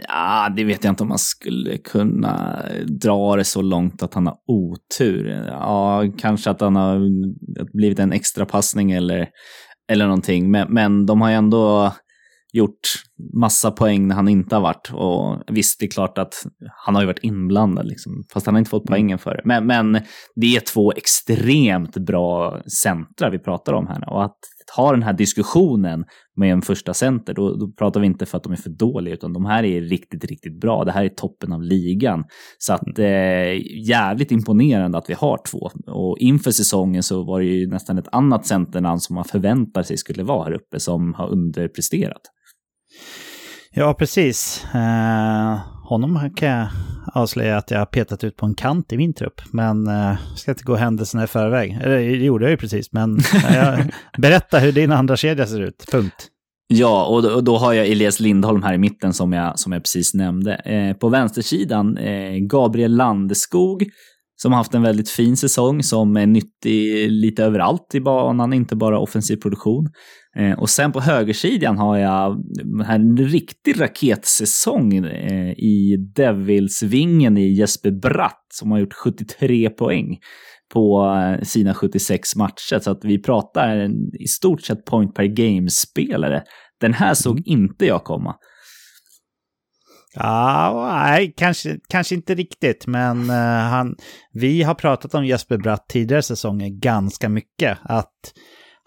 Ja, 0.07 0.53
det 0.55 0.63
vet 0.63 0.83
jag 0.83 0.91
inte 0.91 1.03
om 1.03 1.09
man 1.09 1.17
skulle 1.17 1.77
kunna 1.77 2.61
dra 3.01 3.35
det 3.35 3.43
så 3.43 3.61
långt 3.61 4.03
att 4.03 4.13
han 4.13 4.27
har 4.27 4.37
otur. 4.47 5.45
Ja, 5.47 6.03
kanske 6.17 6.49
att 6.49 6.61
han 6.61 6.75
har 6.75 6.99
blivit 7.77 7.99
en 7.99 8.11
extra 8.11 8.45
passning 8.45 8.91
eller, 8.91 9.29
eller 9.91 10.05
någonting. 10.05 10.51
Men, 10.51 10.73
men 10.73 11.05
de 11.05 11.21
har 11.21 11.29
ju 11.29 11.35
ändå 11.35 11.93
gjort 12.53 12.79
massa 13.33 13.71
poäng 13.71 14.07
när 14.07 14.15
han 14.15 14.27
inte 14.27 14.55
har 14.55 14.61
varit. 14.61 14.91
Och 14.93 15.55
visst, 15.55 15.79
det 15.79 15.85
är 15.85 15.89
klart 15.89 16.17
att 16.17 16.33
han 16.85 16.95
har 16.95 17.01
ju 17.01 17.07
varit 17.07 17.23
inblandad, 17.23 17.87
liksom, 17.87 18.23
fast 18.33 18.45
han 18.45 18.55
har 18.55 18.59
inte 18.59 18.69
fått 18.69 18.89
mm. 18.89 18.95
poängen 18.95 19.19
för 19.19 19.35
det. 19.35 19.41
Men, 19.45 19.65
men 19.65 20.01
det 20.35 20.55
är 20.55 20.59
två 20.59 20.91
extremt 20.91 21.97
bra 21.97 22.61
centra 22.81 23.29
vi 23.29 23.39
pratar 23.39 23.73
om 23.73 23.87
här. 23.87 24.09
Och 24.13 24.23
att 24.23 24.37
ha 24.75 24.91
den 24.91 25.03
här 25.03 25.13
diskussionen 25.13 26.05
med 26.35 26.51
en 26.53 26.61
första 26.61 26.93
center, 26.93 27.33
då, 27.33 27.55
då, 27.55 27.71
pratar 27.71 27.99
vi 27.99 28.05
inte 28.05 28.25
för 28.25 28.37
att 28.37 28.43
de 28.43 28.51
är 28.51 28.57
för 28.57 28.69
dåliga, 28.69 29.13
utan 29.13 29.33
de 29.33 29.45
här 29.45 29.63
är 29.63 29.81
riktigt, 29.81 30.25
riktigt 30.25 30.59
bra. 30.59 30.83
Det 30.83 30.91
här 30.91 31.03
är 31.03 31.09
toppen 31.09 31.53
av 31.53 31.63
ligan. 31.63 32.23
Så 32.57 32.73
att 32.73 32.99
eh, 32.99 33.85
jävligt 33.87 34.31
imponerande 34.31 34.97
att 34.97 35.09
vi 35.09 35.13
har 35.13 35.39
två. 35.51 35.69
Och 35.87 36.17
inför 36.17 36.51
säsongen 36.51 37.03
så 37.03 37.23
var 37.23 37.39
det 37.39 37.45
ju 37.45 37.67
nästan 37.67 37.97
ett 37.97 38.07
annat 38.11 38.45
centernamn 38.45 38.99
som 38.99 39.15
man 39.15 39.25
förväntar 39.25 39.83
sig 39.83 39.97
skulle 39.97 40.23
vara 40.23 40.43
här 40.43 40.53
uppe 40.53 40.79
som 40.79 41.13
har 41.13 41.29
underpresterat. 41.29 42.21
Ja, 43.71 43.93
precis. 43.93 44.65
Uh, 44.75 45.57
honom 45.83 46.29
kan 46.35 46.49
jag 46.49 46.67
avslöja 47.13 47.57
att 47.57 47.71
jag 47.71 47.79
har 47.79 47.85
petat 47.85 48.23
ut 48.23 48.35
på 48.35 48.45
en 48.45 48.55
kant 48.55 48.93
i 48.93 48.97
min 48.97 49.13
trupp. 49.13 49.41
Men 49.51 49.87
uh, 49.87 50.15
ska 50.35 50.51
inte 50.51 50.63
gå 50.63 50.75
händelserna 50.75 51.23
i 51.23 51.27
förväg. 51.27 51.79
Eller 51.81 51.97
det 51.97 52.03
gjorde 52.03 52.45
jag 52.45 52.51
ju 52.51 52.57
precis, 52.57 52.91
men 52.91 53.15
uh, 53.35 53.85
berätta 54.17 54.59
hur 54.59 54.71
din 54.71 54.91
andra 54.91 55.17
kedja 55.17 55.47
ser 55.47 55.61
ut. 55.61 55.85
Punkt. 55.91 56.31
Ja, 56.69 57.05
och 57.05 57.21
då, 57.21 57.29
och 57.29 57.43
då, 57.43 57.57
har 57.57 57.73
jag 57.73 57.87
Elias 57.87 58.19
Lindholm 58.19 58.63
här 58.63 58.73
i 58.73 58.77
mitten 58.77 59.13
som 59.13 59.33
jag, 59.33 59.59
som 59.59 59.71
jag 59.71 59.83
precis 59.83 60.13
nämnde. 60.13 60.55
Eh, 60.55 60.97
på 60.97 61.09
vänstersidan, 61.09 61.97
eh, 61.97 62.37
Gabriel 62.37 62.95
Landeskog, 62.95 63.85
som 64.35 64.51
har 64.51 64.57
haft 64.57 64.73
en 64.73 64.81
väldigt 64.81 65.09
fin 65.09 65.37
säsong, 65.37 65.83
som 65.83 66.17
är 66.17 66.25
nyttig 66.25 67.11
lite 67.11 67.43
överallt 67.43 67.95
i 67.95 68.01
banan, 68.01 68.53
inte 68.53 68.75
bara 68.75 68.99
offensiv 68.99 69.35
produktion. 69.35 69.89
Eh, 70.37 70.59
och 70.59 70.69
sen 70.69 70.91
på 70.91 70.99
högersidan 70.99 71.77
har 71.77 71.97
jag 71.97 72.43
en 72.89 73.17
riktig 73.17 73.81
raketsäsong 73.81 74.93
eh, 74.93 75.51
i 75.51 75.97
Devils-vingen 76.15 77.37
i 77.37 77.53
Jesper 77.53 77.91
Bratt 77.91 78.45
som 78.53 78.71
har 78.71 78.79
gjort 78.79 78.93
73 78.93 79.69
poäng 79.69 80.17
på 80.73 81.15
eh, 81.15 81.43
sina 81.43 81.73
76 81.73 82.35
matcher. 82.35 82.79
Så 82.79 82.91
att 82.91 83.05
vi 83.05 83.21
pratar 83.21 83.77
en, 83.77 84.15
i 84.19 84.27
stort 84.27 84.61
sett 84.61 84.85
point 84.85 85.15
per 85.15 85.23
game-spelare. 85.25 86.43
Den 86.81 86.93
här 86.93 87.13
såg 87.13 87.37
mm. 87.37 87.43
inte 87.45 87.85
jag 87.85 88.03
komma. 88.03 88.35
Ja, 90.13 90.89
nej, 90.93 91.33
kanske, 91.37 91.77
kanske 91.89 92.15
inte 92.15 92.35
riktigt, 92.35 92.87
men 92.87 93.29
han, 93.29 93.95
vi 94.33 94.63
har 94.63 94.73
pratat 94.75 95.13
om 95.15 95.25
Jesper 95.25 95.57
Bratt 95.57 95.85
tidigare 95.89 96.21
säsonger 96.21 96.69
ganska 96.69 97.29
mycket. 97.29 97.77
Att 97.83 98.33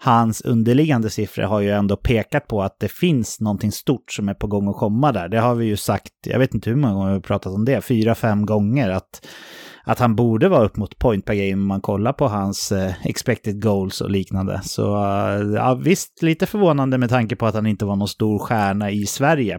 hans 0.03 0.41
underliggande 0.41 1.09
siffror 1.09 1.43
har 1.43 1.59
ju 1.59 1.69
ändå 1.69 1.97
pekat 1.97 2.47
på 2.47 2.61
att 2.61 2.79
det 2.79 2.91
finns 2.91 3.39
någonting 3.39 3.71
stort 3.71 4.11
som 4.11 4.29
är 4.29 4.33
på 4.33 4.47
gång 4.47 4.67
att 4.67 4.75
komma 4.75 5.11
där. 5.11 5.29
Det 5.29 5.39
har 5.39 5.55
vi 5.55 5.65
ju 5.65 5.77
sagt, 5.77 6.11
jag 6.27 6.39
vet 6.39 6.53
inte 6.53 6.69
hur 6.69 6.77
många 6.77 6.93
gånger 6.93 7.07
vi 7.07 7.13
har 7.13 7.21
pratat 7.21 7.53
om 7.53 7.65
det, 7.65 7.81
fyra, 7.81 8.15
fem 8.15 8.45
gånger, 8.45 8.89
att, 8.89 9.27
att 9.83 9.99
han 9.99 10.15
borde 10.15 10.49
vara 10.49 10.65
upp 10.65 10.77
mot 10.77 10.97
point 10.97 11.25
per 11.25 11.33
game 11.33 11.61
om 11.61 11.67
man 11.67 11.81
kollar 11.81 12.13
på 12.13 12.27
hans 12.27 12.71
eh, 12.71 12.93
expected 13.05 13.61
goals 13.61 14.01
och 14.01 14.11
liknande. 14.11 14.61
Så 14.63 14.95
uh, 14.95 15.53
ja, 15.55 15.79
visst, 15.83 16.21
lite 16.21 16.45
förvånande 16.45 16.97
med 16.97 17.09
tanke 17.09 17.35
på 17.35 17.45
att 17.45 17.55
han 17.55 17.65
inte 17.65 17.85
var 17.85 17.95
någon 17.95 18.07
stor 18.07 18.39
stjärna 18.39 18.91
i 18.91 19.05
Sverige. 19.05 19.57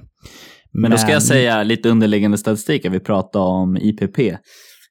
Men, 0.73 0.83
Men 0.83 0.91
då 0.91 0.97
ska 0.97 1.13
jag 1.13 1.23
säga 1.23 1.63
lite 1.63 1.89
underliggande 1.89 2.39
statistik, 2.39 2.87
vi 2.91 3.01
pratar 3.01 3.41
om 3.41 3.77
IPP. 3.77 4.19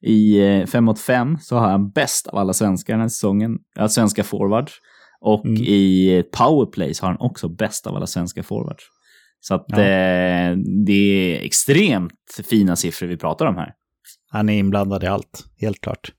I 0.02 0.40
5 0.66 0.66
eh, 0.74 0.80
mot 0.80 1.00
5 1.00 1.38
så 1.40 1.56
har 1.56 1.68
han 1.68 1.90
bäst 1.90 2.26
av 2.26 2.38
alla 2.38 2.52
svenskar 2.52 2.94
den 2.94 3.00
här 3.00 3.08
säsongen, 3.08 3.58
ja, 3.74 3.88
svenska 3.88 4.24
forwards. 4.24 4.72
Och 5.22 5.46
mm. 5.46 5.62
i 5.62 6.24
så 6.94 7.06
har 7.06 7.08
han 7.08 7.20
också 7.20 7.48
bäst 7.48 7.86
av 7.86 7.96
alla 7.96 8.06
svenska 8.06 8.42
forwards. 8.42 8.84
Så 9.40 9.54
att 9.54 9.64
ja. 9.68 9.78
eh, 9.78 10.56
det 10.86 10.92
är 10.92 11.44
extremt 11.44 12.40
fina 12.50 12.76
siffror 12.76 13.06
vi 13.06 13.16
pratar 13.16 13.46
om 13.46 13.56
här. 13.56 13.72
Han 14.30 14.48
är 14.48 14.58
inblandad 14.58 15.04
i 15.04 15.06
allt, 15.06 15.44
helt 15.60 15.80
klart. 15.80 16.12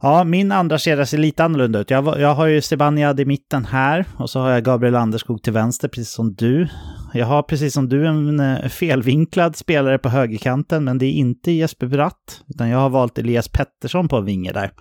Ja, 0.00 0.24
min 0.24 0.52
andra 0.52 0.78
kedja 0.78 1.06
ser 1.06 1.18
lite 1.18 1.44
annorlunda 1.44 1.78
ut. 1.78 1.90
Jag, 1.90 2.20
jag 2.20 2.34
har 2.34 2.46
ju 2.46 2.60
Sebaniad 2.60 3.20
i 3.20 3.24
mitten 3.24 3.64
här 3.64 4.04
och 4.18 4.30
så 4.30 4.40
har 4.40 4.50
jag 4.50 4.64
Gabriel 4.64 4.94
Anderskog 4.94 5.42
till 5.42 5.52
vänster, 5.52 5.88
precis 5.88 6.12
som 6.12 6.34
du. 6.34 6.68
Jag 7.14 7.26
har 7.26 7.42
precis 7.42 7.74
som 7.74 7.88
du 7.88 8.06
en 8.06 8.40
eh, 8.40 8.68
felvinklad 8.68 9.56
spelare 9.56 9.98
på 9.98 10.08
högerkanten, 10.08 10.84
men 10.84 10.98
det 10.98 11.06
är 11.06 11.12
inte 11.12 11.52
Jesper 11.52 11.86
Bratt, 11.86 12.42
utan 12.48 12.68
jag 12.68 12.78
har 12.78 12.90
valt 12.90 13.18
Elias 13.18 13.48
Pettersson 13.48 14.08
på 14.08 14.16
en 14.16 14.24
vinge 14.24 14.52
där. 14.52 14.72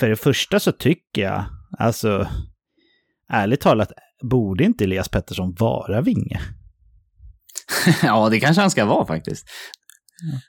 För 0.00 0.08
det 0.08 0.16
första 0.16 0.60
så 0.60 0.72
tycker 0.72 1.22
jag 1.22 1.44
Alltså, 1.78 2.28
ärligt 3.28 3.60
talat, 3.60 3.92
borde 4.22 4.64
inte 4.64 4.84
Elias 4.84 5.08
Pettersson 5.08 5.54
vara 5.58 6.00
vinge? 6.00 6.40
ja, 8.02 8.28
det 8.28 8.40
kanske 8.40 8.60
han 8.60 8.70
ska 8.70 8.84
vara 8.84 9.06
faktiskt. 9.06 9.46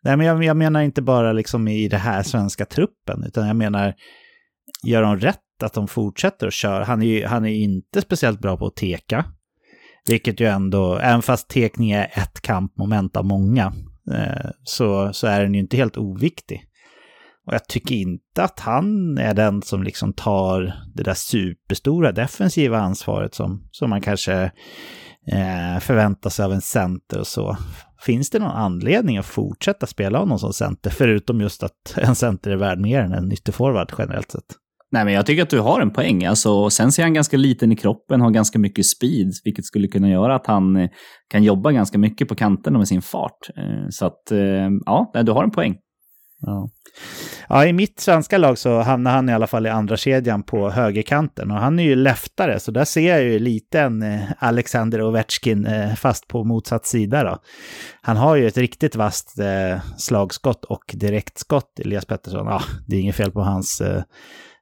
Nej, 0.04 0.18
men 0.18 0.26
jag, 0.26 0.44
jag, 0.44 0.58
menar 0.58 0.82
inte 0.82 1.02
bara 1.02 1.34
liksom 1.34 1.68
i 1.68 1.88
det 1.88 1.98
här 1.98 2.24
svenska 2.24 2.66
truppen, 2.66 3.24
utan 3.28 3.48
jag 3.48 3.56
menar, 3.56 3.94
gör 4.84 5.02
de 5.02 5.20
rätt 5.20 5.40
att 5.64 5.74
de 5.74 5.88
fortsätter 5.88 6.48
att 6.48 6.54
köra? 6.54 6.84
Han 6.84 7.02
är 7.02 7.06
ju 7.06 7.26
han 7.26 7.46
är 7.46 7.54
inte 7.54 8.02
speciellt 8.02 8.40
bra 8.40 8.58
på 8.58 8.68
att 8.68 8.76
teka, 8.76 9.26
vilket 10.08 10.40
ju 10.40 10.46
ändå, 10.46 10.98
även 10.98 11.22
fast 11.22 11.50
tekning 11.50 11.92
är 11.92 12.12
ett 12.14 12.42
kampmoment 12.42 13.18
av 13.18 13.26
många, 13.26 13.74
eh, 14.12 14.50
så, 14.64 15.14
så 15.14 15.28
är 15.28 15.42
den 15.42 15.54
ju 15.54 15.60
inte 15.60 15.78
helt 15.78 15.98
oviktig. 15.98 16.64
Och 17.48 17.54
jag 17.54 17.68
tycker 17.68 17.96
inte 17.96 18.44
att 18.44 18.60
han 18.60 19.18
är 19.18 19.34
den 19.34 19.62
som 19.62 19.84
liksom 19.84 20.14
tar 20.14 20.74
det 20.96 21.04
där 21.04 21.14
superstora 21.14 22.12
defensiva 22.12 22.78
ansvaret 22.78 23.36
som, 23.36 23.68
som 23.72 23.90
man 23.90 24.02
kanske 24.02 24.52
eh, 25.32 25.80
förväntar 25.80 26.30
sig 26.30 26.46
av 26.46 26.54
en 26.54 26.62
center 26.62 27.20
och 27.20 27.28
så. 27.28 27.58
Finns 28.02 28.30
det 28.30 28.40
någon 28.40 28.52
anledning 28.52 29.18
att 29.18 29.26
fortsätta 29.26 29.86
spela 29.86 30.20
honom 30.20 30.40
som 30.40 30.54
center, 30.54 30.90
förutom 30.90 31.42
just 31.42 31.64
att 31.64 31.98
en 31.98 32.16
center 32.16 32.52
är 32.52 32.56
värd 32.56 32.80
mer 32.80 33.00
än 33.00 33.14
en 33.14 33.32
ytterforward 33.32 33.94
generellt 33.98 34.32
sett? 34.32 34.46
Nej, 34.92 35.06
men 35.06 35.14
jag 35.14 35.26
tycker 35.26 35.44
att 35.44 35.50
du 35.50 35.60
har 35.60 35.82
en 35.82 35.92
poäng. 35.92 36.26
Alltså, 36.26 36.70
sen 36.70 36.92
ser 36.92 37.04
han 37.04 37.14
ganska 37.14 37.38
liten 37.38 37.72
i 37.72 37.76
kroppen, 37.76 38.22
har 38.22 38.32
ganska 38.32 38.60
mycket 38.60 38.86
speed, 38.86 39.32
vilket 39.44 39.66
skulle 39.66 39.88
kunna 39.88 40.10
göra 40.10 40.36
att 40.36 40.48
han 40.48 40.76
eh, 40.76 40.90
kan 41.30 41.44
jobba 41.44 41.72
ganska 41.72 41.98
mycket 41.98 42.28
på 42.28 42.36
kanterna 42.36 42.78
med 42.78 42.88
sin 42.88 43.02
fart. 43.02 43.50
Eh, 43.58 43.88
så 43.90 44.06
att, 44.06 44.32
eh, 44.32 44.70
ja, 44.86 45.12
du 45.26 45.32
har 45.32 45.44
en 45.44 45.52
poäng. 45.52 45.76
Ja. 46.46 46.70
ja, 47.50 47.66
i 47.66 47.74
mitt 47.74 48.00
svenska 48.00 48.38
lag 48.38 48.58
så 48.58 48.80
hamnar 48.80 49.12
han 49.12 49.30
i 49.30 49.34
alla 49.34 49.48
fall 49.48 49.66
i 49.66 49.70
andra 49.70 49.98
kedjan 49.98 50.44
på 50.44 50.70
högerkanten. 50.70 51.52
Och 51.52 51.58
han 51.58 51.80
är 51.80 51.84
ju 51.84 51.96
leftare, 51.96 52.60
så 52.60 52.72
där 52.72 52.86
ser 52.86 53.10
jag 53.10 53.24
ju 53.24 53.40
lite 53.40 53.80
en 53.80 54.02
eh, 54.02 54.22
Alexander 54.40 55.02
Ovechkin 55.02 55.66
eh, 55.66 55.94
fast 55.96 56.28
på 56.28 56.44
motsatt 56.44 56.86
sida 56.86 57.24
då. 57.24 57.38
Han 58.02 58.18
har 58.18 58.36
ju 58.36 58.48
ett 58.48 58.58
riktigt 58.58 58.96
vasst 58.96 59.40
eh, 59.40 59.82
slagskott 59.98 60.66
och 60.66 60.84
direktskott, 60.94 61.80
Elias 61.80 62.06
Pettersson. 62.06 62.48
Ja, 62.48 62.62
det 62.88 62.96
är 62.96 63.00
inget 63.00 63.16
fel 63.16 63.32
på 63.32 63.42
hans 63.42 63.82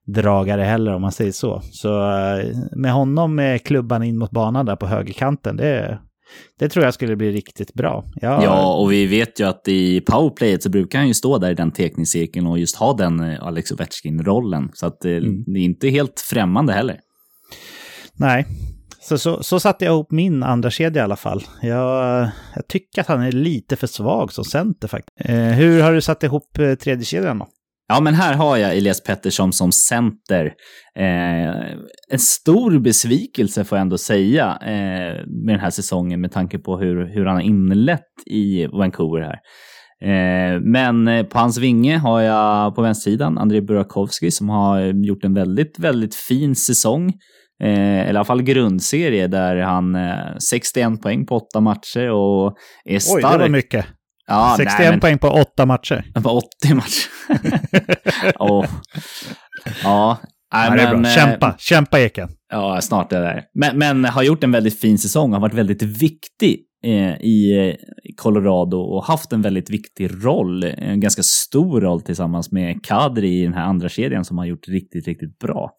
dragare 0.07 0.61
heller 0.61 0.93
om 0.93 1.01
man 1.01 1.11
säger 1.11 1.31
så. 1.31 1.61
Så 1.71 1.89
med 2.71 2.93
honom 2.93 3.35
med 3.35 3.63
klubban 3.63 4.03
in 4.03 4.17
mot 4.17 4.31
banan 4.31 4.65
där 4.65 4.75
på 4.75 4.87
högerkanten, 4.87 5.57
det, 5.57 5.99
det 6.59 6.69
tror 6.69 6.85
jag 6.85 6.93
skulle 6.93 7.15
bli 7.15 7.31
riktigt 7.31 7.73
bra. 7.73 8.05
Ja, 8.15 8.43
ja 8.43 8.75
och 8.75 8.91
vi 8.91 9.05
vet 9.05 9.39
ju 9.39 9.47
att 9.47 9.67
i 9.67 10.01
powerplayet 10.01 10.63
så 10.63 10.69
brukar 10.69 10.99
han 10.99 11.07
ju 11.07 11.13
stå 11.13 11.37
där 11.37 11.51
i 11.51 11.53
den 11.53 11.71
teknikcirkeln 11.71 12.47
och 12.47 12.59
just 12.59 12.75
ha 12.75 12.93
den 12.93 13.19
eh, 13.19 13.43
Alex 13.43 13.71
Ovechkin-rollen. 13.71 14.69
Så 14.73 14.85
att 14.85 15.01
det, 15.01 15.11
eh, 15.11 15.17
mm. 15.17 15.43
det 15.47 15.59
är 15.59 15.63
inte 15.63 15.89
helt 15.89 16.19
främmande 16.19 16.73
heller. 16.73 16.99
Nej, 18.13 18.45
så, 19.01 19.17
så, 19.17 19.43
så 19.43 19.59
satte 19.59 19.85
jag 19.85 19.93
ihop 19.93 20.11
min 20.11 20.43
andra 20.43 20.69
kedja 20.69 21.01
i 21.01 21.03
alla 21.03 21.15
fall. 21.15 21.43
Jag, 21.61 22.29
jag 22.55 22.67
tycker 22.67 23.01
att 23.01 23.07
han 23.07 23.21
är 23.21 23.31
lite 23.31 23.75
för 23.75 23.87
svag 23.87 24.33
som 24.33 24.45
center 24.45 24.87
faktiskt. 24.87 25.29
Eh, 25.29 25.35
hur 25.35 25.81
har 25.81 25.93
du 25.93 26.01
satt 26.01 26.23
ihop 26.23 26.59
eh, 26.59 26.75
tredje 26.75 27.05
kedjan 27.05 27.39
då? 27.39 27.47
Ja, 27.91 27.99
men 28.01 28.13
här 28.13 28.33
har 28.33 28.57
jag 28.57 28.77
Elias 28.77 29.03
Pettersson 29.03 29.53
som 29.53 29.71
center. 29.71 30.45
Eh, 30.99 31.71
en 32.11 32.19
stor 32.19 32.79
besvikelse 32.79 33.63
får 33.63 33.77
jag 33.77 33.81
ändå 33.81 33.97
säga 33.97 34.57
eh, 34.61 35.25
med 35.45 35.53
den 35.55 35.59
här 35.59 35.69
säsongen 35.69 36.21
med 36.21 36.31
tanke 36.31 36.59
på 36.59 36.77
hur, 36.77 37.13
hur 37.13 37.25
han 37.25 37.35
har 37.35 37.41
inlett 37.41 38.11
i 38.25 38.65
Vancouver 38.65 39.21
här. 39.21 39.39
Eh, 40.03 40.61
men 40.61 41.07
eh, 41.07 41.25
på 41.25 41.39
hans 41.39 41.57
vinge 41.57 41.97
har 41.97 42.21
jag 42.21 42.75
på 42.75 42.81
vänstersidan 42.81 43.37
André 43.37 43.61
Burakovsky 43.61 44.31
som 44.31 44.49
har 44.49 45.05
gjort 45.05 45.23
en 45.23 45.33
väldigt, 45.33 45.79
väldigt 45.79 46.15
fin 46.15 46.55
säsong. 46.55 47.09
Eh, 47.63 47.99
eller 47.99 48.05
i 48.05 48.09
alla 48.09 48.25
fall 48.25 48.41
grundserie 48.41 49.27
där 49.27 49.55
han 49.55 49.97
61 50.49 50.77
eh, 50.77 50.95
poäng 50.95 51.25
på 51.25 51.35
åtta 51.35 51.59
matcher 51.59 52.09
och 52.09 52.57
är 52.85 52.99
stark. 52.99 53.25
Oj, 53.25 53.31
det 53.31 53.37
var 53.37 53.49
mycket. 53.49 53.85
Ja, 54.31 54.55
61 54.57 54.79
nej, 54.79 54.89
men... 54.89 54.99
poäng 54.99 55.17
på 55.17 55.27
åtta 55.27 55.65
matcher. 55.65 56.05
På 56.23 56.29
80 56.29 56.73
matcher. 56.73 57.09
oh. 58.39 58.65
Ja, 59.83 60.17
Nej, 60.53 60.69
ja, 60.79 60.91
men, 60.91 61.01
bra. 61.01 61.11
Kämpa, 61.11 61.47
eh, 61.47 61.53
kämpa 61.57 61.99
Eken. 61.99 62.29
Ja, 62.49 62.81
snart 62.81 63.13
är 63.13 63.21
det 63.21 63.27
där. 63.27 63.43
Men, 63.53 63.77
men, 63.77 64.05
har 64.05 64.23
gjort 64.23 64.43
en 64.43 64.51
väldigt 64.51 64.79
fin 64.79 64.97
säsong, 64.97 65.33
har 65.33 65.39
varit 65.39 65.53
väldigt 65.53 65.83
viktig 65.83 66.59
eh, 66.83 67.13
i 67.21 67.75
Colorado 68.17 68.77
och 68.77 69.05
haft 69.05 69.33
en 69.33 69.41
väldigt 69.41 69.69
viktig 69.69 70.25
roll, 70.25 70.63
en 70.63 70.99
ganska 70.99 71.21
stor 71.23 71.81
roll 71.81 72.01
tillsammans 72.01 72.51
med 72.51 72.85
Kadri 72.85 73.39
i 73.39 73.43
den 73.43 73.53
här 73.53 73.63
andra 73.63 73.89
kedjan 73.89 74.25
som 74.25 74.37
har 74.37 74.45
gjort 74.45 74.67
riktigt, 74.67 75.07
riktigt 75.07 75.39
bra. 75.39 75.71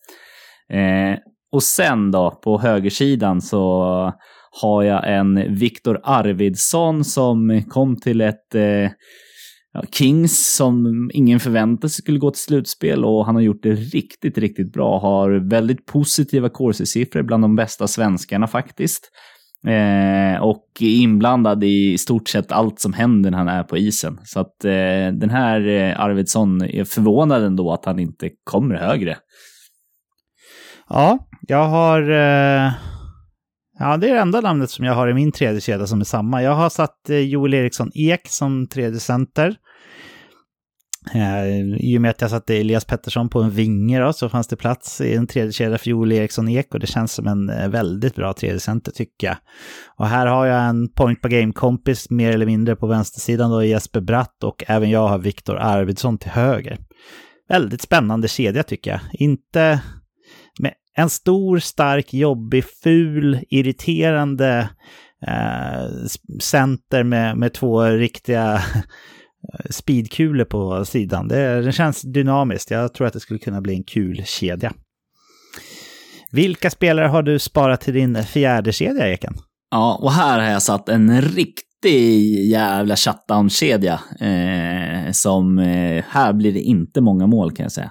Eh, 0.73 1.19
och 1.53 1.63
sen 1.63 2.11
då 2.11 2.41
på 2.45 2.61
högersidan 2.61 3.41
så 3.41 4.13
har 4.61 4.83
jag 4.83 5.17
en 5.17 5.55
Viktor 5.55 6.01
Arvidsson 6.03 7.05
som 7.05 7.63
kom 7.69 7.97
till 7.97 8.21
ett 8.21 8.55
eh, 8.55 8.91
Kings 9.91 10.57
som 10.57 11.11
ingen 11.15 11.41
förväntade 11.41 11.89
sig 11.89 12.03
skulle 12.03 12.19
gå 12.19 12.31
till 12.31 12.43
slutspel 12.43 13.05
och 13.05 13.27
han 13.27 13.35
har 13.35 13.43
gjort 13.43 13.63
det 13.63 13.73
riktigt, 13.73 14.39
riktigt 14.39 14.73
bra. 14.73 14.99
Har 14.99 15.49
väldigt 15.51 15.87
positiva 15.87 16.49
corsi-siffror, 16.49 17.23
bland 17.23 17.45
de 17.45 17.57
bästa 17.57 17.89
svenskarna 17.89 18.47
faktiskt. 18.47 19.11
Eh, 19.67 20.43
och 20.43 20.67
inblandad 20.81 21.65
i 21.65 21.99
stort 21.99 22.29
sett 22.29 22.53
allt 22.53 22.81
som 22.81 22.93
händer 22.93 23.31
när 23.31 23.39
han 23.39 23.49
är 23.49 23.63
på 23.63 23.79
isen. 23.79 24.21
Så 24.25 24.41
att 24.41 24.65
eh, 24.65 25.13
den 25.13 25.31
här 25.31 25.69
eh, 25.69 26.01
Arvidsson 26.01 26.63
är 26.63 26.85
förvånad 26.85 27.45
ändå 27.45 27.73
att 27.73 27.85
han 27.85 27.99
inte 27.99 28.31
kommer 28.45 28.75
högre. 28.75 29.17
Ja, 30.89 31.29
jag 31.41 31.69
har... 31.69 32.11
Eh, 32.11 32.73
ja, 33.83 33.97
det 33.97 34.09
är 34.09 34.15
det 34.15 34.21
enda 34.21 34.41
namnet 34.41 34.71
som 34.71 34.85
jag 34.85 34.95
har 34.95 35.09
i 35.09 35.15
min 35.15 35.33
tredje 35.33 35.61
kedja 35.61 35.87
som 35.87 36.01
är 36.01 36.05
samma. 36.05 36.43
Jag 36.43 36.55
har 36.55 36.71
satt 36.71 37.11
eh, 37.11 37.19
Joel 37.19 37.55
Eriksson 37.55 37.91
Ek 37.95 38.29
som 38.29 38.67
tredje 38.67 39.01
center. 39.01 39.57
Eh, 41.15 41.47
I 41.79 41.99
och 41.99 42.03
med 42.03 42.11
att 42.11 42.21
jag 42.21 42.31
satte 42.31 42.57
Elias 42.57 42.85
Pettersson 42.85 43.29
på 43.29 43.43
en 43.43 43.51
vinge 43.51 44.01
då, 44.01 44.13
så 44.13 44.29
fanns 44.29 44.47
det 44.47 44.57
plats 44.57 45.01
i 45.01 45.15
en 45.15 45.27
tredje 45.27 45.53
kedja 45.53 45.79
för 45.79 45.91
Joel 45.91 46.13
Eriksson 46.13 46.49
Ek 46.49 46.75
och 46.75 46.81
det 46.81 46.87
känns 46.87 47.13
som 47.13 47.27
en 47.27 47.51
eh, 47.51 47.69
väldigt 47.69 48.15
bra 48.15 48.33
tredje 48.33 48.61
center 48.61 48.93
tycker 48.93 49.27
jag. 49.27 49.37
Och 49.97 50.07
här 50.07 50.27
har 50.27 50.47
jag 50.47 50.65
en 50.65 50.89
point 50.89 51.21
per 51.21 51.29
game-kompis 51.29 52.11
mer 52.11 52.33
eller 52.33 52.47
mindre 52.47 52.77
på 52.77 52.87
vänstersidan 52.87 53.51
då, 53.51 53.65
Jesper 53.65 54.01
Bratt 54.01 54.45
och 54.45 54.65
även 54.67 54.91
jag 54.91 55.09
har 55.09 55.19
Viktor 55.19 55.57
Arvidsson 55.57 56.19
till 56.19 56.31
höger. 56.31 56.79
Väldigt 57.49 57.83
spännande 57.83 58.29
kedja 58.29 58.63
tycker 58.63 58.91
jag. 58.91 59.01
Inte 59.13 59.81
med 60.61 60.73
en 60.97 61.11
stor, 61.11 61.59
stark, 61.59 62.15
jobbig, 62.15 62.65
ful, 62.83 63.41
irriterande 63.51 64.69
eh, 65.27 66.07
center 66.41 67.03
med, 67.03 67.37
med 67.37 67.55
två 67.55 67.85
riktiga 67.85 68.55
eh, 68.55 69.71
speedkulor 69.71 70.45
på 70.45 70.85
sidan. 70.85 71.29
Det, 71.29 71.63
det 71.63 71.73
känns 71.73 72.03
dynamiskt. 72.03 72.71
Jag 72.71 72.95
tror 72.95 73.07
att 73.07 73.13
det 73.13 73.21
skulle 73.21 73.39
kunna 73.39 73.61
bli 73.61 73.75
en 73.75 73.85
kul 73.85 74.23
kedja. 74.25 74.73
Vilka 76.31 76.71
spelare 76.71 77.07
har 77.07 77.23
du 77.23 77.39
sparat 77.39 77.81
till 77.81 77.95
din 77.95 78.25
fjärde 78.25 78.73
kedja, 78.73 79.13
Eken? 79.13 79.35
Ja, 79.71 79.99
och 80.03 80.13
här 80.13 80.41
har 80.41 80.51
jag 80.51 80.63
satt 80.63 80.89
en 80.89 81.23
riktig 81.23 82.51
jävla 82.51 82.97
shutdown-kedja. 82.97 84.01
Eh, 84.21 85.13
som, 85.13 85.59
eh, 85.59 86.05
här 86.09 86.33
blir 86.33 86.53
det 86.53 86.61
inte 86.61 87.01
många 87.01 87.27
mål 87.27 87.57
kan 87.57 87.65
jag 87.65 87.73
säga. 87.73 87.91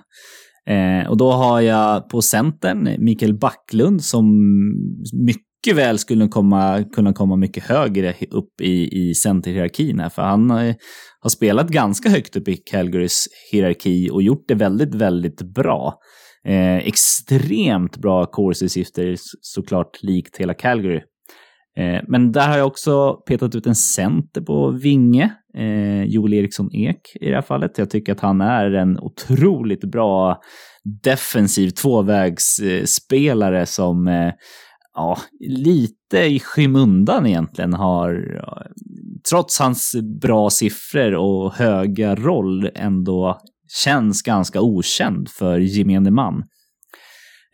Eh, 0.70 1.10
och 1.10 1.18
då 1.18 1.32
har 1.32 1.62
jag 1.62 2.10
på 2.10 2.22
centern 2.22 2.96
Mikael 3.00 3.38
Backlund 3.38 4.04
som 4.04 4.26
mycket 5.26 5.76
väl 5.76 5.98
skulle 5.98 6.28
komma, 6.28 6.84
kunna 6.84 7.14
komma 7.14 7.36
mycket 7.36 7.64
högre 7.64 8.16
upp 8.32 8.62
i, 8.62 9.10
i 9.10 9.14
centerhierarkin 9.14 10.00
här, 10.00 10.10
för 10.10 10.22
han 10.22 10.50
har, 10.50 10.76
har 11.20 11.30
spelat 11.30 11.70
ganska 11.70 12.10
högt 12.10 12.36
upp 12.36 12.48
i 12.48 12.58
Calgarys 12.58 13.26
hierarki 13.52 14.10
och 14.12 14.24
gjort 14.24 14.48
det 14.48 14.56
väldigt, 14.56 14.96
väldigt 14.96 15.42
bra. 15.42 15.94
Eh, 16.48 16.78
extremt 16.78 17.98
bra 17.98 18.26
corsi-siffror 18.26 19.16
såklart 19.42 20.04
likt 20.04 20.38
hela 20.38 20.54
Calgary. 20.54 21.02
Eh, 21.78 22.02
men 22.08 22.32
där 22.32 22.48
har 22.48 22.58
jag 22.58 22.68
också 22.68 23.14
petat 23.14 23.56
ut 23.56 23.68
en 23.68 23.76
center 23.76 24.42
på 24.42 24.72
vinge, 24.72 25.34
eh, 25.58 26.04
Joel 26.04 26.34
Eriksson 26.34 26.76
Ek 26.76 27.02
i 27.22 27.30
det 27.30 27.36
här 27.36 27.42
fallet. 27.42 27.78
Jag 27.78 27.90
tycker 27.90 28.12
att 28.12 28.20
han 28.20 28.42
är 28.42 28.72
en 28.72 29.00
otroligt 29.00 29.92
bra 29.92 30.42
defensiv 31.04 31.70
tvåvägsspelare 31.70 33.66
som 33.66 34.08
eh, 34.08 34.34
ja, 34.94 35.18
lite 35.40 36.26
i 36.26 36.40
skymundan 36.40 37.26
egentligen 37.26 37.74
har, 37.74 38.42
trots 39.30 39.60
hans 39.60 39.96
bra 40.22 40.50
siffror 40.50 41.16
och 41.16 41.54
höga 41.54 42.16
roll, 42.16 42.70
ändå 42.76 43.40
känns 43.84 44.22
ganska 44.22 44.62
okänd 44.62 45.30
för 45.30 45.60
gemene 45.60 46.12
man. 46.12 46.44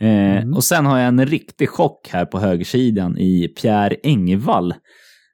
Eh, 0.02 0.38
mm. 0.38 0.54
och 0.54 0.64
sen 0.64 0.86
har 0.86 1.00
jag 1.00 1.08
en 1.08 1.26
riktig 1.26 1.70
chock 1.70 2.10
här 2.12 2.26
på 2.26 2.40
högersidan 2.40 3.18
i 3.18 3.48
Pierre 3.48 3.96
Engvall. 4.04 4.74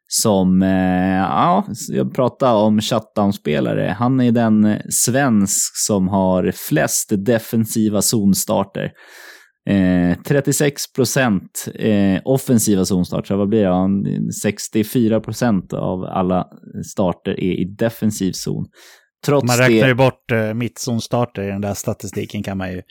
Som, 0.07 0.61
eh, 0.61 1.17
ja, 1.17 1.65
jag 1.89 2.15
pratade 2.15 2.53
om 2.53 2.81
shutdown-spelare. 2.81 3.95
Han 3.99 4.19
är 4.19 4.31
den 4.31 4.77
svensk 4.89 5.77
som 5.87 6.07
har 6.07 6.51
flest 6.51 7.11
defensiva 7.25 8.01
zonstarter. 8.01 8.91
Eh, 9.69 10.17
36 10.27 10.93
procent 10.93 11.67
eh, 11.75 12.21
offensiva 12.25 12.85
zonstarter, 12.85 13.35
vad 13.35 13.49
blir 13.49 13.63
det? 13.63 14.33
64 14.33 15.19
procent 15.19 15.73
av 15.73 16.03
alla 16.03 16.47
starter 16.91 17.31
är 17.31 17.59
i 17.59 17.65
defensiv 17.65 18.31
zon. 18.31 18.65
Trots 19.25 19.47
man 19.47 19.57
räknar 19.57 19.81
det... 19.81 19.87
ju 19.87 19.95
bort 19.95 20.31
eh, 20.31 20.53
mittzonstarter 20.53 21.41
i 21.41 21.47
den 21.47 21.61
där 21.61 21.73
statistiken 21.73 22.43
kan 22.43 22.57
man 22.57 22.71
ju 22.71 22.81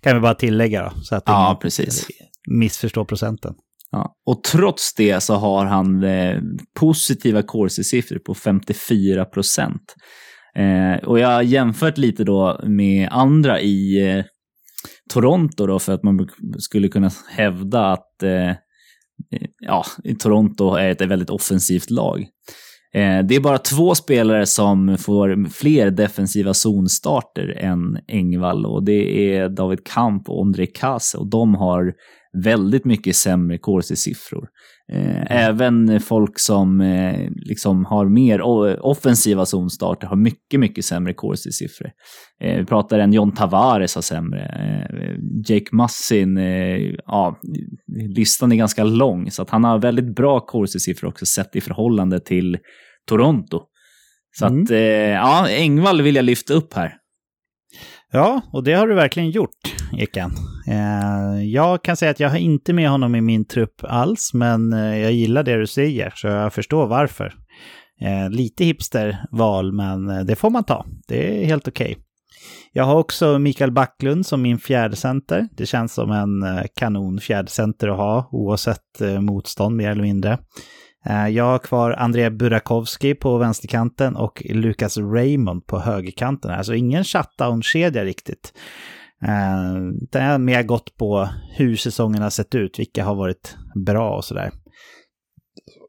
kan 0.00 0.14
vi 0.14 0.20
bara 0.20 0.34
tillägga 0.34 0.82
då, 0.82 0.92
så 1.02 1.16
att 1.16 1.22
ja, 1.26 1.58
precis. 1.62 2.06
missförstår 2.50 3.04
procenten. 3.04 3.54
Ja. 3.90 4.14
Och 4.26 4.44
trots 4.44 4.94
det 4.94 5.20
så 5.20 5.34
har 5.34 5.64
han 5.64 6.04
eh, 6.04 6.40
positiva 6.80 7.42
corsi-siffror 7.42 8.18
på 8.18 8.34
54 8.34 9.24
procent. 9.24 9.94
Eh, 10.56 11.08
och 11.08 11.18
jag 11.18 11.28
har 11.28 11.42
jämfört 11.42 11.98
lite 11.98 12.24
då 12.24 12.60
med 12.66 13.08
andra 13.10 13.60
i 13.60 14.08
eh, 14.10 14.24
Toronto 15.12 15.66
då 15.66 15.78
för 15.78 15.92
att 15.92 16.02
man 16.02 16.28
skulle 16.58 16.88
kunna 16.88 17.10
hävda 17.28 17.92
att 17.92 18.22
eh, 18.22 18.52
ja, 19.58 19.84
Toronto 20.18 20.74
är 20.74 20.90
ett 20.90 21.00
väldigt 21.00 21.30
offensivt 21.30 21.90
lag. 21.90 22.26
Eh, 22.94 23.24
det 23.24 23.36
är 23.36 23.40
bara 23.40 23.58
två 23.58 23.94
spelare 23.94 24.46
som 24.46 24.98
får 24.98 25.48
fler 25.50 25.90
defensiva 25.90 26.54
zonstarter 26.54 27.48
än 27.58 27.98
Engvall 28.08 28.66
och 28.66 28.84
det 28.84 29.34
är 29.34 29.48
David 29.48 29.86
Kamp 29.86 30.28
och 30.28 30.40
Ondrej 30.40 30.72
Kase 30.74 31.18
och 31.18 31.26
de 31.26 31.54
har 31.54 31.92
väldigt 32.44 32.84
mycket 32.84 33.16
sämre 33.16 33.58
corsi-siffror. 33.58 34.42
Eh. 34.42 34.48
Även 35.26 36.00
folk 36.00 36.38
som 36.38 36.80
eh, 36.80 37.30
liksom 37.34 37.84
har 37.84 38.08
mer 38.08 38.40
offensiva 38.86 39.46
zonstarter 39.46 40.06
har 40.06 40.16
mycket, 40.16 40.60
mycket 40.60 40.84
sämre 40.84 41.14
corsi-siffror. 41.14 41.90
Eh, 42.44 42.58
vi 42.58 42.64
pratar 42.64 42.98
en 42.98 43.12
John 43.12 43.34
Tavares 43.34 43.94
har 43.94 44.02
sämre. 44.02 44.88
Jake 45.48 45.76
Mussin, 45.76 46.36
ja, 47.06 47.40
listan 48.16 48.52
är 48.52 48.56
ganska 48.56 48.84
lång, 48.84 49.30
så 49.30 49.42
att 49.42 49.50
han 49.50 49.64
har 49.64 49.78
väldigt 49.78 50.16
bra 50.16 50.40
corsi-siffror 50.40 51.08
också 51.08 51.26
sett 51.26 51.56
i 51.56 51.60
förhållande 51.60 52.20
till 52.20 52.58
Toronto. 53.08 53.60
Så 54.38 54.46
mm. 54.46 54.62
att, 54.62 54.70
ja, 55.10 55.48
Engvall 55.48 56.02
vill 56.02 56.16
jag 56.16 56.24
lyfta 56.24 56.54
upp 56.54 56.74
här. 56.74 56.94
Ja, 58.12 58.40
och 58.52 58.64
det 58.64 58.72
har 58.72 58.86
du 58.86 58.94
verkligen 58.94 59.30
gjort, 59.30 59.58
Ekan. 59.98 60.30
Eh, 60.66 61.44
jag 61.44 61.84
kan 61.84 61.96
säga 61.96 62.10
att 62.10 62.20
jag 62.20 62.30
har 62.30 62.36
inte 62.36 62.72
med 62.72 62.90
honom 62.90 63.14
i 63.14 63.20
min 63.20 63.44
trupp 63.44 63.84
alls, 63.84 64.34
men 64.34 64.72
eh, 64.72 64.98
jag 64.98 65.12
gillar 65.12 65.42
det 65.42 65.56
du 65.56 65.66
säger, 65.66 66.12
så 66.16 66.26
jag 66.26 66.52
förstår 66.52 66.86
varför. 66.86 67.34
Eh, 68.00 68.30
lite 68.30 68.64
hipsterval, 68.64 69.72
men 69.72 70.26
det 70.26 70.36
får 70.36 70.50
man 70.50 70.64
ta. 70.64 70.86
Det 71.08 71.42
är 71.42 71.46
helt 71.46 71.68
okej. 71.68 71.90
Okay. 71.90 72.02
Jag 72.72 72.84
har 72.84 72.94
också 72.94 73.38
Mikael 73.38 73.72
Backlund 73.72 74.26
som 74.26 74.42
min 74.42 74.58
fjärde 74.58 74.96
center. 74.96 75.48
Det 75.56 75.66
känns 75.66 75.94
som 75.94 76.10
en 76.10 76.44
kanon 76.76 77.20
fjärde 77.20 77.50
center 77.50 77.88
att 77.88 77.96
ha, 77.96 78.28
oavsett 78.32 79.00
motstånd 79.20 79.76
mer 79.76 79.90
eller 79.90 80.02
mindre. 80.02 80.38
Jag 81.30 81.44
har 81.44 81.58
kvar 81.58 81.90
André 81.90 82.30
Burakovsky 82.30 83.14
på 83.14 83.38
vänsterkanten 83.38 84.16
och 84.16 84.42
Lucas 84.44 84.98
Raymond 84.98 85.66
på 85.66 85.78
högerkanten. 85.78 86.50
Alltså 86.50 86.74
ingen 86.74 87.04
shutdown-kedja 87.04 88.04
riktigt. 88.04 88.52
Eh, 89.22 89.74
det 90.10 90.18
är 90.18 90.38
mer 90.38 90.62
gått 90.62 90.96
på 90.96 91.28
hur 91.56 91.76
säsongen 91.76 92.22
har 92.22 92.30
sett 92.30 92.54
ut, 92.54 92.78
vilka 92.78 93.04
har 93.04 93.14
varit 93.14 93.56
bra 93.86 94.16
och 94.16 94.24
sådär. 94.24 94.50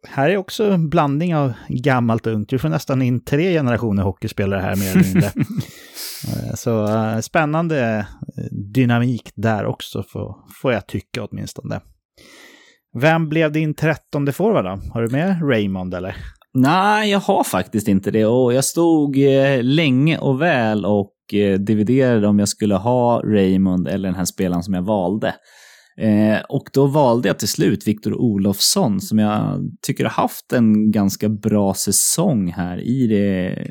Här 0.07 0.29
är 0.29 0.37
också 0.37 0.71
en 0.71 0.89
blandning 0.89 1.35
av 1.35 1.53
gammalt 1.67 2.27
och 2.27 2.33
ungt. 2.33 2.53
Vi 2.53 2.57
får 2.57 2.69
nästan 2.69 3.01
in 3.01 3.23
tre 3.23 3.53
generationer 3.53 4.03
hockeyspelare 4.03 4.61
här 4.61 4.75
mer 4.75 4.91
eller 4.91 5.03
mindre. 5.03 5.31
Eh, 6.27 6.55
så 6.55 6.87
spännande 7.21 8.07
dynamik 8.73 9.31
där 9.35 9.65
också, 9.65 10.03
får 10.61 10.73
jag 10.73 10.87
tycka 10.87 11.23
åtminstone. 11.23 11.81
Vem 12.99 13.29
blev 13.29 13.51
din 13.51 13.73
trettonde 13.73 14.31
forward 14.31 14.65
då? 14.65 14.91
Har 14.93 15.01
du 15.01 15.09
med 15.09 15.49
Raymond 15.49 15.93
eller? 15.93 16.15
Nej, 16.53 17.11
jag 17.11 17.19
har 17.19 17.43
faktiskt 17.43 17.87
inte 17.87 18.11
det. 18.11 18.25
Och 18.25 18.53
jag 18.53 18.65
stod 18.65 19.17
eh, 19.17 19.63
länge 19.63 20.17
och 20.17 20.41
väl 20.41 20.85
och 20.85 21.13
eh, 21.13 21.22
Eh, 21.33 21.59
dividerade 21.59 22.27
om 22.27 22.39
jag 22.39 22.49
skulle 22.49 22.75
ha 22.75 23.21
Raymond 23.25 23.87
eller 23.87 24.09
den 24.09 24.17
här 24.17 24.25
spelaren 24.25 24.63
som 24.63 24.73
jag 24.73 24.81
valde. 24.81 25.35
Eh, 25.97 26.41
och 26.49 26.69
då 26.73 26.87
valde 26.87 27.27
jag 27.27 27.39
till 27.39 27.47
slut 27.47 27.87
Viktor 27.87 28.13
Olofsson 28.13 29.01
som 29.01 29.19
jag 29.19 29.59
tycker 29.81 30.03
har 30.03 30.11
haft 30.11 30.53
en 30.53 30.91
ganska 30.91 31.29
bra 31.29 31.73
säsong 31.73 32.51
här 32.51 32.77
i 32.77 33.07
det 33.07 33.67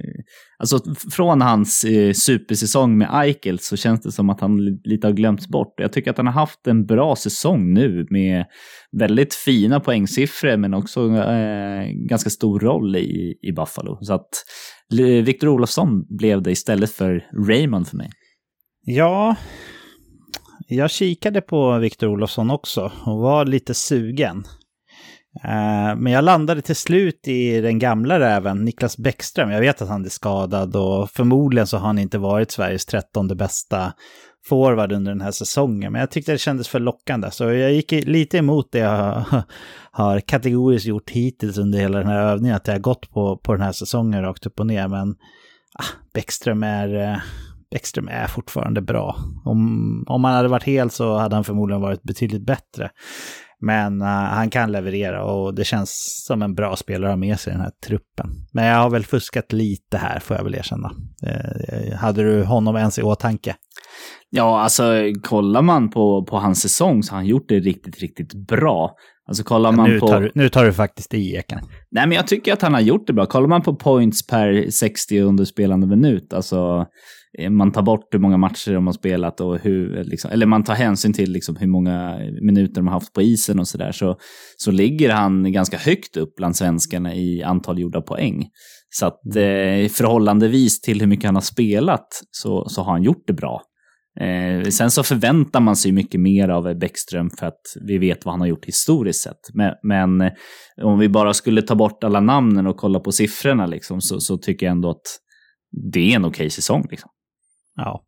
Alltså 0.63 0.95
från 1.11 1.41
hans 1.41 1.85
eh, 1.85 2.13
supersäsong 2.13 2.99
med 2.99 3.09
Eichel 3.13 3.59
så 3.59 3.77
känns 3.77 4.01
det 4.01 4.13
som 4.13 4.31
att 4.31 4.41
han 4.41 4.57
lite 4.85 5.07
har 5.07 5.13
glömts 5.13 5.49
bort. 5.49 5.75
Jag 5.77 5.93
tycker 5.93 6.11
att 6.11 6.17
han 6.17 6.27
har 6.27 6.33
haft 6.33 6.67
en 6.67 6.87
bra 6.87 7.17
säsong 7.17 7.75
nu 7.75 8.07
med 8.11 8.45
väldigt 8.93 9.35
fina 9.35 9.81
poängsiffror 9.81 10.57
men 10.57 10.75
också 10.75 11.17
eh, 11.17 11.85
ganska 12.09 12.31
stor 12.31 12.61
roll 12.61 12.97
i, 12.97 13.39
i 13.43 13.53
Buffalo. 13.53 13.99
Så 14.01 14.15
att 14.15 14.29
Victor 15.25 15.49
Olofsson 15.49 16.17
blev 16.19 16.43
det 16.43 16.51
istället 16.51 16.91
för 16.91 17.25
Raymond 17.49 17.89
för 17.89 17.97
mig. 17.97 18.11
Ja, 18.85 19.37
jag 20.69 20.91
kikade 20.91 21.41
på 21.41 21.79
Victor 21.79 22.09
Olofsson 22.09 22.51
också 22.51 22.93
och 23.07 23.19
var 23.19 23.47
lite 23.47 23.75
sugen. 23.75 24.45
Eh, 25.45 25.97
men 25.97 26.07
jag 26.07 26.25
landade 26.25 26.63
till 26.63 26.77
slut 26.77 27.29
i 27.29 27.61
den 27.61 27.79
gamla 27.79 28.21
räven, 28.21 28.65
Niklas 28.65 28.99
Bäckström. 28.99 29.51
Jag 29.51 29.61
vet 29.61 29.83
att 29.83 29.89
han 29.89 30.05
är 30.05 30.09
skadad 30.09 30.77
och 30.77 31.11
förmodligen 31.11 31.67
så 31.67 31.77
har 31.77 31.87
han 31.87 31.99
inte 31.99 32.19
varit 32.19 32.51
Sveriges 32.51 32.87
trettonde 32.87 33.35
bästa 33.35 33.93
forward 34.45 34.93
under 34.93 35.13
den 35.13 35.21
här 35.21 35.31
säsongen. 35.31 35.93
Men 35.93 36.01
jag 36.01 36.11
tyckte 36.11 36.33
det 36.33 36.39
kändes 36.39 36.69
för 36.69 36.81
lockande. 36.81 37.31
Så 37.31 37.45
jag 37.45 37.73
gick 37.73 37.93
lite 37.93 38.39
emot 38.39 38.73
det 38.73 38.79
jag 38.79 39.25
har 39.91 40.21
kategoriskt 40.21 40.87
gjort 40.87 41.11
hittills 41.11 41.59
under 41.59 41.79
hela 41.79 41.99
den 41.99 42.09
här 42.09 42.19
övningen. 42.19 42.57
Att 42.57 42.67
jag 42.67 42.75
har 42.75 42.81
gått 42.81 43.11
på, 43.11 43.37
på 43.37 43.53
den 43.53 43.63
här 43.63 43.73
säsongen 43.73 44.23
rakt 44.23 44.47
upp 44.47 44.61
och 44.61 44.67
ner. 44.67 44.89
Men 44.89 45.15
ah, 45.75 45.85
Bäckström 46.15 46.63
är... 46.63 46.95
Eh, 46.95 47.19
Bäckström 47.71 48.09
är 48.09 48.27
fortfarande 48.27 48.81
bra. 48.83 49.17
Om, 49.45 50.05
om 50.09 50.25
han 50.25 50.35
hade 50.35 50.49
varit 50.49 50.63
hel 50.63 50.91
så 50.91 51.17
hade 51.17 51.35
han 51.35 51.45
förmodligen 51.45 51.81
varit 51.81 52.03
betydligt 52.03 52.47
bättre. 52.47 52.91
Men 53.63 54.03
uh, 54.03 54.09
han 54.09 54.51
kan 54.51 54.73
leverera 54.73 55.25
och 55.25 55.55
det 55.55 55.65
känns 55.65 56.23
som 56.27 56.43
en 56.43 56.55
bra 56.55 56.77
spelare 56.77 57.11
att 57.11 57.13
ha 57.13 57.17
med 57.17 57.41
sig 57.41 57.51
i 57.51 57.55
den 57.55 57.63
här 57.63 57.73
truppen. 57.87 58.31
Men 58.53 58.65
jag 58.65 58.77
har 58.77 58.91
väl 58.91 59.05
fuskat 59.05 59.53
lite 59.53 59.97
här 59.97 60.21
får 60.21 60.37
jag 60.37 60.45
väl 60.45 60.55
erkänna. 60.55 60.91
Uh, 61.27 61.97
hade 61.97 62.23
du 62.23 62.45
honom 62.45 62.77
ens 62.77 62.99
i 62.99 63.03
åtanke? 63.03 63.57
Ja, 64.31 64.61
alltså 64.61 64.93
kollar 65.23 65.63
man 65.63 65.91
på, 65.91 66.25
på 66.25 66.37
hans 66.37 66.63
säsong 66.63 67.03
så 67.03 67.13
har 67.13 67.17
han 67.17 67.27
gjort 67.27 67.49
det 67.49 67.59
riktigt, 67.59 67.99
riktigt 67.99 68.35
bra. 68.47 68.95
Alltså 69.29 69.45
kollar 69.45 69.73
man 69.73 69.91
nu 69.91 70.01
på... 70.01 70.09
Tar 70.09 70.21
du, 70.21 70.31
nu 70.35 70.49
tar 70.49 70.65
du 70.65 70.73
faktiskt 70.73 71.15
i 71.15 71.35
eken. 71.35 71.61
Nej, 71.91 72.07
men 72.07 72.17
jag 72.17 72.27
tycker 72.27 72.53
att 72.53 72.63
han 72.63 72.75
har 72.75 72.81
gjort 72.81 73.07
det 73.07 73.13
bra. 73.13 73.27
Kollar 73.27 73.49
man 73.49 73.63
på 73.63 73.77
points 73.77 74.27
per 74.27 74.71
60 74.71 75.21
under 75.21 75.45
spelande 75.45 75.87
minut, 75.87 76.33
alltså 76.33 76.87
man 77.51 77.73
tar 77.73 77.83
bort 77.83 78.15
hur 78.15 78.19
många 78.19 78.37
matcher 78.37 78.73
de 78.73 78.87
har 78.87 78.93
spelat 78.93 79.41
och 79.41 79.59
hur, 79.59 80.05
liksom, 80.05 80.31
eller 80.31 80.47
man 80.47 80.65
tar 80.65 80.75
hänsyn 80.75 81.13
till 81.13 81.33
liksom 81.33 81.57
hur 81.57 81.67
många 81.67 82.19
minuter 82.43 82.75
de 82.75 82.87
har 82.87 82.95
haft 82.95 83.13
på 83.13 83.23
isen 83.23 83.59
och 83.59 83.69
sådär, 83.69 83.93
så, 83.93 84.17
så 84.57 84.71
ligger 84.71 85.11
han 85.11 85.53
ganska 85.53 85.77
högt 85.77 86.17
upp 86.17 86.37
bland 86.37 86.57
svenskarna 86.57 87.15
i 87.15 87.43
antal 87.43 87.79
gjorda 87.79 88.01
poäng. 88.01 88.49
Så 88.91 89.07
att 89.07 89.37
eh, 89.37 89.89
förhållandevis 89.89 90.81
till 90.81 91.01
hur 91.01 91.07
mycket 91.07 91.25
han 91.25 91.35
har 91.35 91.43
spelat 91.43 92.07
så, 92.31 92.69
så 92.69 92.83
har 92.83 92.93
han 92.93 93.03
gjort 93.03 93.27
det 93.27 93.33
bra. 93.33 93.63
Eh, 94.21 94.69
sen 94.69 94.91
så 94.91 95.03
förväntar 95.03 95.61
man 95.61 95.77
sig 95.77 95.93
mycket 95.93 96.21
mer 96.21 96.49
av 96.49 96.79
Bäckström 96.79 97.31
för 97.31 97.47
att 97.47 97.61
vi 97.87 97.99
vet 97.99 98.25
vad 98.25 98.33
han 98.33 98.41
har 98.41 98.49
gjort 98.49 98.67
historiskt 98.67 99.23
sett. 99.23 99.41
Men, 99.55 99.73
men 99.83 100.21
eh, 100.21 100.33
om 100.83 100.99
vi 100.99 101.09
bara 101.09 101.35
skulle 101.35 101.63
ta 101.63 101.75
bort 101.75 102.05
alla 102.05 102.21
namnen 102.21 102.67
och 102.67 102.77
kolla 102.77 103.01
på 103.01 103.13
siffrorna 103.13 103.67
liksom, 103.67 104.01
så, 104.01 104.21
så 104.21 104.39
tycker 104.39 104.67
jag 104.67 104.71
ändå 104.71 104.91
att 104.91 105.19
det 105.93 106.13
är 106.13 106.17
en 106.17 106.25
okej 106.25 106.51
säsong. 106.51 106.87
Liksom. 106.91 107.11
Ja. 107.77 108.03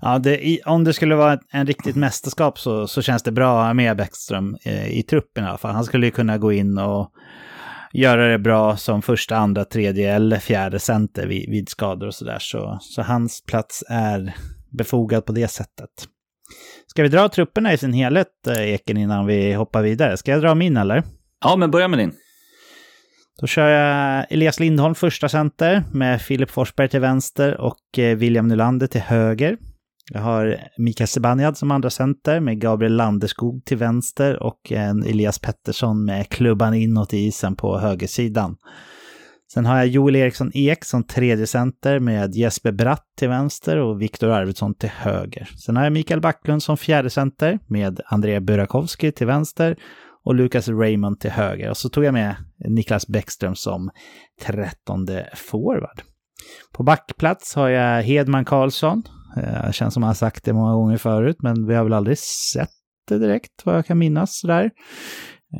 Ja, 0.00 0.18
det, 0.18 0.60
om 0.66 0.84
det 0.84 0.92
skulle 0.92 1.14
vara 1.14 1.38
en 1.52 1.66
riktigt 1.66 1.96
mästerskap 1.96 2.58
så, 2.58 2.86
så 2.86 3.02
känns 3.02 3.22
det 3.22 3.32
bra 3.32 3.74
med 3.74 3.96
Bäckström 3.96 4.56
eh, 4.64 4.98
i 4.98 5.02
truppen 5.02 5.44
i 5.44 5.46
alla 5.46 5.58
fall. 5.58 5.74
Han 5.74 5.84
skulle 5.84 6.06
ju 6.06 6.12
kunna 6.12 6.38
gå 6.38 6.52
in 6.52 6.78
och 6.78 7.12
göra 7.92 8.28
det 8.28 8.38
bra 8.38 8.76
som 8.76 9.02
första, 9.02 9.36
andra, 9.36 9.64
tredje 9.64 10.14
eller 10.14 10.38
fjärde 10.38 10.78
center 10.78 11.26
vid, 11.26 11.50
vid 11.50 11.68
skador 11.68 12.06
och 12.06 12.14
sådär. 12.14 12.38
Så, 12.40 12.78
så 12.80 13.02
hans 13.02 13.44
plats 13.44 13.84
är 13.88 14.34
befogad 14.78 15.26
på 15.26 15.32
det 15.32 15.48
sättet. 15.48 15.90
Ska 16.86 17.02
vi 17.02 17.08
dra 17.08 17.28
trupperna 17.28 17.72
i 17.72 17.78
sin 17.78 17.92
helhet, 17.92 18.46
eh, 18.46 18.74
Eken, 18.74 18.96
innan 18.96 19.26
vi 19.26 19.52
hoppar 19.52 19.82
vidare? 19.82 20.16
Ska 20.16 20.30
jag 20.30 20.40
dra 20.40 20.54
min 20.54 20.76
eller? 20.76 21.02
Ja, 21.44 21.56
men 21.56 21.70
börja 21.70 21.88
med 21.88 21.98
din. 21.98 22.12
Då 23.40 23.46
kör 23.46 23.68
jag 23.68 24.26
Elias 24.30 24.60
Lindholm 24.60 24.94
första 24.94 25.28
center 25.28 25.84
med 25.92 26.22
Filip 26.22 26.50
Forsberg 26.50 26.88
till 26.88 27.00
vänster 27.00 27.60
och 27.60 27.98
eh, 27.98 28.16
William 28.16 28.48
Nylander 28.48 28.86
till 28.86 29.00
höger. 29.00 29.56
Jag 30.12 30.20
har 30.20 30.60
Mikael 30.78 31.08
Zibanejad 31.08 31.56
som 31.56 31.70
andra 31.70 31.90
center 31.90 32.40
med 32.40 32.60
Gabriel 32.60 32.96
Landeskog 32.96 33.64
till 33.64 33.76
vänster 33.76 34.42
och 34.42 34.72
en 34.72 35.02
Elias 35.02 35.38
Pettersson 35.38 36.04
med 36.04 36.28
klubban 36.28 36.74
inåt 36.74 37.14
i 37.14 37.18
isen 37.18 37.56
på 37.56 37.78
högersidan. 37.78 38.56
Sen 39.52 39.66
har 39.66 39.76
jag 39.76 39.86
Joel 39.86 40.16
Eriksson 40.16 40.50
Ek 40.54 40.84
som 40.84 41.04
tredje 41.04 41.46
center 41.46 41.98
med 41.98 42.34
Jesper 42.34 42.72
Bratt 42.72 43.04
till 43.18 43.28
vänster 43.28 43.76
och 43.76 44.02
Viktor 44.02 44.30
Arvidsson 44.30 44.74
till 44.74 44.88
höger. 44.88 45.48
Sen 45.66 45.76
har 45.76 45.84
jag 45.84 45.92
Mikael 45.92 46.20
Backlund 46.20 46.62
som 46.62 46.76
fjärde 46.76 47.10
center 47.10 47.58
med 47.66 48.00
André 48.06 48.40
Burakovsky 48.40 49.12
till 49.12 49.26
vänster 49.26 49.76
och 50.24 50.34
Lucas 50.34 50.68
Raymond 50.68 51.20
till 51.20 51.30
höger. 51.30 51.70
Och 51.70 51.76
så 51.76 51.88
tog 51.88 52.04
jag 52.04 52.14
med 52.14 52.36
Niklas 52.68 53.06
Bäckström 53.06 53.54
som 53.54 53.90
trettonde 54.40 55.30
forward. 55.34 56.02
På 56.72 56.82
backplats 56.82 57.54
har 57.54 57.68
jag 57.68 58.02
Hedman 58.02 58.44
Karlsson. 58.44 59.02
Eh, 59.36 59.66
det 59.66 59.72
känns 59.72 59.94
som 59.94 60.02
han 60.02 60.14
sagt 60.14 60.44
det 60.44 60.52
många 60.52 60.72
gånger 60.72 60.96
förut, 60.96 61.36
men 61.42 61.66
vi 61.66 61.74
har 61.74 61.84
väl 61.84 61.92
aldrig 61.92 62.18
sett 62.52 62.70
det 63.08 63.18
direkt 63.18 63.62
vad 63.64 63.76
jag 63.76 63.86
kan 63.86 63.98
minnas 63.98 64.40
där. 64.42 64.70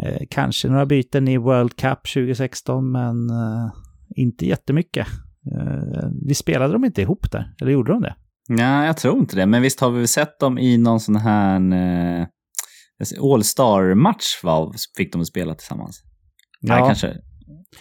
Eh, 0.02 0.22
kanske 0.30 0.68
några 0.68 0.86
byten 0.86 1.28
i 1.28 1.36
World 1.36 1.76
Cup 1.76 1.98
2016, 2.14 2.92
men 2.92 3.30
eh, 3.30 3.70
inte 4.16 4.46
jättemycket. 4.46 5.06
Vi 6.26 6.34
spelade 6.34 6.72
dem 6.72 6.84
inte 6.84 7.02
ihop 7.02 7.30
där, 7.32 7.54
eller 7.62 7.72
gjorde 7.72 7.92
de 7.92 8.02
det? 8.02 8.14
Nej, 8.48 8.86
jag 8.86 8.96
tror 8.96 9.18
inte 9.18 9.36
det. 9.36 9.46
Men 9.46 9.62
visst 9.62 9.80
har 9.80 9.90
vi 9.90 10.06
sett 10.06 10.38
dem 10.38 10.58
i 10.58 10.78
någon 10.78 11.00
sån 11.00 11.16
här 11.16 11.60
All 13.22 13.44
Star-match 13.44 14.24
fick 14.96 15.12
de 15.12 15.24
spela 15.24 15.54
tillsammans. 15.54 16.02
Ja. 16.60 16.74
Nej, 16.74 16.82
kanske. 16.86 17.16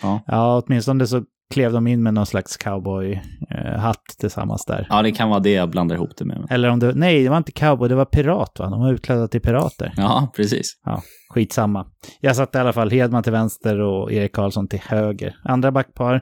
Ja. 0.01 0.23
ja, 0.27 0.63
åtminstone 0.65 1.07
så 1.07 1.23
klev 1.53 1.71
de 1.71 1.87
in 1.87 2.03
med 2.03 2.13
någon 2.13 2.25
slags 2.25 2.57
cowboy-hatt 2.57 4.03
tillsammans 4.19 4.65
där. 4.65 4.87
Ja, 4.89 5.01
det 5.01 5.11
kan 5.11 5.29
vara 5.29 5.39
det 5.39 5.51
jag 5.51 5.69
blandar 5.69 5.95
ihop 5.95 6.17
det 6.17 6.25
med. 6.25 6.47
Eller 6.49 6.69
om 6.69 6.79
det, 6.79 6.93
nej, 6.95 7.23
det 7.23 7.29
var 7.29 7.37
inte 7.37 7.51
cowboy, 7.51 7.89
det 7.89 7.95
var 7.95 8.05
pirat 8.05 8.59
va? 8.59 8.69
De 8.69 8.79
var 8.79 8.93
utklädda 8.93 9.27
till 9.27 9.41
pirater. 9.41 9.93
Ja, 9.97 10.31
precis. 10.35 10.79
Ja, 10.85 11.01
skitsamma. 11.33 11.87
Jag 12.19 12.35
satte 12.35 12.57
i 12.57 12.61
alla 12.61 12.73
fall 12.73 12.91
Hedman 12.91 13.23
till 13.23 13.31
vänster 13.31 13.79
och 13.79 14.11
Erik 14.11 14.35
Karlsson 14.35 14.67
till 14.67 14.79
höger. 14.79 15.35
Andra 15.43 15.71
backpar, 15.71 16.21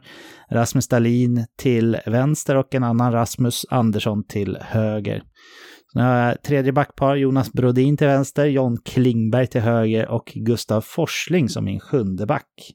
Rasmus 0.51 0.87
Dahlin 0.87 1.45
till 1.57 1.97
vänster 2.05 2.55
och 2.55 2.75
en 2.75 2.83
annan 2.83 3.11
Rasmus 3.11 3.65
Andersson 3.69 4.23
till 4.27 4.57
höger. 4.61 5.23
Nu 5.93 6.01
har 6.01 6.15
jag 6.15 6.41
tredje 6.43 6.71
backpar, 6.71 7.15
Jonas 7.15 7.53
Brodin 7.53 7.97
till 7.97 8.07
vänster, 8.07 8.45
John 8.45 8.77
Klingberg 8.85 9.47
till 9.47 9.61
höger 9.61 10.07
och 10.07 10.31
Gustav 10.35 10.81
Forsling 10.81 11.49
som 11.49 11.65
min 11.65 11.79
sjunde 11.79 12.25
back. 12.25 12.73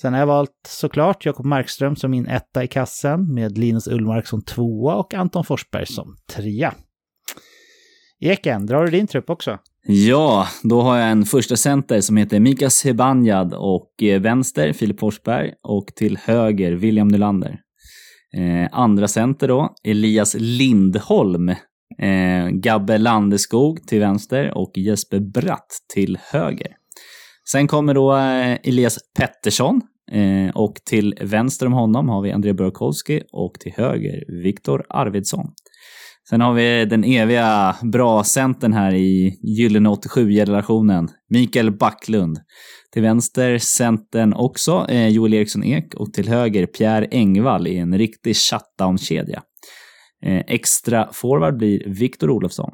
Sen 0.00 0.12
har 0.12 0.20
jag 0.20 0.26
valt 0.26 0.50
såklart 0.68 1.26
Jakob 1.26 1.46
Markström 1.46 1.96
som 1.96 2.10
min 2.10 2.26
etta 2.26 2.64
i 2.64 2.68
kassen 2.68 3.34
med 3.34 3.58
Linus 3.58 3.88
Ullmark 3.88 4.26
som 4.26 4.42
tvåa 4.42 4.94
och 4.94 5.14
Anton 5.14 5.44
Forsberg 5.44 5.86
som 5.86 6.16
trea. 6.32 6.74
Eken, 8.20 8.66
drar 8.66 8.84
du 8.84 8.90
din 8.90 9.06
trupp 9.06 9.30
också? 9.30 9.58
Ja, 9.86 10.46
då 10.62 10.80
har 10.80 10.98
jag 10.98 11.10
en 11.10 11.24
första 11.24 11.56
center 11.56 12.00
som 12.00 12.16
heter 12.16 12.40
Mika 12.40 12.70
Sebanjad 12.70 13.54
och 13.54 14.02
eh, 14.02 14.20
vänster 14.20 14.72
Filip 14.72 15.00
Forsberg 15.00 15.52
och 15.62 15.86
till 15.86 16.16
höger 16.16 16.72
William 16.72 17.08
Nylander. 17.08 17.60
Eh, 18.36 18.68
andra 18.72 19.08
center 19.08 19.48
då, 19.48 19.74
Elias 19.84 20.36
Lindholm 20.38 21.54
Eh, 21.98 22.48
Gabbe 22.48 22.98
Landeskog 22.98 23.86
till 23.86 24.00
vänster 24.00 24.58
och 24.58 24.72
Jesper 24.74 25.20
Bratt 25.20 25.68
till 25.94 26.18
höger. 26.22 26.76
Sen 27.52 27.68
kommer 27.68 27.94
då 27.94 28.16
eh, 28.16 28.58
Elias 28.64 28.98
Pettersson 29.18 29.80
eh, 30.12 30.50
och 30.54 30.74
till 30.74 31.14
vänster 31.20 31.66
om 31.66 31.72
honom 31.72 32.08
har 32.08 32.22
vi 32.22 32.32
André 32.32 32.52
Burakovsky 32.52 33.20
och 33.32 33.54
till 33.54 33.72
höger 33.76 34.42
Viktor 34.42 34.84
Arvidsson. 34.88 35.46
Sen 36.30 36.40
har 36.40 36.54
vi 36.54 36.84
den 36.84 37.04
eviga 37.04 37.76
bra 37.82 38.24
centern 38.24 38.72
här 38.72 38.94
i 38.94 39.38
Gyllene 39.42 39.88
87-generationen, 39.88 41.08
Mikael 41.28 41.76
Backlund. 41.76 42.38
Till 42.92 43.02
vänster 43.02 43.58
centern 43.58 44.32
också 44.32 44.86
eh, 44.88 45.08
Joel 45.08 45.34
Eriksson 45.34 45.64
Ek 45.64 45.94
och 45.94 46.12
till 46.12 46.28
höger 46.28 46.66
Pierre 46.66 47.06
Engvall 47.10 47.66
i 47.66 47.78
en 47.78 47.98
riktig 47.98 48.36
shutdown-kedja. 48.36 49.42
Eh, 50.26 50.42
extra 50.46 51.08
forward 51.12 51.56
blir 51.56 51.84
Viktor 51.86 52.30
Olofsson. 52.30 52.70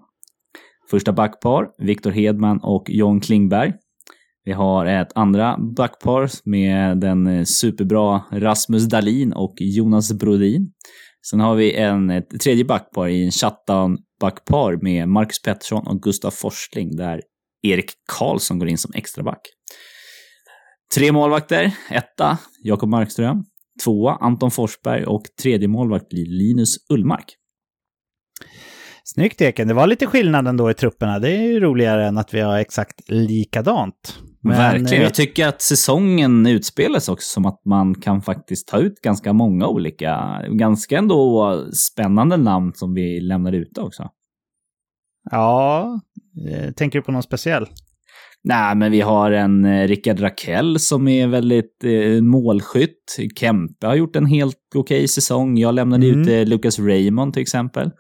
Första 0.90 1.12
backpar, 1.12 1.66
Viktor 1.78 2.10
Hedman 2.10 2.60
och 2.62 2.84
John 2.88 3.20
Klingberg. 3.20 3.72
Vi 4.44 4.52
har 4.52 4.86
ett 4.86 5.12
andra 5.14 5.58
backpar 5.76 6.30
med 6.44 7.00
den 7.00 7.26
eh, 7.26 7.44
superbra 7.44 8.22
Rasmus 8.32 8.84
Dahlin 8.84 9.32
och 9.32 9.54
Jonas 9.58 10.12
Brodin. 10.12 10.72
Sen 11.30 11.40
har 11.40 11.54
vi 11.54 11.74
en, 11.74 12.10
ett 12.10 12.40
tredje 12.40 12.64
backpar 12.64 13.08
i 13.08 13.24
en 13.24 13.30
shutdown 13.30 13.98
backpar 14.20 14.78
med 14.82 15.08
Marcus 15.08 15.42
Pettersson 15.42 15.86
och 15.86 16.02
Gustav 16.02 16.30
Forsling 16.30 16.96
där 16.96 17.22
Erik 17.62 17.90
Karlsson 18.18 18.58
går 18.58 18.68
in 18.68 18.78
som 18.78 18.92
extra 18.94 19.24
back. 19.24 19.40
Tre 20.94 21.12
målvakter. 21.12 21.76
Etta, 21.90 22.38
Jakob 22.62 22.88
Markström. 22.88 23.44
Tvåa 23.84 24.16
Anton 24.20 24.50
Forsberg 24.50 25.04
och 25.04 25.22
tredje 25.42 25.68
målvakt 25.68 26.08
blir 26.08 26.26
Linus 26.26 26.76
Ullmark. 26.90 27.36
Snyggt 29.04 29.40
Eken, 29.40 29.68
det 29.68 29.74
var 29.74 29.86
lite 29.86 30.06
skillnad 30.06 30.48
ändå 30.48 30.70
i 30.70 30.74
trupperna. 30.74 31.18
Det 31.18 31.30
är 31.30 31.42
ju 31.42 31.60
roligare 31.60 32.06
än 32.06 32.18
att 32.18 32.34
vi 32.34 32.40
har 32.40 32.58
exakt 32.58 33.10
likadant. 33.10 34.18
Men, 34.40 34.56
Verkligen, 34.56 35.02
jag 35.02 35.14
tycker 35.14 35.48
att 35.48 35.62
säsongen 35.62 36.46
utspelas 36.46 37.08
också 37.08 37.32
som 37.32 37.46
att 37.46 37.64
man 37.64 37.94
kan 37.94 38.22
faktiskt 38.22 38.68
ta 38.68 38.78
ut 38.78 39.00
ganska 39.00 39.32
många 39.32 39.66
olika, 39.66 40.42
ganska 40.48 40.98
ändå 40.98 41.64
spännande 41.72 42.36
namn 42.36 42.72
som 42.74 42.94
vi 42.94 43.20
lämnar 43.20 43.52
ute 43.52 43.80
också. 43.80 44.10
Ja, 45.30 46.00
eh, 46.48 46.72
tänker 46.72 46.98
du 46.98 47.02
på 47.02 47.12
någon 47.12 47.22
speciell? 47.22 47.66
Nej, 48.48 48.74
men 48.74 48.92
vi 48.92 49.00
har 49.00 49.30
en 49.30 49.64
eh, 49.64 49.88
Rickard 49.88 50.20
Rakell 50.20 50.78
som 50.80 51.08
är 51.08 51.26
väldigt 51.26 51.84
eh, 51.84 52.22
målskytt. 52.22 53.16
Kempe 53.36 53.86
har 53.86 53.94
gjort 53.94 54.16
en 54.16 54.26
helt 54.26 54.56
okej 54.74 54.96
okay 54.96 55.08
säsong. 55.08 55.58
Jag 55.58 55.74
lämnade 55.74 56.06
mm. 56.06 56.20
ut 56.20 56.28
eh, 56.28 56.44
Lucas 56.44 56.78
Raymond 56.78 57.32
till 57.32 57.42
exempel. 57.42 57.90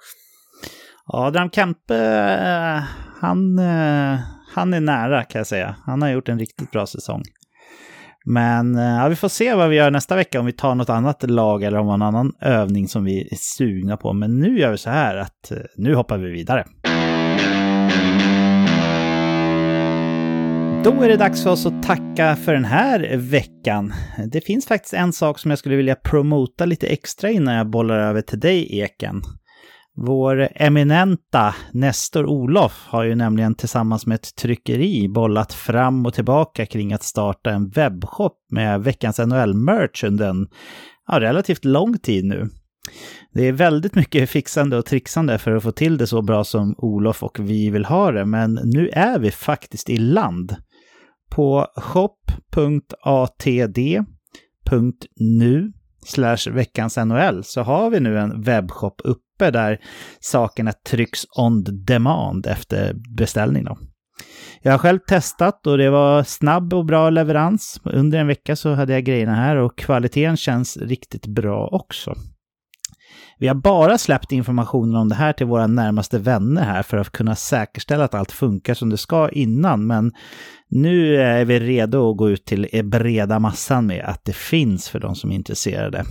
Adam 1.06 1.50
Kempe, 1.50 1.96
eh, 1.96 2.82
han, 3.20 3.58
eh, 3.58 4.18
han 4.54 4.74
är 4.74 4.80
nära 4.80 5.24
kan 5.24 5.38
jag 5.38 5.46
säga. 5.46 5.76
Han 5.86 6.02
har 6.02 6.08
gjort 6.08 6.28
en 6.28 6.38
riktigt 6.38 6.70
bra 6.70 6.86
säsong. 6.86 7.22
Men 8.26 8.74
ja, 8.74 9.08
vi 9.08 9.16
får 9.16 9.28
se 9.28 9.54
vad 9.54 9.68
vi 9.68 9.76
gör 9.76 9.90
nästa 9.90 10.16
vecka, 10.16 10.40
om 10.40 10.46
vi 10.46 10.52
tar 10.52 10.74
något 10.74 10.90
annat 10.90 11.30
lag 11.30 11.62
eller 11.62 11.78
om 11.78 11.88
en 11.88 12.02
annan 12.02 12.32
övning 12.40 12.88
som 12.88 13.04
vi 13.04 13.20
är 13.20 13.36
sugna 13.36 13.96
på. 13.96 14.12
Men 14.12 14.38
nu 14.38 14.58
gör 14.58 14.70
vi 14.70 14.78
så 14.78 14.90
här 14.90 15.16
att 15.16 15.52
nu 15.76 15.94
hoppar 15.94 16.18
vi 16.18 16.30
vidare. 16.30 16.64
Då 20.86 21.02
är 21.02 21.08
det 21.08 21.16
dags 21.16 21.42
för 21.42 21.50
oss 21.50 21.66
att 21.66 21.82
tacka 21.82 22.36
för 22.36 22.52
den 22.52 22.64
här 22.64 23.16
veckan. 23.16 23.92
Det 24.32 24.40
finns 24.40 24.66
faktiskt 24.66 24.94
en 24.94 25.12
sak 25.12 25.38
som 25.38 25.50
jag 25.50 25.58
skulle 25.58 25.76
vilja 25.76 25.94
promota 25.94 26.64
lite 26.64 26.86
extra 26.86 27.30
innan 27.30 27.54
jag 27.54 27.70
bollar 27.70 27.98
över 27.98 28.20
till 28.20 28.40
dig, 28.40 28.78
Eken. 28.78 29.22
Vår 29.96 30.48
eminenta 30.54 31.54
Nestor 31.72 32.26
Olof 32.26 32.86
har 32.86 33.04
ju 33.04 33.14
nämligen 33.14 33.54
tillsammans 33.54 34.06
med 34.06 34.14
ett 34.14 34.36
tryckeri 34.36 35.08
bollat 35.08 35.52
fram 35.52 36.06
och 36.06 36.14
tillbaka 36.14 36.66
kring 36.66 36.92
att 36.92 37.02
starta 37.02 37.50
en 37.50 37.68
webbshop 37.68 38.36
med 38.50 38.80
veckans 38.80 39.18
NHL-merch 39.18 40.04
under 40.04 40.28
en 40.28 40.48
ja, 41.06 41.20
relativt 41.20 41.64
lång 41.64 41.98
tid 41.98 42.24
nu. 42.24 42.48
Det 43.32 43.48
är 43.48 43.52
väldigt 43.52 43.94
mycket 43.94 44.30
fixande 44.30 44.76
och 44.76 44.86
trixande 44.86 45.38
för 45.38 45.50
att 45.50 45.62
få 45.62 45.72
till 45.72 45.98
det 45.98 46.06
så 46.06 46.22
bra 46.22 46.44
som 46.44 46.74
Olof 46.78 47.22
och 47.22 47.38
vi 47.40 47.70
vill 47.70 47.84
ha 47.84 48.12
det, 48.12 48.24
men 48.24 48.60
nu 48.64 48.88
är 48.88 49.18
vi 49.18 49.30
faktiskt 49.30 49.90
i 49.90 49.96
land. 49.96 50.56
På 51.30 51.66
shop.atd.nu 51.76 52.12
slash 56.06 56.50
veckans 56.50 56.96
NHL 56.96 57.44
så 57.44 57.62
har 57.62 57.90
vi 57.90 58.00
nu 58.00 58.18
en 58.18 58.42
webbshop 58.42 59.00
uppe 59.04 59.50
där 59.50 59.80
sakerna 60.20 60.72
trycks 60.72 61.26
on 61.38 61.64
demand 61.84 62.46
efter 62.46 62.94
beställning. 63.16 63.64
Då. 63.64 63.78
Jag 64.62 64.72
har 64.72 64.78
själv 64.78 64.98
testat 64.98 65.66
och 65.66 65.78
det 65.78 65.90
var 65.90 66.22
snabb 66.22 66.74
och 66.74 66.84
bra 66.84 67.10
leverans. 67.10 67.80
Under 67.84 68.18
en 68.18 68.26
vecka 68.26 68.56
så 68.56 68.72
hade 68.74 68.92
jag 68.92 69.04
grejerna 69.04 69.34
här 69.34 69.56
och 69.56 69.78
kvaliteten 69.78 70.36
känns 70.36 70.76
riktigt 70.76 71.26
bra 71.26 71.68
också. 71.72 72.14
Vi 73.38 73.48
har 73.48 73.54
bara 73.54 73.98
släppt 73.98 74.32
informationen 74.32 74.94
om 74.94 75.08
det 75.08 75.14
här 75.14 75.32
till 75.32 75.46
våra 75.46 75.66
närmaste 75.66 76.18
vänner 76.18 76.62
här 76.62 76.82
för 76.82 76.96
att 76.96 77.10
kunna 77.10 77.34
säkerställa 77.34 78.04
att 78.04 78.14
allt 78.14 78.32
funkar 78.32 78.74
som 78.74 78.90
det 78.90 78.96
ska 78.96 79.28
innan, 79.28 79.86
men 79.86 80.12
nu 80.68 81.16
är 81.16 81.44
vi 81.44 81.60
redo 81.60 82.10
att 82.10 82.16
gå 82.16 82.30
ut 82.30 82.44
till 82.44 82.68
eh, 82.72 82.82
breda 82.82 83.38
massan 83.38 83.86
med 83.86 84.04
att 84.04 84.24
det 84.24 84.36
finns 84.36 84.88
för 84.88 85.00
de 85.00 85.14
som 85.14 85.30
är 85.30 85.34
intresserade. 85.34 86.04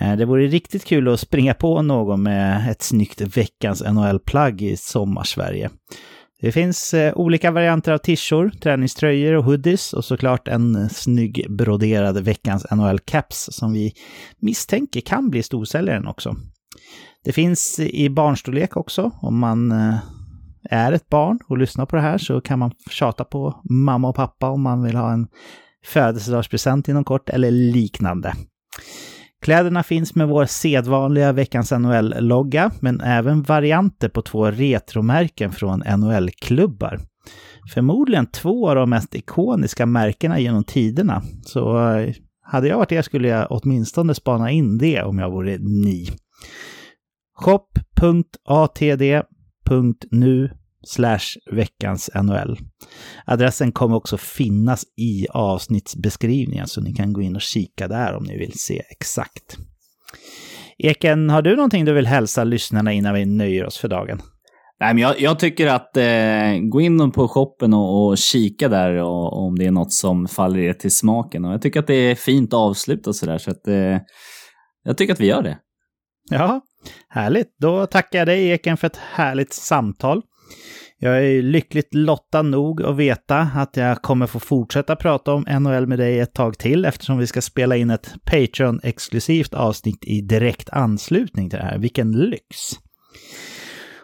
Eh, 0.00 0.16
det 0.16 0.24
vore 0.24 0.46
riktigt 0.46 0.84
kul 0.84 1.08
att 1.08 1.20
springa 1.20 1.54
på 1.54 1.82
någon 1.82 2.22
med 2.22 2.70
ett 2.70 2.82
snyggt 2.82 3.20
veckans 3.20 3.82
NHL-plagg 3.82 4.62
i 4.62 4.76
sommarsverige. 4.76 5.70
Det 6.40 6.52
finns 6.52 6.94
eh, 6.94 7.12
olika 7.16 7.50
varianter 7.50 7.92
av 7.92 7.98
tishor, 7.98 8.50
träningströjor 8.50 9.34
och 9.34 9.44
hoodies 9.44 9.92
och 9.92 10.04
såklart 10.04 10.48
en 10.48 10.88
snygg 10.88 11.46
broderad 11.48 12.18
veckans 12.18 12.66
NHL-caps 12.70 13.50
som 13.52 13.72
vi 13.72 13.92
misstänker 14.38 15.00
kan 15.00 15.30
bli 15.30 15.42
storsäljaren 15.42 16.06
också. 16.06 16.36
Det 17.24 17.32
finns 17.32 17.80
i 17.80 18.10
barnstorlek 18.10 18.76
också. 18.76 19.10
Om 19.20 19.38
man 19.38 19.72
eh, 19.72 19.94
är 20.70 20.92
ett 20.92 21.08
barn 21.08 21.38
och 21.48 21.58
lyssnar 21.58 21.86
på 21.86 21.96
det 21.96 22.02
här 22.02 22.18
så 22.18 22.40
kan 22.40 22.58
man 22.58 22.72
tjata 22.90 23.24
på 23.24 23.60
mamma 23.70 24.08
och 24.08 24.16
pappa 24.16 24.50
om 24.50 24.62
man 24.62 24.82
vill 24.82 24.96
ha 24.96 25.12
en 25.12 25.26
födelsedagspresent 25.84 26.88
inom 26.88 27.04
kort 27.04 27.28
eller 27.28 27.50
liknande. 27.50 28.34
Kläderna 29.42 29.82
finns 29.82 30.14
med 30.14 30.28
vår 30.28 30.44
sedvanliga 30.44 31.32
veckans 31.32 31.72
NHL-logga, 31.72 32.70
men 32.80 33.00
även 33.00 33.42
varianter 33.42 34.08
på 34.08 34.22
två 34.22 34.50
retromärken 34.50 35.52
från 35.52 35.82
NHL-klubbar. 35.98 37.00
Förmodligen 37.74 38.26
två 38.26 38.68
av 38.68 38.74
de 38.74 38.90
mest 38.90 39.14
ikoniska 39.14 39.86
märkena 39.86 40.38
genom 40.38 40.64
tiderna. 40.64 41.22
Så 41.42 41.90
eh, 41.90 42.14
hade 42.42 42.68
jag 42.68 42.76
varit 42.76 42.92
er 42.92 43.02
skulle 43.02 43.28
jag 43.28 43.46
åtminstone 43.50 44.14
spana 44.14 44.50
in 44.50 44.78
det 44.78 45.02
om 45.02 45.18
jag 45.18 45.30
vore 45.30 45.58
ni. 45.58 46.08
shop.atd.nu 47.38 47.70
slash 50.86 51.36
veckans 51.52 52.10
NHL. 52.14 52.58
Adressen 53.26 53.72
kommer 53.72 53.96
också 53.96 54.16
finnas 54.16 54.84
i 54.96 55.26
avsnittsbeskrivningen 55.30 56.66
så 56.66 56.80
ni 56.80 56.94
kan 56.94 57.12
gå 57.12 57.22
in 57.22 57.36
och 57.36 57.42
kika 57.42 57.88
där 57.88 58.14
om 58.14 58.24
ni 58.24 58.38
vill 58.38 58.58
se 58.58 58.82
exakt. 58.90 59.58
Eken, 60.78 61.30
har 61.30 61.42
du 61.42 61.56
någonting 61.56 61.84
du 61.84 61.92
vill 61.92 62.06
hälsa 62.06 62.44
lyssnarna 62.44 62.92
innan 62.92 63.14
vi 63.14 63.26
nöjer 63.26 63.64
oss 63.66 63.78
för 63.78 63.88
dagen? 63.88 64.22
Nej, 64.80 64.94
men 64.94 65.02
jag, 65.02 65.20
jag 65.20 65.38
tycker 65.38 65.66
att 65.66 65.96
eh, 65.96 66.68
gå 66.70 66.80
in 66.80 67.10
på 67.12 67.28
shoppen 67.28 67.74
och, 67.74 68.06
och 68.06 68.18
kika 68.18 68.68
där 68.68 68.94
och, 68.94 69.46
om 69.46 69.58
det 69.58 69.66
är 69.66 69.70
något 69.70 69.92
som 69.92 70.28
faller 70.28 70.58
er 70.58 70.72
till 70.72 70.96
smaken. 70.96 71.44
Och 71.44 71.52
jag 71.52 71.62
tycker 71.62 71.80
att 71.80 71.86
det 71.86 71.94
är 71.94 72.14
fint 72.14 72.54
avslutat 72.54 73.16
sådär, 73.16 73.38
så 73.38 73.50
att 73.50 73.68
eh, 73.68 73.98
jag 74.84 74.96
tycker 74.96 75.12
att 75.12 75.20
vi 75.20 75.26
gör 75.26 75.42
det. 75.42 75.58
Ja, 76.30 76.60
härligt. 77.08 77.56
Då 77.58 77.86
tackar 77.86 78.18
jag 78.18 78.28
dig 78.28 78.48
Eken 78.48 78.76
för 78.76 78.86
ett 78.86 78.96
härligt 78.96 79.52
samtal. 79.52 80.22
Jag 81.00 81.24
är 81.24 81.42
lyckligt 81.42 81.94
lottad 81.94 82.42
nog 82.42 82.82
att 82.82 82.96
veta 82.96 83.38
att 83.38 83.76
jag 83.76 84.02
kommer 84.02 84.26
få 84.26 84.40
fortsätta 84.40 84.96
prata 84.96 85.32
om 85.32 85.44
NHL 85.60 85.86
med 85.86 85.98
dig 85.98 86.20
ett 86.20 86.34
tag 86.34 86.58
till 86.58 86.84
eftersom 86.84 87.18
vi 87.18 87.26
ska 87.26 87.42
spela 87.42 87.76
in 87.76 87.90
ett 87.90 88.14
Patreon-exklusivt 88.24 89.54
avsnitt 89.54 90.04
i 90.04 90.20
direkt 90.20 90.70
anslutning 90.70 91.50
till 91.50 91.58
det 91.58 91.64
här. 91.64 91.78
Vilken 91.78 92.12
lyx! 92.12 92.56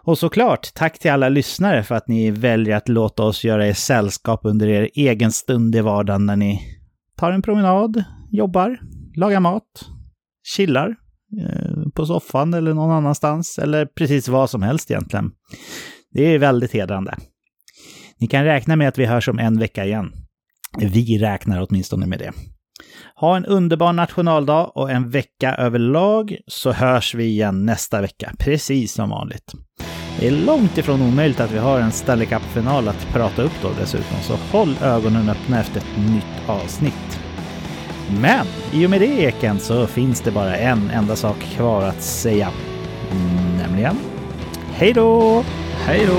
Och 0.06 0.18
såklart, 0.18 0.74
tack 0.74 0.98
till 0.98 1.10
alla 1.10 1.28
lyssnare 1.28 1.82
för 1.82 1.94
att 1.94 2.08
ni 2.08 2.30
väljer 2.30 2.76
att 2.76 2.88
låta 2.88 3.22
oss 3.22 3.44
göra 3.44 3.66
er 3.66 3.72
sällskap 3.72 4.40
under 4.44 4.66
er 4.68 4.90
egen 4.94 5.32
stund 5.32 5.74
i 5.74 5.80
vardagen 5.80 6.26
när 6.26 6.36
ni 6.36 6.60
tar 7.16 7.32
en 7.32 7.42
promenad, 7.42 8.04
jobbar, 8.30 8.80
lagar 9.16 9.40
mat, 9.40 9.86
chillar 10.56 10.96
eh, 11.40 11.90
på 11.94 12.06
soffan 12.06 12.54
eller 12.54 12.74
någon 12.74 12.90
annanstans 12.90 13.58
eller 13.58 13.86
precis 13.86 14.28
vad 14.28 14.50
som 14.50 14.62
helst 14.62 14.90
egentligen. 14.90 15.30
Det 16.15 16.23
är 16.23 16.39
väldigt 16.39 16.73
hedrande. 16.73 17.15
Ni 18.20 18.27
kan 18.27 18.45
räkna 18.45 18.77
med 18.77 18.89
att 18.89 18.99
vi 18.99 19.07
hörs 19.07 19.28
om 19.28 19.39
en 19.39 19.59
vecka 19.59 19.85
igen. 19.85 20.12
Vi 20.78 21.19
räknar 21.19 21.66
åtminstone 21.69 22.07
med 22.07 22.19
det. 22.19 22.32
Ha 23.16 23.36
en 23.36 23.45
underbar 23.45 23.93
nationaldag 23.93 24.65
och 24.74 24.91
en 24.91 25.11
vecka 25.11 25.55
överlag 25.55 26.36
så 26.47 26.73
hörs 26.73 27.15
vi 27.15 27.24
igen 27.24 27.66
nästa 27.66 28.01
vecka, 28.01 28.32
precis 28.39 28.93
som 28.93 29.11
vanligt. 29.11 29.53
Det 30.20 30.27
är 30.27 30.31
långt 30.31 30.78
ifrån 30.78 31.03
omöjligt 31.03 31.41
att 31.41 31.53
vi 31.53 31.59
har 31.59 31.81
en 31.81 31.93
Stanley 31.93 32.27
Cup-final 32.27 32.89
att 32.89 33.09
prata 33.12 33.43
upp 33.43 33.62
då 33.62 33.70
dessutom, 33.81 34.19
så 34.23 34.36
håll 34.36 34.77
ögonen 34.82 35.28
öppna 35.28 35.61
efter 35.61 35.81
ett 35.81 35.99
nytt 36.12 36.49
avsnitt. 36.49 37.20
Men 38.20 38.47
i 38.73 38.86
och 38.86 38.91
med 38.91 39.01
det 39.01 39.23
Eken 39.23 39.59
så 39.59 39.86
finns 39.86 40.20
det 40.20 40.31
bara 40.31 40.57
en 40.57 40.91
enda 40.91 41.16
sak 41.16 41.39
kvar 41.39 41.82
att 41.82 42.03
säga. 42.03 42.51
Nämligen 43.59 43.97
Hej 44.76 44.92
då! 44.92 45.44
Hej 45.86 46.06
då! 46.06 46.18